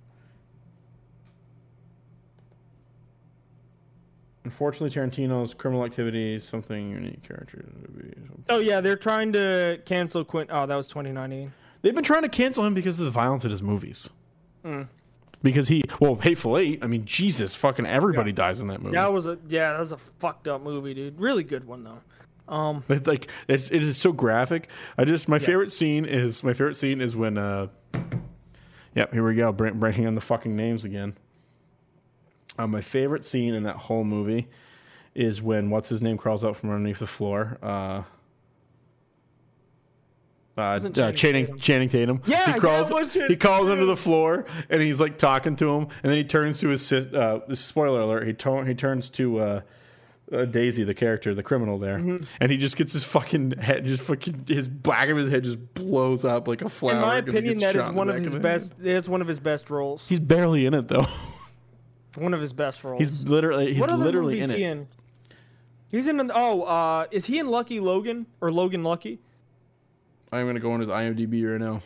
Unfortunately, 4.49 4.89
Tarantino's 4.89 5.53
criminal 5.53 5.85
activity 5.85 6.35
is 6.37 6.43
something 6.43 6.89
unique 6.91 7.23
character. 7.23 7.59
to 7.59 7.91
be- 7.93 8.15
Oh 8.49 8.61
yeah, 8.61 8.81
they're 8.81 8.97
trying 8.97 9.33
to 9.35 9.79
cancel 9.85 10.25
Quentin. 10.25 10.57
Oh, 10.57 10.65
that 10.65 10.75
was 10.75 10.87
2019. 10.87 11.53
They've 11.83 11.95
been 11.95 12.03
trying 12.03 12.23
to 12.23 12.31
cancel 12.31 12.65
him 12.65 12.73
because 12.73 12.99
of 12.99 13.05
the 13.05 13.11
violence 13.11 13.45
in 13.45 13.51
his 13.51 13.61
movies. 13.63 14.09
Because 15.43 15.69
he, 15.69 15.83
well, 16.01 16.17
Hateful 16.17 16.57
Eight. 16.57 16.79
I 16.83 16.87
mean, 16.87 17.05
Jesus, 17.05 17.55
fucking 17.55 17.85
everybody 17.87 18.33
dies 18.33 18.61
in 18.61 18.69
that 18.69 18.81
movie. 18.81 18.95
That 18.95 19.13
was 19.13 19.27
a 19.29 19.39
yeah, 19.49 19.73
that 19.73 19.79
was 19.79 19.93
a 19.93 19.99
fucked 19.99 20.49
up 20.49 20.63
movie, 20.63 20.95
dude. 20.95 21.21
Really 21.21 21.45
good 21.45 21.67
one 21.67 21.85
though. 21.85 22.01
Um, 22.53 22.85
It's 22.89 23.07
like 23.07 23.29
it's 23.49 23.71
it 23.71 23.83
is 23.83 23.99
so 23.99 24.13
graphic. 24.13 24.69
I 24.97 25.05
just 25.05 25.29
my 25.29 25.39
favorite 25.39 25.73
scene 25.73 26.07
is 26.07 26.43
my 26.43 26.55
favorite 26.55 26.77
scene 26.77 27.03
is 27.03 27.15
when 27.15 27.37
uh, 27.37 27.67
yep, 28.95 29.13
here 29.13 29.25
we 29.27 29.35
go, 29.35 29.53
br- 29.53 29.71
breaking 29.71 30.07
on 30.07 30.15
the 30.15 30.21
fucking 30.23 30.57
names 30.57 30.85
again. 30.87 31.15
Uh, 32.57 32.67
my 32.67 32.81
favorite 32.81 33.25
scene 33.25 33.55
in 33.55 33.65
that 33.65 33.77
whole 33.77 34.05
movie 34.05 34.49
is 35.15 35.43
when 35.43 35.71
what's 35.71 35.89
his 35.89 36.01
name 36.03 36.17
crawls 36.17 36.45
out 36.45 36.57
from 36.57 36.71
underneath 36.71 36.99
the 37.01 37.07
floor. 37.07 37.59
Uh, 37.63 38.03
uh, 40.57 40.61
uh, 40.61 41.13
Channing 41.13 41.13
Channing 41.13 41.47
Tatum. 41.47 41.59
Channing 41.61 41.89
Tatum. 41.89 42.23
Yeah, 42.27 42.53
he 42.55 42.59
crawls. 42.59 42.89
Channing 42.91 43.29
he 43.29 43.37
crawls 43.37 43.69
under 43.69 43.85
the 43.85 43.97
floor 43.97 44.45
and 44.69 44.83
he's 44.83 45.01
like 45.01 45.17
talking 45.17 45.55
to 45.57 45.69
him, 45.71 45.83
and 46.03 46.11
then 46.11 46.17
he 46.19 46.25
turns 46.25 46.59
to 46.61 46.69
his 46.69 46.85
sis. 46.85 47.07
Uh, 47.07 47.41
this 47.47 47.61
spoiler 47.61 48.01
alert. 48.01 48.27
He 48.27 48.33
to- 48.33 48.65
he 48.65 48.75
turns 48.75 49.09
to 49.11 49.39
uh, 49.39 49.61
uh, 50.33 50.45
Daisy, 50.47 50.83
the 50.83 50.95
character, 50.95 51.33
the 51.33 51.45
criminal 51.45 51.79
there, 51.79 51.99
Mm-hmm. 51.99 52.25
and 52.41 52.51
he 52.51 52.59
just 52.59 52.77
gets 52.77 52.93
his 52.93 53.05
fucking 53.05 53.53
head, 53.53 53.85
just 53.85 54.03
fucking 54.03 54.47
his 54.49 54.67
back 54.69 55.09
of 55.11 55.17
his 55.17 55.31
head 55.31 55.45
just 55.45 55.75
blows 55.75 56.25
up 56.25 56.49
like 56.49 56.61
a 56.63 56.69
flower. 56.69 56.95
in 56.97 57.01
my 57.03 57.17
opinion, 57.19 57.59
that 57.61 57.77
is 57.77 57.89
one 57.91 58.09
of 58.09 58.17
his 58.17 58.35
best. 58.35 58.73
It's 58.83 59.09
one 59.09 59.21
of 59.23 59.29
his 59.29 59.39
best 59.39 59.71
roles. 59.71 60.09
He's 60.09 60.21
barely 60.21 60.67
in 60.67 60.75
it 60.75 60.89
though. 60.89 61.07
One 62.21 62.35
of 62.35 62.41
his 62.41 62.53
best 62.53 62.85
roles. 62.85 62.99
He's 62.99 63.23
literally 63.25 63.73
he's 63.73 63.81
what 63.81 63.91
other 63.91 64.05
literally 64.05 64.35
movies 64.37 64.51
in 64.51 64.57
he 64.57 64.65
it. 64.65 64.71
in? 64.71 64.89
He's 65.91 66.09
in. 66.09 66.21
An, 66.21 66.31
oh, 66.35 66.63
uh, 66.63 67.07
is 67.11 67.27
he 67.27 67.39
in 67.39 67.49
Lucky 67.49 67.81
Logan 67.81 68.27
or 68.41 68.51
Logan 68.51 68.83
Lucky? 68.83 69.19
I'm 70.33 70.47
gonna 70.47 70.61
go 70.61 70.73
on 70.73 70.81
his 70.81 70.89
IMDb 70.89 71.51
right 71.51 71.61
now. 71.61 71.81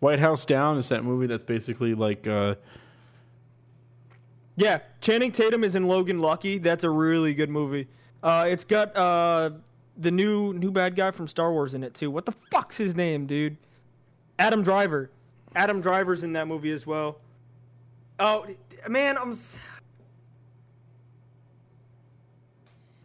White 0.00 0.20
House 0.20 0.44
Down 0.46 0.78
is 0.78 0.88
that 0.90 1.04
movie 1.04 1.26
that's 1.26 1.42
basically 1.42 1.94
like 1.94 2.26
uh, 2.26 2.54
Yeah, 4.56 4.78
Channing 5.00 5.32
Tatum 5.32 5.64
is 5.64 5.74
in 5.74 5.88
Logan 5.88 6.20
Lucky. 6.20 6.58
That's 6.58 6.84
a 6.84 6.90
really 6.90 7.34
good 7.34 7.50
movie. 7.50 7.88
Uh, 8.22 8.46
it's 8.48 8.64
got 8.64 8.96
uh, 8.96 9.50
the 9.96 10.10
new 10.10 10.52
new 10.52 10.70
bad 10.70 10.94
guy 10.94 11.10
from 11.10 11.26
Star 11.26 11.52
Wars 11.52 11.74
in 11.74 11.82
it 11.82 11.94
too. 11.94 12.10
What 12.10 12.26
the 12.26 12.32
fuck's 12.32 12.76
his 12.76 12.94
name, 12.94 13.26
dude? 13.26 13.56
Adam 14.38 14.62
Driver. 14.62 15.10
Adam 15.56 15.80
Driver's 15.80 16.22
in 16.22 16.34
that 16.34 16.46
movie 16.46 16.70
as 16.70 16.86
well. 16.86 17.18
Oh 18.20 18.46
man, 18.88 19.16
I'm. 19.18 19.32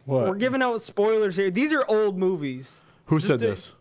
what? 0.04 0.28
We're 0.28 0.34
giving 0.34 0.62
out 0.62 0.80
spoilers 0.80 1.36
here. 1.36 1.50
These 1.50 1.72
are 1.72 1.84
old 1.88 2.18
movies. 2.18 2.82
Who 3.06 3.20
said 3.20 3.38
to- 3.40 3.46
this? 3.48 3.74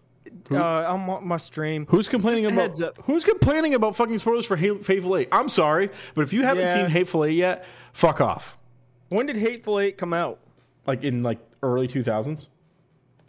Who- 0.49 0.57
Uh, 0.57 0.85
on 0.89 1.25
my- 1.27 1.37
stream. 1.37 1.85
Who's 1.89 2.09
complaining 2.09 2.43
Just 2.43 2.53
about 2.53 2.61
heads 2.63 2.81
up. 2.81 2.97
Who's 3.05 3.23
complaining 3.23 3.73
about 3.75 3.95
fucking 3.95 4.17
spoilers 4.17 4.45
for 4.45 4.57
Ha- 4.57 4.81
Hateful 4.85 5.15
Eight? 5.17 5.29
I'm 5.31 5.47
sorry, 5.47 5.89
but 6.15 6.21
if 6.23 6.33
you 6.33 6.43
haven't 6.43 6.65
Yeah. 6.65 6.73
seen 6.83 6.85
Hateful 6.89 7.23
Eight 7.25 7.33
yet, 7.35 7.65
fuck 7.93 8.19
off. 8.19 8.57
When 9.09 9.25
did 9.25 9.37
Hateful 9.37 9.79
Eight 9.79 9.97
come 9.97 10.13
out? 10.13 10.39
Like 10.85 11.03
in 11.03 11.23
like 11.23 11.39
early 11.61 11.87
2000s, 11.87 12.47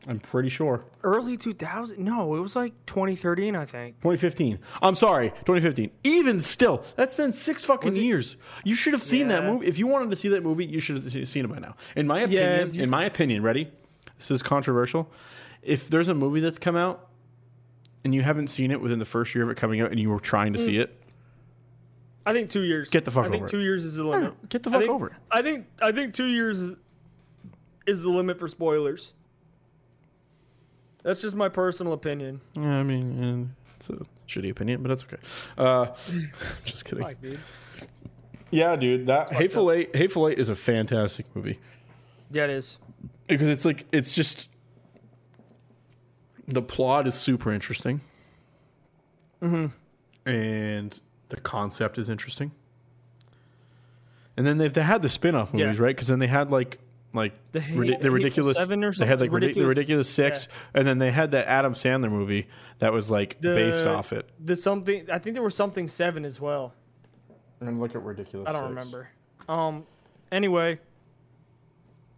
I'm 0.06 0.20
pretty 0.20 0.50
sure. 0.50 0.84
Early 1.02 1.36
2000? 1.38 1.98
No, 1.98 2.34
it 2.34 2.40
was 2.40 2.54
like 2.54 2.72
2013, 2.86 3.56
I 3.56 3.64
think. 3.64 3.96
2015. 4.02 4.58
I'm 4.82 4.94
sorry, 4.94 5.30
2015. 5.30 5.90
Even 6.04 6.40
still, 6.40 6.84
that's 6.96 7.14
been 7.14 7.32
six 7.32 7.64
fucking 7.64 7.94
years. 7.96 8.36
You 8.64 8.74
should 8.74 8.92
have 8.92 9.02
seen 9.02 9.28
that 9.28 9.44
movie. 9.44 9.66
If 9.66 9.78
you 9.78 9.86
wanted 9.86 10.10
to 10.10 10.16
see 10.16 10.28
that 10.28 10.42
movie, 10.42 10.66
you 10.66 10.80
should 10.80 11.02
have 11.02 11.28
seen 11.28 11.44
it 11.44 11.48
by 11.48 11.58
now. 11.58 11.74
In 11.96 12.06
my 12.06 12.20
opinion, 12.20 12.74
you- 12.74 12.82
in 12.82 12.90
my 12.90 13.04
opinion, 13.06 13.42
ready? 13.42 13.70
This 14.18 14.30
is 14.30 14.42
controversial. 14.42 15.10
If 15.62 15.88
there's 15.88 16.08
a 16.08 16.14
movie 16.14 16.40
that's 16.40 16.58
come 16.58 16.76
out 16.76 17.08
and 18.04 18.14
you 18.14 18.20
haven't 18.22 18.48
seen 18.48 18.70
it 18.70 18.80
within 18.82 18.98
the 18.98 19.04
first 19.06 19.34
year 19.34 19.44
of 19.44 19.50
it 19.50 19.56
coming 19.56 19.80
out 19.80 19.90
and 19.90 19.98
you 19.98 20.10
were 20.10 20.20
trying 20.20 20.52
to 20.52 20.58
Mm. 20.58 20.64
see 20.66 20.76
it, 20.78 21.00
I 22.26 22.32
think 22.34 22.50
two 22.50 22.62
years. 22.62 22.90
Get 22.90 23.04
the 23.06 23.10
fuck 23.10 23.24
I 23.26 23.30
think 23.30 23.36
over 23.42 23.46
it. 23.46 23.50
two 23.50 23.60
years 23.60 23.84
is 23.84 23.96
the 23.96 24.04
limit. 24.04 24.48
get 24.50 24.62
the 24.62 24.70
I 24.70 24.72
fuck 24.74 24.80
think- 24.82 24.92
over 24.92 25.06
it. 25.08 25.12
I 25.30 25.40
think 25.42 25.66
I 25.80 25.92
think 25.92 26.12
two 26.14 26.26
years 26.26 26.58
is, 26.60 26.76
is 27.86 28.02
the 28.02 28.10
limit 28.10 28.38
for 28.38 28.48
spoilers. 28.48 29.14
That's 31.04 31.20
just 31.20 31.36
my 31.36 31.48
personal 31.48 31.92
opinion. 31.92 32.40
Yeah, 32.56 32.76
I 32.78 32.82
mean, 32.82 33.54
it's 33.76 33.88
a 33.90 33.98
shitty 34.26 34.50
opinion, 34.50 34.82
but 34.82 34.88
that's 34.88 35.04
okay. 35.04 35.18
Uh, 35.56 35.86
just 36.64 36.84
kidding. 36.84 37.04
Fuck, 37.04 37.20
dude. 37.20 37.38
Yeah, 38.50 38.74
dude, 38.76 39.06
that 39.06 39.32
Hateful 39.32 39.70
Eight, 39.70 39.94
Hateful 39.94 40.28
Eight 40.28 40.38
is 40.38 40.48
a 40.48 40.54
fantastic 40.54 41.26
movie 41.34 41.58
Yeah, 42.30 42.44
it 42.44 42.50
is. 42.50 42.78
because 43.26 43.48
it's 43.48 43.64
like 43.64 43.86
it's 43.92 44.14
just 44.14 44.48
the 46.46 46.62
plot 46.62 47.06
is 47.08 47.14
super 47.16 47.52
interesting, 47.52 48.00
mm-hmm. 49.42 49.66
and 50.28 51.00
the 51.30 51.40
concept 51.40 51.98
is 51.98 52.08
interesting. 52.08 52.52
And 54.36 54.46
then 54.46 54.58
they've 54.58 54.72
they 54.72 54.82
had 54.82 55.02
the 55.02 55.08
spin-off 55.08 55.50
Yeah. 55.52 55.66
movies, 55.66 55.80
right? 55.80 55.94
Because 55.94 56.08
then 56.08 56.18
they 56.20 56.26
had 56.28 56.50
like 56.50 56.78
like 57.14 57.32
The 57.52 57.60
the, 57.60 57.64
Ha- 57.64 57.74
ridi- 57.78 57.96
the 57.96 58.10
ridiculous 58.10 58.56
Seven 58.56 58.84
or 58.84 58.92
They 58.92 59.06
had 59.06 59.20
like 59.20 59.30
something? 59.30 59.40
the 59.40 59.46
Ridiculous- 59.46 59.68
ridiculous 59.76 60.08
six, 60.10 60.48
and 60.74 60.86
then 60.86 60.98
they 60.98 61.10
had 61.12 61.30
that 61.30 61.46
Adam 61.48 61.72
Sandler 61.74 62.10
movie 62.10 62.48
that 62.80 62.92
was 62.92 63.10
like 63.10 63.40
The- 63.40 63.54
based 63.54 63.86
off 63.86 64.12
it. 64.12 64.28
The 64.44 64.56
something. 64.56 65.08
I 65.10 65.18
think 65.18 65.34
there 65.34 65.42
was 65.42 65.54
something 65.54 65.88
seven 65.88 66.24
as 66.24 66.40
well. 66.40 66.74
And 67.60 67.80
look 67.80 67.94
at 67.94 68.02
ridiculous. 68.02 68.48
I 68.48 68.52
don't 68.52 68.62
Six. 68.62 68.68
remember. 68.70 69.08
Um. 69.48 69.86
Anyway, 70.32 70.80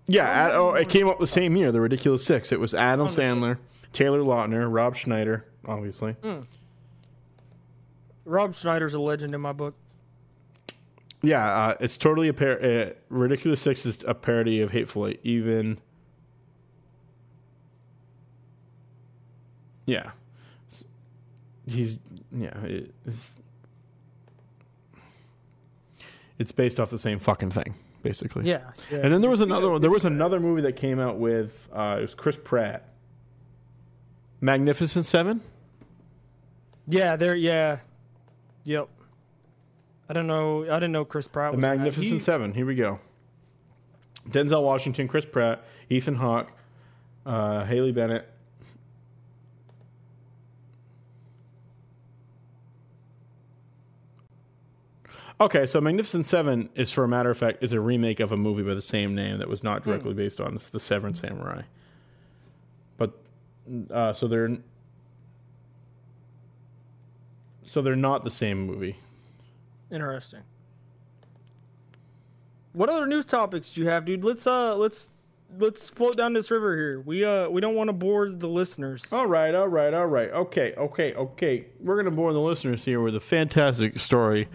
Yeah, 0.08 0.24
Ad- 0.24 0.52
oh, 0.52 0.74
it 0.74 0.88
came 0.88 1.08
out 1.08 1.18
the 1.20 1.26
same 1.26 1.56
year. 1.56 1.70
The 1.72 1.80
Ridiculous 1.80 2.24
Six. 2.24 2.50
It 2.52 2.58
was 2.60 2.74
Adam 2.74 3.08
Sandler, 3.08 3.58
Taylor 3.92 4.20
Lautner, 4.20 4.66
Rob 4.72 4.94
Schneider, 4.96 5.44
obviously. 5.66 6.12
Hmm. 6.22 6.40
Rob 8.24 8.54
Schneider's 8.54 8.94
a 8.94 9.00
legend 9.00 9.34
in 9.34 9.40
my 9.40 9.52
book. 9.52 9.74
Yeah, 11.22 11.44
uh, 11.46 11.74
it's 11.80 11.96
totally 11.96 12.28
a 12.28 12.34
par- 12.34 12.62
uh, 12.62 12.90
ridiculous 13.08 13.60
six 13.60 13.86
is 13.86 14.04
a 14.06 14.14
parody 14.14 14.60
of 14.60 14.70
Hateful 14.70 15.08
Eight. 15.08 15.20
Even 15.24 15.78
yeah, 19.86 20.10
he's 21.66 21.98
yeah. 22.36 22.56
It, 22.60 22.94
it's, 23.06 23.34
it's 26.38 26.52
based 26.52 26.78
off 26.78 26.90
the 26.90 26.98
same 26.98 27.18
fucking 27.18 27.50
thing, 27.50 27.74
basically. 28.02 28.46
Yeah. 28.46 28.70
yeah. 28.90 28.98
And 28.98 29.12
then 29.12 29.20
there 29.20 29.30
was 29.30 29.40
another 29.40 29.70
one. 29.70 29.80
There 29.80 29.90
was 29.90 30.04
another 30.04 30.38
movie 30.38 30.62
that 30.62 30.76
came 30.76 31.00
out 31.00 31.18
with 31.18 31.68
uh, 31.72 31.96
it 31.98 32.02
was 32.02 32.14
Chris 32.14 32.36
Pratt. 32.42 32.90
Magnificent 34.40 35.06
Seven. 35.06 35.40
Yeah, 36.86 37.16
there. 37.16 37.34
Yeah. 37.34 37.78
Yep. 38.64 38.88
I 40.08 40.12
don't 40.12 40.26
know. 40.26 40.62
I 40.64 40.74
didn't 40.76 40.92
know 40.92 41.04
Chris 41.04 41.26
Pratt. 41.26 41.52
The 41.52 41.56
was 41.56 41.64
in 41.64 41.70
that. 41.70 41.76
Magnificent 41.78 42.12
He- 42.12 42.18
Seven. 42.18 42.54
Here 42.54 42.66
we 42.66 42.74
go. 42.74 43.00
Denzel 44.28 44.62
Washington, 44.62 45.06
Chris 45.08 45.24
Pratt, 45.24 45.64
Ethan 45.88 46.16
Hawke, 46.16 46.50
uh, 47.24 47.64
Haley 47.64 47.92
Bennett. 47.92 48.28
Okay, 55.38 55.66
so 55.66 55.80
Magnificent 55.82 56.24
Seven 56.24 56.70
is, 56.74 56.92
for 56.92 57.04
a 57.04 57.08
matter 57.08 57.30
of 57.30 57.36
fact, 57.36 57.62
is 57.62 57.72
a 57.72 57.80
remake 57.80 58.20
of 58.20 58.32
a 58.32 58.36
movie 58.38 58.62
by 58.62 58.74
the 58.74 58.80
same 58.80 59.14
name 59.14 59.38
that 59.38 59.48
was 59.48 59.62
not 59.62 59.84
directly 59.84 60.14
based 60.14 60.40
on 60.40 60.54
it's 60.54 60.70
the 60.70 60.80
Seven 60.80 61.12
Samurai. 61.12 61.62
But 62.96 63.12
uh, 63.90 64.14
so 64.14 64.26
they're 64.28 64.56
so 67.64 67.82
they're 67.82 67.96
not 67.96 68.24
the 68.24 68.30
same 68.30 68.64
movie. 68.64 68.96
Interesting. 69.90 70.42
What 72.72 72.88
other 72.88 73.06
news 73.06 73.24
topics 73.24 73.72
do 73.72 73.80
you 73.80 73.88
have, 73.88 74.04
dude? 74.04 74.24
Let's 74.24 74.46
uh, 74.46 74.76
let's 74.76 75.10
let's 75.58 75.88
float 75.88 76.16
down 76.16 76.32
this 76.32 76.50
river 76.50 76.76
here. 76.76 77.00
We 77.00 77.24
uh, 77.24 77.48
we 77.48 77.60
don't 77.60 77.74
want 77.74 77.88
to 77.88 77.92
bore 77.92 78.28
the 78.28 78.48
listeners. 78.48 79.12
All 79.12 79.26
right, 79.26 79.54
all 79.54 79.68
right, 79.68 79.94
all 79.94 80.06
right. 80.06 80.30
Okay, 80.30 80.74
okay, 80.76 81.14
okay. 81.14 81.66
We're 81.80 81.94
going 81.94 82.06
to 82.06 82.10
bore 82.10 82.32
the 82.32 82.40
listeners 82.40 82.84
here 82.84 83.00
with 83.00 83.16
a 83.16 83.20
fantastic 83.20 83.98
story 83.98 84.48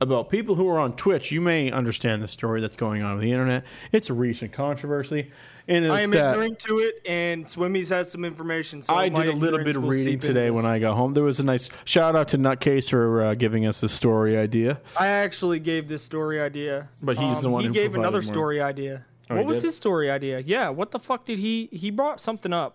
about 0.00 0.28
people 0.28 0.56
who 0.56 0.68
are 0.68 0.78
on 0.78 0.96
Twitch. 0.96 1.30
You 1.30 1.40
may 1.40 1.70
understand 1.70 2.22
the 2.22 2.28
story 2.28 2.60
that's 2.60 2.76
going 2.76 3.02
on 3.02 3.14
with 3.14 3.22
the 3.22 3.32
internet. 3.32 3.64
It's 3.92 4.10
a 4.10 4.14
recent 4.14 4.52
controversy. 4.52 5.30
And 5.68 5.86
I 5.92 6.00
am 6.00 6.10
that 6.10 6.32
ignorant 6.34 6.58
to 6.60 6.78
it, 6.80 7.00
and 7.06 7.46
Swimmies 7.46 7.88
has 7.90 8.10
some 8.10 8.24
information. 8.24 8.82
So 8.82 8.94
I 8.94 9.08
did 9.08 9.28
a 9.28 9.32
little 9.32 9.62
bit 9.62 9.76
of 9.76 9.84
reading 9.84 10.18
today 10.18 10.50
when 10.50 10.66
I 10.66 10.78
got 10.80 10.94
home. 10.96 11.14
There 11.14 11.22
was 11.22 11.38
a 11.38 11.44
nice 11.44 11.68
shout 11.84 12.16
out 12.16 12.28
to 12.28 12.38
Nutcase 12.38 12.90
for 12.90 13.22
uh, 13.22 13.34
giving 13.34 13.64
us 13.66 13.80
the 13.80 13.88
story 13.88 14.36
idea. 14.36 14.80
I 14.98 15.06
actually 15.06 15.60
gave 15.60 15.86
this 15.86 16.02
story 16.02 16.40
idea, 16.40 16.80
Um, 16.80 16.88
But 17.02 17.18
he's 17.18 17.40
the 17.42 17.48
one 17.50 17.60
He 17.62 17.68
who 17.68 17.72
gave 17.72 17.94
another 17.94 18.18
more. 18.22 18.32
story 18.32 18.60
idea. 18.60 19.04
Oh, 19.30 19.36
what 19.36 19.46
was 19.46 19.58
did? 19.58 19.66
his 19.66 19.76
story 19.76 20.10
idea? 20.10 20.40
Yeah, 20.40 20.68
what 20.70 20.90
the 20.90 20.98
fuck 20.98 21.24
did 21.26 21.38
he? 21.38 21.68
He 21.72 21.90
brought 21.90 22.20
something 22.20 22.52
up, 22.52 22.74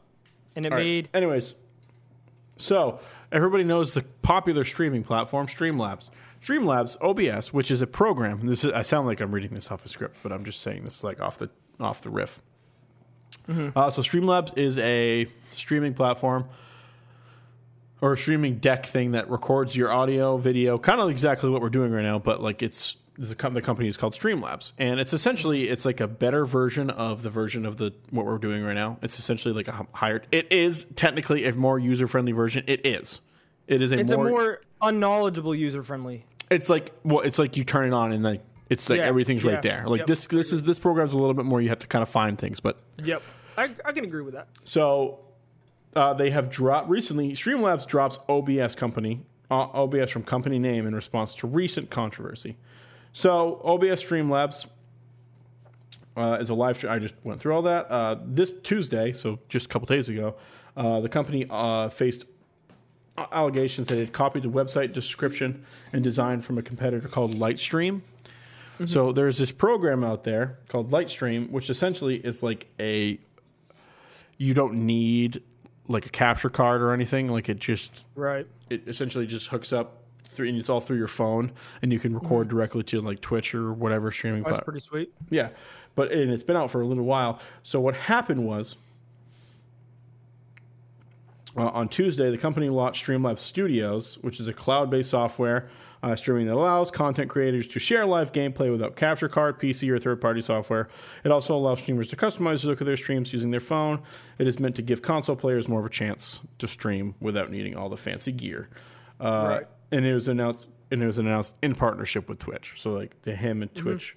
and 0.56 0.66
it 0.66 0.72
All 0.72 0.78
right. 0.78 0.84
made 0.86 1.10
Anyways, 1.14 1.56
so 2.58 3.00
everybody 3.32 3.64
knows 3.64 3.94
the 3.94 4.04
popular 4.22 4.64
streaming 4.64 5.04
platform 5.04 5.48
Streamlabs. 5.48 6.10
Streamlabs 6.42 6.96
OBS, 7.02 7.52
which 7.52 7.70
is 7.72 7.82
a 7.82 7.88
program. 7.88 8.46
This 8.48 8.64
is, 8.64 8.72
I 8.72 8.84
sound 8.84 9.08
like 9.08 9.20
I'm 9.20 9.32
reading 9.34 9.54
this 9.54 9.72
off 9.72 9.86
a 9.86 9.90
script, 9.90 10.18
but 10.24 10.32
I'm 10.32 10.46
just 10.46 10.62
saying 10.62 10.84
this 10.84 11.04
like 11.04 11.20
off 11.20 11.38
the 11.38 11.50
off 11.80 12.02
the 12.02 12.10
riff. 12.10 12.42
Uh, 13.50 13.89
so 13.91 14.02
Streamlabs 14.02 14.58
is 14.58 14.78
a 14.78 15.28
streaming 15.52 15.93
platform 15.93 16.45
or 18.02 18.14
a 18.14 18.18
streaming 18.18 18.58
deck 18.58 18.86
thing 18.86 19.12
that 19.12 19.30
records 19.30 19.76
your 19.76 19.91
audio, 19.91 20.38
video, 20.38 20.78
kind 20.78 21.02
of 21.02 21.10
exactly 21.10 21.50
what 21.50 21.62
we're 21.62 21.70
doing 21.70 21.91
right 21.91 22.04
now, 22.04 22.20
but 22.20 22.41
like 22.41 22.62
it's 22.62 22.98
the 23.18 23.36
company 23.36 23.88
is 23.88 23.98
called 23.98 24.14
Streamlabs, 24.14 24.74
and 24.78 25.00
it's 25.00 25.12
essentially 25.12 25.70
it's 25.70 25.86
like 25.86 26.00
a 26.00 26.08
better 26.08 26.45
version 26.45 26.89
of 26.89 27.24
the 27.24 27.32
version 27.32 27.66
of 27.66 27.78
the 27.78 27.93
what 28.12 28.26
we're 28.26 28.38
doing 28.38 28.64
right 28.64 28.76
now. 28.76 29.00
It's 29.02 29.18
essentially 29.18 29.54
like 29.54 29.68
a 29.68 29.88
higher. 29.93 30.22
It 30.32 30.52
is 30.52 30.86
technically 30.95 31.45
a 31.45 31.54
more 31.54 31.80
user 31.80 32.06
friendly 32.06 32.32
version. 32.32 32.64
It 32.68 32.86
is. 32.86 33.22
It 33.68 33.82
is 33.82 33.91
a 33.91 34.00
it's 34.00 34.12
more, 34.12 34.28
a 34.28 34.30
more 34.30 34.62
unknowledgeable 34.82 35.56
user 35.56 35.82
friendly. 35.82 36.26
It's 36.52 36.70
like 36.70 36.93
well, 37.04 37.22
it's 37.22 37.39
like 37.39 37.58
you 37.58 37.64
turn 37.64 37.88
it 37.88 37.93
on 37.93 38.12
and 38.12 38.24
like 38.24 38.43
it's 38.70 38.88
like 38.89 39.00
Yeah, 39.00 39.06
everything's 39.06 39.43
yeah, 39.43 39.54
right 39.54 39.62
there. 39.62 39.84
Like 39.88 40.00
yep. 40.00 40.08
this 40.08 40.28
this 40.28 40.54
is 40.54 40.64
this 40.64 40.78
program's 40.78 41.14
a 41.14 41.18
little 41.18 41.34
bit 41.34 41.45
more. 41.45 41.60
You 41.60 41.70
have 41.70 41.80
to 41.80 41.88
kind 41.88 42.04
of 42.04 42.10
find 42.10 42.38
things, 42.38 42.60
but 42.60 42.78
Yep, 43.04 43.24
I, 43.58 43.70
I 43.84 43.91
can 43.91 44.03
agree 44.03 44.22
with 44.22 44.36
that. 44.36 44.47
So 44.64 45.20
uh, 45.95 46.14
they 46.14 46.30
have 46.30 46.49
dropped 46.49 46.89
recently. 46.89 47.32
Streamlabs 47.32 47.88
drops 47.88 48.20
OBS 48.30 48.76
company 48.76 49.22
uh, 49.49 49.68
OBS 49.74 50.12
from 50.12 50.24
company 50.24 50.60
name 50.60 50.86
in 50.86 50.93
response 50.93 51.36
to 51.36 51.47
recent 51.47 51.89
controversy. 51.89 52.58
So 53.14 53.62
OBS 53.64 54.03
Streamlabs 54.03 54.68
uh, 56.16 56.38
is 56.39 56.49
a 56.49 56.53
live 56.53 56.78
stream. 56.78 56.91
I 56.91 56.99
just 56.99 57.16
went 57.24 57.39
through 57.39 57.53
all 57.53 57.62
that 57.64 57.89
uh, 57.89 58.18
this 58.26 58.51
Tuesday, 58.64 59.12
so 59.12 59.39
just 59.49 59.68
a 59.68 59.70
couple 59.70 59.86
days 59.86 60.10
ago. 60.10 60.36
Uh, 60.76 60.99
the 60.99 61.10
company 61.10 61.45
uh, 61.49 61.89
faced 61.89 62.26
allegations 63.32 63.88
that 63.88 63.97
it 63.97 64.14
copied 64.14 64.43
the 64.43 64.49
website 64.49 64.93
description 64.93 65.66
and 65.91 66.03
design 66.03 66.41
from 66.41 66.58
a 66.58 66.62
competitor 66.62 67.08
called 67.08 67.34
Lightstream. 67.34 68.01
So 68.86 69.12
there's 69.12 69.39
this 69.39 69.51
program 69.51 70.03
out 70.03 70.24
there 70.24 70.60
called 70.68 70.91
Lightstream, 70.91 71.49
which 71.49 71.72
essentially 71.72 72.18
is 72.18 72.43
like 72.43 72.68
a 72.80 73.20
you 74.38 74.54
don't 74.54 74.74
need 74.86 75.42
like 75.88 76.06
a 76.06 76.10
capture 76.10 76.50
card 76.50 76.82
or 76.82 76.92
anything. 76.92 77.28
Like 77.30 77.50
it 77.50 77.60
just 77.60 78.04
Right. 78.16 78.48
it 78.70 78.84
essentially 78.88 79.26
just 79.26 79.48
hooks 79.48 79.72
up 79.74 80.04
through 80.24 80.50
and 80.50 80.58
it's 80.58 80.70
all 80.70 80.82
through 80.82 80.98
your 80.98 81.08
phone 81.08 81.52
and 81.82 81.92
you 81.94 82.00
can 82.00 82.14
record 82.14 82.48
directly 82.50 82.84
to 82.84 83.02
like 83.02 83.22
Twitch 83.22 83.56
or 83.56 83.72
whatever 83.74 84.12
streaming 84.12 84.44
That's 84.44 84.58
platform. 84.58 84.74
pretty 84.74 84.86
sweet. 84.86 85.14
Yeah, 85.30 85.50
but 85.96 86.12
and 86.12 86.32
it's 86.32 86.44
been 86.44 86.58
out 86.58 86.70
for 86.72 86.82
a 86.82 86.86
little 86.86 87.06
while. 87.06 87.40
So 87.64 87.80
what 87.80 87.96
happened 87.96 88.46
was, 88.46 88.76
uh, 91.56 91.68
on 91.70 91.90
Tuesday, 91.90 92.30
the 92.30 92.38
company 92.38 92.70
launched 92.70 93.06
Streamlabs 93.06 93.40
Studios, 93.40 94.18
which 94.22 94.40
is 94.40 94.48
a 94.48 94.54
cloud-based 94.54 95.10
software 95.10 95.70
uh, 96.04 96.16
streaming 96.16 96.48
that 96.48 96.56
allows 96.56 96.91
content 96.91 97.30
creators 97.30 97.68
to 97.68 97.80
share 97.80 98.06
live 98.06 98.32
gameplay 98.32 98.70
without 98.72 98.95
capture 98.95 99.28
card, 99.28 99.60
PC, 99.60 99.89
or 99.89 100.00
third-party 100.00 100.41
software. 100.41 100.88
It 101.24 101.32
also 101.32 101.56
allows 101.56 101.80
streamers 101.80 102.10
to 102.10 102.16
customize 102.16 102.62
the 102.62 102.68
look 102.68 102.82
of 102.82 102.88
their 102.88 102.98
streams 102.98 103.34
using 103.34 103.52
their 103.52 103.60
phone. 103.60 104.02
It 104.38 104.48
is 104.48 104.60
meant 104.60 104.76
to 104.76 104.82
give 104.82 105.02
console 105.02 105.36
players 105.36 105.68
more 105.68 105.80
of 105.80 105.86
a 105.86 105.89
chance 105.89 106.39
to 106.60 106.68
stream 106.68 107.16
without 107.20 107.50
needing 107.52 107.76
all 107.76 107.89
the 107.89 107.98
fancy 107.98 108.32
gear. 108.32 108.70
Uh, 109.20 109.48
Right. 109.50 109.68
And 109.91 110.06
it 110.06 110.14
was 110.14 110.28
announced. 110.28 110.70
And 110.91 111.04
it 111.04 111.08
was 111.08 111.18
announced 111.18 111.54
in 111.62 111.76
partnership 111.76 112.30
with 112.30 112.39
Twitch. 112.39 112.74
So 112.78 112.93
like 112.93 113.22
the 113.24 113.36
him 113.36 113.62
and 113.62 113.74
Twitch. 113.76 114.16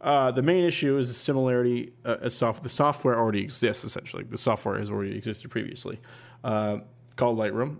Uh, 0.00 0.30
the 0.30 0.42
main 0.42 0.62
issue 0.64 0.96
is 0.98 1.08
the 1.08 1.14
similarity. 1.14 1.92
Uh, 2.04 2.18
as 2.20 2.34
soft, 2.34 2.62
the 2.62 2.68
software 2.68 3.18
already 3.18 3.40
exists. 3.40 3.84
Essentially, 3.84 4.22
the 4.22 4.36
software 4.36 4.78
has 4.78 4.90
already 4.90 5.16
existed 5.16 5.50
previously, 5.50 5.98
uh, 6.44 6.78
called 7.16 7.38
Lightroom. 7.38 7.78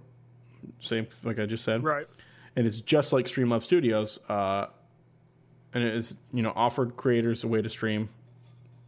Same, 0.80 1.06
like 1.22 1.38
I 1.38 1.46
just 1.46 1.62
said, 1.64 1.84
Right. 1.84 2.06
And 2.56 2.66
it's 2.66 2.80
just 2.80 3.12
like 3.12 3.26
Streamlabs 3.26 3.62
Studios, 3.62 4.18
uh, 4.28 4.66
and 5.72 5.84
it 5.84 5.94
is 5.94 6.14
you 6.32 6.42
know 6.42 6.52
offered 6.54 6.96
creators 6.96 7.44
a 7.44 7.48
way 7.48 7.62
to 7.62 7.68
stream 7.68 8.08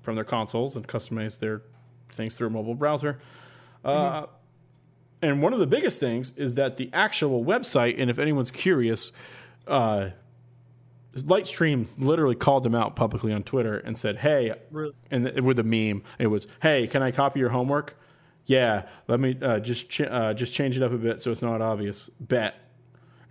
from 0.03 0.15
their 0.15 0.25
consoles 0.25 0.77
and 0.77 0.87
customize 0.87 1.39
their 1.39 1.63
things 2.13 2.37
through 2.37 2.47
a 2.47 2.51
mobile 2.51 2.75
browser. 2.75 3.19
Uh, 3.85 4.27
and 5.23 5.43
one 5.43 5.53
of 5.53 5.59
the 5.59 5.67
biggest 5.67 5.99
things 5.99 6.33
is 6.37 6.55
that 6.55 6.77
the 6.77 6.91
actual 6.93 7.45
website, 7.45 7.97
and 7.99 8.11
if 8.11 8.19
anyone's 8.19 8.51
curious, 8.51 9.11
uh, 9.67 10.11
Lightstream 11.15 11.89
literally 11.99 12.35
called 12.35 12.63
them 12.63 12.75
out 12.75 12.95
publicly 12.95 13.33
on 13.33 13.43
Twitter 13.43 13.79
and 13.79 13.97
said, 13.97 14.19
"Hey," 14.19 14.53
Really? 14.71 14.93
and 15.11 15.25
th- 15.25 15.41
with 15.41 15.59
a 15.59 15.63
meme, 15.65 16.03
it 16.19 16.27
was, 16.27 16.47
"Hey, 16.61 16.87
can 16.87 17.03
I 17.03 17.11
copy 17.11 17.41
your 17.41 17.49
homework?" 17.49 17.99
Yeah, 18.45 18.87
let 19.09 19.19
me 19.19 19.37
uh, 19.41 19.59
just 19.59 19.89
ch- 19.89 20.03
uh, 20.03 20.35
just 20.35 20.53
change 20.53 20.77
it 20.77 20.83
up 20.83 20.93
a 20.93 20.99
bit 20.99 21.21
so 21.21 21.31
it's 21.31 21.43
not 21.43 21.61
obvious. 21.63 22.11
Bet, 22.21 22.55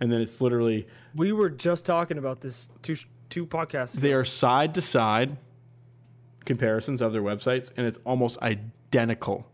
and 0.00 0.12
then 0.12 0.20
it's 0.20 0.40
literally 0.40 0.86
We 1.14 1.32
were 1.32 1.50
just 1.50 1.84
talking 1.84 2.18
about 2.18 2.40
this 2.40 2.68
two 2.82 2.96
two 3.28 3.46
podcasts. 3.46 3.94
ago. 3.94 4.02
they 4.02 4.12
are 4.12 4.24
side 4.24 4.74
to 4.74 4.80
side 4.80 5.36
comparisons 6.44 7.00
of 7.00 7.12
their 7.12 7.22
websites, 7.22 7.70
and 7.76 7.86
it's 7.86 7.98
almost 8.04 8.38
identical 8.40 9.46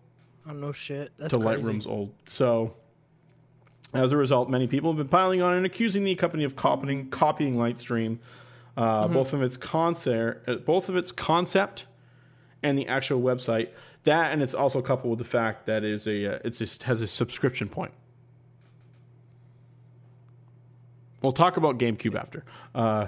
Oh 0.49 0.53
no 0.53 0.72
shit. 0.72 1.12
That's 1.18 1.32
to 1.32 1.38
crazy. 1.38 1.62
Lightroom's 1.62 1.86
old. 1.86 2.12
So, 2.26 2.74
as 3.95 4.12
a 4.12 4.16
result, 4.16 4.51
many 4.51 4.66
people 4.66 4.90
have 4.90 4.97
been 4.97 5.09
piling 5.09 5.43
on 5.43 5.57
and 5.57 5.66
accusing 5.66 6.05
the 6.05 6.14
company 6.14 6.45
of 6.45 6.57
copying 6.57 7.11
copying 7.11 7.57
Lightstream, 7.57 8.18
uh, 8.76 9.09
both 9.09 9.32
of 9.32 9.43
its 9.43 9.57
concept, 9.57 10.49
uh, 10.49 10.57
both 10.57 10.88
of 10.88 10.97
its 10.97 11.12
concept, 11.12 11.86
and 12.62 12.78
the 12.78 12.88
actual 12.88 13.20
website. 13.20 13.68
That 14.05 14.32
and 14.32 14.43
it's 14.43 14.55
also 14.55 14.82
coupled 14.82 15.11
with 15.11 15.18
the 15.18 15.30
fact 15.30 15.66
that 15.66 15.84
is 15.84 16.07
a 16.09 16.36
uh, 16.36 16.38
it's 16.45 16.59
just 16.59 16.84
has 16.84 17.01
a 17.01 17.07
subscription 17.07 17.68
point. 17.68 17.93
We'll 21.23 21.33
talk 21.33 21.57
about 21.57 21.79
GameCube 21.79 22.14
after. 22.18 22.45
Uh, 22.75 23.07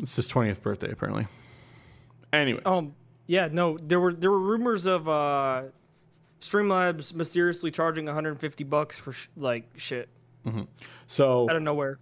it's 0.00 0.16
his 0.16 0.26
twentieth 0.28 0.62
birthday, 0.62 0.90
apparently. 0.90 1.26
Anyway, 2.32 2.60
Um. 2.64 2.94
Yeah. 3.26 3.48
No. 3.50 3.78
There 3.78 4.00
were 4.00 4.12
there 4.12 4.30
were 4.30 4.40
rumors 4.40 4.86
of 4.86 5.08
uh, 5.08 5.62
Streamlabs 6.40 7.14
mysteriously 7.14 7.70
charging 7.70 8.04
150 8.06 8.64
bucks 8.64 8.96
for 8.98 9.12
sh- 9.12 9.28
like 9.36 9.64
shit 9.76 10.08
so 11.06 11.48
out 11.50 11.56
of 11.56 11.62
nowhere. 11.62 11.98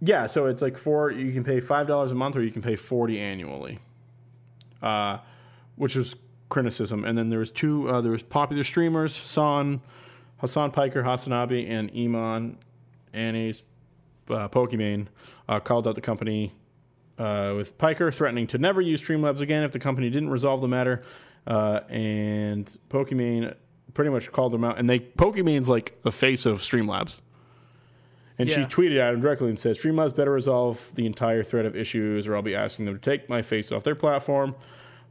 Yeah, 0.00 0.26
so 0.26 0.46
it's 0.46 0.60
like 0.62 0.76
four. 0.76 1.12
You 1.12 1.32
can 1.32 1.44
pay 1.44 1.60
five 1.60 1.86
dollars 1.86 2.10
a 2.10 2.14
month, 2.16 2.34
or 2.34 2.42
you 2.42 2.50
can 2.50 2.60
pay 2.62 2.74
forty 2.74 3.20
annually. 3.20 3.78
Uh, 4.82 5.18
which 5.76 5.94
was 5.94 6.16
criticism. 6.48 7.04
And 7.04 7.16
then 7.16 7.30
there 7.30 7.38
was 7.38 7.52
two. 7.52 7.88
Uh, 7.88 8.00
there 8.00 8.10
was 8.10 8.22
popular 8.24 8.64
streamers: 8.64 9.16
Hasan, 9.16 9.80
Hasan 10.40 10.72
Piker, 10.72 11.04
Hasanabi, 11.04 11.70
and 11.70 11.92
Imane 11.92 12.56
Anys 13.14 13.62
uh, 14.28 14.48
Pokimane 14.48 15.06
uh, 15.48 15.60
called 15.60 15.86
out 15.86 15.94
the 15.94 16.00
company 16.00 16.52
uh, 17.18 17.54
with 17.56 17.76
Piker 17.78 18.10
threatening 18.10 18.46
to 18.48 18.58
never 18.58 18.80
use 18.80 19.02
Streamlabs 19.02 19.40
again 19.40 19.64
if 19.64 19.72
the 19.72 19.78
company 19.78 20.10
didn't 20.10 20.30
resolve 20.30 20.60
the 20.60 20.68
matter. 20.68 21.02
Uh, 21.46 21.80
and 21.88 22.76
Pokimane 22.88 23.54
pretty 23.94 24.10
much 24.10 24.30
called 24.32 24.52
them 24.52 24.64
out. 24.64 24.78
And 24.78 24.88
they 24.88 25.00
Pokimane's 25.00 25.68
like 25.68 26.00
the 26.02 26.12
face 26.12 26.46
of 26.46 26.58
Streamlabs. 26.58 27.20
And 28.38 28.50
she 28.50 28.60
tweeted 28.62 28.98
at 28.98 29.14
him 29.14 29.20
directly 29.20 29.48
and 29.50 29.58
said, 29.58 29.76
Streamlabs 29.76 30.16
better 30.16 30.32
resolve 30.32 30.92
the 30.94 31.06
entire 31.06 31.44
thread 31.44 31.64
of 31.64 31.76
issues, 31.76 32.26
or 32.26 32.34
I'll 32.34 32.42
be 32.42 32.56
asking 32.56 32.86
them 32.86 32.94
to 32.94 33.00
take 33.00 33.28
my 33.28 33.40
face 33.42 33.70
off 33.70 33.84
their 33.84 33.94
platform. 33.94 34.56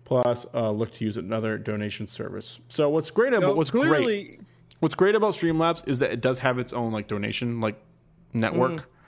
Plus, 0.04 0.46
uh, 0.54 0.72
look 0.72 0.92
to 0.96 1.06
use 1.06 1.16
another 1.16 1.58
donation 1.58 2.08
service. 2.08 2.60
So 2.68 2.90
what's 2.90 3.12
great 3.12 3.32
about 3.32 3.52
So 3.52 3.54
what's 3.54 3.72
great 3.72 4.42
What's 4.80 4.96
great 4.96 5.16
about 5.16 5.36
Streamlabs 5.36 5.88
is 5.88 6.00
that 6.00 6.12
it 6.12 6.20
does 6.20 6.40
have 6.40 6.58
its 6.58 6.74
own 6.74 6.92
like 6.92 7.08
donation 7.08 7.62
like 7.62 7.80
network. 8.34 8.72
Mm-hmm. 8.72 9.01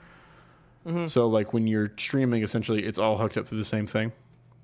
So 1.07 1.27
like 1.27 1.53
when 1.53 1.65
you're 1.67 1.91
streaming, 1.97 2.43
essentially 2.43 2.83
it's 2.83 2.99
all 2.99 3.17
hooked 3.17 3.37
up 3.37 3.47
to 3.47 3.55
the 3.55 3.63
same 3.63 3.87
thing, 3.87 4.11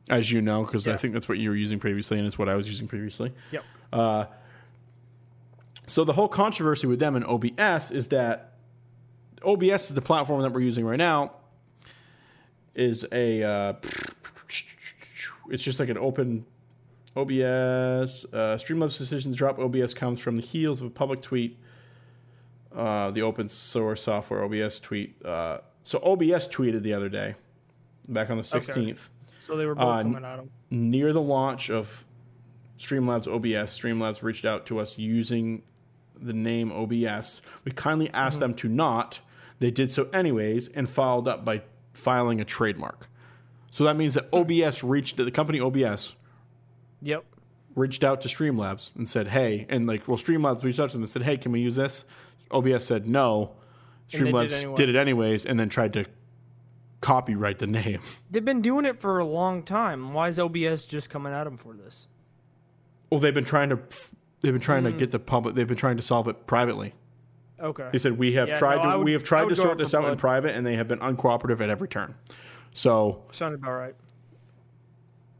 as 0.09 0.31
you 0.31 0.41
know, 0.41 0.63
because 0.63 0.87
I 0.87 0.97
think 0.97 1.13
that's 1.13 1.29
what 1.29 1.37
you 1.37 1.49
were 1.49 1.55
using 1.55 1.79
previously, 1.79 2.17
and 2.17 2.27
it's 2.27 2.37
what 2.37 2.49
I 2.49 2.55
was 2.55 2.67
using 2.67 2.87
previously. 2.87 3.31
Yep. 3.51 3.63
So 5.89 6.03
the 6.03 6.13
whole 6.13 6.27
controversy 6.27 6.85
with 6.85 6.99
them 6.99 7.15
and 7.15 7.25
OBS 7.25 7.89
is 7.89 8.09
that 8.09 8.53
OBS 9.43 9.89
is 9.89 9.95
the 9.95 10.01
platform 10.01 10.41
that 10.43 10.51
we're 10.51 10.59
using 10.59 10.85
right 10.85 10.97
now. 10.97 11.31
Is 12.75 13.05
a 13.11 13.43
uh, 13.43 13.73
it's 15.49 15.63
just 15.63 15.79
like 15.79 15.89
an 15.89 15.97
open 15.97 16.45
OBS. 17.17 18.25
Uh, 18.31 18.57
Streamlabs' 18.57 18.97
decision 18.97 19.31
to 19.31 19.37
drop 19.37 19.57
OBS 19.57 19.95
comes 19.95 20.19
from 20.19 20.35
the 20.35 20.43
heels 20.43 20.79
of 20.79 20.87
a 20.87 20.91
public 20.91 21.21
tweet. 21.21 21.57
Uh, 22.73 23.09
the 23.09 23.23
open 23.23 23.49
source 23.49 24.03
software 24.03 24.43
OBS 24.43 24.79
tweet. 24.79 25.25
Uh, 25.25 25.57
so 25.89 25.99
OBS 26.03 26.47
tweeted 26.47 26.83
the 26.83 26.93
other 26.93 27.09
day, 27.09 27.33
back 28.07 28.29
on 28.29 28.37
the 28.37 28.43
sixteenth 28.43 29.09
so 29.39 29.57
they 29.57 29.65
were 29.65 29.73
both 29.75 29.85
Uh, 29.85 30.03
coming 30.03 30.23
at 30.25 30.39
him. 30.39 30.49
near 30.69 31.11
the 31.13 31.21
launch 31.21 31.69
of 31.71 32.05
Streamlabs 32.77 33.27
OBS, 33.27 33.77
Streamlabs 33.79 34.21
reached 34.23 34.45
out 34.45 34.65
to 34.67 34.79
us 34.79 34.97
using 34.97 35.63
the 36.21 36.33
name 36.33 36.71
OBS. 36.71 37.41
We 37.65 37.71
kindly 37.71 38.09
asked 38.11 38.35
Mm-hmm. 38.35 38.41
them 38.41 38.53
to 38.55 38.67
not. 38.69 39.19
They 39.59 39.71
did 39.71 39.89
so 39.91 40.07
anyways 40.13 40.67
and 40.69 40.87
followed 40.87 41.27
up 41.27 41.43
by 41.43 41.63
filing 41.93 42.39
a 42.39 42.45
trademark. 42.45 43.09
So 43.71 43.83
that 43.85 43.95
means 43.97 44.13
that 44.13 44.27
OBS 44.31 44.83
reached 44.83 45.17
the 45.17 45.31
company 45.31 45.59
OBS 45.59 46.15
Yep. 47.01 47.23
reached 47.75 48.03
out 48.03 48.21
to 48.21 48.27
Streamlabs 48.27 48.91
and 48.95 49.07
said, 49.09 49.29
"Hey," 49.29 49.65
and 49.69 49.87
like, 49.87 50.07
well, 50.07 50.17
Streamlabs 50.17 50.63
reached 50.63 50.79
out 50.79 50.89
to 50.91 50.93
them 50.97 51.03
and 51.03 51.09
said, 51.09 51.23
"Hey, 51.23 51.37
can 51.37 51.51
we 51.51 51.59
use 51.61 51.75
this?" 51.75 52.05
OBS 52.51 52.85
said 52.85 53.07
no. 53.07 53.51
They 54.11 54.19
did 54.19 54.27
Streamlabs 54.33 54.53
anyway. 54.63 54.75
did 54.75 54.89
it 54.89 54.95
anyways, 54.95 55.45
and 55.45 55.59
then 55.59 55.69
tried 55.69 55.93
to 55.93 56.05
copyright 57.01 57.59
the 57.59 57.67
name. 57.67 58.01
They've 58.31 58.43
been 58.43 58.61
doing 58.61 58.85
it 58.85 58.99
for 58.99 59.19
a 59.19 59.25
long 59.25 59.63
time. 59.63 60.13
Why 60.13 60.27
is 60.27 60.39
OBS 60.39 60.85
just 60.85 61.09
coming 61.09 61.31
at 61.33 61.43
them 61.45 61.57
for 61.57 61.73
this? 61.73 62.07
Well, 63.09 63.19
they've 63.19 63.33
been 63.33 63.45
trying 63.45 63.69
to 63.69 63.79
they've 64.41 64.53
been 64.53 64.61
trying 64.61 64.83
Mm. 64.83 64.91
to 64.91 64.97
get 64.97 65.11
the 65.11 65.19
public. 65.19 65.55
They've 65.55 65.67
been 65.67 65.77
trying 65.77 65.97
to 65.97 66.03
solve 66.03 66.27
it 66.27 66.45
privately. 66.45 66.93
Okay. 67.59 67.89
They 67.91 67.97
said 67.97 68.17
we 68.17 68.33
have 68.33 68.47
Yeah, 68.49 68.57
tried 68.59 68.83
no, 68.83 68.91
to 68.91 68.97
would- 68.99 69.05
we 69.05 69.13
have 69.13 69.23
tried 69.23 69.49
to 69.49 69.55
sort 69.55 69.77
this 69.77 69.93
out 69.93 70.05
in 70.09 70.17
private, 70.17 70.55
and 70.55 70.65
they 70.65 70.75
have 70.75 70.87
been 70.87 70.99
uncooperative 70.99 71.59
at 71.59 71.69
every 71.69 71.87
turn. 71.87 72.15
So 72.71 73.23
Sounds 73.31 73.55
about 73.55 73.71
right. 73.71 73.95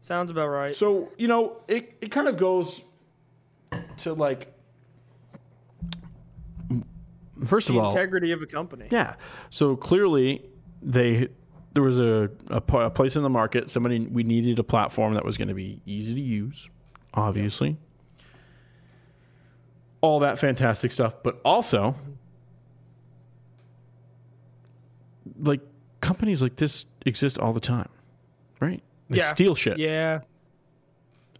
Sounds 0.00 0.30
about 0.30 0.48
right. 0.48 0.74
so 0.74 1.12
you 1.18 1.28
know 1.28 1.62
it 1.68 1.96
it 2.00 2.10
kind 2.10 2.26
of 2.28 2.36
goes 2.36 2.82
to 3.98 4.14
like 4.14 4.49
first 7.44 7.68
the 7.68 7.74
of 7.74 7.84
all 7.84 7.90
integrity 7.90 8.32
of 8.32 8.42
a 8.42 8.46
company. 8.46 8.86
yeah. 8.90 9.14
So 9.50 9.76
clearly 9.76 10.48
they 10.82 11.28
there 11.72 11.82
was 11.82 11.98
a, 12.00 12.30
a, 12.48 12.56
a 12.56 12.90
place 12.90 13.14
in 13.16 13.22
the 13.22 13.30
market. 13.30 13.70
Somebody 13.70 14.00
we 14.00 14.22
needed 14.24 14.58
a 14.58 14.64
platform 14.64 15.14
that 15.14 15.24
was 15.24 15.36
going 15.36 15.48
to 15.48 15.54
be 15.54 15.80
easy 15.86 16.14
to 16.14 16.20
use, 16.20 16.68
obviously. 17.14 17.76
All 20.00 20.20
that 20.20 20.38
fantastic 20.38 20.92
stuff, 20.92 21.14
but 21.22 21.40
also 21.44 21.94
like 25.38 25.60
companies 26.00 26.42
like 26.42 26.56
this 26.56 26.86
exist 27.06 27.38
all 27.38 27.52
the 27.52 27.60
time, 27.60 27.88
right? 28.60 28.82
They 29.08 29.18
Yeah. 29.18 29.32
steal 29.34 29.54
shit. 29.54 29.78
Yeah. 29.78 30.20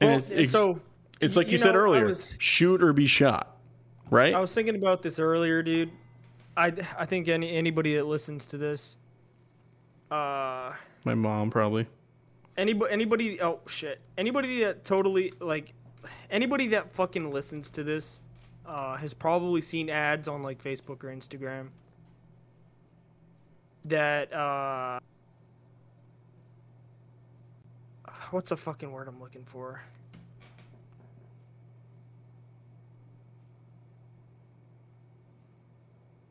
And 0.00 0.10
Well, 0.10 0.18
it's, 0.18 0.30
it's, 0.30 0.52
so 0.52 0.80
it's 1.20 1.36
like 1.36 1.48
you, 1.48 1.52
you 1.52 1.58
said 1.58 1.72
know, 1.74 1.80
I 1.80 1.82
earlier, 1.82 2.06
was- 2.06 2.36
shoot 2.38 2.82
or 2.82 2.92
be 2.92 3.06
shot, 3.06 3.49
right? 4.10 4.34
I 4.34 4.40
was 4.40 4.52
thinking 4.52 4.74
about 4.76 5.02
this 5.02 5.18
earlier, 5.18 5.62
dude. 5.62 5.90
I 6.56 6.72
I 6.98 7.06
think 7.06 7.28
any 7.28 7.52
anybody 7.56 7.96
that 7.96 8.04
listens 8.04 8.46
to 8.48 8.58
this, 8.58 8.96
uh, 10.10 10.72
My 11.04 11.14
mom 11.14 11.50
probably. 11.50 11.86
anybody 12.56 12.92
anybody 12.92 13.40
oh 13.40 13.60
shit 13.66 14.00
anybody 14.18 14.60
that 14.64 14.84
totally 14.84 15.32
like 15.40 15.72
anybody 16.30 16.66
that 16.68 16.92
fucking 16.92 17.30
listens 17.30 17.70
to 17.70 17.84
this, 17.84 18.20
uh, 18.66 18.96
has 18.96 19.14
probably 19.14 19.60
seen 19.60 19.88
ads 19.88 20.28
on 20.28 20.42
like 20.42 20.62
Facebook 20.62 21.04
or 21.04 21.08
Instagram. 21.08 21.68
That 23.86 24.32
uh, 24.32 24.98
what's 28.30 28.50
a 28.50 28.56
fucking 28.56 28.90
word 28.90 29.08
I'm 29.08 29.20
looking 29.20 29.44
for? 29.44 29.82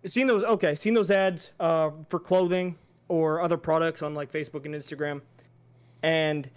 Seen 0.06 0.28
those 0.28 0.44
okay 0.44 0.76
seen 0.76 0.94
those 0.94 1.12
ads 1.12 1.52
uh, 1.60 1.90
for 2.08 2.20
clothing 2.20 2.76
or 3.08 3.42
other 3.42 3.58
products 3.58 4.02
on 4.02 4.14
like 4.14 4.32
facebook 4.32 4.66
and 4.66 4.74
instagram 4.74 5.22
and 6.04 6.50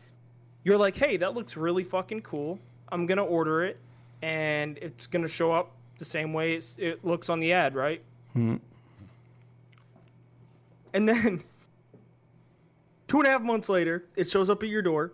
you're 0.65 0.79
like 0.79 0.97
hey 0.97 1.17
that 1.17 1.35
looks 1.35 1.57
really 1.57 1.85
fucking 1.85 2.23
cool. 2.23 2.59
I'm 2.91 3.07
gonna 3.07 3.25
order 3.25 3.65
it 3.65 3.79
and 4.21 4.79
it's 4.79 5.07
gonna 5.07 5.29
show 5.29 5.51
up 5.53 5.73
the 5.99 6.05
same 6.05 6.33
way 6.33 6.61
it 6.79 7.05
looks 7.05 7.29
on 7.31 7.41
the 7.41 7.53
ad 7.53 7.75
right? 7.75 8.03
Hmm. 8.33 8.57
and 10.95 11.09
then 11.09 11.43
two 13.09 13.19
and 13.19 13.27
a 13.27 13.31
half 13.31 13.43
months 13.43 13.69
later 13.69 14.05
it 14.17 14.29
shows 14.29 14.51
up 14.51 14.63
at 14.63 14.69
your 14.69 14.83
door. 14.83 15.13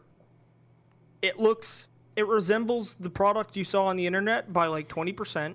It 1.22 1.38
looks 1.38 1.86
it 2.16 2.26
resembles 2.26 2.94
the 2.98 3.10
product 3.10 3.56
you 3.56 3.62
saw 3.62 3.86
on 3.86 3.96
the 3.96 4.06
internet 4.06 4.52
by 4.52 4.66
like 4.66 4.88
20% 4.88 5.54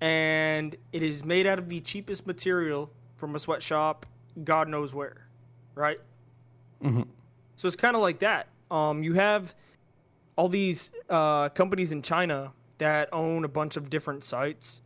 and 0.00 0.76
it 0.92 1.02
is 1.02 1.24
made 1.24 1.46
out 1.46 1.58
of 1.58 1.68
the 1.68 1.80
cheapest 1.80 2.26
material 2.26 2.90
from 3.16 3.34
a 3.34 3.38
sweatshop, 3.38 4.06
God 4.42 4.68
knows 4.68 4.92
where, 4.92 5.26
right? 5.74 6.00
Mhm. 6.82 7.06
So 7.56 7.68
it's 7.68 7.76
kind 7.76 7.96
of 7.96 8.02
like 8.02 8.18
that. 8.18 8.48
Um, 8.70 9.02
you 9.02 9.14
have 9.14 9.54
all 10.36 10.48
these 10.48 10.90
uh, 11.08 11.48
companies 11.50 11.92
in 11.92 12.02
China 12.02 12.52
that 12.78 13.08
own 13.12 13.44
a 13.44 13.48
bunch 13.48 13.76
of 13.76 13.88
different 13.88 14.24
sites. 14.24 14.82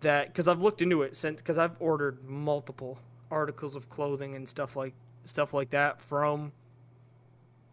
That 0.00 0.28
because 0.28 0.46
I've 0.46 0.62
looked 0.62 0.82
into 0.82 1.02
it 1.02 1.16
since 1.16 1.38
because 1.40 1.56
I've 1.56 1.76
ordered 1.80 2.22
multiple 2.28 2.98
articles 3.30 3.74
of 3.74 3.88
clothing 3.88 4.34
and 4.34 4.46
stuff 4.46 4.76
like 4.76 4.92
stuff 5.24 5.54
like 5.54 5.70
that 5.70 6.00
from 6.00 6.52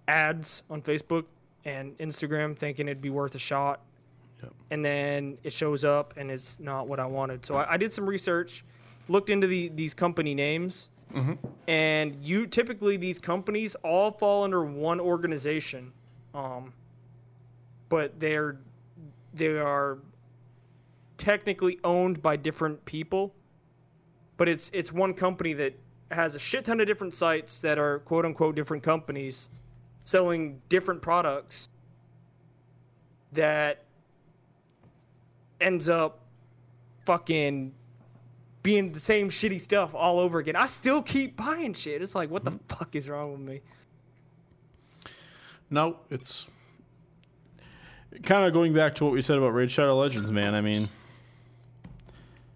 ads 0.08 0.64
on 0.70 0.82
Facebook 0.82 1.26
and 1.66 1.98
Instagram, 1.98 2.58
thinking 2.58 2.88
it'd 2.88 3.02
be 3.02 3.10
worth 3.10 3.36
a 3.36 3.40
shot 3.40 3.82
and 4.72 4.84
then 4.84 5.38
it 5.44 5.54
shows 5.54 5.84
up 5.84 6.14
and 6.18 6.32
it's 6.32 6.60
not 6.60 6.88
what 6.88 7.00
I 7.00 7.06
wanted. 7.06 7.46
So 7.46 7.56
I, 7.56 7.74
I 7.74 7.78
did 7.78 7.94
some 7.94 8.06
research, 8.08 8.64
looked 9.08 9.30
into 9.30 9.48
the, 9.48 9.70
these 9.70 9.94
company 9.94 10.34
names, 10.34 10.90
and 11.68 12.16
you 12.16 12.48
typically 12.48 12.98
these 12.98 13.20
companies 13.20 13.76
all 13.84 14.10
fall 14.12 14.44
under 14.44 14.66
one 14.66 15.00
organization, 15.00 15.92
um, 16.34 16.74
but 17.90 18.20
they're 18.20 18.58
they 19.34 19.48
are 19.58 20.00
technically 21.18 21.80
owned 21.84 22.22
by 22.22 22.36
different 22.36 22.84
people, 22.86 23.34
but 24.38 24.50
it's 24.50 24.72
it's 24.74 24.92
one 24.92 25.14
company 25.14 25.54
that 25.54 25.74
has 26.10 26.36
a 26.36 26.40
shit 26.40 26.66
ton 26.66 26.80
of 26.80 26.88
different 26.88 27.16
sites 27.16 27.60
that 27.60 27.78
are 27.78 28.00
quote 28.00 28.26
unquote 28.26 28.56
different 28.56 28.84
companies 28.84 29.50
selling 30.04 30.60
different 30.70 31.02
products 31.02 31.70
that 33.32 33.84
ends 35.64 35.90
up 35.90 36.20
fucking 37.06 37.74
being 38.62 38.92
the 38.92 39.00
same 39.00 39.30
shitty 39.30 39.60
stuff 39.60 39.94
all 39.94 40.20
over 40.20 40.40
again. 40.40 40.56
I 40.56 40.68
still 40.68 41.02
keep 41.02 41.36
buying 41.36 41.74
shit. 41.74 42.02
It's 42.02 42.16
like, 42.16 42.30
what 42.30 42.44
the 42.44 42.52
mm-hmm. 42.52 42.76
fuck 42.76 42.96
is 42.96 43.10
wrong 43.10 43.32
with 43.32 43.42
me? 43.42 43.62
No, 45.70 45.98
it's 46.10 46.48
kind 48.24 48.46
of 48.46 48.54
going 48.54 48.74
back 48.74 48.96
to 48.96 49.06
what 49.06 49.14
we 49.14 49.22
said 49.22 49.38
about 49.38 49.50
Raid 49.50 49.72
Shadow 49.72 49.98
Legends, 49.98 50.32
man. 50.32 50.54
I 50.54 50.62
mean, 50.62 50.88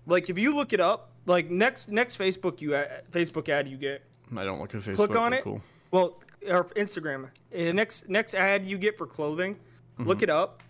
Like, 0.06 0.30
if 0.30 0.38
you 0.38 0.56
look 0.56 0.72
it 0.72 0.80
up, 0.80 1.12
like 1.26 1.50
next 1.50 1.90
next 1.90 2.18
Facebook 2.18 2.62
you 2.62 2.76
ad, 2.76 3.04
Facebook 3.12 3.50
ad 3.50 3.68
you 3.68 3.78
get. 3.78 4.04
I 4.36 4.46
don't 4.46 4.62
look 4.62 4.74
at 4.74 4.82
Facebook. 4.82 4.96
Click 4.96 5.16
on 5.16 5.34
it. 5.34 5.44
Cool. 5.44 5.62
Well, 5.92 6.22
or 6.48 6.66
Instagram. 6.76 7.30
The 7.52 7.74
next 7.74 8.08
next 8.08 8.34
ad 8.34 8.66
you 8.66 8.78
get 8.78 8.98
for 8.98 9.06
clothing, 9.06 9.56
mm-hmm. 9.56 10.08
look 10.08 10.22
it 10.22 10.30
up. 10.30 10.64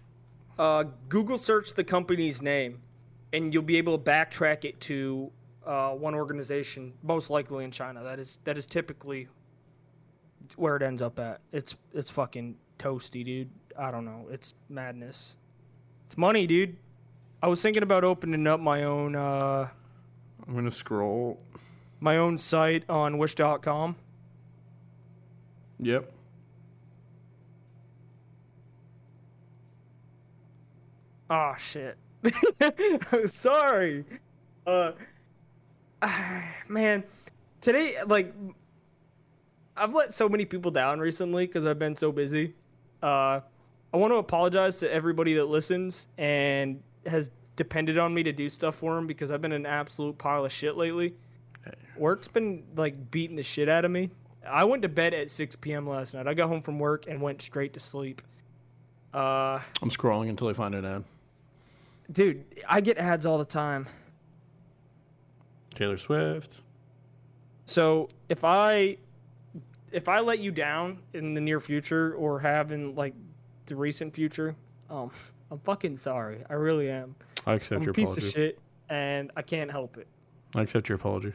Uh, 0.57 0.85
Google 1.09 1.37
search 1.37 1.73
the 1.73 1.83
company's 1.83 2.41
name, 2.41 2.79
and 3.33 3.53
you'll 3.53 3.63
be 3.63 3.77
able 3.77 3.97
to 3.97 4.03
backtrack 4.03 4.65
it 4.65 4.79
to 4.81 5.31
uh, 5.65 5.91
one 5.91 6.15
organization, 6.15 6.93
most 7.03 7.29
likely 7.29 7.63
in 7.63 7.71
China. 7.71 8.03
That 8.03 8.19
is 8.19 8.39
that 8.45 8.57
is 8.57 8.65
typically 8.65 9.27
where 10.55 10.75
it 10.75 10.81
ends 10.81 11.01
up 11.01 11.19
at. 11.19 11.41
It's 11.51 11.75
it's 11.93 12.09
fucking 12.09 12.55
toasty, 12.79 13.23
dude. 13.23 13.49
I 13.77 13.91
don't 13.91 14.05
know. 14.05 14.25
It's 14.31 14.53
madness. 14.69 15.37
It's 16.07 16.17
money, 16.17 16.47
dude. 16.47 16.77
I 17.43 17.47
was 17.47 17.61
thinking 17.61 17.83
about 17.83 18.03
opening 18.03 18.47
up 18.47 18.59
my 18.59 18.83
own 18.83 19.15
uh, 19.15 19.67
I'm 20.47 20.55
gonna 20.55 20.71
scroll. 20.71 21.39
my 21.99 22.17
own 22.17 22.37
site 22.37 22.83
on 22.89 23.17
Wish.com. 23.17 23.95
Yep. 25.79 26.11
Oh 31.29 31.55
shit. 31.57 31.97
I'm 33.11 33.27
sorry. 33.27 34.05
Uh 34.65 34.91
man, 36.67 37.03
today 37.61 37.97
like 38.05 38.33
I've 39.75 39.93
let 39.93 40.13
so 40.13 40.27
many 40.27 40.45
people 40.45 40.71
down 40.71 40.99
recently 40.99 41.47
cuz 41.47 41.65
I've 41.65 41.79
been 41.79 41.95
so 41.95 42.11
busy. 42.11 42.53
Uh 43.01 43.41
I 43.93 43.97
want 43.97 44.11
to 44.11 44.17
apologize 44.17 44.79
to 44.79 44.91
everybody 44.91 45.33
that 45.35 45.45
listens 45.45 46.07
and 46.17 46.81
has 47.05 47.31
depended 47.55 47.97
on 47.97 48.13
me 48.13 48.21
to 48.23 48.33
do 48.33 48.49
stuff 48.49 48.75
for 48.75 48.95
them 48.95 49.07
because 49.07 49.31
I've 49.31 49.41
been 49.41 49.53
an 49.53 49.65
absolute 49.65 50.17
pile 50.17 50.45
of 50.45 50.51
shit 50.51 50.75
lately. 50.75 51.15
Work's 51.97 52.27
been 52.27 52.63
like 52.75 53.11
beating 53.11 53.35
the 53.35 53.43
shit 53.43 53.69
out 53.69 53.85
of 53.85 53.91
me. 53.91 54.11
I 54.47 54.63
went 54.63 54.81
to 54.83 54.89
bed 54.89 55.13
at 55.13 55.31
6 55.31 55.55
p.m. 55.57 55.85
last 55.87 56.13
night. 56.13 56.27
I 56.27 56.33
got 56.33 56.47
home 56.47 56.61
from 56.61 56.79
work 56.79 57.05
and 57.07 57.21
went 57.21 57.41
straight 57.41 57.73
to 57.73 57.79
sleep. 57.79 58.21
Uh 59.13 59.59
I'm 59.81 59.89
scrolling 59.89 60.29
until 60.29 60.47
I 60.49 60.53
find 60.53 60.75
an 60.75 60.85
ad. 60.85 61.03
Dude, 62.11 62.43
I 62.67 62.81
get 62.81 62.97
ads 62.97 63.25
all 63.25 63.37
the 63.37 63.45
time. 63.45 63.87
Taylor 65.75 65.97
Swift. 65.97 66.61
So 67.65 68.07
if 68.29 68.43
I 68.43 68.97
if 69.91 70.07
I 70.09 70.19
let 70.19 70.39
you 70.39 70.51
down 70.51 70.99
in 71.13 71.33
the 71.33 71.41
near 71.41 71.59
future 71.59 72.13
or 72.15 72.39
have 72.39 72.71
in 72.71 72.95
like 72.95 73.13
the 73.65 73.75
recent 73.75 74.13
future, 74.13 74.55
um, 74.89 75.11
I'm 75.51 75.59
fucking 75.59 75.97
sorry. 75.97 76.43
I 76.49 76.53
really 76.53 76.89
am. 76.89 77.15
I 77.45 77.53
accept 77.53 77.73
I'm 77.73 77.81
a 77.81 77.85
your 77.85 77.93
piece 77.93 78.09
apology. 78.09 78.27
of 78.27 78.33
shit, 78.33 78.59
and 78.89 79.31
I 79.37 79.41
can't 79.41 79.71
help 79.71 79.97
it. 79.97 80.07
I 80.55 80.61
accept 80.63 80.89
your 80.89 80.97
apology. 80.97 81.33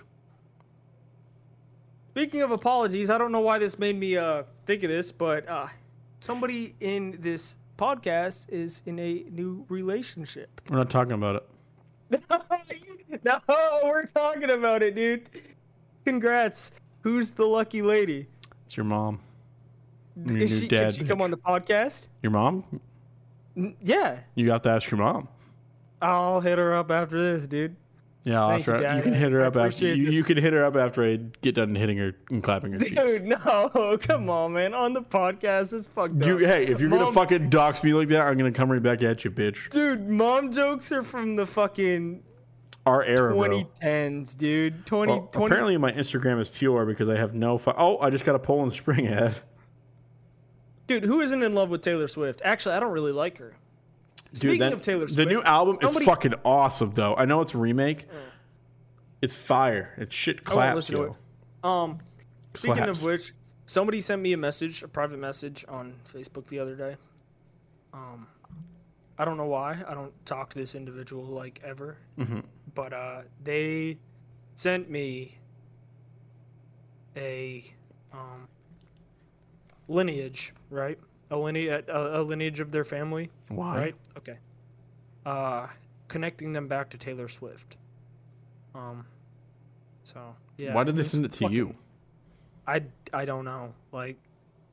Speaking 2.10 2.42
of 2.42 2.50
apologies, 2.50 3.08
I 3.08 3.16
don't 3.16 3.32
know 3.32 3.40
why 3.40 3.58
this 3.58 3.78
made 3.78 3.98
me 3.98 4.18
uh, 4.18 4.42
think 4.66 4.82
of 4.82 4.90
this, 4.90 5.10
but 5.10 5.48
uh, 5.48 5.68
somebody 6.20 6.74
in 6.80 7.16
this 7.20 7.56
podcast 7.82 8.46
is 8.50 8.80
in 8.86 8.96
a 9.00 9.24
new 9.30 9.66
relationship. 9.68 10.60
We're 10.70 10.76
not 10.76 10.88
talking 10.90 11.12
about 11.14 11.42
it. 12.10 12.22
no, 13.24 13.40
we're 13.82 14.06
talking 14.06 14.50
about 14.50 14.84
it, 14.84 14.94
dude. 14.94 15.28
Congrats. 16.04 16.70
Who's 17.00 17.32
the 17.32 17.44
lucky 17.44 17.82
lady? 17.82 18.28
It's 18.66 18.76
your 18.76 18.84
mom. 18.84 19.18
Your 20.26 20.36
Is 20.36 20.60
she, 20.60 20.68
dad 20.68 20.94
can 20.94 21.02
she 21.02 21.04
come 21.04 21.20
on 21.20 21.32
the 21.32 21.36
podcast? 21.36 22.06
Your 22.22 22.30
mom? 22.30 22.64
N- 23.56 23.74
Yeah. 23.80 24.18
You 24.36 24.52
have 24.52 24.62
to 24.62 24.70
ask 24.70 24.88
your 24.88 24.98
mom. 24.98 25.26
I'll 26.00 26.40
hit 26.40 26.58
her 26.58 26.76
up 26.76 26.90
after 26.92 27.20
this, 27.20 27.48
dude. 27.48 27.74
Yeah, 28.24 28.46
Thank 28.50 28.60
after 28.68 28.76
you, 28.90 28.96
you, 28.96 29.02
can 29.02 29.14
hit 29.14 29.32
her 29.32 29.42
I 29.42 29.46
up 29.48 29.56
after 29.56 29.86
you, 29.88 30.10
you 30.10 30.22
can 30.22 30.36
hit 30.36 30.52
her 30.52 30.64
up 30.64 30.76
after 30.76 31.02
I 31.04 31.16
get 31.16 31.56
done 31.56 31.74
hitting 31.74 31.98
her 31.98 32.14
and 32.30 32.40
clapping 32.40 32.72
her 32.72 32.78
cheeks. 32.78 32.94
Dude, 32.94 33.24
no, 33.44 33.98
come 34.00 34.30
on, 34.30 34.52
man. 34.52 34.74
On 34.74 34.92
the 34.92 35.02
podcast, 35.02 35.72
it's 35.72 35.88
fucked 35.88 36.24
You, 36.24 36.36
up. 36.36 36.42
hey, 36.42 36.66
if 36.66 36.80
you're 36.80 36.88
gonna 36.88 37.10
fucking 37.10 37.50
dox 37.50 37.82
me 37.82 37.94
like 37.94 38.06
that, 38.08 38.28
I'm 38.28 38.38
gonna 38.38 38.52
come 38.52 38.70
right 38.70 38.80
back 38.82 39.02
at 39.02 39.24
you, 39.24 39.32
bitch. 39.32 39.70
dude, 39.70 40.08
mom 40.08 40.52
jokes 40.52 40.92
are 40.92 41.02
from 41.02 41.34
the 41.34 41.46
fucking 41.46 42.22
Our 42.86 43.02
era, 43.02 43.34
bro. 43.34 43.48
2010s, 43.82 44.38
dude. 44.38 44.86
20, 44.86 45.12
Well, 45.12 45.28
20 45.32 45.46
apparently 45.46 45.76
my 45.78 45.90
Instagram 45.90 46.40
is 46.40 46.48
pure 46.48 46.86
because 46.86 47.08
I 47.08 47.16
have 47.16 47.34
no. 47.34 47.58
Fu- 47.58 47.72
oh, 47.76 47.98
I 47.98 48.10
just 48.10 48.24
got 48.24 48.36
a 48.36 48.38
Poland 48.38 48.72
Spring 48.72 49.06
ad. 49.08 49.36
Dude, 50.86 51.04
who 51.04 51.20
isn't 51.22 51.42
in 51.42 51.54
love 51.56 51.70
with 51.70 51.80
Taylor 51.80 52.06
Swift? 52.06 52.40
Actually, 52.44 52.74
I 52.76 52.80
don't 52.80 52.92
really 52.92 53.12
like 53.12 53.38
her. 53.38 53.54
Dude, 54.32 54.38
Speaking 54.38 54.58
that- 54.60 54.72
of 54.72 54.82
Taylor 54.82 55.06
Swift, 55.06 55.16
the 55.16 55.26
new 55.26 55.42
album 55.42 55.78
nobody- 55.82 56.00
is 56.04 56.06
fucking 56.08 56.34
awesome, 56.44 56.92
though. 56.92 57.14
I 57.16 57.24
know 57.26 57.40
it's 57.42 57.54
a 57.54 57.58
remake. 57.58 58.06
It's 59.20 59.36
fire. 59.36 59.94
It's 59.98 60.14
shit 60.14 60.42
claps, 60.44 60.88
yo. 60.90 61.02
it. 61.02 61.12
Um, 61.62 61.98
speaking 62.54 62.84
of 62.88 63.02
which, 63.02 63.32
somebody 63.66 64.00
sent 64.00 64.20
me 64.22 64.32
a 64.32 64.36
message, 64.36 64.82
a 64.82 64.88
private 64.88 65.18
message 65.18 65.64
on 65.68 65.94
Facebook 66.12 66.46
the 66.48 66.58
other 66.58 66.74
day. 66.74 66.96
Um, 67.92 68.26
I 69.18 69.24
don't 69.26 69.36
know 69.36 69.46
why. 69.46 69.82
I 69.86 69.94
don't 69.94 70.12
talk 70.26 70.50
to 70.54 70.58
this 70.58 70.74
individual 70.74 71.24
like 71.24 71.60
ever. 71.62 71.98
Mhm. 72.18 72.42
But 72.74 72.92
uh, 72.94 73.22
they 73.44 73.98
sent 74.54 74.90
me 74.90 75.36
a 77.16 77.64
um, 78.12 78.48
lineage, 79.88 80.52
right? 80.70 80.98
A 81.32 81.36
lineage, 81.36 81.86
a, 81.88 82.20
a 82.20 82.22
lineage 82.22 82.60
of 82.60 82.70
their 82.70 82.84
family, 82.84 83.30
Why? 83.48 83.76
right? 83.78 83.94
Okay. 84.18 84.36
Uh, 85.24 85.66
connecting 86.08 86.52
them 86.52 86.68
back 86.68 86.90
to 86.90 86.98
Taylor 86.98 87.26
Swift. 87.28 87.76
Um. 88.74 89.06
So 90.04 90.34
yeah. 90.58 90.74
Why 90.74 90.84
did 90.84 90.96
they 90.96 91.04
send 91.04 91.24
it 91.24 91.32
to 91.32 91.38
fucking- 91.38 91.56
you? 91.56 91.74
I 92.66 92.82
I 93.12 93.24
don't 93.24 93.44
know. 93.44 93.72
Like, 93.92 94.16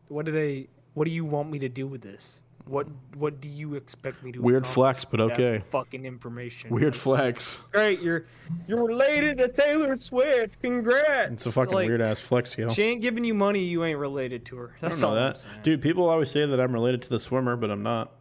what 0.10 0.26
do 0.26 0.32
they? 0.32 0.68
What 0.95 1.05
do 1.05 1.12
you 1.12 1.24
want 1.26 1.49
me 1.49 1.60
to 1.60 1.70
do 1.70 1.88
with 1.88 2.01
this? 2.01 2.41
What 2.70 2.88
What 3.15 3.41
do 3.41 3.47
you 3.49 3.74
expect 3.74 4.24
me 4.24 4.32
to? 4.32 4.38
Do? 4.38 4.43
Weird 4.43 4.67
flex, 4.67 5.03
but 5.03 5.20
okay. 5.20 5.63
Fucking 5.72 6.05
information. 6.05 6.70
Weird 6.70 6.95
flex. 6.95 7.63
Great, 7.72 7.99
you're 8.01 8.26
you're 8.67 8.86
related 8.86 9.38
to 9.39 9.47
Taylor 9.47 9.95
Swift. 9.95 10.61
Congrats. 10.61 11.32
It's 11.34 11.45
a 11.47 11.51
fucking 11.51 11.74
Like, 11.74 11.88
weird 11.88 12.01
ass 12.01 12.22
flex, 12.22 12.55
yo. 12.57 12.70
She 12.70 12.84
ain't 12.84 13.01
giving 13.01 13.24
you 13.24 13.34
money. 13.34 13.63
You 13.63 13.84
ain't 13.84 13.97
related 13.97 14.45
to 14.47 14.57
her. 14.57 14.76
I 14.78 14.88
That's 14.89 15.01
don't 15.01 15.15
know 15.15 15.20
all 15.20 15.34
that, 15.34 15.43
dude. 15.63 15.82
People 15.82 16.07
always 16.07 16.30
say 16.30 16.45
that 16.45 16.59
I'm 16.59 16.72
related 16.72 17.01
to 17.03 17.09
the 17.09 17.20
swimmer, 17.20 17.55
but 17.55 17.72
I'm 17.72 17.82
not. 17.82 18.11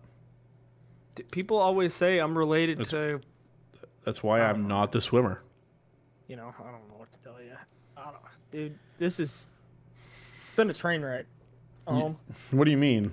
People 1.31 1.59
always 1.59 1.93
say 1.93 2.19
I'm 2.19 2.37
related 2.37 2.79
That's- 2.79 2.91
to. 2.93 3.21
That's 4.05 4.23
why 4.23 4.41
I'm 4.41 4.67
not 4.67 4.93
the 4.93 5.03
swimmer. 5.03 5.43
You 6.29 6.37
know, 6.37 6.55
I 6.59 6.63
don't 6.63 6.89
know 6.89 6.95
what 6.97 7.13
to 7.13 7.19
tell 7.19 7.43
you. 7.43 7.53
I 7.99 8.05
don't, 8.05 8.17
dude. 8.51 8.79
This 8.99 9.21
is 9.21 9.49
it's 10.47 10.57
been 10.57 10.71
a 10.71 10.75
train 10.75 11.03
wreck. 11.03 11.27
Um, 11.87 12.17
What 12.51 12.65
do 12.65 12.71
you 12.71 12.79
mean? 12.79 13.13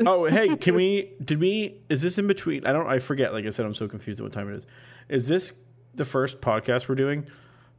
Oh, 0.00 0.24
hey, 0.30 0.56
can 0.56 0.74
we? 0.74 1.12
Did 1.24 1.40
we? 1.40 1.80
Is 1.88 2.02
this 2.02 2.18
in 2.18 2.26
between? 2.26 2.66
I 2.66 2.72
don't. 2.72 2.86
I 2.86 2.98
forget. 2.98 3.32
Like 3.32 3.46
I 3.46 3.50
said, 3.50 3.66
I'm 3.66 3.74
so 3.74 3.88
confused 3.88 4.20
at 4.20 4.24
what 4.24 4.32
time 4.32 4.52
it 4.52 4.56
is. 4.56 4.66
Is 5.08 5.28
this 5.28 5.52
the 5.94 6.04
first 6.04 6.40
podcast 6.40 6.88
we're 6.88 6.94
doing 6.94 7.26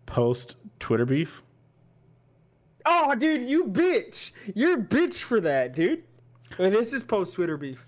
post 0.05 0.55
Twitter 0.79 1.05
beef? 1.05 1.43
Oh, 2.85 3.15
dude, 3.15 3.49
you 3.49 3.65
bitch. 3.65 4.31
You're 4.53 4.77
bitch 4.77 5.21
for 5.23 5.41
that, 5.41 5.73
dude. 5.73 6.03
Well, 6.59 6.69
this 6.69 6.93
is 6.93 7.01
post 7.01 7.33
Twitter 7.33 7.57
beef. 7.57 7.85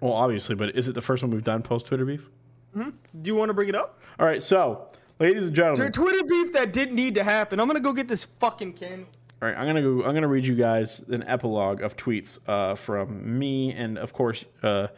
Well, 0.00 0.12
obviously, 0.12 0.54
but 0.54 0.76
is 0.76 0.88
it 0.88 0.94
the 0.94 1.00
first 1.00 1.22
one 1.22 1.30
we've 1.30 1.44
done 1.44 1.62
post 1.62 1.86
Twitter 1.86 2.04
beef? 2.04 2.30
Mm-hmm. 2.76 2.90
Do 3.20 3.28
you 3.28 3.34
want 3.34 3.50
to 3.50 3.54
bring 3.54 3.68
it 3.68 3.74
up? 3.74 4.00
All 4.18 4.26
right, 4.26 4.42
so 4.42 4.88
ladies 5.18 5.46
and 5.46 5.54
gentlemen, 5.56 5.92
Twitter 5.92 6.24
beef 6.24 6.52
that 6.52 6.72
didn't 6.72 6.94
need 6.94 7.16
to 7.16 7.24
happen. 7.24 7.58
I'm 7.58 7.66
gonna 7.66 7.80
go 7.80 7.92
get 7.92 8.08
this 8.08 8.24
fucking 8.38 8.74
can. 8.74 9.06
All 9.42 9.48
right, 9.48 9.56
I'm 9.56 9.66
gonna 9.66 9.80
go. 9.80 10.04
I'm 10.04 10.12
gonna 10.12 10.28
read 10.28 10.44
you 10.44 10.54
guys 10.54 11.02
an 11.08 11.22
epilogue 11.22 11.80
of 11.80 11.96
tweets 11.96 12.38
uh, 12.46 12.74
from 12.74 13.38
me 13.38 13.72
and, 13.72 13.96
of 13.96 14.12
course, 14.12 14.44
uh, 14.62 14.88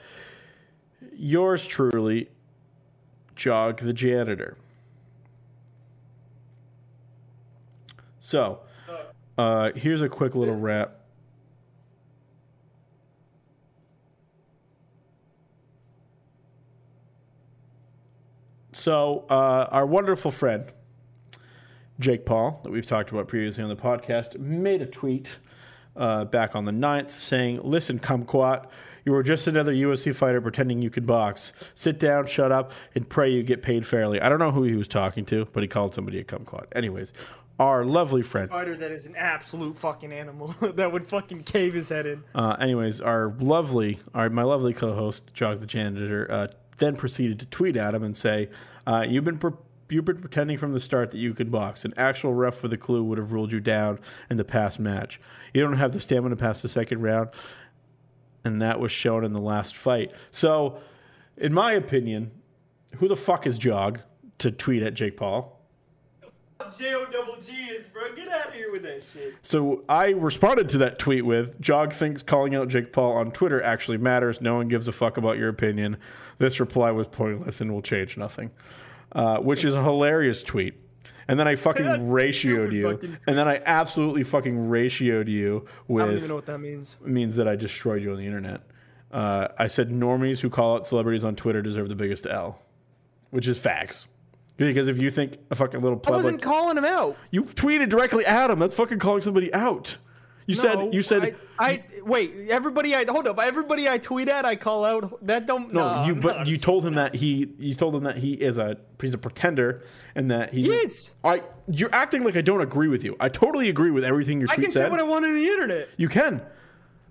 yours 1.14 1.64
truly, 1.64 2.28
Jog 3.36 3.78
the 3.78 3.92
janitor. 3.92 4.56
So, 8.18 8.60
uh, 9.38 9.70
here's 9.76 10.02
a 10.02 10.08
quick 10.08 10.34
little 10.34 10.58
wrap. 10.58 10.98
So, 18.72 19.24
uh, 19.30 19.68
our 19.70 19.86
wonderful 19.86 20.30
friend. 20.32 20.72
Jake 22.02 22.26
Paul, 22.26 22.60
that 22.64 22.70
we've 22.70 22.86
talked 22.86 23.10
about 23.10 23.28
previously 23.28 23.62
on 23.62 23.70
the 23.70 23.76
podcast, 23.76 24.38
made 24.38 24.82
a 24.82 24.86
tweet 24.86 25.38
uh, 25.96 26.24
back 26.24 26.54
on 26.54 26.64
the 26.64 26.72
9th 26.72 27.10
saying, 27.10 27.60
Listen, 27.62 27.98
kumquat, 27.98 28.66
you 29.04 29.12
were 29.12 29.22
just 29.22 29.46
another 29.46 29.72
UFC 29.72 30.14
fighter 30.14 30.40
pretending 30.40 30.82
you 30.82 30.90
could 30.90 31.06
box. 31.06 31.52
Sit 31.74 31.98
down, 31.98 32.26
shut 32.26 32.52
up, 32.52 32.72
and 32.94 33.08
pray 33.08 33.30
you 33.30 33.42
get 33.42 33.62
paid 33.62 33.86
fairly. 33.86 34.20
I 34.20 34.28
don't 34.28 34.38
know 34.38 34.50
who 34.50 34.64
he 34.64 34.74
was 34.74 34.88
talking 34.88 35.24
to, 35.26 35.46
but 35.52 35.62
he 35.62 35.68
called 35.68 35.94
somebody 35.94 36.18
a 36.18 36.24
kumquat. 36.24 36.66
Anyways, 36.74 37.12
our 37.58 37.84
lovely 37.84 38.22
friend. 38.22 38.48
Fighter 38.48 38.76
that 38.76 38.90
is 38.90 39.06
an 39.06 39.16
absolute 39.16 39.78
fucking 39.78 40.12
animal 40.12 40.48
that 40.74 40.90
would 40.90 41.08
fucking 41.08 41.44
cave 41.44 41.74
his 41.74 41.88
head 41.88 42.06
in. 42.06 42.24
Uh, 42.34 42.56
anyways, 42.58 43.00
our 43.00 43.34
lovely, 43.38 44.00
our 44.14 44.28
my 44.28 44.42
lovely 44.42 44.72
co-host, 44.72 45.32
Jog 45.34 45.60
the 45.60 45.66
janitor, 45.66 46.30
uh, 46.30 46.48
then 46.78 46.96
proceeded 46.96 47.38
to 47.40 47.46
tweet 47.46 47.76
at 47.76 47.94
him 47.94 48.02
and 48.02 48.16
say, 48.16 48.48
uh, 48.86 49.04
"You've 49.08 49.24
been." 49.24 49.38
Pre- 49.38 49.52
you've 49.92 50.04
been 50.04 50.18
pretending 50.18 50.58
from 50.58 50.72
the 50.72 50.80
start 50.80 51.10
that 51.10 51.18
you 51.18 51.34
could 51.34 51.50
box. 51.50 51.84
An 51.84 51.92
actual 51.96 52.34
ref 52.34 52.62
with 52.62 52.72
a 52.72 52.76
clue 52.76 53.04
would 53.04 53.18
have 53.18 53.32
ruled 53.32 53.52
you 53.52 53.60
down 53.60 54.00
in 54.30 54.36
the 54.36 54.44
past 54.44 54.80
match. 54.80 55.20
You 55.52 55.62
don't 55.62 55.74
have 55.74 55.92
the 55.92 56.00
stamina 56.00 56.36
past 56.36 56.62
the 56.62 56.68
second 56.68 57.02
round, 57.02 57.30
and 58.44 58.60
that 58.62 58.80
was 58.80 58.90
shown 58.90 59.24
in 59.24 59.32
the 59.32 59.40
last 59.40 59.76
fight. 59.76 60.12
So, 60.30 60.78
in 61.36 61.52
my 61.52 61.72
opinion, 61.72 62.30
who 62.96 63.08
the 63.08 63.16
fuck 63.16 63.46
is 63.46 63.58
Jog 63.58 64.00
to 64.38 64.50
tweet 64.50 64.82
at 64.82 64.94
Jake 64.94 65.16
Paul? 65.16 65.58
J 66.78 66.94
O 66.94 67.06
double 67.06 67.36
G 67.42 67.52
is, 67.52 67.86
bro. 67.86 68.14
Get 68.14 68.28
out 68.28 68.48
of 68.48 68.54
here 68.54 68.70
with 68.70 68.82
that 68.84 69.02
shit. 69.12 69.34
So 69.42 69.82
I 69.88 70.10
responded 70.10 70.68
to 70.70 70.78
that 70.78 70.98
tweet 70.98 71.24
with 71.24 71.60
Jog 71.60 71.92
thinks 71.92 72.22
calling 72.22 72.54
out 72.54 72.68
Jake 72.68 72.92
Paul 72.92 73.12
on 73.12 73.32
Twitter 73.32 73.60
actually 73.62 73.98
matters. 73.98 74.40
No 74.40 74.54
one 74.54 74.68
gives 74.68 74.86
a 74.88 74.92
fuck 74.92 75.16
about 75.16 75.38
your 75.38 75.48
opinion. 75.48 75.96
This 76.38 76.60
reply 76.60 76.90
was 76.90 77.08
pointless 77.08 77.60
and 77.60 77.72
will 77.72 77.82
change 77.82 78.16
nothing, 78.16 78.50
uh, 79.14 79.38
which 79.38 79.64
is 79.64 79.74
a 79.74 79.82
hilarious 79.82 80.42
tweet. 80.42 80.74
And 81.28 81.38
then 81.38 81.46
I 81.46 81.54
fucking 81.54 81.84
ratioed 81.84 82.72
you, 82.72 82.92
fucking 82.92 83.16
and 83.26 83.38
then 83.38 83.46
I 83.48 83.62
absolutely 83.64 84.24
fucking 84.24 84.68
ratioed 84.68 85.28
you 85.28 85.66
I 85.66 85.92
don't 85.92 86.08
with 86.08 86.16
even 86.16 86.28
know 86.28 86.34
what 86.34 86.46
that 86.46 86.58
means. 86.58 86.96
means 87.04 87.36
that 87.36 87.46
I 87.46 87.54
destroyed 87.54 88.02
you 88.02 88.10
on 88.10 88.18
the 88.18 88.26
internet. 88.26 88.62
Uh, 89.12 89.48
I 89.58 89.68
said 89.68 89.90
normies 89.90 90.40
who 90.40 90.50
call 90.50 90.76
out 90.76 90.86
celebrities 90.86 91.22
on 91.22 91.36
Twitter 91.36 91.62
deserve 91.62 91.88
the 91.88 91.94
biggest 91.94 92.26
L, 92.26 92.60
which 93.30 93.46
is 93.46 93.58
facts. 93.58 94.08
Because 94.56 94.88
if 94.88 94.98
you 94.98 95.10
think 95.10 95.38
a 95.50 95.54
fucking 95.54 95.80
little 95.80 96.00
I 96.06 96.10
wasn't 96.10 96.34
like 96.36 96.42
calling 96.42 96.76
him 96.76 96.84
out. 96.84 97.16
you 97.30 97.44
tweeted 97.44 97.88
directly 97.88 98.24
at 98.26 98.50
him, 98.50 98.58
that's 98.58 98.74
fucking 98.74 98.98
calling 98.98 99.22
somebody 99.22 99.52
out. 99.54 99.96
You 100.46 100.56
No, 100.56 100.60
said 100.60 100.94
you 100.94 101.02
said 101.02 101.36
I, 101.58 101.64
I 101.66 101.84
wait. 102.04 102.32
Everybody, 102.48 102.94
I 102.94 103.04
hold 103.04 103.28
up. 103.28 103.38
Everybody 103.38 103.88
I 103.88 103.98
tweet 103.98 104.28
at, 104.28 104.44
I 104.44 104.56
call 104.56 104.84
out. 104.84 105.24
That 105.24 105.46
don't. 105.46 105.72
no, 105.72 106.04
you 106.04 106.16
but 106.16 106.38
no. 106.38 106.42
you 106.46 106.58
told 106.58 106.84
him 106.84 106.94
that 106.94 107.14
he 107.14 107.52
you 107.58 107.74
told 107.74 107.94
him 107.94 108.04
that 108.04 108.16
he 108.18 108.32
is 108.32 108.58
a 108.58 108.76
he's 109.00 109.14
a 109.14 109.18
pretender 109.18 109.84
and 110.14 110.30
that 110.30 110.52
he 110.52 110.62
He 110.62 110.70
is. 110.72 111.12
I 111.22 111.42
you're 111.68 111.94
acting 111.94 112.24
like 112.24 112.36
I 112.36 112.40
don't 112.40 112.60
agree 112.60 112.88
with 112.88 113.04
you. 113.04 113.16
I 113.20 113.28
totally 113.28 113.68
agree 113.68 113.90
with 113.92 114.04
everything 114.04 114.40
your 114.40 114.50
I 114.50 114.56
can 114.56 114.64
said. 114.70 114.86
say 114.86 114.90
what 114.90 114.98
I 114.98 115.04
want 115.04 115.24
on 115.24 115.34
the 115.34 115.46
internet. 115.46 115.88
you 115.96 116.08
can, 116.08 116.42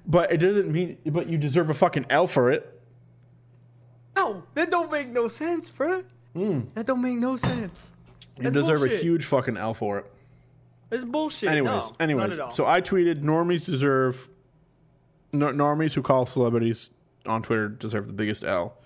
but 0.06 0.32
it 0.32 0.38
doesn't 0.38 0.70
mean. 0.72 0.98
But 1.06 1.28
you 1.30 1.38
deserve 1.38 1.70
a 1.70 1.74
fucking 1.74 2.08
L 2.10 2.28
for 2.28 2.52
it. 2.52 2.80
No, 4.16 4.44
that 4.56 4.70
don't 4.70 4.92
make 4.92 5.08
no 5.08 5.28
sense, 5.30 5.70
bro. 5.70 6.04
Hmm. 6.36 6.62
That 6.74 6.86
don't 6.86 7.02
make 7.02 7.18
no 7.18 7.38
sense. 7.38 7.94
You 8.38 8.44
That's 8.44 8.56
deserve 8.56 8.84
a 8.84 8.88
huge 8.90 9.26
fucking 9.26 9.56
L 9.58 9.74
for 9.74 10.00
it. 10.00 10.12
It's 10.92 11.06
bullshit. 11.06 11.50
Anyways, 11.50 11.70
no, 11.72 11.96
anyways, 12.00 12.30
not 12.30 12.34
at 12.34 12.40
all. 12.40 12.52
so 12.52 12.66
I 12.66 12.82
tweeted 12.82 13.22
normies 13.22 13.66
deserve 13.66 14.30
nor- 15.34 15.54
normies 15.54 15.94
who 15.94 16.02
call 16.02 16.26
celebrities 16.26 16.90
on 17.26 17.42
Twitter 17.42 17.70
deserve 17.70 18.08
the 18.08 18.14
biggest 18.14 18.44
L. 18.44 18.78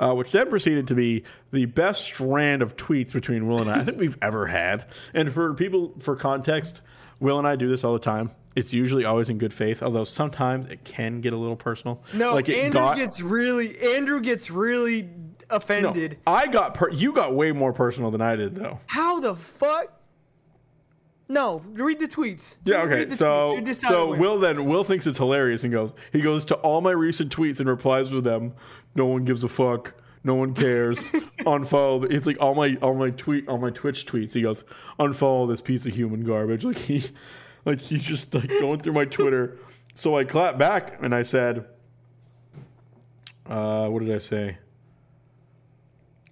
Uh, 0.00 0.14
which 0.14 0.30
then 0.30 0.48
proceeded 0.48 0.86
to 0.86 0.94
be 0.94 1.24
the 1.50 1.64
best 1.64 2.04
strand 2.04 2.62
of 2.62 2.76
tweets 2.76 3.12
between 3.12 3.48
Will 3.48 3.60
and 3.60 3.68
I 3.68 3.80
I 3.80 3.82
think 3.82 3.98
we've 3.98 4.16
ever 4.22 4.46
had. 4.46 4.86
And 5.12 5.32
for 5.32 5.52
people, 5.54 5.92
for 5.98 6.14
context, 6.14 6.82
Will 7.18 7.36
and 7.36 7.48
I 7.48 7.56
do 7.56 7.68
this 7.68 7.82
all 7.82 7.94
the 7.94 7.98
time. 7.98 8.30
It's 8.54 8.72
usually 8.72 9.04
always 9.04 9.28
in 9.28 9.38
good 9.38 9.52
faith, 9.52 9.82
although 9.82 10.04
sometimes 10.04 10.66
it 10.66 10.84
can 10.84 11.20
get 11.20 11.32
a 11.32 11.36
little 11.36 11.56
personal. 11.56 12.02
no, 12.12 12.32
like 12.32 12.48
it 12.48 12.58
Andrew 12.58 12.80
got, 12.80 12.96
gets 12.96 13.20
really 13.20 13.76
Andrew 13.96 14.20
gets 14.20 14.52
really 14.52 15.02
no, 15.02 15.08
offended. 15.50 16.18
I 16.26 16.46
got 16.46 16.74
per, 16.74 16.90
you 16.90 17.12
got 17.12 17.34
way 17.34 17.50
more 17.50 17.72
personal 17.72 18.12
than 18.12 18.20
I 18.20 18.36
did 18.36 18.54
though. 18.54 18.78
How 18.86 19.18
the 19.18 19.34
fuck? 19.34 19.97
No, 21.28 21.62
read 21.72 22.00
the 22.00 22.08
tweets. 22.08 22.56
Yeah, 22.64 22.82
okay. 22.82 23.10
So, 23.10 23.62
so. 23.74 24.14
Will 24.16 24.38
then 24.38 24.64
Will 24.64 24.82
thinks 24.82 25.06
it's 25.06 25.18
hilarious 25.18 25.62
and 25.62 25.72
goes. 25.72 25.92
He 26.10 26.22
goes 26.22 26.44
to 26.46 26.54
all 26.56 26.80
my 26.80 26.90
recent 26.92 27.34
tweets 27.34 27.60
and 27.60 27.68
replies 27.68 28.10
with 28.10 28.24
them. 28.24 28.54
No 28.94 29.04
one 29.06 29.24
gives 29.24 29.44
a 29.44 29.48
fuck. 29.48 29.94
No 30.24 30.34
one 30.34 30.54
cares. 30.54 30.98
unfollow. 31.40 32.00
the- 32.02 32.14
It's 32.14 32.26
like 32.26 32.38
all 32.40 32.54
my 32.54 32.76
all 32.80 32.94
my 32.94 33.10
tweet 33.10 33.46
all 33.48 33.58
my 33.58 33.70
Twitch 33.70 34.06
tweets. 34.06 34.32
He 34.32 34.40
goes 34.42 34.64
unfollow 34.98 35.46
this 35.48 35.60
piece 35.60 35.84
of 35.86 35.94
human 35.94 36.22
garbage. 36.24 36.64
Like 36.68 36.78
he, 36.78 37.04
like 37.64 37.80
he's 37.80 38.02
just 38.02 38.34
like 38.34 38.48
going 38.48 38.80
through 38.80 38.94
my 38.94 39.04
Twitter. 39.04 39.58
So 39.94 40.16
I 40.16 40.24
clapped 40.24 40.58
back 40.58 40.98
and 41.02 41.14
I 41.14 41.22
said, 41.24 41.66
uh, 43.46 43.88
"What 43.88 44.02
did 44.02 44.14
I 44.14 44.18
say?" 44.18 44.58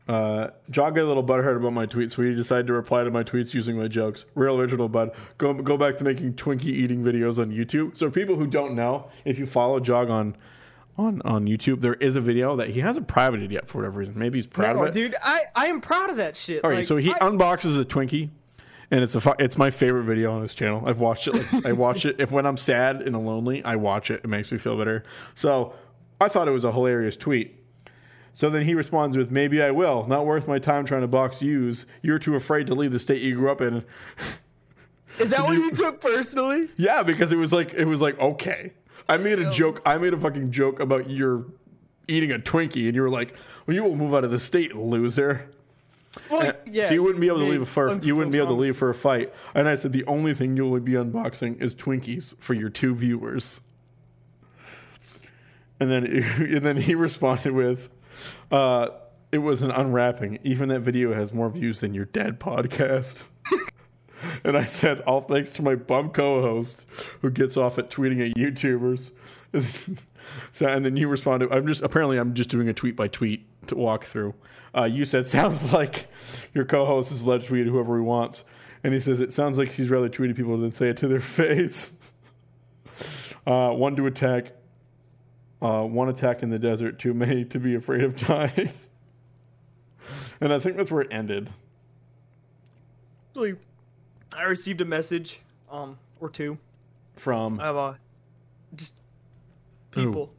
Uh, 0.09 0.51
Jog 0.71 0.95
got 0.95 1.03
a 1.03 1.05
little 1.05 1.25
butthurt 1.25 1.57
about 1.57 1.73
my 1.73 1.85
tweets, 1.87 2.13
so 2.13 2.23
he 2.23 2.33
decided 2.33 2.69
to 2.69 2.73
reply 2.73 3.03
to 3.03 3.11
my 3.11 3.25
tweets 3.25 3.55
using 3.55 3.77
my 3.77 3.89
jokes. 3.89 4.25
Real 4.37 4.61
original, 4.61 4.89
bud. 4.89 5.11
Go 5.37 5.53
go 5.55 5.77
back 5.77 5.97
to 5.99 6.05
making 6.05 6.35
Twinkie 6.35 6.67
eating 6.67 7.03
videos 7.03 7.39
on 7.41 7.51
YouTube. 7.51 7.99
So 7.99 8.09
people 8.11 8.37
who 8.37 8.47
don't 8.47 8.75
know, 8.77 9.09
if 9.25 9.39
you 9.39 9.47
follow 9.47 9.81
Jog 9.81 10.09
on 10.09 10.37
on 10.97 11.21
on 11.25 11.47
YouTube, 11.47 11.81
there 11.81 11.95
is 11.95 12.15
a 12.15 12.21
video 12.21 12.55
that 12.55 12.69
he 12.71 12.81
hasn't 12.81 13.09
privated 13.09 13.51
yet 13.51 13.67
for 13.67 13.79
whatever 13.79 13.99
reason. 13.99 14.17
Maybe 14.17 14.39
he's 14.39 14.47
proud 14.47 14.77
No, 14.77 14.83
of 14.85 14.89
it. 14.91 14.93
dude, 14.95 15.17
I, 15.21 15.43
I 15.57 15.67
am 15.67 15.81
proud 15.81 16.11
of 16.11 16.19
that 16.19 16.37
shit. 16.37 16.63
All 16.63 16.71
right, 16.71 16.77
Like, 16.79 16.87
so 16.87 16.97
he 16.99 17.13
I- 17.13 17.19
unboxes 17.19 17.79
a 17.81 17.85
Twinkie, 17.85 18.31
and 18.93 19.03
it's 19.03 19.17
a 19.17 19.21
fu- 19.21 19.35
it's 19.41 19.59
my 19.59 19.71
favorite 19.71 20.05
video 20.05 20.33
on 20.33 20.43
his 20.43 20.55
channel. 20.55 20.85
I've 20.87 21.01
watched 21.01 21.27
it. 21.27 21.35
Like, 21.53 21.67
I 21.67 21.73
watch 21.73 22.07
it 22.07 22.17
if 22.21 22.31
when 22.31 22.47
I'm 22.47 22.57
sad 22.57 23.03
and 23.03 23.27
lonely, 23.27 23.65
I 23.65 23.75
watch 23.75 24.13
it. 24.13 24.21
It 24.23 24.29
makes 24.29 24.53
me 24.53 24.59
feel 24.59 24.79
better. 24.79 25.03
So 25.35 25.75
I 26.21 26.29
thought 26.29 26.47
it 26.47 26.53
was 26.53 26.63
a 26.65 26.71
hilarious 26.71 27.17
tweet. 27.17 27.56
So 28.37 28.51
then 28.51 28.65
he 28.65 28.75
responds 28.75 29.17
with, 29.17 29.31
"Maybe 29.31 29.63
I 29.63 29.71
will. 29.71 30.07
Not 30.07 30.27
worth 30.27 30.47
my 30.47 30.59
time 30.59 30.85
trying 30.85 31.01
to 31.01 31.09
box 31.09 31.41
yous. 31.41 31.87
You're 32.03 32.19
too 32.19 32.35
afraid 32.35 32.67
to 32.67 32.75
leave 32.75 32.93
the 32.93 32.99
state 32.99 33.23
you 33.23 33.35
grew 33.35 33.51
up 33.51 33.63
in." 33.63 33.83
is 35.19 35.31
that 35.31 35.43
what 35.43 35.55
you 35.55 35.71
took 35.71 36.03
personally? 36.03 36.69
yeah, 36.77 37.03
because 37.03 37.33
it 37.33 37.37
was 37.37 37.51
like 37.51 37.73
it 37.73 37.87
was 37.87 38.03
like 38.03 38.21
okay. 38.21 38.75
I 39.09 39.17
made 39.17 39.39
a 39.39 39.51
joke. 39.51 39.81
I 39.87 39.97
made 39.97 40.13
a 40.13 40.19
fucking 40.19 40.51
joke 40.51 40.81
about 40.81 41.09
your 41.09 41.47
eating 42.09 42.31
a 42.31 42.39
Twinkie, 42.39 42.85
and 42.85 42.95
you 42.95 43.01
were 43.01 43.09
like, 43.09 43.35
"Well, 43.67 43.75
you 43.75 43.83
won't 43.83 43.97
move 43.97 44.15
out 44.15 44.23
of 44.23 44.31
the 44.31 44.39
state, 44.39 44.77
loser." 44.77 45.49
Well, 46.31 46.53
yeah. 46.67 46.89
so 46.89 46.95
you 46.95 47.03
wouldn't 47.03 47.23
be 47.23 47.29
able 47.29 47.39
to 47.39 47.45
leave 47.45 47.67
for 47.67 47.99
you 48.03 48.17
wouldn't 48.17 48.33
be 48.33 48.39
able 48.39 48.49
to 48.49 48.61
leave 48.61 48.77
for 48.77 48.91
a 48.91 48.95
fight. 48.95 49.33
And 49.55 49.67
I 49.67 49.77
said 49.77 49.95
the 49.95 50.05
only 50.05 50.35
thing 50.35 50.59
you 50.59 50.69
will 50.69 50.79
be 50.81 50.93
unboxing 50.93 51.63
is 51.63 51.75
Twinkies 51.75 52.35
for 52.39 52.53
your 52.53 52.69
two 52.69 52.95
viewers. 52.95 53.63
And 55.81 55.91
then 55.91 56.05
and 56.37 56.61
then 56.63 56.77
he 56.77 56.95
responded 57.07 57.53
with, 57.55 57.89
uh, 58.51 58.89
"It 59.33 59.39
was 59.39 59.63
an 59.63 59.71
unwrapping. 59.71 60.39
Even 60.43 60.69
that 60.69 60.81
video 60.81 61.15
has 61.15 61.33
more 61.33 61.51
views 61.51 61.81
than 61.81 61.95
your 61.95 62.07
dead 62.07 62.41
podcast." 62.41 63.25
and 64.45 64.57
I 64.57 64.65
said, 64.65 65.01
"All 65.03 65.21
thanks 65.21 65.51
to 65.51 65.63
my 65.63 65.75
bum 65.75 66.11
co-host 66.11 66.85
who 67.21 67.31
gets 67.31 67.57
off 67.57 67.79
at 67.79 67.91
tweeting 67.91 68.31
at 68.31 68.37
YouTubers." 68.37 69.13
so 70.53 70.67
and 70.67 70.85
then 70.85 70.97
you 70.97 71.09
responded, 71.09 71.53
"I'm 71.53 71.67
just 71.67 71.83
apparently 71.83 72.19
I'm 72.19 72.35
just 72.35 72.51
doing 72.51 72.69
a 72.69 72.75
tweet 72.75 72.97
by 72.97 73.09
tweet 73.09 73.47
to 73.69 73.77
walk 73.77 74.05
through." 74.05 74.35
Uh, 74.77 74.85
you 74.85 75.05
said, 75.05 75.27
"Sounds 75.27 75.73
like 75.73 76.09
your 76.55 76.65
co-host 76.65 77.13
is 77.13 77.25
let 77.25 77.45
tweet 77.45 77.67
whoever 77.67 77.97
he 77.97 78.03
wants," 78.03 78.45
and 78.83 78.93
he 78.93 79.01
says, 79.01 79.21
"It 79.21 79.33
sounds 79.33 79.59
like 79.59 79.71
he's 79.71 79.91
rather 79.91 80.09
tweeting 80.09 80.37
people 80.37 80.57
than 80.59 80.73
say 80.73 80.91
it 80.91 80.97
to 80.99 81.09
their 81.09 81.21
face." 81.21 81.93
Uh, 83.47 83.71
one 83.71 83.95
to 83.95 84.07
attack, 84.07 84.53
uh, 85.63 85.83
one 85.83 86.09
attack 86.09 86.43
in 86.43 86.51
the 86.51 86.59
desert, 86.59 86.99
too 86.99 87.15
many 87.15 87.45
to 87.47 87.59
be 87.59 87.75
afraid 87.75 88.03
of 88.03 88.17
dying. 88.17 88.71
and 90.41 90.53
I 90.53 90.59
think 90.59 90.77
that's 90.77 90.91
where 90.91 91.03
it 91.03 91.13
ended. 91.13 91.51
Actually, 93.31 93.57
I 94.37 94.43
received 94.45 94.81
a 94.81 94.85
message, 94.85 95.41
um, 95.71 95.99
or 96.21 96.29
two 96.29 96.59
From 97.15 97.61
of 97.61 97.77
uh, 97.77 97.95
just 98.75 98.95
people 99.91 100.33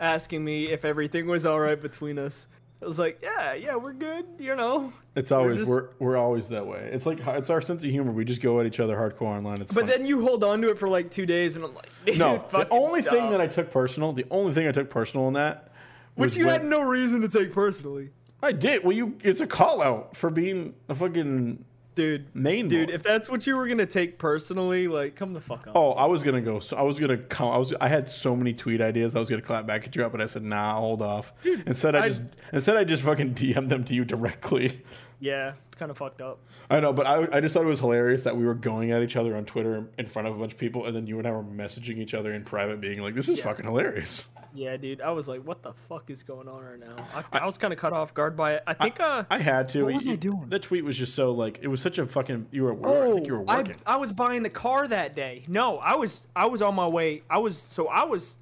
asking 0.00 0.44
me 0.44 0.68
if 0.68 0.84
everything 0.84 1.26
was 1.26 1.44
all 1.46 1.60
right 1.60 1.80
between 1.80 2.18
us. 2.18 2.48
I 2.80 2.84
was 2.86 2.98
like, 2.98 3.18
yeah, 3.22 3.54
yeah, 3.54 3.74
we're 3.74 3.92
good, 3.92 4.24
you 4.38 4.54
know. 4.54 4.92
it's 5.16 5.32
always 5.32 5.58
just- 5.58 5.70
we're 5.70 5.88
we're 5.98 6.16
always 6.16 6.48
that 6.50 6.66
way. 6.66 6.88
It's 6.92 7.06
like 7.06 7.18
it's 7.26 7.50
our 7.50 7.60
sense 7.60 7.82
of 7.84 7.90
humor. 7.90 8.12
We 8.12 8.24
just 8.24 8.40
go 8.40 8.60
at 8.60 8.66
each 8.66 8.78
other 8.78 8.96
hardcore 8.96 9.22
online. 9.36 9.60
It's 9.60 9.72
But 9.72 9.86
then 9.88 10.06
you 10.06 10.22
hold 10.22 10.44
on 10.44 10.62
to 10.62 10.70
it 10.70 10.78
for 10.78 10.88
like 10.88 11.10
two 11.10 11.26
days, 11.26 11.56
and 11.56 11.64
I'm 11.64 11.74
like, 11.74 11.88
dude, 12.06 12.18
no, 12.18 12.44
the 12.50 12.68
only 12.70 13.02
thing 13.02 13.30
that 13.30 13.40
I 13.40 13.48
took 13.48 13.70
personal, 13.72 14.12
the 14.12 14.26
only 14.30 14.52
thing 14.54 14.68
I 14.68 14.72
took 14.72 14.90
personal 14.90 15.26
in 15.26 15.34
that, 15.34 15.72
which 16.14 16.36
you 16.36 16.46
when- 16.46 16.52
had 16.60 16.64
no 16.64 16.82
reason 16.82 17.20
to 17.22 17.28
take 17.28 17.52
personally, 17.52 18.10
I 18.42 18.52
did. 18.52 18.84
Well, 18.84 18.92
you 18.96 19.18
it's 19.24 19.40
a 19.40 19.46
call 19.48 19.82
out 19.82 20.16
for 20.16 20.30
being 20.30 20.74
a 20.88 20.94
fucking 20.94 21.64
dude. 21.98 22.34
main 22.34 22.68
Dude, 22.68 22.88
if 22.90 23.02
that's 23.02 23.28
what 23.28 23.46
you 23.46 23.56
were 23.56 23.66
gonna 23.68 23.84
take 23.86 24.18
personally, 24.18 24.88
like, 24.88 25.16
come 25.16 25.32
the 25.34 25.40
fuck 25.40 25.66
on. 25.66 25.72
Oh, 25.74 25.90
I 25.92 26.06
was 26.06 26.22
gonna 26.22 26.40
go. 26.40 26.60
So 26.60 26.76
I 26.76 26.82
was 26.82 26.98
gonna 26.98 27.18
come. 27.18 27.52
I 27.52 27.58
was. 27.58 27.74
I 27.80 27.88
had 27.88 28.08
so 28.08 28.34
many 28.34 28.54
tweet 28.54 28.80
ideas. 28.80 29.14
I 29.16 29.18
was 29.20 29.28
gonna 29.28 29.42
clap 29.42 29.66
back 29.66 29.84
at 29.86 29.94
you, 29.94 30.08
but 30.08 30.20
I 30.20 30.26
said, 30.26 30.42
"Nah, 30.44 30.74
hold 30.78 31.02
off." 31.02 31.32
Dude, 31.42 31.64
instead, 31.66 31.94
I, 31.94 32.04
I- 32.04 32.08
just 32.08 32.22
instead 32.52 32.76
I 32.76 32.84
just 32.84 33.02
fucking 33.02 33.34
DM 33.34 33.68
them 33.68 33.84
to 33.84 33.94
you 33.94 34.04
directly. 34.04 34.80
Yeah, 35.20 35.54
it's 35.66 35.76
kind 35.76 35.90
of 35.90 35.98
fucked 35.98 36.20
up. 36.20 36.38
I 36.70 36.78
know, 36.78 36.92
but 36.92 37.04
I, 37.06 37.26
I 37.32 37.40
just 37.40 37.52
thought 37.52 37.64
it 37.64 37.68
was 37.68 37.80
hilarious 37.80 38.22
that 38.22 38.36
we 38.36 38.44
were 38.44 38.54
going 38.54 38.92
at 38.92 39.02
each 39.02 39.16
other 39.16 39.36
on 39.36 39.44
Twitter 39.46 39.88
in 39.98 40.06
front 40.06 40.28
of 40.28 40.36
a 40.36 40.38
bunch 40.38 40.52
of 40.52 40.58
people, 40.58 40.86
and 40.86 40.94
then 40.94 41.08
you 41.08 41.18
and 41.18 41.26
I 41.26 41.32
were 41.32 41.42
messaging 41.42 41.98
each 41.98 42.14
other 42.14 42.32
in 42.32 42.44
private, 42.44 42.80
being 42.80 43.00
like, 43.00 43.14
"This 43.16 43.28
is 43.28 43.38
Yeah. 43.38 43.44
fucking 43.44 43.64
hilarious." 43.64 44.28
Yeah, 44.54 44.76
dude, 44.76 45.00
I 45.00 45.10
was 45.10 45.26
like, 45.28 45.42
what 45.42 45.62
the 45.62 45.72
fuck 45.88 46.08
is 46.10 46.22
going 46.22 46.48
on 46.48 46.62
right 46.64 46.78
now? 46.78 46.96
I, 47.32 47.40
I 47.40 47.46
was 47.46 47.58
kind 47.58 47.72
of 47.72 47.78
cut 47.78 47.92
off 47.92 48.14
guard 48.14 48.36
by 48.36 48.54
it. 48.54 48.62
I 48.66 48.74
think, 48.74 48.98
uh, 49.00 49.24
I 49.28 49.38
had 49.38 49.68
to. 49.70 49.82
What 49.84 49.94
was 49.94 50.06
You- 50.06 50.12
I 50.12 50.16
doing? 50.16 50.46
The 50.48 50.58
tweet 50.58 50.84
was 50.84 50.96
just 50.96 51.14
so 51.14 51.32
like 51.32 51.58
it 51.62 51.68
was 51.68 51.80
such 51.82 51.98
a 51.98 52.06
fucking. 52.06 52.46
You 52.52 52.64
were. 52.64 52.72
I 52.88 53.12
think 53.14 53.26
you 53.26 53.34
were 53.34 53.40
Oh, 53.40 53.44
I. 53.48 53.64
I 53.86 53.96
was 53.96 54.12
buying 54.12 54.42
the 54.44 54.50
car 54.50 54.86
that 54.88 55.16
day. 55.16 55.44
No, 55.48 55.78
I 55.78 55.96
was 55.96 56.26
I 56.36 56.46
was 56.46 56.62
on 56.62 56.74
my 56.76 56.86
way. 56.86 57.22
I 57.28 57.38
was 57.38 57.58
so 57.58 57.88
I 57.88 58.04
was 58.04 58.38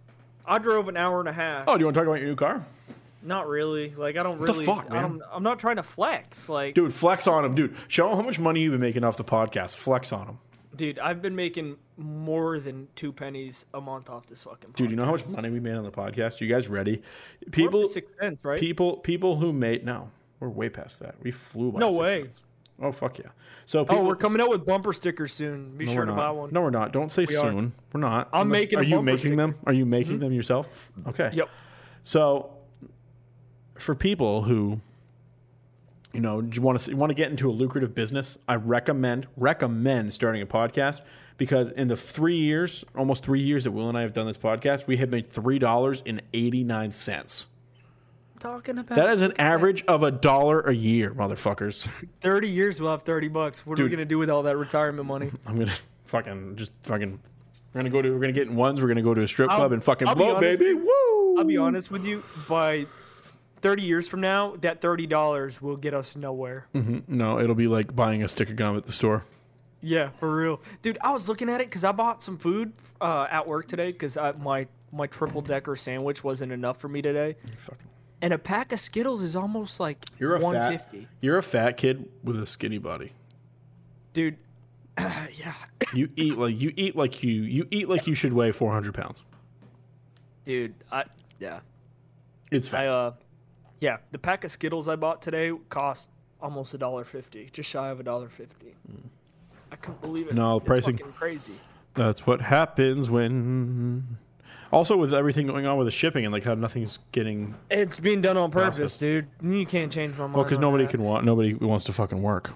I 0.47 0.59
drove 0.59 0.89
an 0.89 0.97
hour 0.97 1.21
and 1.21 1.29
a 1.29 1.33
half. 1.33 1.65
oh, 1.69 1.75
do 1.77 1.81
you 1.81 1.87
want 1.87 1.95
to 1.95 2.01
talk 2.01 2.07
about 2.07 2.21
your 2.21 2.29
new 2.29 2.37
car? 2.37 2.65
Not 3.27 3.49
really. 3.49 3.93
Like 3.97 4.17
I 4.17 4.23
don't 4.23 4.39
the 4.39 4.53
really. 4.53 4.65
fuck, 4.65 4.87
I 4.91 4.95
man? 4.95 5.03
don't, 5.03 5.23
I'm 5.33 5.43
not 5.43 5.59
trying 5.59 5.77
to 5.77 5.83
flex. 5.83 6.49
Like, 6.49 6.75
Dude, 6.75 6.95
flex 6.95 7.27
on 7.27 7.45
him, 7.45 7.55
dude. 7.55 7.77
Show 7.89 8.09
him 8.11 8.17
how 8.17 8.23
much 8.23 8.39
money 8.39 8.61
you've 8.61 8.73
been 8.73 8.81
making 8.81 9.05
off 9.05 9.17
the 9.17 9.25
podcast. 9.25 9.75
Flex 9.75 10.13
on 10.13 10.27
him. 10.29 10.39
dude, 10.77 10.99
I've 10.99 11.21
been 11.23 11.35
making 11.37 11.77
more 11.99 12.59
than 12.61 12.89
two 12.95 13.13
pennies 13.13 13.67
a 13.75 13.81
month 13.81 14.09
off 14.11 14.27
this 14.27 14.45
fucking. 14.45 14.71
Dude, 14.77 14.91
you 14.91 14.97
know 14.97 15.05
how 15.05 15.13
much 15.13 15.27
money 15.29 15.51
we 15.51 15.61
made 15.61 15.75
on 15.75 15.85
the 15.85 15.91
podcast? 15.91 16.41
You 16.41 16.47
guys 16.49 16.69
ready? 16.69 16.93
We're 16.93 16.97
up 16.99 17.45
to 17.45 17.51
People 17.51 17.89
six 17.89 18.13
cents, 18.21 18.39
right? 18.45 18.61
people 18.61 18.99
people 18.99 19.37
who 19.37 19.53
made 19.53 19.85
no, 19.85 20.11
we're 20.41 20.49
way 20.49 20.69
past 20.69 21.01
that. 21.01 21.17
We 21.23 21.31
flew 21.31 21.73
by 21.73 21.81
No 21.81 21.93
way. 21.93 22.23
cents. 22.23 22.43
Oh 22.81 22.93
fuck 22.93 23.19
yeah. 23.19 23.27
So 23.65 23.81
oh, 23.81 23.85
people, 23.87 24.03
oh, 24.03 24.07
we're 24.07 24.17
coming 24.17 24.41
out 24.43 24.51
with 24.51 24.67
bumper 24.67 24.93
stickers 24.93 25.33
soon. 25.33 25.77
Be 25.79 25.87
no, 25.87 25.93
sure 25.95 26.05
to 26.05 26.13
buy 26.13 26.31
one. 26.31 26.51
No, 26.53 26.61
we're 26.61 26.71
not. 26.71 26.93
Don't 26.93 27.11
say 27.11 27.23
are. 27.23 27.27
soon. 27.27 27.73
We're 27.93 28.01
not. 28.01 28.29
I'm 28.33 28.43
Unless- 28.43 28.61
making 28.61 28.79
Are 28.79 28.83
you 28.85 29.03
making 29.03 29.19
sticker. 29.21 29.37
them? 29.37 29.55
Are 29.67 29.73
you 29.73 29.87
making 29.87 30.13
mm-hmm. 30.13 30.21
them 30.25 30.33
yourself? 30.35 30.91
Okay. 31.09 31.31
Yep. 31.33 31.49
So, 32.03 32.51
for 33.81 33.95
people 33.95 34.43
who, 34.43 34.81
you 36.13 36.21
know, 36.21 36.41
you 36.41 36.63
want 36.63 36.81
to 36.81 36.95
want 36.95 37.11
to 37.11 37.15
get 37.15 37.31
into 37.31 37.51
a 37.51 37.53
lucrative 37.53 37.95
business, 37.95 38.39
I 38.49 38.55
recommend 38.57 39.27
recommend 39.37 40.15
starting 40.15 40.43
a 40.43 40.47
podcast 40.47 41.03
because 41.37 41.69
in 41.71 41.89
the 41.89 41.97
three 41.97 42.37
years, 42.37 42.85
almost 42.97 43.23
three 43.23 43.41
years 43.43 43.65
that 43.65 43.73
Will 43.73 43.89
and 43.89 43.99
I 43.99 44.03
have 44.03 44.13
done 44.13 44.27
this 44.27 44.39
podcast, 44.39 44.87
we 44.87 44.97
have 44.99 45.11
made 45.11 45.27
three 45.27 45.59
dollars 45.59 46.03
and 46.07 46.23
eighty 46.33 46.65
nine 46.65 46.91
cents. 46.91 47.47
Talking 48.39 48.77
about 48.79 48.97
That 48.97 49.11
is 49.11 49.23
an 49.23 49.33
average 49.39 49.83
of 49.87 50.03
a 50.03 50.11
dollar 50.11 50.61
a 50.61 50.75
year, 50.75 51.13
motherfuckers. 51.15 51.89
thirty 52.21 52.49
years. 52.49 52.81
We'll 52.81 52.91
have 52.91 53.03
thirty 53.03 53.29
bucks. 53.29 53.65
What 53.67 53.81
are 53.81 53.85
we 53.85 53.89
gonna 53.89 54.05
do 54.05 54.19
with 54.19 54.31
all 54.31 54.43
that 54.45 54.57
retirement 54.57 55.07
money? 55.09 55.31
I'm 55.47 55.59
gonna 55.59 55.73
fucking 56.07 56.57
just 56.57 56.73
fucking. 56.83 57.19
We're 57.73 57.79
gonna 57.81 57.91
go 57.91 58.01
to. 58.03 58.11
We're 58.11 58.21
gonna 58.21 58.33
get 58.33 58.47
in 58.49 58.55
ones. 58.57 58.81
We're 58.81 58.89
gonna 58.89 59.03
go 59.03 59.15
to 59.15 59.23
a 59.23 59.29
strip 59.29 59.51
I'll- 59.51 59.59
club 59.59 59.73
and 59.73 59.83
fucking 59.83 60.09
I'll 60.09 60.15
blow, 60.15 60.37
honest, 60.37 60.59
baby. 60.61 60.75
dude. 60.75 60.83
Woo! 60.83 61.39
I'll 61.39 61.45
be 61.45 61.57
honest 61.59 61.91
with 61.91 62.05
you. 62.07 62.23
By 62.49 62.87
thirty 63.61 63.83
years 63.83 64.07
from 64.09 64.21
now, 64.21 64.57
that 64.61 64.81
thirty 64.81 65.07
dollars 65.07 65.61
will 65.63 65.77
get 65.77 65.95
us 65.95 66.17
nowhere. 66.17 66.67
No, 67.09 67.39
it'll 67.41 67.55
be 67.55 67.69
like 67.69 67.95
buying 67.95 68.23
a 68.23 68.29
stick 68.29 68.51
of 68.51 68.57
gum 68.57 68.77
at 68.77 68.85
the 68.87 68.93
store. 68.93 69.25
Yeah, 69.83 70.09
for 70.19 70.35
real, 70.35 70.61
dude. 70.83 70.99
I 71.01 71.13
was 71.13 71.29
looking 71.29 71.49
at 71.49 71.61
it 71.61 71.69
because 71.69 71.85
I 71.85 71.93
bought 71.93 72.23
some 72.23 72.39
food 72.39 72.73
uh, 73.01 73.27
at 73.31 73.47
work 73.47 73.69
today 73.69 73.93
because 73.93 74.17
my 74.39 74.67
my 74.93 75.07
triple 75.07 75.43
decker 75.43 75.77
sandwich 75.77 76.25
wasn't 76.25 76.53
enough 76.53 76.79
for 76.79 76.89
me 76.89 77.03
today, 77.03 77.37
Fucking. 77.59 77.87
and 78.23 78.33
a 78.33 78.39
pack 78.39 78.73
of 78.73 78.81
Skittles 78.81 79.23
is 79.23 79.37
almost 79.37 79.79
like 79.79 80.05
You're 80.19 80.37
a 80.37 80.41
one 80.41 80.55
fat. 80.55 80.89
You're 81.21 81.39
a 81.39 81.43
fat 81.43 81.77
kid 81.77 82.09
with 82.25 82.41
a 82.41 82.47
skinny 82.47 82.79
body. 82.79 83.13
dude. 84.13 84.37
yeah, 84.99 85.53
You 85.93 86.09
eat 86.17 86.39
like 86.39 86.59
you 86.59 86.73
eat 86.75 86.97
like 86.97 87.23
you 87.23 87.43
you 87.43 87.69
eat 87.71 87.87
like 87.89 88.07
you 88.07 88.15
should 88.15 88.33
weigh 88.33 88.51
400 88.53 88.95
pounds. 88.95 89.23
dude. 90.45 90.75
I 90.91 91.05
yeah. 91.39 91.61
It's 92.51 92.73
I 92.73 92.87
uh, 92.87 93.13
yeah. 93.81 93.99
The 94.13 94.19
pack 94.19 94.45
of 94.45 94.51
Skittles 94.51 94.89
I 94.89 94.97
bought 94.97 95.23
today 95.23 95.53
cost 95.69 96.09
almost 96.41 96.75
a 96.75 96.79
dollar 96.79 97.05
fifty, 97.05 97.49
just 97.53 97.69
shy 97.71 97.89
of 97.89 98.01
a 98.01 98.03
dollar 98.03 98.29
fifty. 98.29 98.75
Mm. 98.91 99.09
I 99.73 99.77
couldn't 99.77 100.01
believe 100.01 100.29
it. 100.29 100.35
No, 100.35 100.59
It's 100.59 100.67
pricing- 100.67 100.97
fucking 100.99 101.13
crazy. 101.15 101.55
That's 101.95 102.27
what 102.27 102.41
happens 102.41 103.09
when. 103.11 104.19
Also, 104.73 104.97
with 104.97 105.15
everything 105.15 105.47
going 105.47 105.65
on 105.65 105.79
with 105.79 105.87
the 105.87 105.93
shipping 105.93 106.25
and 106.25 106.33
like 106.33 106.43
how 106.43 106.55
nothing's 106.55 106.99
getting 107.13 107.55
It's 107.71 108.01
being 108.01 108.21
done 108.21 108.37
on 108.37 108.51
purpose, 108.51 108.77
Process. 108.79 108.99
dude. 108.99 109.29
You 109.41 109.65
can't 109.65 109.93
change 109.93 110.13
my 110.15 110.25
mind. 110.25 110.35
well 110.35 110.45
because 110.45 110.59
nobody 110.59 110.85
that. 110.85 110.91
can 110.91 111.03
want 111.03 111.25
nobody 111.25 111.55
wants 111.55 111.85
to 111.87 111.93
fucking 111.93 112.21
work. 112.21 112.51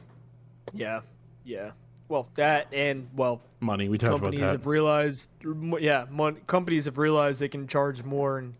Yeah, 0.75 1.01
yeah. 1.45 1.71
Well, 2.09 2.29
that 2.35 2.67
and 2.73 3.09
well, 3.15 3.41
Money. 3.61 3.89
We 3.89 3.97
talked 3.97 4.15
about 4.19 4.33
that. 4.33 4.37
companies 4.39 4.51
have 4.51 4.67
realized. 4.67 5.29
Yeah, 5.79 6.07
mon- 6.11 6.41
companies 6.49 6.87
have 6.87 6.99
realized 6.99 7.41
they 7.41 7.49
can 7.49 7.69
charge 7.69 8.03
more 8.03 8.39
and 8.39 8.55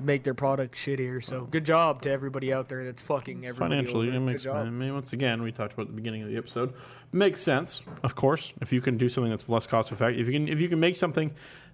make 0.00 0.24
their 0.24 0.34
product 0.34 0.74
shittier. 0.74 1.22
So 1.22 1.42
good 1.46 1.64
job 1.64 2.02
to 2.02 2.10
everybody 2.10 2.52
out 2.52 2.68
there 2.68 2.84
that's 2.84 3.02
fucking 3.02 3.46
everybody. 3.46 3.70
Financially, 3.74 4.08
over. 4.08 4.16
it 4.16 4.20
makes. 4.20 4.46
I 4.46 4.64
mean, 4.70 4.94
once 4.94 5.12
again, 5.12 5.42
we 5.42 5.52
talked 5.52 5.72
about 5.74 5.86
the 5.86 5.92
beginning 5.92 6.22
of 6.22 6.28
the 6.28 6.36
episode. 6.36 6.74
Makes 7.12 7.40
sense, 7.42 7.82
of 8.02 8.14
course. 8.14 8.52
If 8.60 8.72
you 8.72 8.80
can 8.80 8.96
do 8.96 9.08
something 9.08 9.30
that's 9.30 9.48
less 9.48 9.66
cost 9.66 9.92
effective, 9.92 10.20
if 10.20 10.32
you 10.32 10.38
can, 10.38 10.48
if 10.48 10.60
you 10.60 10.68
can 10.68 10.80
make 10.80 10.96
something 10.96 11.32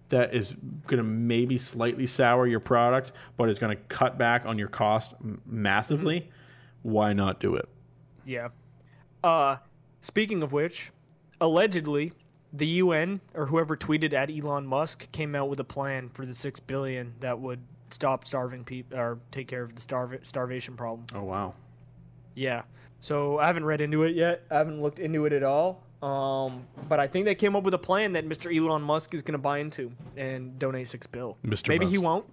that 0.09 0.35
is 0.35 0.55
going 0.87 0.99
to 0.99 1.03
maybe 1.03 1.59
slightly 1.59 2.07
sour 2.07 2.47
your 2.47 2.61
product, 2.61 3.12
but 3.37 3.49
is 3.49 3.59
going 3.59 3.77
to 3.77 3.83
cut 3.85 4.16
back 4.16 4.47
on 4.47 4.59
your 4.59 4.68
cost 4.68 5.14
massively, 5.45 6.20
Mm-hmm. 6.20 6.91
why 6.93 7.12
not 7.12 7.41
do 7.41 7.57
it? 7.57 7.68
Yeah. 8.24 8.49
Uh, 9.24 9.57
speaking 10.01 10.43
of 10.45 10.53
which, 10.53 10.93
allegedly, 11.41 12.12
the 12.53 12.66
UN 12.66 13.20
or 13.35 13.47
whoever 13.47 13.77
tweeted 13.77 14.12
at 14.12 14.31
Elon 14.31 14.66
Musk 14.66 15.11
came 15.12 15.35
out 15.35 15.49
with 15.49 15.59
a 15.59 15.64
plan 15.64 16.09
for 16.09 16.24
the 16.24 16.35
six 16.35 16.61
billion 16.61 17.14
that 17.20 17.41
would 17.41 17.61
stop 17.97 18.26
starving 18.26 18.62
people 18.62 18.99
or 18.99 19.18
take 19.32 19.49
care 19.49 19.62
of 19.62 19.74
the 19.74 19.80
starv- 19.80 20.24
starvation 20.26 20.76
problem. 20.76 21.07
Oh 21.14 21.22
wow. 21.22 21.55
Yeah. 22.34 22.62
So 23.01 23.38
I 23.38 23.47
haven't 23.47 23.64
read 23.64 23.80
into 23.80 24.03
it 24.03 24.14
yet. 24.14 24.42
I 24.51 24.57
haven't 24.59 24.82
looked 24.82 24.99
into 24.99 25.24
it 25.24 25.32
at 25.32 25.42
all. 25.42 25.82
Um, 26.03 26.66
but 26.90 27.01
I 27.01 27.07
think 27.07 27.24
they 27.24 27.34
came 27.34 27.57
up 27.57 27.62
with 27.64 27.72
a 27.72 27.78
plan 27.78 28.12
that 28.12 28.28
Mr. 28.28 28.55
Elon 28.55 28.82
Musk 28.82 29.14
is 29.14 29.22
going 29.22 29.32
to 29.32 29.38
buy 29.38 29.59
into 29.59 29.90
and 30.16 30.59
donate 30.59 30.88
six 30.88 31.07
bill. 31.07 31.38
Mr. 31.44 31.68
Maybe 31.70 31.86
he 31.86 31.97
won't. 31.97 32.26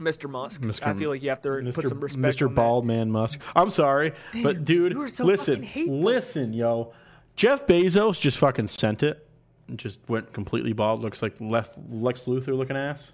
Mr. 0.00 0.30
Musk. 0.30 0.62
Mr. 0.62 0.86
I 0.86 0.94
feel 0.94 1.10
like 1.10 1.22
you 1.22 1.28
have 1.28 1.42
to 1.42 1.70
put 1.74 1.86
some 1.86 2.00
respect 2.00 2.38
Mr. 2.38 2.46
on 2.48 2.54
that. 2.54 2.60
Bald 2.60 2.86
Man 2.86 3.10
Musk. 3.10 3.40
I'm 3.54 3.68
sorry, 3.70 4.12
but 4.42 4.64
dude, 4.64 4.92
you 4.92 5.02
are 5.02 5.08
so 5.10 5.24
listen, 5.24 5.68
listen, 5.86 6.52
yo. 6.54 6.94
Jeff 7.36 7.66
Bezos 7.66 8.18
just 8.20 8.38
fucking 8.38 8.68
sent 8.68 9.02
it. 9.02 9.28
and 9.68 9.78
Just 9.78 10.00
went 10.08 10.32
completely 10.32 10.72
bald. 10.72 11.02
Looks 11.02 11.20
like 11.20 11.34
left 11.40 11.78
Lex 11.90 12.24
Luthor 12.24 12.56
looking 12.56 12.76
ass. 12.76 13.12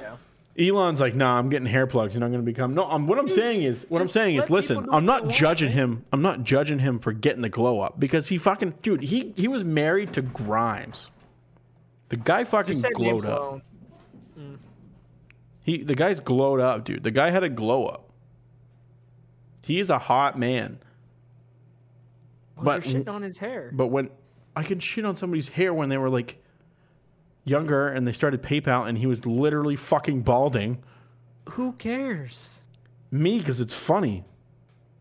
Yeah. 0.00 0.16
Elon's 0.58 1.00
like, 1.00 1.14
nah, 1.14 1.38
I'm 1.38 1.48
getting 1.48 1.66
hair 1.66 1.86
plugs 1.86 2.14
and 2.14 2.22
I'm 2.22 2.30
going 2.30 2.42
to 2.44 2.46
become. 2.50 2.74
No, 2.74 2.84
I'm, 2.84 3.06
what 3.06 3.18
I'm 3.18 3.28
saying 3.28 3.62
is, 3.62 3.86
what 3.88 4.02
I'm 4.02 4.08
saying 4.08 4.36
is, 4.36 4.50
listen, 4.50 4.86
I'm 4.92 5.06
not 5.06 5.28
judging 5.28 5.72
him. 5.72 6.04
I'm 6.12 6.20
not 6.20 6.44
judging 6.44 6.78
him 6.78 6.98
for 6.98 7.12
getting 7.12 7.40
the 7.40 7.48
glow 7.48 7.80
up 7.80 7.98
because 7.98 8.28
he 8.28 8.36
fucking, 8.36 8.74
dude, 8.82 9.02
he 9.02 9.32
he 9.34 9.48
was 9.48 9.64
married 9.64 10.12
to 10.12 10.20
Grimes. 10.22 11.10
The 12.10 12.16
guy 12.16 12.44
fucking 12.44 12.82
glowed 12.94 13.24
up. 13.24 13.40
alone. 13.40 13.62
He, 15.64 15.82
the 15.82 15.94
guy's 15.94 16.20
glowed 16.20 16.60
up, 16.60 16.84
dude. 16.84 17.02
The 17.04 17.10
guy 17.12 17.30
had 17.30 17.44
a 17.44 17.48
glow 17.48 17.86
up. 17.86 18.10
He 19.62 19.78
is 19.80 19.90
a 19.90 19.98
hot 19.98 20.38
man. 20.38 20.80
Well, 22.56 22.64
But- 22.64 22.82
shitting 22.82 23.08
on 23.08 23.22
his 23.22 23.38
hair. 23.38 23.70
But 23.72 23.86
when 23.86 24.10
I 24.56 24.64
can 24.64 24.80
shit 24.80 25.04
on 25.06 25.16
somebody's 25.16 25.48
hair 25.50 25.72
when 25.72 25.88
they 25.88 25.96
were 25.98 26.10
like 26.10 26.41
younger 27.44 27.88
and 27.88 28.06
they 28.06 28.12
started 28.12 28.42
PayPal 28.42 28.88
and 28.88 28.98
he 28.98 29.06
was 29.06 29.26
literally 29.26 29.76
fucking 29.76 30.22
balding, 30.22 30.82
Who 31.50 31.72
cares? 31.72 32.62
me 33.10 33.38
because 33.38 33.60
it's 33.60 33.74
funny. 33.74 34.24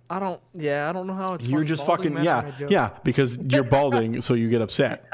I 0.10 0.20
don't. 0.20 0.42
Yeah, 0.54 0.90
I 0.90 0.92
don't 0.92 1.08
know 1.08 1.14
how 1.14 1.34
it's. 1.36 1.46
You're 1.46 1.60
funny. 1.60 1.68
just 1.70 1.86
Balding 1.86 2.14
fucking 2.16 2.26
yeah 2.26 2.52
yeah 2.68 2.90
because 3.06 3.38
you're 3.50 3.64
balding, 3.64 4.20
so 4.22 4.34
you 4.34 4.50
get 4.50 4.62
upset. 4.62 5.06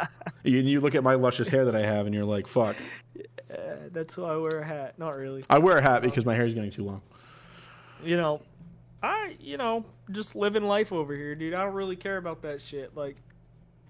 You, 0.44 0.58
you 0.58 0.82
look 0.82 0.96
at 0.96 1.04
my 1.04 1.14
luscious 1.14 1.50
hair 1.50 1.66
that 1.66 1.76
I 1.76 1.82
have, 1.82 2.08
and 2.08 2.16
you're 2.16 2.26
like, 2.26 2.48
"Fuck." 2.48 2.76
Uh, 3.52 3.58
that's 3.92 4.18
why 4.18 4.34
I 4.34 4.38
wear 4.38 4.60
a 4.60 4.66
hat. 4.66 4.98
Not 4.98 5.16
really. 5.16 5.46
I 5.52 5.60
wear 5.60 5.78
a 5.78 5.82
hat 5.84 6.02
because 6.02 6.26
my 6.26 6.34
hair 6.34 6.46
is 6.48 6.56
getting 6.56 6.72
too 6.72 6.84
long. 6.84 7.02
You 8.04 8.18
know, 8.18 8.42
I 9.04 9.36
you 9.40 9.58
know 9.58 9.86
just 10.10 10.36
living 10.36 10.64
life 10.64 10.92
over 10.92 11.16
here, 11.16 11.36
dude. 11.36 11.54
I 11.54 11.64
don't 11.64 11.76
really 11.76 11.96
care 11.96 12.18
about 12.18 12.42
that 12.42 12.60
shit. 12.60 12.98
Like, 12.98 13.18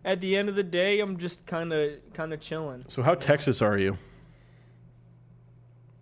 at 0.06 0.20
the 0.22 0.36
end 0.38 0.50
of 0.50 0.56
the 0.56 0.64
day, 0.64 1.00
I'm 1.00 1.18
just 1.18 1.46
kind 1.46 1.72
of 1.74 1.92
kind 2.14 2.34
of 2.34 2.40
chilling. 2.40 2.86
So 2.88 3.02
how 3.02 3.16
Texas 3.16 3.62
are 3.62 3.78
you? 3.78 3.98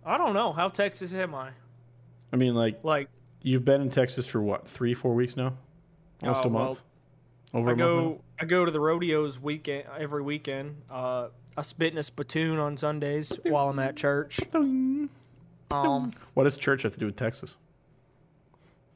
I 0.04 0.18
don't 0.18 0.34
know 0.34 0.52
how 0.52 0.68
Texas 0.68 1.12
am 1.14 1.34
I. 1.34 1.50
I 2.32 2.36
mean, 2.36 2.54
like 2.54 2.78
Like, 2.84 3.08
you've 3.42 3.64
been 3.64 3.80
in 3.80 3.90
Texas 3.90 4.26
for 4.26 4.40
what 4.40 4.68
three, 4.68 4.94
four 4.94 5.14
weeks 5.14 5.36
now? 5.36 5.54
Almost 6.22 6.44
Oh, 6.44 6.48
a 6.48 6.50
month. 6.50 6.82
Over 7.54 7.70
I 7.70 7.72
a 7.72 7.76
month. 7.76 7.78
now? 7.78 7.84
go 7.86 8.20
I 8.40 8.44
go 8.44 8.64
to 8.64 8.70
the 8.70 8.80
rodeos 8.80 9.40
weekend 9.40 9.84
every 9.98 10.22
weekend. 10.22 10.76
Uh, 10.90 11.28
I 11.56 11.62
spit 11.62 11.92
in 11.92 11.98
a 11.98 12.02
spittoon 12.02 12.58
on 12.58 12.76
Sundays 12.76 13.38
while 13.44 13.68
I'm 13.68 13.78
at 13.78 13.96
church. 13.96 14.38
Ding. 14.52 15.08
Um, 15.70 16.12
What 16.34 16.44
does 16.44 16.56
church 16.56 16.82
have 16.82 16.92
to 16.92 16.98
do 17.00 17.06
with 17.06 17.16
Texas? 17.16 17.56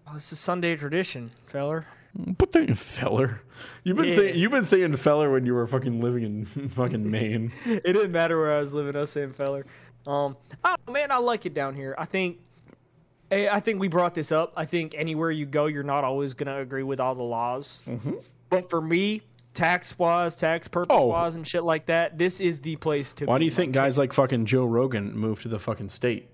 oh, 0.06 0.16
it's 0.16 0.30
a 0.32 0.36
Sunday 0.36 0.76
tradition, 0.76 1.30
feller. 1.46 1.86
Put 2.38 2.52
that 2.52 2.68
in 2.68 2.74
feller. 2.74 3.42
You've 3.84 3.96
been 3.96 4.06
Yeah. 4.08 4.14
saying 4.16 4.36
you've 4.36 4.50
been 4.52 4.64
saying 4.64 4.96
feller 4.96 5.30
when 5.30 5.46
you 5.46 5.54
were 5.54 5.66
fucking 5.66 6.00
living 6.00 6.22
in 6.24 6.44
fucking 6.70 7.08
Maine. 7.10 7.52
it 7.66 7.84
didn't 7.84 8.12
matter 8.12 8.38
where 8.38 8.52
I 8.56 8.60
was 8.60 8.72
living. 8.72 8.96
I 8.96 9.00
was 9.00 9.10
saying 9.10 9.32
feller. 9.32 9.64
Um, 10.06 10.36
I 10.64 10.74
man, 10.90 11.10
I 11.12 11.18
like 11.18 11.46
it 11.46 11.54
down 11.54 11.76
here. 11.76 11.94
I 11.98 12.04
think, 12.06 12.38
eh, 13.30 13.48
I 13.50 13.60
think 13.60 13.78
we 13.80 13.86
brought 13.88 14.14
this 14.14 14.32
up. 14.32 14.52
I 14.56 14.64
think 14.64 14.94
anywhere 14.96 15.30
you 15.30 15.46
go, 15.46 15.66
you're 15.66 15.82
not 15.82 16.04
always 16.04 16.34
gonna 16.34 16.58
agree 16.60 16.82
with 16.82 16.98
all 17.00 17.14
the 17.14 17.22
laws. 17.22 17.82
But 18.48 18.68
for 18.70 18.80
me, 18.80 19.22
tax 19.54 19.96
wise, 19.98 20.34
tax 20.34 20.66
purpose 20.66 20.96
Oh. 20.98 21.06
wise, 21.06 21.36
and 21.36 21.46
shit 21.46 21.62
like 21.64 21.86
that, 21.86 22.18
this 22.18 22.40
is 22.40 22.60
the 22.60 22.74
place 22.76 23.12
to. 23.14 23.26
Why 23.26 23.38
do 23.38 23.44
you 23.44 23.50
think 23.52 23.72
guys 23.72 23.96
like 23.98 24.12
fucking 24.12 24.46
Joe 24.46 24.64
Rogan 24.64 25.16
moved 25.16 25.42
to 25.42 25.48
the 25.48 25.58
fucking 25.60 25.90
state? 25.90 26.28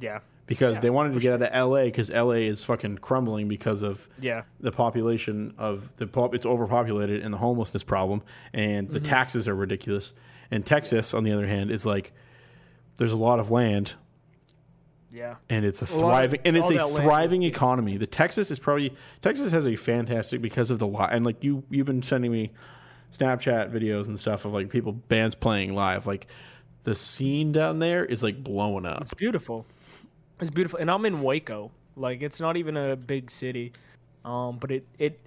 Yeah, 0.00 0.20
Because 0.50 0.78
Yeah, 0.78 0.80
they 0.80 0.90
wanted 0.90 1.12
to 1.14 1.20
get 1.20 1.34
out 1.34 1.42
of 1.42 1.70
LA 1.70 1.84
because 1.84 2.10
LA 2.10 2.42
is 2.50 2.64
fucking 2.64 2.98
crumbling 2.98 3.46
because 3.46 3.82
of 3.82 4.08
yeah, 4.18 4.42
the 4.58 4.72
population 4.72 5.54
of 5.58 5.94
the 5.94 6.08
pop. 6.08 6.34
It's 6.34 6.44
overpopulated 6.44 7.22
and 7.22 7.32
the 7.32 7.38
homelessness 7.38 7.84
problem, 7.84 8.20
and 8.52 8.88
the 8.88 8.98
mm-hmm. 8.98 9.04
taxes 9.04 9.46
are 9.46 9.54
ridiculous. 9.54 10.12
And 10.50 10.66
Texas, 10.66 11.14
on 11.14 11.22
the 11.22 11.30
other 11.30 11.46
hand, 11.46 11.70
is 11.70 11.86
like 11.86 12.12
there's 12.96 13.12
a 13.12 13.16
lot 13.16 13.38
of 13.38 13.52
land, 13.52 13.92
Yeah. 15.12 15.36
and 15.48 15.64
it's 15.64 15.82
a 15.82 15.84
lot 15.84 16.24
of- 16.24 16.32
thriving 16.32 16.40
and 16.44 16.56
it's 16.56 16.68
a 16.68 17.00
thriving 17.00 17.44
economy. 17.44 17.96
The 17.96 18.08
Texas 18.08 18.50
is 18.50 18.58
probably 18.58 18.92
Texas 19.20 19.52
has 19.52 19.68
a 19.68 19.76
fantastic 19.76 20.42
because 20.42 20.72
of 20.72 20.80
the 20.80 20.88
li 20.88 21.06
and 21.12 21.24
like 21.24 21.44
you 21.44 21.62
you've 21.70 21.86
been 21.86 22.02
sending 22.02 22.32
me 22.32 22.50
Snapchat 23.16 23.70
videos 23.70 24.08
and 24.08 24.18
stuff 24.18 24.44
of 24.44 24.52
like 24.52 24.68
people 24.68 24.90
bands 24.94 25.36
playing 25.36 25.76
live. 25.76 26.08
Like 26.08 26.26
the 26.82 26.96
scene 26.96 27.52
down 27.52 27.78
there 27.78 28.04
is 28.04 28.24
like 28.24 28.42
blowing 28.42 28.84
up. 28.84 29.02
It's 29.02 29.14
beautiful. 29.14 29.64
It's 30.40 30.50
beautiful, 30.50 30.78
and 30.78 30.90
I'm 30.90 31.04
in 31.04 31.22
Waco. 31.22 31.70
Like 31.96 32.22
it's 32.22 32.40
not 32.40 32.56
even 32.56 32.76
a 32.76 32.96
big 32.96 33.30
city, 33.30 33.72
um, 34.24 34.58
but 34.58 34.70
it 34.70 34.86
it 34.98 35.20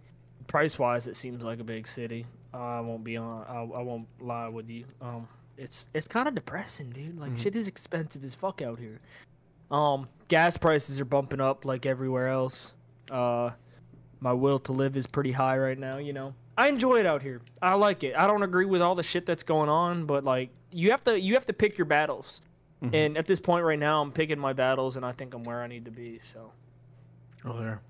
price 0.47 0.79
wise 0.79 1.07
it 1.07 1.15
seems 1.15 1.43
like 1.43 1.59
a 1.59 1.63
big 1.63 1.87
city. 1.87 2.25
I 2.53 2.79
won't 2.81 3.03
be 3.03 3.17
on. 3.17 3.45
I, 3.47 3.61
I 3.79 3.81
won't 3.81 4.07
lie 4.21 4.49
with 4.49 4.69
you. 4.69 4.85
Um, 5.01 5.27
it's 5.57 5.87
it's 5.93 6.07
kind 6.07 6.27
of 6.27 6.35
depressing, 6.35 6.89
dude. 6.89 7.19
Like 7.19 7.37
shit 7.37 7.55
is 7.55 7.67
expensive 7.67 8.23
as 8.23 8.35
fuck 8.35 8.61
out 8.61 8.79
here. 8.79 8.99
Um, 9.71 10.07
gas 10.27 10.57
prices 10.57 10.99
are 10.99 11.05
bumping 11.05 11.41
up 11.41 11.65
like 11.65 11.85
everywhere 11.85 12.27
else. 12.27 12.73
Uh, 13.09 13.51
my 14.19 14.33
will 14.33 14.59
to 14.59 14.71
live 14.71 14.95
is 14.95 15.05
pretty 15.07 15.31
high 15.31 15.57
right 15.57 15.77
now. 15.77 15.97
You 15.97 16.13
know, 16.13 16.33
I 16.57 16.69
enjoy 16.69 16.99
it 16.99 17.05
out 17.05 17.21
here. 17.21 17.41
I 17.61 17.75
like 17.75 18.03
it. 18.03 18.15
I 18.15 18.27
don't 18.27 18.43
agree 18.43 18.65
with 18.65 18.81
all 18.81 18.95
the 18.95 19.03
shit 19.03 19.25
that's 19.25 19.43
going 19.43 19.69
on, 19.69 20.05
but 20.05 20.23
like 20.23 20.49
you 20.71 20.91
have 20.91 21.03
to 21.05 21.19
you 21.19 21.33
have 21.33 21.45
to 21.47 21.53
pick 21.53 21.77
your 21.77 21.85
battles. 21.85 22.41
And 22.91 23.17
at 23.17 23.25
this 23.27 23.39
point 23.39 23.63
right 23.63 23.79
now, 23.79 24.01
I'm 24.01 24.11
picking 24.11 24.37
my 24.37 24.51
battles, 24.51 24.97
and 24.97 25.05
I 25.05 25.13
think 25.13 25.33
I'm 25.33 25.43
where 25.45 25.61
I 25.61 25.67
need 25.67 25.85
to 25.85 25.91
be. 25.91 26.19
So 26.19 26.51
Oh, 27.45 27.57
there. 27.59 27.81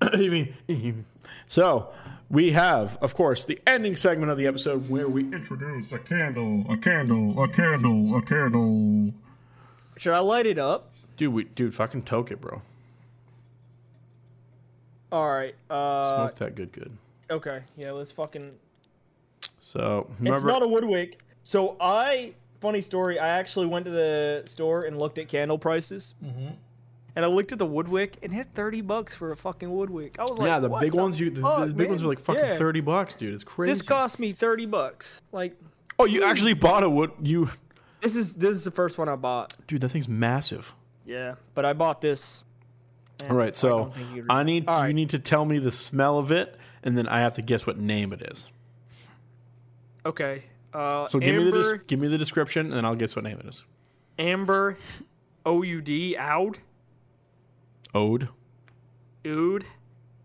You 0.18 0.30
mean- 0.68 1.04
so 1.46 1.92
we 2.28 2.50
have, 2.52 2.98
of 3.00 3.14
course, 3.14 3.44
the 3.44 3.60
ending 3.66 3.94
segment 3.96 4.32
of 4.32 4.38
the 4.38 4.46
episode 4.46 4.88
where 4.90 5.08
we 5.08 5.22
Introduce 5.22 5.92
a 5.92 5.98
candle, 5.98 6.64
a 6.68 6.76
candle, 6.76 7.40
a 7.42 7.48
candle, 7.48 8.16
a 8.16 8.22
candle. 8.22 9.12
should 9.96 10.14
I 10.14 10.18
light 10.18 10.46
it 10.46 10.58
up? 10.58 10.90
dude, 11.16 11.32
we, 11.32 11.44
dude, 11.44 11.72
fucking 11.72 12.02
toke 12.02 12.32
it, 12.32 12.40
bro. 12.40 12.60
All 15.12 15.28
right. 15.30 15.54
Uh, 15.70 16.16
Smoke 16.16 16.34
that 16.36 16.54
good, 16.56 16.72
good. 16.72 16.96
okay. 17.30 17.60
Yeah. 17.76 17.92
Let's 17.92 18.10
fucking. 18.10 18.50
So 19.60 20.08
remember... 20.18 20.38
It's 20.38 20.44
not 20.44 20.62
a 20.62 20.68
Woodwick. 20.68 21.20
So 21.44 21.76
I, 21.80 22.34
funny 22.64 22.80
story. 22.80 23.18
I 23.18 23.28
actually 23.28 23.66
went 23.66 23.84
to 23.84 23.90
the 23.90 24.42
store 24.46 24.84
and 24.84 24.98
looked 24.98 25.18
at 25.18 25.28
candle 25.28 25.58
prices. 25.58 26.14
Mm-hmm. 26.24 26.48
And 27.16 27.24
I 27.24 27.28
looked 27.28 27.52
at 27.52 27.58
the 27.58 27.66
Woodwick 27.66 28.16
and 28.22 28.32
hit 28.32 28.48
thirty 28.54 28.80
bucks 28.80 29.14
for 29.14 29.30
a 29.30 29.36
fucking 29.36 29.70
Woodwick. 29.70 30.18
I 30.18 30.22
was 30.22 30.32
like, 30.38 30.48
yeah, 30.48 30.58
the 30.58 30.68
big 30.70 30.94
ones, 30.94 31.20
you 31.20 31.30
the, 31.30 31.42
fuck, 31.42 31.68
the 31.68 31.74
big 31.74 31.88
ones 31.88 32.02
are 32.02 32.08
like 32.08 32.18
fucking 32.18 32.42
Yeah. 32.42 32.56
thirty 32.56 32.80
bucks, 32.80 33.14
dude. 33.14 33.34
It's 33.34 33.44
crazy. 33.44 33.72
This 33.72 33.82
cost 33.82 34.18
me 34.18 34.32
thirty 34.32 34.66
bucks. 34.66 35.20
Like 35.30 35.56
oh, 35.98 36.06
you 36.06 36.24
actually 36.24 36.54
bought 36.54 36.82
a 36.82 36.90
wood? 36.90 37.12
You, 37.22 37.50
this 38.00 38.16
is 38.16 38.32
this 38.34 38.56
is 38.56 38.64
the 38.64 38.72
first 38.72 38.98
one 38.98 39.08
I 39.08 39.14
bought. 39.14 39.54
dude, 39.68 39.82
that 39.82 39.90
thing's 39.90 40.08
massive. 40.08 40.74
Yeah, 41.06 41.34
but 41.54 41.64
I 41.64 41.72
bought 41.74 42.00
this. 42.00 42.42
All 43.30 43.36
right, 43.36 43.54
so 43.54 43.92
you'd- 44.12 44.26
I 44.28 44.42
need 44.42 44.66
All 44.66 44.88
you 44.88 44.92
need 44.94 45.10
to 45.10 45.20
tell 45.20 45.44
me 45.44 45.58
the 45.58 45.70
smell 45.70 46.18
of 46.18 46.32
it, 46.32 46.56
and 46.82 46.98
then 46.98 47.06
I 47.06 47.20
have 47.20 47.36
to 47.36 47.42
guess 47.42 47.64
what 47.64 47.78
name 47.78 48.12
it 48.12 48.22
is. 48.22 48.48
Okay. 50.04 50.44
Uh, 50.74 51.06
So 51.08 51.18
give 51.20 51.36
me 51.36 51.44
the 51.50 51.56
Amber, 51.56 51.76
give 51.78 52.00
me 52.00 52.08
the 52.08 52.18
description, 52.18 52.66
and 52.66 52.74
then 52.74 52.84
I'll 52.84 52.96
guess 52.96 53.14
what 53.14 53.24
name 53.24 53.38
it 53.38 53.46
is. 53.46 53.62
Amber, 54.18 54.76
O 55.46 55.62
U 55.62 55.80
D, 55.80 56.16
Oud, 56.18 56.58
Ode. 57.94 58.28
Oud, 59.26 59.64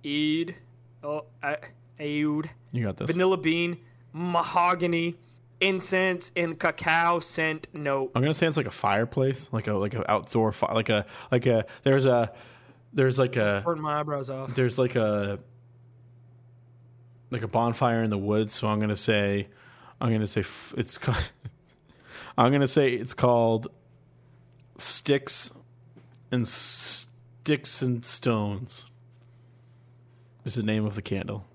Eid, 0.06 0.56
oh, 1.04 1.26
uh, 1.43 1.56
Aud, 2.00 2.50
You 2.72 2.84
got 2.84 2.97
this. 2.97 3.10
vanilla 3.12 3.38
bean, 3.38 3.78
mahogany, 4.12 5.16
incense, 5.62 6.32
and 6.36 6.60
cacao 6.60 7.20
scent 7.20 7.68
note. 7.74 8.12
I'm 8.16 8.22
gonna 8.22 8.34
say 8.34 8.47
it's 8.47 8.58
like 8.58 8.66
a 8.66 8.72
fireplace, 8.72 9.50
like 9.52 9.68
a 9.68 9.74
like 9.74 9.93
an 9.93 10.04
outdoor 10.10 10.52
fire, 10.52 10.74
like 10.74 10.89
a 10.89 11.06
like 11.32 11.45
a 11.45 11.66
there's 11.84 12.06
a 12.06 12.32
there's 12.91 13.20
like 13.20 13.36
a 13.36 13.62
Burn 13.64 13.80
my 13.80 14.00
eyebrows 14.00 14.30
off. 14.30 14.56
there's 14.56 14.78
like 14.80 14.95
a 14.95 15.39
like 17.32 17.43
a 17.43 17.47
bonfire 17.47 18.04
in 18.04 18.10
the 18.10 18.18
woods. 18.18 18.56
So 18.56 18.68
I'm 18.68 18.80
gonna 18.80 18.95
say 18.95 19.47
I'm 20.02 20.12
gonna 20.12 20.28
say 20.28 20.41
f- 20.41 20.74
it's 20.78 20.97
called, 20.97 21.32
I'm 22.38 22.52
gonna 22.52 22.68
say 22.68 22.93
it's 22.93 23.14
called 23.14 23.68
sticks 24.78 25.52
and 26.32 26.47
sticks 26.47 27.82
and 27.82 28.06
stones. 28.06 28.86
Is 30.45 30.56
the 30.56 30.64
name 30.64 30.86
of 30.86 30.95
the 30.95 31.02
candle? 31.02 31.45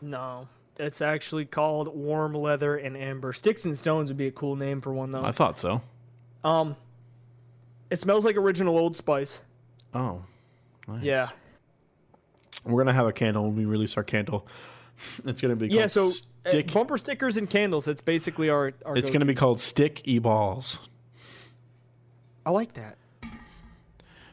No, 0.00 0.48
it's 0.78 1.00
actually 1.00 1.44
called 1.44 1.94
warm 1.96 2.34
leather 2.34 2.76
and 2.76 2.96
amber. 2.96 3.32
Sticks 3.32 3.64
and 3.64 3.78
stones 3.78 4.10
would 4.10 4.16
be 4.16 4.26
a 4.26 4.32
cool 4.32 4.56
name 4.56 4.80
for 4.80 4.92
one 4.92 5.10
though. 5.12 5.24
I 5.24 5.30
thought 5.30 5.58
so. 5.58 5.80
Um, 6.42 6.74
it 7.88 8.00
smells 8.00 8.24
like 8.24 8.36
original 8.36 8.76
Old 8.76 8.96
Spice. 8.96 9.40
Oh, 9.94 10.22
nice. 10.88 11.04
Yeah. 11.04 11.28
We're 12.64 12.82
gonna 12.82 12.94
have 12.94 13.06
a 13.06 13.12
candle 13.12 13.44
when 13.44 13.54
we 13.56 13.64
release 13.64 13.96
our 13.96 14.04
candle. 14.04 14.46
It's 15.24 15.40
gonna 15.40 15.56
be 15.56 15.66
Yeah, 15.68 15.88
called 15.88 16.22
so 16.50 16.58
uh, 16.58 16.62
bumper 16.72 16.96
stickers 16.98 17.36
and 17.36 17.48
candles. 17.48 17.86
It's 17.88 18.00
basically 18.00 18.48
our. 18.50 18.72
our 18.84 18.96
it's 18.96 19.10
gonna 19.10 19.24
be 19.24 19.34
called 19.34 19.60
stick 19.60 20.02
e 20.04 20.18
balls. 20.18 20.80
I 22.44 22.50
like 22.50 22.72
that. 22.74 22.98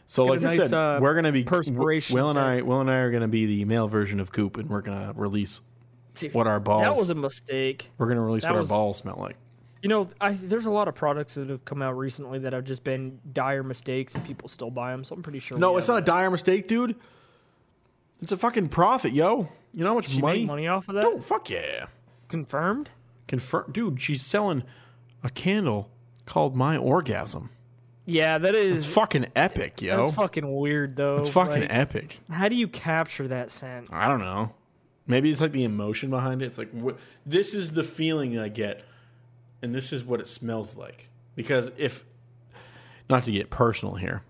So, 0.05 0.23
Get 0.25 0.29
like 0.31 0.39
I 0.39 0.43
nice, 0.57 0.69
said, 0.69 0.73
uh, 0.73 0.99
we're 1.01 1.13
gonna 1.13 1.31
be 1.31 1.43
perspiration 1.43 2.15
Will 2.15 2.29
and. 2.29 2.39
I, 2.39 2.61
Will 2.63 2.81
and 2.81 2.89
I 2.89 2.95
are 2.95 3.11
gonna 3.11 3.27
be 3.27 3.45
the 3.45 3.65
male 3.65 3.87
version 3.87 4.19
of 4.19 4.31
Goop, 4.31 4.57
and 4.57 4.67
we're 4.67 4.81
gonna 4.81 5.13
release 5.15 5.61
Dude, 6.15 6.33
what 6.33 6.47
our 6.47 6.59
balls. 6.59 6.83
That 6.83 6.95
was 6.95 7.11
a 7.11 7.15
mistake. 7.15 7.91
we're 7.99 8.07
gonna 8.07 8.21
release 8.21 8.41
that 8.43 8.51
what 8.53 8.59
was- 8.61 8.71
our 8.71 8.77
balls 8.77 8.97
smell 8.97 9.17
like. 9.19 9.35
You 9.83 9.87
know, 9.87 10.09
I, 10.19 10.31
there's 10.33 10.65
a 10.65 10.71
lot 10.71 10.89
of 10.89 10.95
products 10.95 11.35
that 11.35 11.47
have 11.49 11.63
come 11.63 11.81
out 11.81 11.95
recently 11.95 12.39
that 12.39 12.51
have 12.51 12.65
just 12.65 12.83
been 12.83 13.17
dire 13.31 13.63
mistakes, 13.63 14.13
and 14.15 14.25
people 14.25 14.49
still 14.49 14.69
buy 14.69 14.91
them. 14.91 15.05
So 15.05 15.15
I'm 15.15 15.21
pretty 15.23 15.39
sure. 15.39 15.57
No, 15.57 15.77
it's 15.77 15.87
not 15.87 15.99
a 15.99 16.01
dire 16.01 16.29
mistake, 16.29 16.67
dude. 16.67 16.95
It's 18.21 18.33
a 18.33 18.37
fucking 18.37 18.67
profit, 18.69 19.13
yo. 19.13 19.47
You 19.73 19.83
know 19.83 19.91
how 19.91 19.95
much 19.95 20.09
She 20.09 20.19
money? 20.19 20.43
money 20.43 20.67
off 20.67 20.89
of 20.89 20.95
that. 20.95 21.05
Oh, 21.05 21.19
fuck 21.19 21.49
yeah. 21.49 21.85
Confirmed. 22.29 22.89
Confirm, 23.27 23.71
dude. 23.71 24.01
She's 24.01 24.21
selling 24.21 24.63
a 25.23 25.29
candle 25.29 25.89
called 26.25 26.55
My 26.55 26.77
Orgasm. 26.77 27.49
Yeah, 28.05 28.39
that 28.39 28.55
is. 28.55 28.77
It's 28.85 28.93
fucking 28.93 29.27
epic, 29.35 29.81
yo. 29.83 30.05
That's 30.05 30.15
fucking 30.15 30.55
weird, 30.59 30.95
though. 30.95 31.17
It's 31.17 31.29
fucking 31.29 31.61
Like, 31.61 31.73
epic. 31.73 32.19
how 32.31 32.47
do 32.49 32.55
you 32.55 32.67
capture 32.67 33.27
that 33.27 33.51
scent? 33.51 33.89
I 33.91 34.07
don't 34.07 34.19
know. 34.19 34.53
Maybe 35.05 35.29
it's 35.31 35.41
like 35.41 35.51
the 35.51 35.63
emotion 35.63 36.09
behind 36.09 36.41
it. 36.41 36.45
It's 36.45 36.57
like 36.57 36.71
wh- 36.73 36.97
this 37.25 37.53
is 37.53 37.71
the 37.71 37.83
feeling 37.83 38.37
I 38.39 38.47
get, 38.49 38.83
and 39.61 39.75
this 39.75 39.91
is 39.93 40.03
what 40.03 40.19
it 40.19 40.27
smells 40.27 40.75
like. 40.75 41.09
Because 41.35 41.71
if, 41.77 42.03
not 43.09 43.25
to 43.25 43.31
get 43.31 43.49
personal 43.51 43.95
here, 43.95 44.23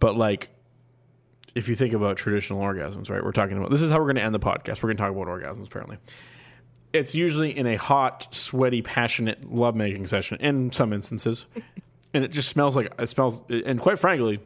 but 0.00 0.16
like, 0.16 0.48
if 1.54 1.68
you 1.68 1.74
think 1.76 1.92
about 1.94 2.16
traditional 2.16 2.60
orgasms, 2.60 3.08
right? 3.08 3.22
We're 3.24 3.32
talking 3.32 3.56
about 3.56 3.70
this 3.70 3.82
is 3.82 3.90
how 3.90 3.96
we're 3.98 4.04
going 4.04 4.16
to 4.16 4.22
end 4.22 4.34
the 4.34 4.40
podcast. 4.40 4.82
We're 4.82 4.92
going 4.92 4.96
to 4.96 5.02
talk 5.04 5.12
about 5.12 5.26
orgasms. 5.28 5.66
Apparently, 5.66 5.98
it's 6.98 7.14
usually 7.14 7.56
in 7.56 7.66
a 7.66 7.76
hot, 7.76 8.28
sweaty, 8.30 8.82
passionate 8.82 9.52
lovemaking 9.52 10.06
session. 10.06 10.38
In 10.40 10.72
some 10.72 10.92
instances, 10.92 11.46
and 12.14 12.24
it 12.24 12.30
just 12.30 12.48
smells 12.48 12.76
like 12.76 12.92
it 12.98 13.08
smells. 13.08 13.42
And 13.48 13.80
quite 13.80 13.98
frankly, 13.98 14.40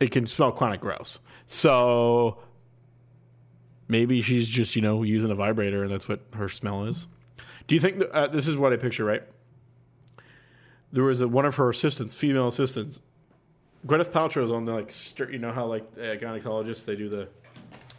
it 0.00 0.10
can 0.10 0.26
smell 0.26 0.52
chronic 0.52 0.80
gross. 0.80 1.20
So 1.46 2.38
maybe 3.88 4.20
she's 4.20 4.48
just 4.48 4.76
you 4.76 4.82
know 4.82 5.02
using 5.02 5.30
a 5.30 5.34
vibrator 5.34 5.82
and 5.82 5.90
that's 5.90 6.08
what 6.08 6.20
her 6.34 6.48
smell 6.48 6.84
is 6.84 7.08
do 7.66 7.74
you 7.74 7.80
think 7.80 8.02
uh, 8.12 8.26
this 8.28 8.46
is 8.46 8.56
what 8.56 8.72
i 8.72 8.76
picture 8.76 9.04
right 9.04 9.22
there 10.92 11.04
was 11.04 11.20
a, 11.20 11.26
one 11.26 11.44
of 11.44 11.56
her 11.56 11.70
assistants 11.70 12.14
female 12.14 12.46
assistants 12.46 13.00
gwyneth 13.86 14.10
paltrow's 14.10 14.50
on 14.50 14.66
the 14.66 14.72
like 14.72 14.92
you 15.30 15.38
know 15.38 15.52
how 15.52 15.66
like 15.66 15.86
uh, 15.96 16.14
gynecologists 16.16 16.84
they 16.84 16.94
do 16.94 17.08
the 17.08 17.28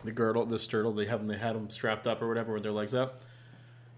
the 0.04 0.12
girdle 0.12 0.46
the 0.46 0.58
sturtle 0.58 0.96
they 0.96 1.06
have 1.06 1.20
them 1.20 1.28
they 1.28 1.38
had 1.38 1.56
them 1.56 1.70
strapped 1.70 2.08
up 2.08 2.22
or 2.22 2.28
whatever 2.28 2.54
with 2.54 2.64
their 2.64 2.72
legs 2.72 2.94
up 2.94 3.22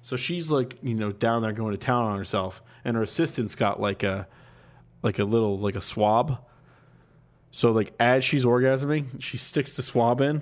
so 0.02 0.18
she's 0.18 0.50
like 0.50 0.78
you 0.82 0.96
know 0.96 1.12
down 1.12 1.42
there 1.42 1.54
going 1.54 1.72
to 1.72 1.78
town 1.78 2.06
on 2.06 2.18
herself 2.18 2.64
and 2.84 2.96
her 2.98 3.04
assistant's 3.04 3.56
got 3.56 3.80
like 3.80 4.04
a 4.04 4.28
like 5.04 5.20
a 5.20 5.24
little 5.24 5.58
like 5.60 5.76
a 5.76 5.82
swab. 5.82 6.44
So 7.52 7.72
like 7.72 7.94
as 8.00 8.24
she's 8.24 8.46
orgasming 8.46 9.22
she 9.22 9.38
sticks 9.38 9.76
the 9.76 9.84
swab 9.84 10.22
in 10.22 10.42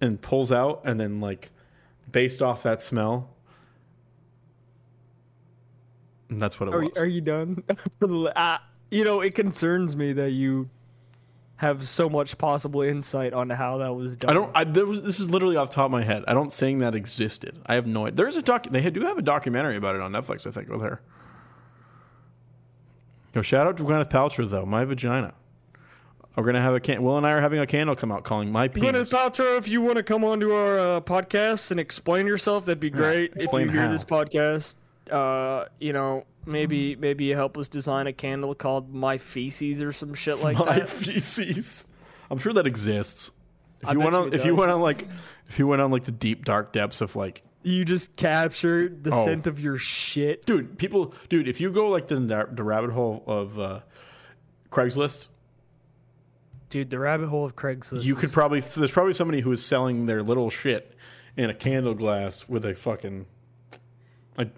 and 0.00 0.20
pulls 0.20 0.52
out 0.52 0.82
and 0.84 1.00
then 1.00 1.20
like 1.20 1.50
based 2.10 2.42
off 2.42 2.62
that 2.62 2.82
smell 2.82 3.30
and 6.28 6.40
that's 6.40 6.58
what 6.60 6.68
it 6.68 6.74
Are, 6.74 6.80
was. 6.82 6.98
are 6.98 7.06
you 7.06 7.20
done? 7.20 7.62
uh, 8.02 8.58
you 8.90 9.04
know, 9.04 9.20
it 9.20 9.34
concerns 9.34 9.96
me 9.96 10.12
that 10.14 10.30
you 10.30 10.68
have 11.62 11.88
so 11.88 12.08
much 12.10 12.36
possible 12.36 12.82
insight 12.82 13.32
on 13.32 13.48
how 13.48 13.78
that 13.78 13.94
was 13.94 14.16
done. 14.16 14.30
i 14.30 14.34
don't 14.34 14.50
I, 14.54 14.64
there 14.64 14.84
was, 14.84 15.02
this 15.02 15.18
is 15.18 15.30
literally 15.30 15.56
off 15.56 15.70
the 15.70 15.74
top 15.76 15.86
of 15.86 15.92
my 15.92 16.04
head 16.04 16.24
i 16.28 16.34
don't 16.34 16.52
think 16.52 16.80
that 16.80 16.94
existed 16.94 17.58
i 17.66 17.74
have 17.74 17.86
no 17.86 18.06
idea 18.06 18.16
there's 18.16 18.36
a 18.36 18.42
doc 18.42 18.66
they 18.70 18.90
do 18.90 19.02
have 19.02 19.16
a 19.16 19.22
documentary 19.22 19.76
about 19.76 19.94
it 19.94 20.02
on 20.02 20.12
netflix 20.12 20.46
i 20.46 20.50
think 20.50 20.68
with 20.68 20.82
her 20.82 21.00
Yo, 23.34 23.40
shout 23.40 23.66
out 23.66 23.76
to 23.78 23.82
Gwyneth 23.82 24.10
Paltrow 24.10 24.48
though. 24.48 24.66
My 24.66 24.84
vagina. 24.84 25.32
We're 26.36 26.44
gonna 26.44 26.60
have 26.60 26.74
a 26.74 26.80
can. 26.80 27.02
Will 27.02 27.16
and 27.16 27.26
I 27.26 27.32
are 27.32 27.40
having 27.40 27.60
a 27.60 27.66
candle 27.66 27.94
come 27.94 28.12
out 28.12 28.24
calling 28.24 28.50
my 28.50 28.68
penis. 28.68 29.10
Gwyneth 29.10 29.12
Paltrow, 29.12 29.58
if 29.58 29.68
you 29.68 29.80
want 29.80 29.96
to 29.96 30.02
come 30.02 30.24
onto 30.24 30.52
our 30.52 30.78
uh, 30.78 31.00
podcast 31.00 31.70
and 31.70 31.80
explain 31.80 32.26
yourself, 32.26 32.66
that'd 32.66 32.80
be 32.80 32.90
great. 32.90 33.30
if 33.32 33.36
explain 33.36 33.66
you 33.66 33.72
hear 33.72 33.88
this 33.90 34.04
podcast, 34.04 34.74
uh, 35.10 35.66
you 35.78 35.92
know, 35.92 36.24
maybe 36.46 36.96
maybe 36.96 37.24
you 37.24 37.34
help 37.34 37.56
us 37.58 37.68
design 37.68 38.06
a 38.06 38.12
candle 38.12 38.54
called 38.54 38.92
My 38.94 39.18
Feces 39.18 39.80
or 39.82 39.92
some 39.92 40.14
shit 40.14 40.38
like 40.40 40.58
My 40.58 40.80
that. 40.80 40.88
feces. 40.88 41.86
I'm 42.30 42.38
sure 42.38 42.52
that 42.54 42.66
exists. 42.66 43.30
If 43.82 43.88
I 43.88 43.92
you 43.92 44.00
went 44.00 44.14
on, 44.14 44.32
if 44.32 44.44
you 44.44 44.54
went 44.54 44.70
on 44.70 44.80
like, 44.80 45.08
if 45.48 45.58
you 45.58 45.66
went 45.66 45.82
on 45.82 45.90
like 45.90 46.04
the 46.04 46.12
deep 46.12 46.44
dark 46.44 46.72
depths 46.72 47.00
of 47.00 47.16
like, 47.16 47.42
You 47.64 47.84
just 47.84 48.14
capture 48.16 48.88
the 48.88 49.10
Oh. 49.12 49.24
scent 49.24 49.46
of 49.46 49.58
your 49.60 49.76
shit. 49.78 50.44
dude, 50.46 50.78
people, 50.78 51.14
dude, 51.28 51.48
if 51.48 51.60
you 51.60 51.70
go 51.72 51.88
like 51.88 52.08
the 52.08 52.16
the 52.52 52.62
rabbit 52.62 52.90
hole 52.92 53.22
of 53.26 53.58
uh, 53.58 53.80
Craigslist, 54.70 55.28
Dude, 56.70 56.88
the 56.88 56.98
rabbit 56.98 57.28
hole 57.28 57.44
of 57.44 57.54
Craigslist. 57.54 58.02
you 58.04 58.14
could 58.14 58.32
probably 58.32 58.60
there's 58.60 58.90
probably 58.90 59.12
somebody 59.14 59.40
who 59.40 59.52
is 59.52 59.62
selling 59.64 60.06
their 60.06 60.22
little 60.22 60.48
shit 60.48 60.94
in 61.36 61.50
a 61.50 61.54
candle 61.54 61.92
glass 61.94 62.48
with 62.48 62.64
a 62.64 62.74
fucking, 62.74 63.26
I, 64.38 64.48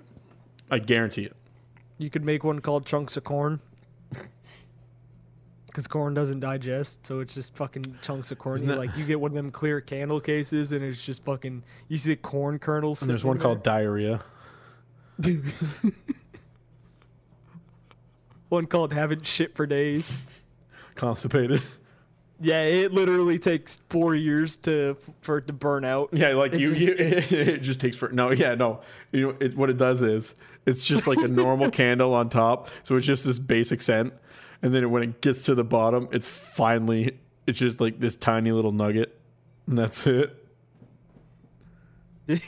I 0.71 0.79
guarantee 0.79 1.25
it. 1.25 1.37
You 1.99 2.11
could 2.11 2.25
make 2.25 2.45
one 2.45 2.61
called 2.61 2.87
chunks 2.87 3.17
of 3.17 3.25
corn. 3.25 3.61
Because 5.67 5.87
corn 5.89 6.15
doesn't 6.15 6.39
digest, 6.39 7.05
so 7.05 7.19
it's 7.19 7.35
just 7.35 7.57
fucking 7.57 7.85
chunks 8.01 8.31
of 8.31 8.39
corn. 8.39 8.61
You, 8.61 8.67
that- 8.69 8.79
like 8.79 8.97
you 8.97 9.05
get 9.05 9.21
one 9.21 9.33
of 9.33 9.35
them 9.35 9.51
clear 9.51 9.81
candle 9.81 10.21
cases, 10.21 10.71
and 10.73 10.85
it's 10.85 11.05
just 11.05 11.25
fucking. 11.25 11.63
You 11.89 11.99
see 11.99 12.11
the 12.11 12.17
corn 12.17 12.59
kernels. 12.61 13.03
And 13.03 13.11
there's 13.11 13.25
one 13.25 13.37
in 13.39 13.43
called 13.43 13.63
diarrhea. 13.65 14.23
Dude. 15.21 15.53
one 18.49 18.67
called 18.67 18.93
haven't 18.93 19.27
shit 19.27 19.55
for 19.57 19.67
days. 19.67 20.11
Constipated. 20.95 21.61
Yeah, 22.41 22.63
it 22.63 22.93
literally 22.93 23.39
takes 23.39 23.79
four 23.89 24.15
years 24.15 24.57
to 24.59 24.97
for 25.23 25.39
it 25.39 25.47
to 25.49 25.53
burn 25.53 25.85
out. 25.85 26.11
Yeah, 26.13 26.35
like 26.35 26.53
It 26.53 26.61
you, 26.61 26.69
just- 26.75 26.81
you 26.81 26.95
it, 27.39 27.59
just 27.63 27.81
takes 27.81 27.97
for 27.97 28.11
no, 28.11 28.31
yeah, 28.31 28.55
no. 28.55 28.81
You 29.13 29.29
know, 29.33 29.37
it, 29.41 29.57
what 29.57 29.71
it 29.71 29.77
does 29.79 30.03
is 30.03 30.35
it's 30.67 30.83
just 30.83 31.07
like 31.07 31.19
a 31.19 31.29
normal 31.29 31.71
candle 31.73 32.15
on 32.15 32.29
top, 32.29 32.71
so 32.85 32.97
it's 32.97 33.07
just 33.07 33.25
this 33.25 33.39
basic 33.39 33.83
scent, 33.83 34.13
and 34.63 34.75
then 34.75 34.91
when 34.91 35.03
it 35.03 35.21
gets 35.21 35.43
to 35.43 35.55
the 35.55 35.65
bottom, 35.65 36.09
it's 36.13 36.29
finally 36.29 37.19
it's 37.47 37.59
just 37.59 37.81
like 37.81 38.01
this 38.01 38.17
tiny 38.17 38.53
little 38.53 38.73
nugget, 38.73 39.19
and 39.67 39.77
that's 39.79 40.07
it. 40.07 40.41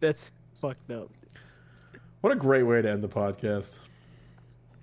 That's 0.00 0.30
fucked 0.60 0.90
up. 0.90 1.08
What 2.20 2.32
a 2.32 2.36
great 2.36 2.64
way 2.64 2.82
to 2.82 2.90
end 2.90 3.02
the 3.02 3.08
podcast. 3.08 3.78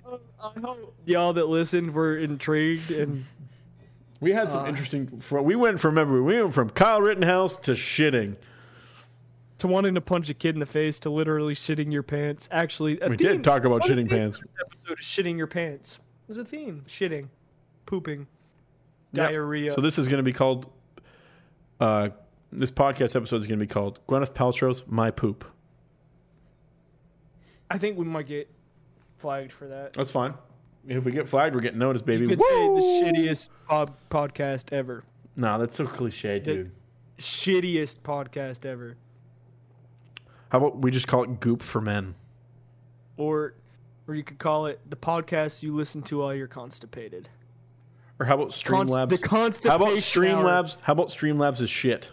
I 0.07 0.59
hope 0.59 0.95
y'all 1.05 1.33
that 1.33 1.47
listened 1.47 1.93
were 1.93 2.17
intrigued 2.17 2.89
and 2.89 3.25
We 4.19 4.31
had 4.31 4.51
some 4.51 4.65
Uh, 4.65 4.69
interesting. 4.69 5.21
We 5.31 5.55
went 5.55 5.79
from 5.79 5.91
remember 5.95 6.23
we 6.23 6.41
went 6.41 6.55
from 6.55 6.71
Kyle 6.71 7.01
Rittenhouse 7.01 7.55
to 7.57 7.71
shitting. 7.73 8.35
To 9.61 9.67
wanting 9.67 9.93
to 9.95 10.01
punch 10.01 10.29
a 10.29 10.33
kid 10.33 10.55
in 10.55 10.59
the 10.59 10.65
face 10.65 10.99
to 10.99 11.09
literally 11.09 11.53
shitting 11.55 11.91
your 11.91 12.03
pants. 12.03 12.49
Actually, 12.51 12.99
a 13.01 13.09
We 13.09 13.15
theme- 13.17 13.27
did 13.27 13.43
talk 13.43 13.63
about 13.63 13.83
shitting 13.83 14.09
the 14.09 14.15
pants. 14.15 14.37
of 14.39 14.43
Episode 14.59 14.99
is 14.99 15.05
shitting 15.05 15.37
your 15.37 15.47
pants. 15.47 15.99
There's 16.27 16.37
a 16.39 16.45
theme: 16.45 16.83
shitting, 16.87 17.27
pooping, 17.85 18.25
Yep. 19.13 19.29
diarrhea. 19.29 19.73
So 19.73 19.81
this 19.81 19.97
is 19.99 20.07
going 20.07 20.17
to 20.17 20.23
be 20.23 20.33
called. 20.33 20.65
Uh, 21.79 22.09
this 22.51 22.71
podcast 22.71 23.15
episode 23.15 23.37
is 23.37 23.47
going 23.47 23.59
to 23.59 23.65
be 23.65 23.71
called 23.71 23.99
Gwyneth 24.07 24.33
Paltrow's 24.33 24.83
"My 24.87 25.11
Poop." 25.11 25.45
I 27.69 27.77
think 27.77 27.97
we 27.97 28.05
might 28.05 28.27
get 28.27 28.49
flagged 29.17 29.51
for 29.51 29.67
that. 29.67 29.93
That's 29.93 30.11
fine. 30.11 30.33
If 30.87 31.05
we 31.05 31.11
get 31.11 31.27
flagged, 31.27 31.53
we're 31.55 31.61
getting 31.61 31.79
noticed, 31.79 32.05
baby. 32.05 32.23
You 32.23 32.29
could 32.29 32.39
say 32.39 32.45
the 32.47 32.81
shittiest 33.03 33.49
pod- 33.67 33.93
podcast 34.09 34.73
ever. 34.73 35.03
No, 35.37 35.59
that's 35.59 35.75
so 35.75 35.85
cliche, 35.85 36.39
dude. 36.39 36.71
Shittiest 37.19 37.99
podcast 38.01 38.65
ever. 38.65 38.97
How 40.51 40.57
about 40.57 40.79
we 40.81 40.91
just 40.91 41.07
call 41.07 41.23
it 41.23 41.39
Goop 41.39 41.61
for 41.61 41.79
Men? 41.79 42.15
Or, 43.15 43.53
or 44.05 44.15
you 44.15 44.23
could 44.23 44.37
call 44.37 44.65
it 44.65 44.81
the 44.89 44.97
podcast 44.97 45.63
you 45.63 45.73
listen 45.73 46.01
to 46.03 46.19
while 46.19 46.33
you're 46.35 46.47
constipated. 46.47 47.29
Or 48.19 48.25
how 48.25 48.35
about 48.35 48.47
Const- 48.63 48.65
Streamlabs? 48.93 49.09
the 49.09 49.17
constipation 49.17 49.69
how 49.69 49.75
about 49.77 49.93
hour. 49.93 49.95
Streamlabs? 49.97 50.75
How 50.81 50.93
about 50.93 51.07
Streamlabs 51.07 51.61
is 51.61 51.69
shit? 51.69 52.11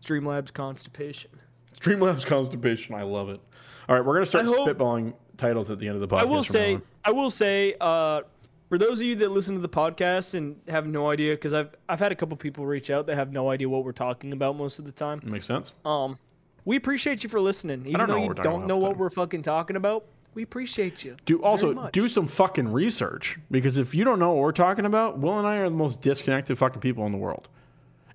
Streamlabs 0.00 0.52
constipation. 0.52 1.30
Streamlabs 1.78 2.24
constipation. 2.24 2.94
I 2.94 3.02
love 3.02 3.28
it. 3.28 3.40
All 3.88 3.96
right, 3.96 4.04
we're 4.04 4.14
gonna 4.14 4.26
start 4.26 4.44
hope- 4.46 4.68
spitballing 4.68 5.14
titles 5.36 5.70
at 5.70 5.80
the 5.80 5.88
end 5.88 6.00
of 6.00 6.08
the 6.08 6.14
podcast. 6.16 6.20
I 6.20 6.24
will 6.24 6.44
say. 6.44 6.78
I 7.04 7.10
will 7.10 7.30
say, 7.30 7.74
uh, 7.80 8.22
for 8.68 8.78
those 8.78 9.00
of 9.00 9.06
you 9.06 9.16
that 9.16 9.30
listen 9.32 9.54
to 9.56 9.60
the 9.60 9.68
podcast 9.68 10.34
and 10.34 10.60
have 10.68 10.86
no 10.86 11.10
idea, 11.10 11.34
because 11.34 11.52
I've 11.54 11.74
I've 11.88 11.98
had 12.00 12.12
a 12.12 12.14
couple 12.14 12.36
people 12.36 12.66
reach 12.66 12.88
out 12.88 13.06
that 13.06 13.16
have 13.16 13.32
no 13.32 13.50
idea 13.50 13.68
what 13.68 13.84
we're 13.84 13.92
talking 13.92 14.32
about 14.32 14.56
most 14.56 14.78
of 14.78 14.84
the 14.86 14.92
time. 14.92 15.20
makes 15.24 15.46
sense. 15.46 15.72
Um, 15.84 16.18
we 16.66 16.76
appreciate 16.76 17.22
you 17.22 17.30
for 17.30 17.40
listening, 17.40 17.86
even 17.86 17.98
don't 18.00 18.08
know 18.08 18.14
though 18.14 18.26
what 18.26 18.36
you 18.36 18.42
don't 18.42 18.66
know 18.66 18.76
what 18.76 18.90
time. 18.90 18.98
we're 18.98 19.10
fucking 19.10 19.42
talking 19.42 19.76
about. 19.76 20.04
We 20.34 20.42
appreciate 20.42 21.02
you. 21.02 21.16
Do 21.24 21.38
very 21.38 21.48
also 21.48 21.72
much. 21.72 21.92
do 21.92 22.08
some 22.08 22.26
fucking 22.26 22.70
research 22.70 23.38
because 23.50 23.78
if 23.78 23.94
you 23.94 24.04
don't 24.04 24.18
know 24.18 24.32
what 24.34 24.42
we're 24.42 24.52
talking 24.52 24.84
about, 24.84 25.18
Will 25.18 25.38
and 25.38 25.46
I 25.46 25.56
are 25.58 25.70
the 25.70 25.76
most 25.76 26.02
disconnected 26.02 26.58
fucking 26.58 26.82
people 26.82 27.06
in 27.06 27.12
the 27.12 27.18
world. 27.18 27.48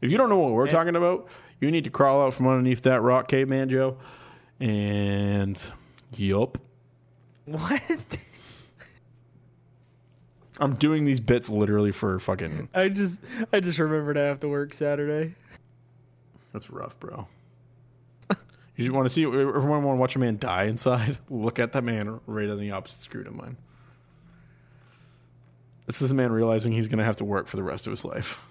If 0.02 0.12
you 0.12 0.18
don't 0.18 0.30
know 0.30 0.38
what 0.38 0.52
we're 0.52 0.68
talking 0.68 0.96
about, 0.96 1.28
you 1.60 1.72
need 1.72 1.84
to 1.86 1.90
crawl 1.90 2.22
out 2.22 2.36
from 2.36 2.48
underneath 2.48 2.82
that 2.84 3.02
rock, 3.02 3.28
caveman 3.28 3.70
Joe. 3.70 3.98
And 4.60 5.60
yup, 6.16 6.60
what? 7.46 7.82
I'm 10.60 10.76
doing 10.76 11.06
these 11.06 11.20
bits 11.20 11.50
literally 11.50 11.92
for 11.92 12.20
fucking. 12.20 12.70
I 12.74 12.90
just 12.90 13.22
I 13.52 13.62
just 13.62 13.80
remembered 13.80 14.18
I 14.18 14.24
have 14.24 14.42
to 14.42 14.48
work 14.48 14.74
Saturday. 14.76 15.34
That's 16.54 16.70
rough, 16.70 17.00
bro. 17.00 17.28
You 18.84 18.94
want 18.94 19.08
to 19.08 19.14
see 19.14 19.24
everyone 19.24 19.84
want 19.84 19.96
to 19.98 20.00
watch 20.00 20.16
a 20.16 20.20
man 20.20 20.38
die 20.38 20.64
inside. 20.66 21.18
Look 21.30 21.60
at 21.60 21.74
that 21.74 21.84
man 21.84 22.20
right 22.26 22.50
on 22.50 22.60
the 22.60 22.72
opposite 22.72 23.02
screen 23.02 23.28
of 23.28 23.34
mine. 23.36 23.58
This 25.86 26.02
is 26.02 26.12
a 26.12 26.16
man 26.16 26.32
realizing 26.32 26.72
he's 26.72 26.88
going 26.88 27.00
to 27.00 27.04
have 27.04 27.18
to 27.18 27.26
work 27.26 27.48
for 27.48 27.58
the 27.58 27.64
rest 27.64 27.88
of 27.88 27.92
his 27.92 28.06
life. 28.06 28.42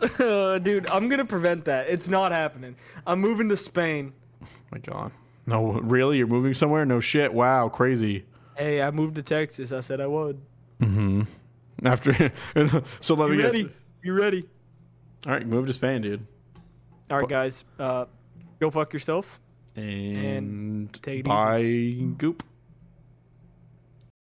Dude, 0.18 0.86
I'm 0.88 1.08
gonna 1.08 1.24
prevent 1.24 1.64
that. 1.66 1.88
It's 1.88 2.08
not 2.08 2.32
happening. 2.32 2.76
I'm 3.06 3.20
moving 3.20 3.48
to 3.48 3.56
Spain. 3.56 4.12
Oh 4.42 4.46
My 4.72 4.78
God. 4.78 5.12
No, 5.46 5.72
really? 5.72 6.18
You're 6.18 6.26
moving 6.26 6.52
somewhere? 6.52 6.84
No 6.84 7.00
shit. 7.00 7.32
Wow, 7.32 7.68
crazy. 7.68 8.24
Hey, 8.56 8.82
I 8.82 8.90
moved 8.90 9.14
to 9.16 9.22
Texas. 9.22 9.72
I 9.72 9.80
said 9.80 10.00
I 10.00 10.06
would. 10.06 10.40
Mm-hmm. 10.80 11.22
After, 11.84 12.32
so 13.00 13.14
let 13.14 13.30
me 13.30 13.36
You 13.36 13.42
guess. 13.42 13.52
ready? 13.52 13.72
You 14.02 14.14
ready? 14.14 14.48
All 15.26 15.32
right, 15.32 15.46
move 15.46 15.66
to 15.66 15.72
Spain, 15.72 16.02
dude. 16.02 16.26
All 17.10 17.20
right, 17.20 17.28
guys. 17.28 17.64
Uh, 17.78 18.06
go 18.60 18.70
fuck 18.70 18.92
yourself. 18.92 19.40
And, 19.76 20.92
take 21.02 21.06
it 21.06 21.18
easy. 21.18 21.22
bye, 21.22 22.14
goop. 22.16 22.42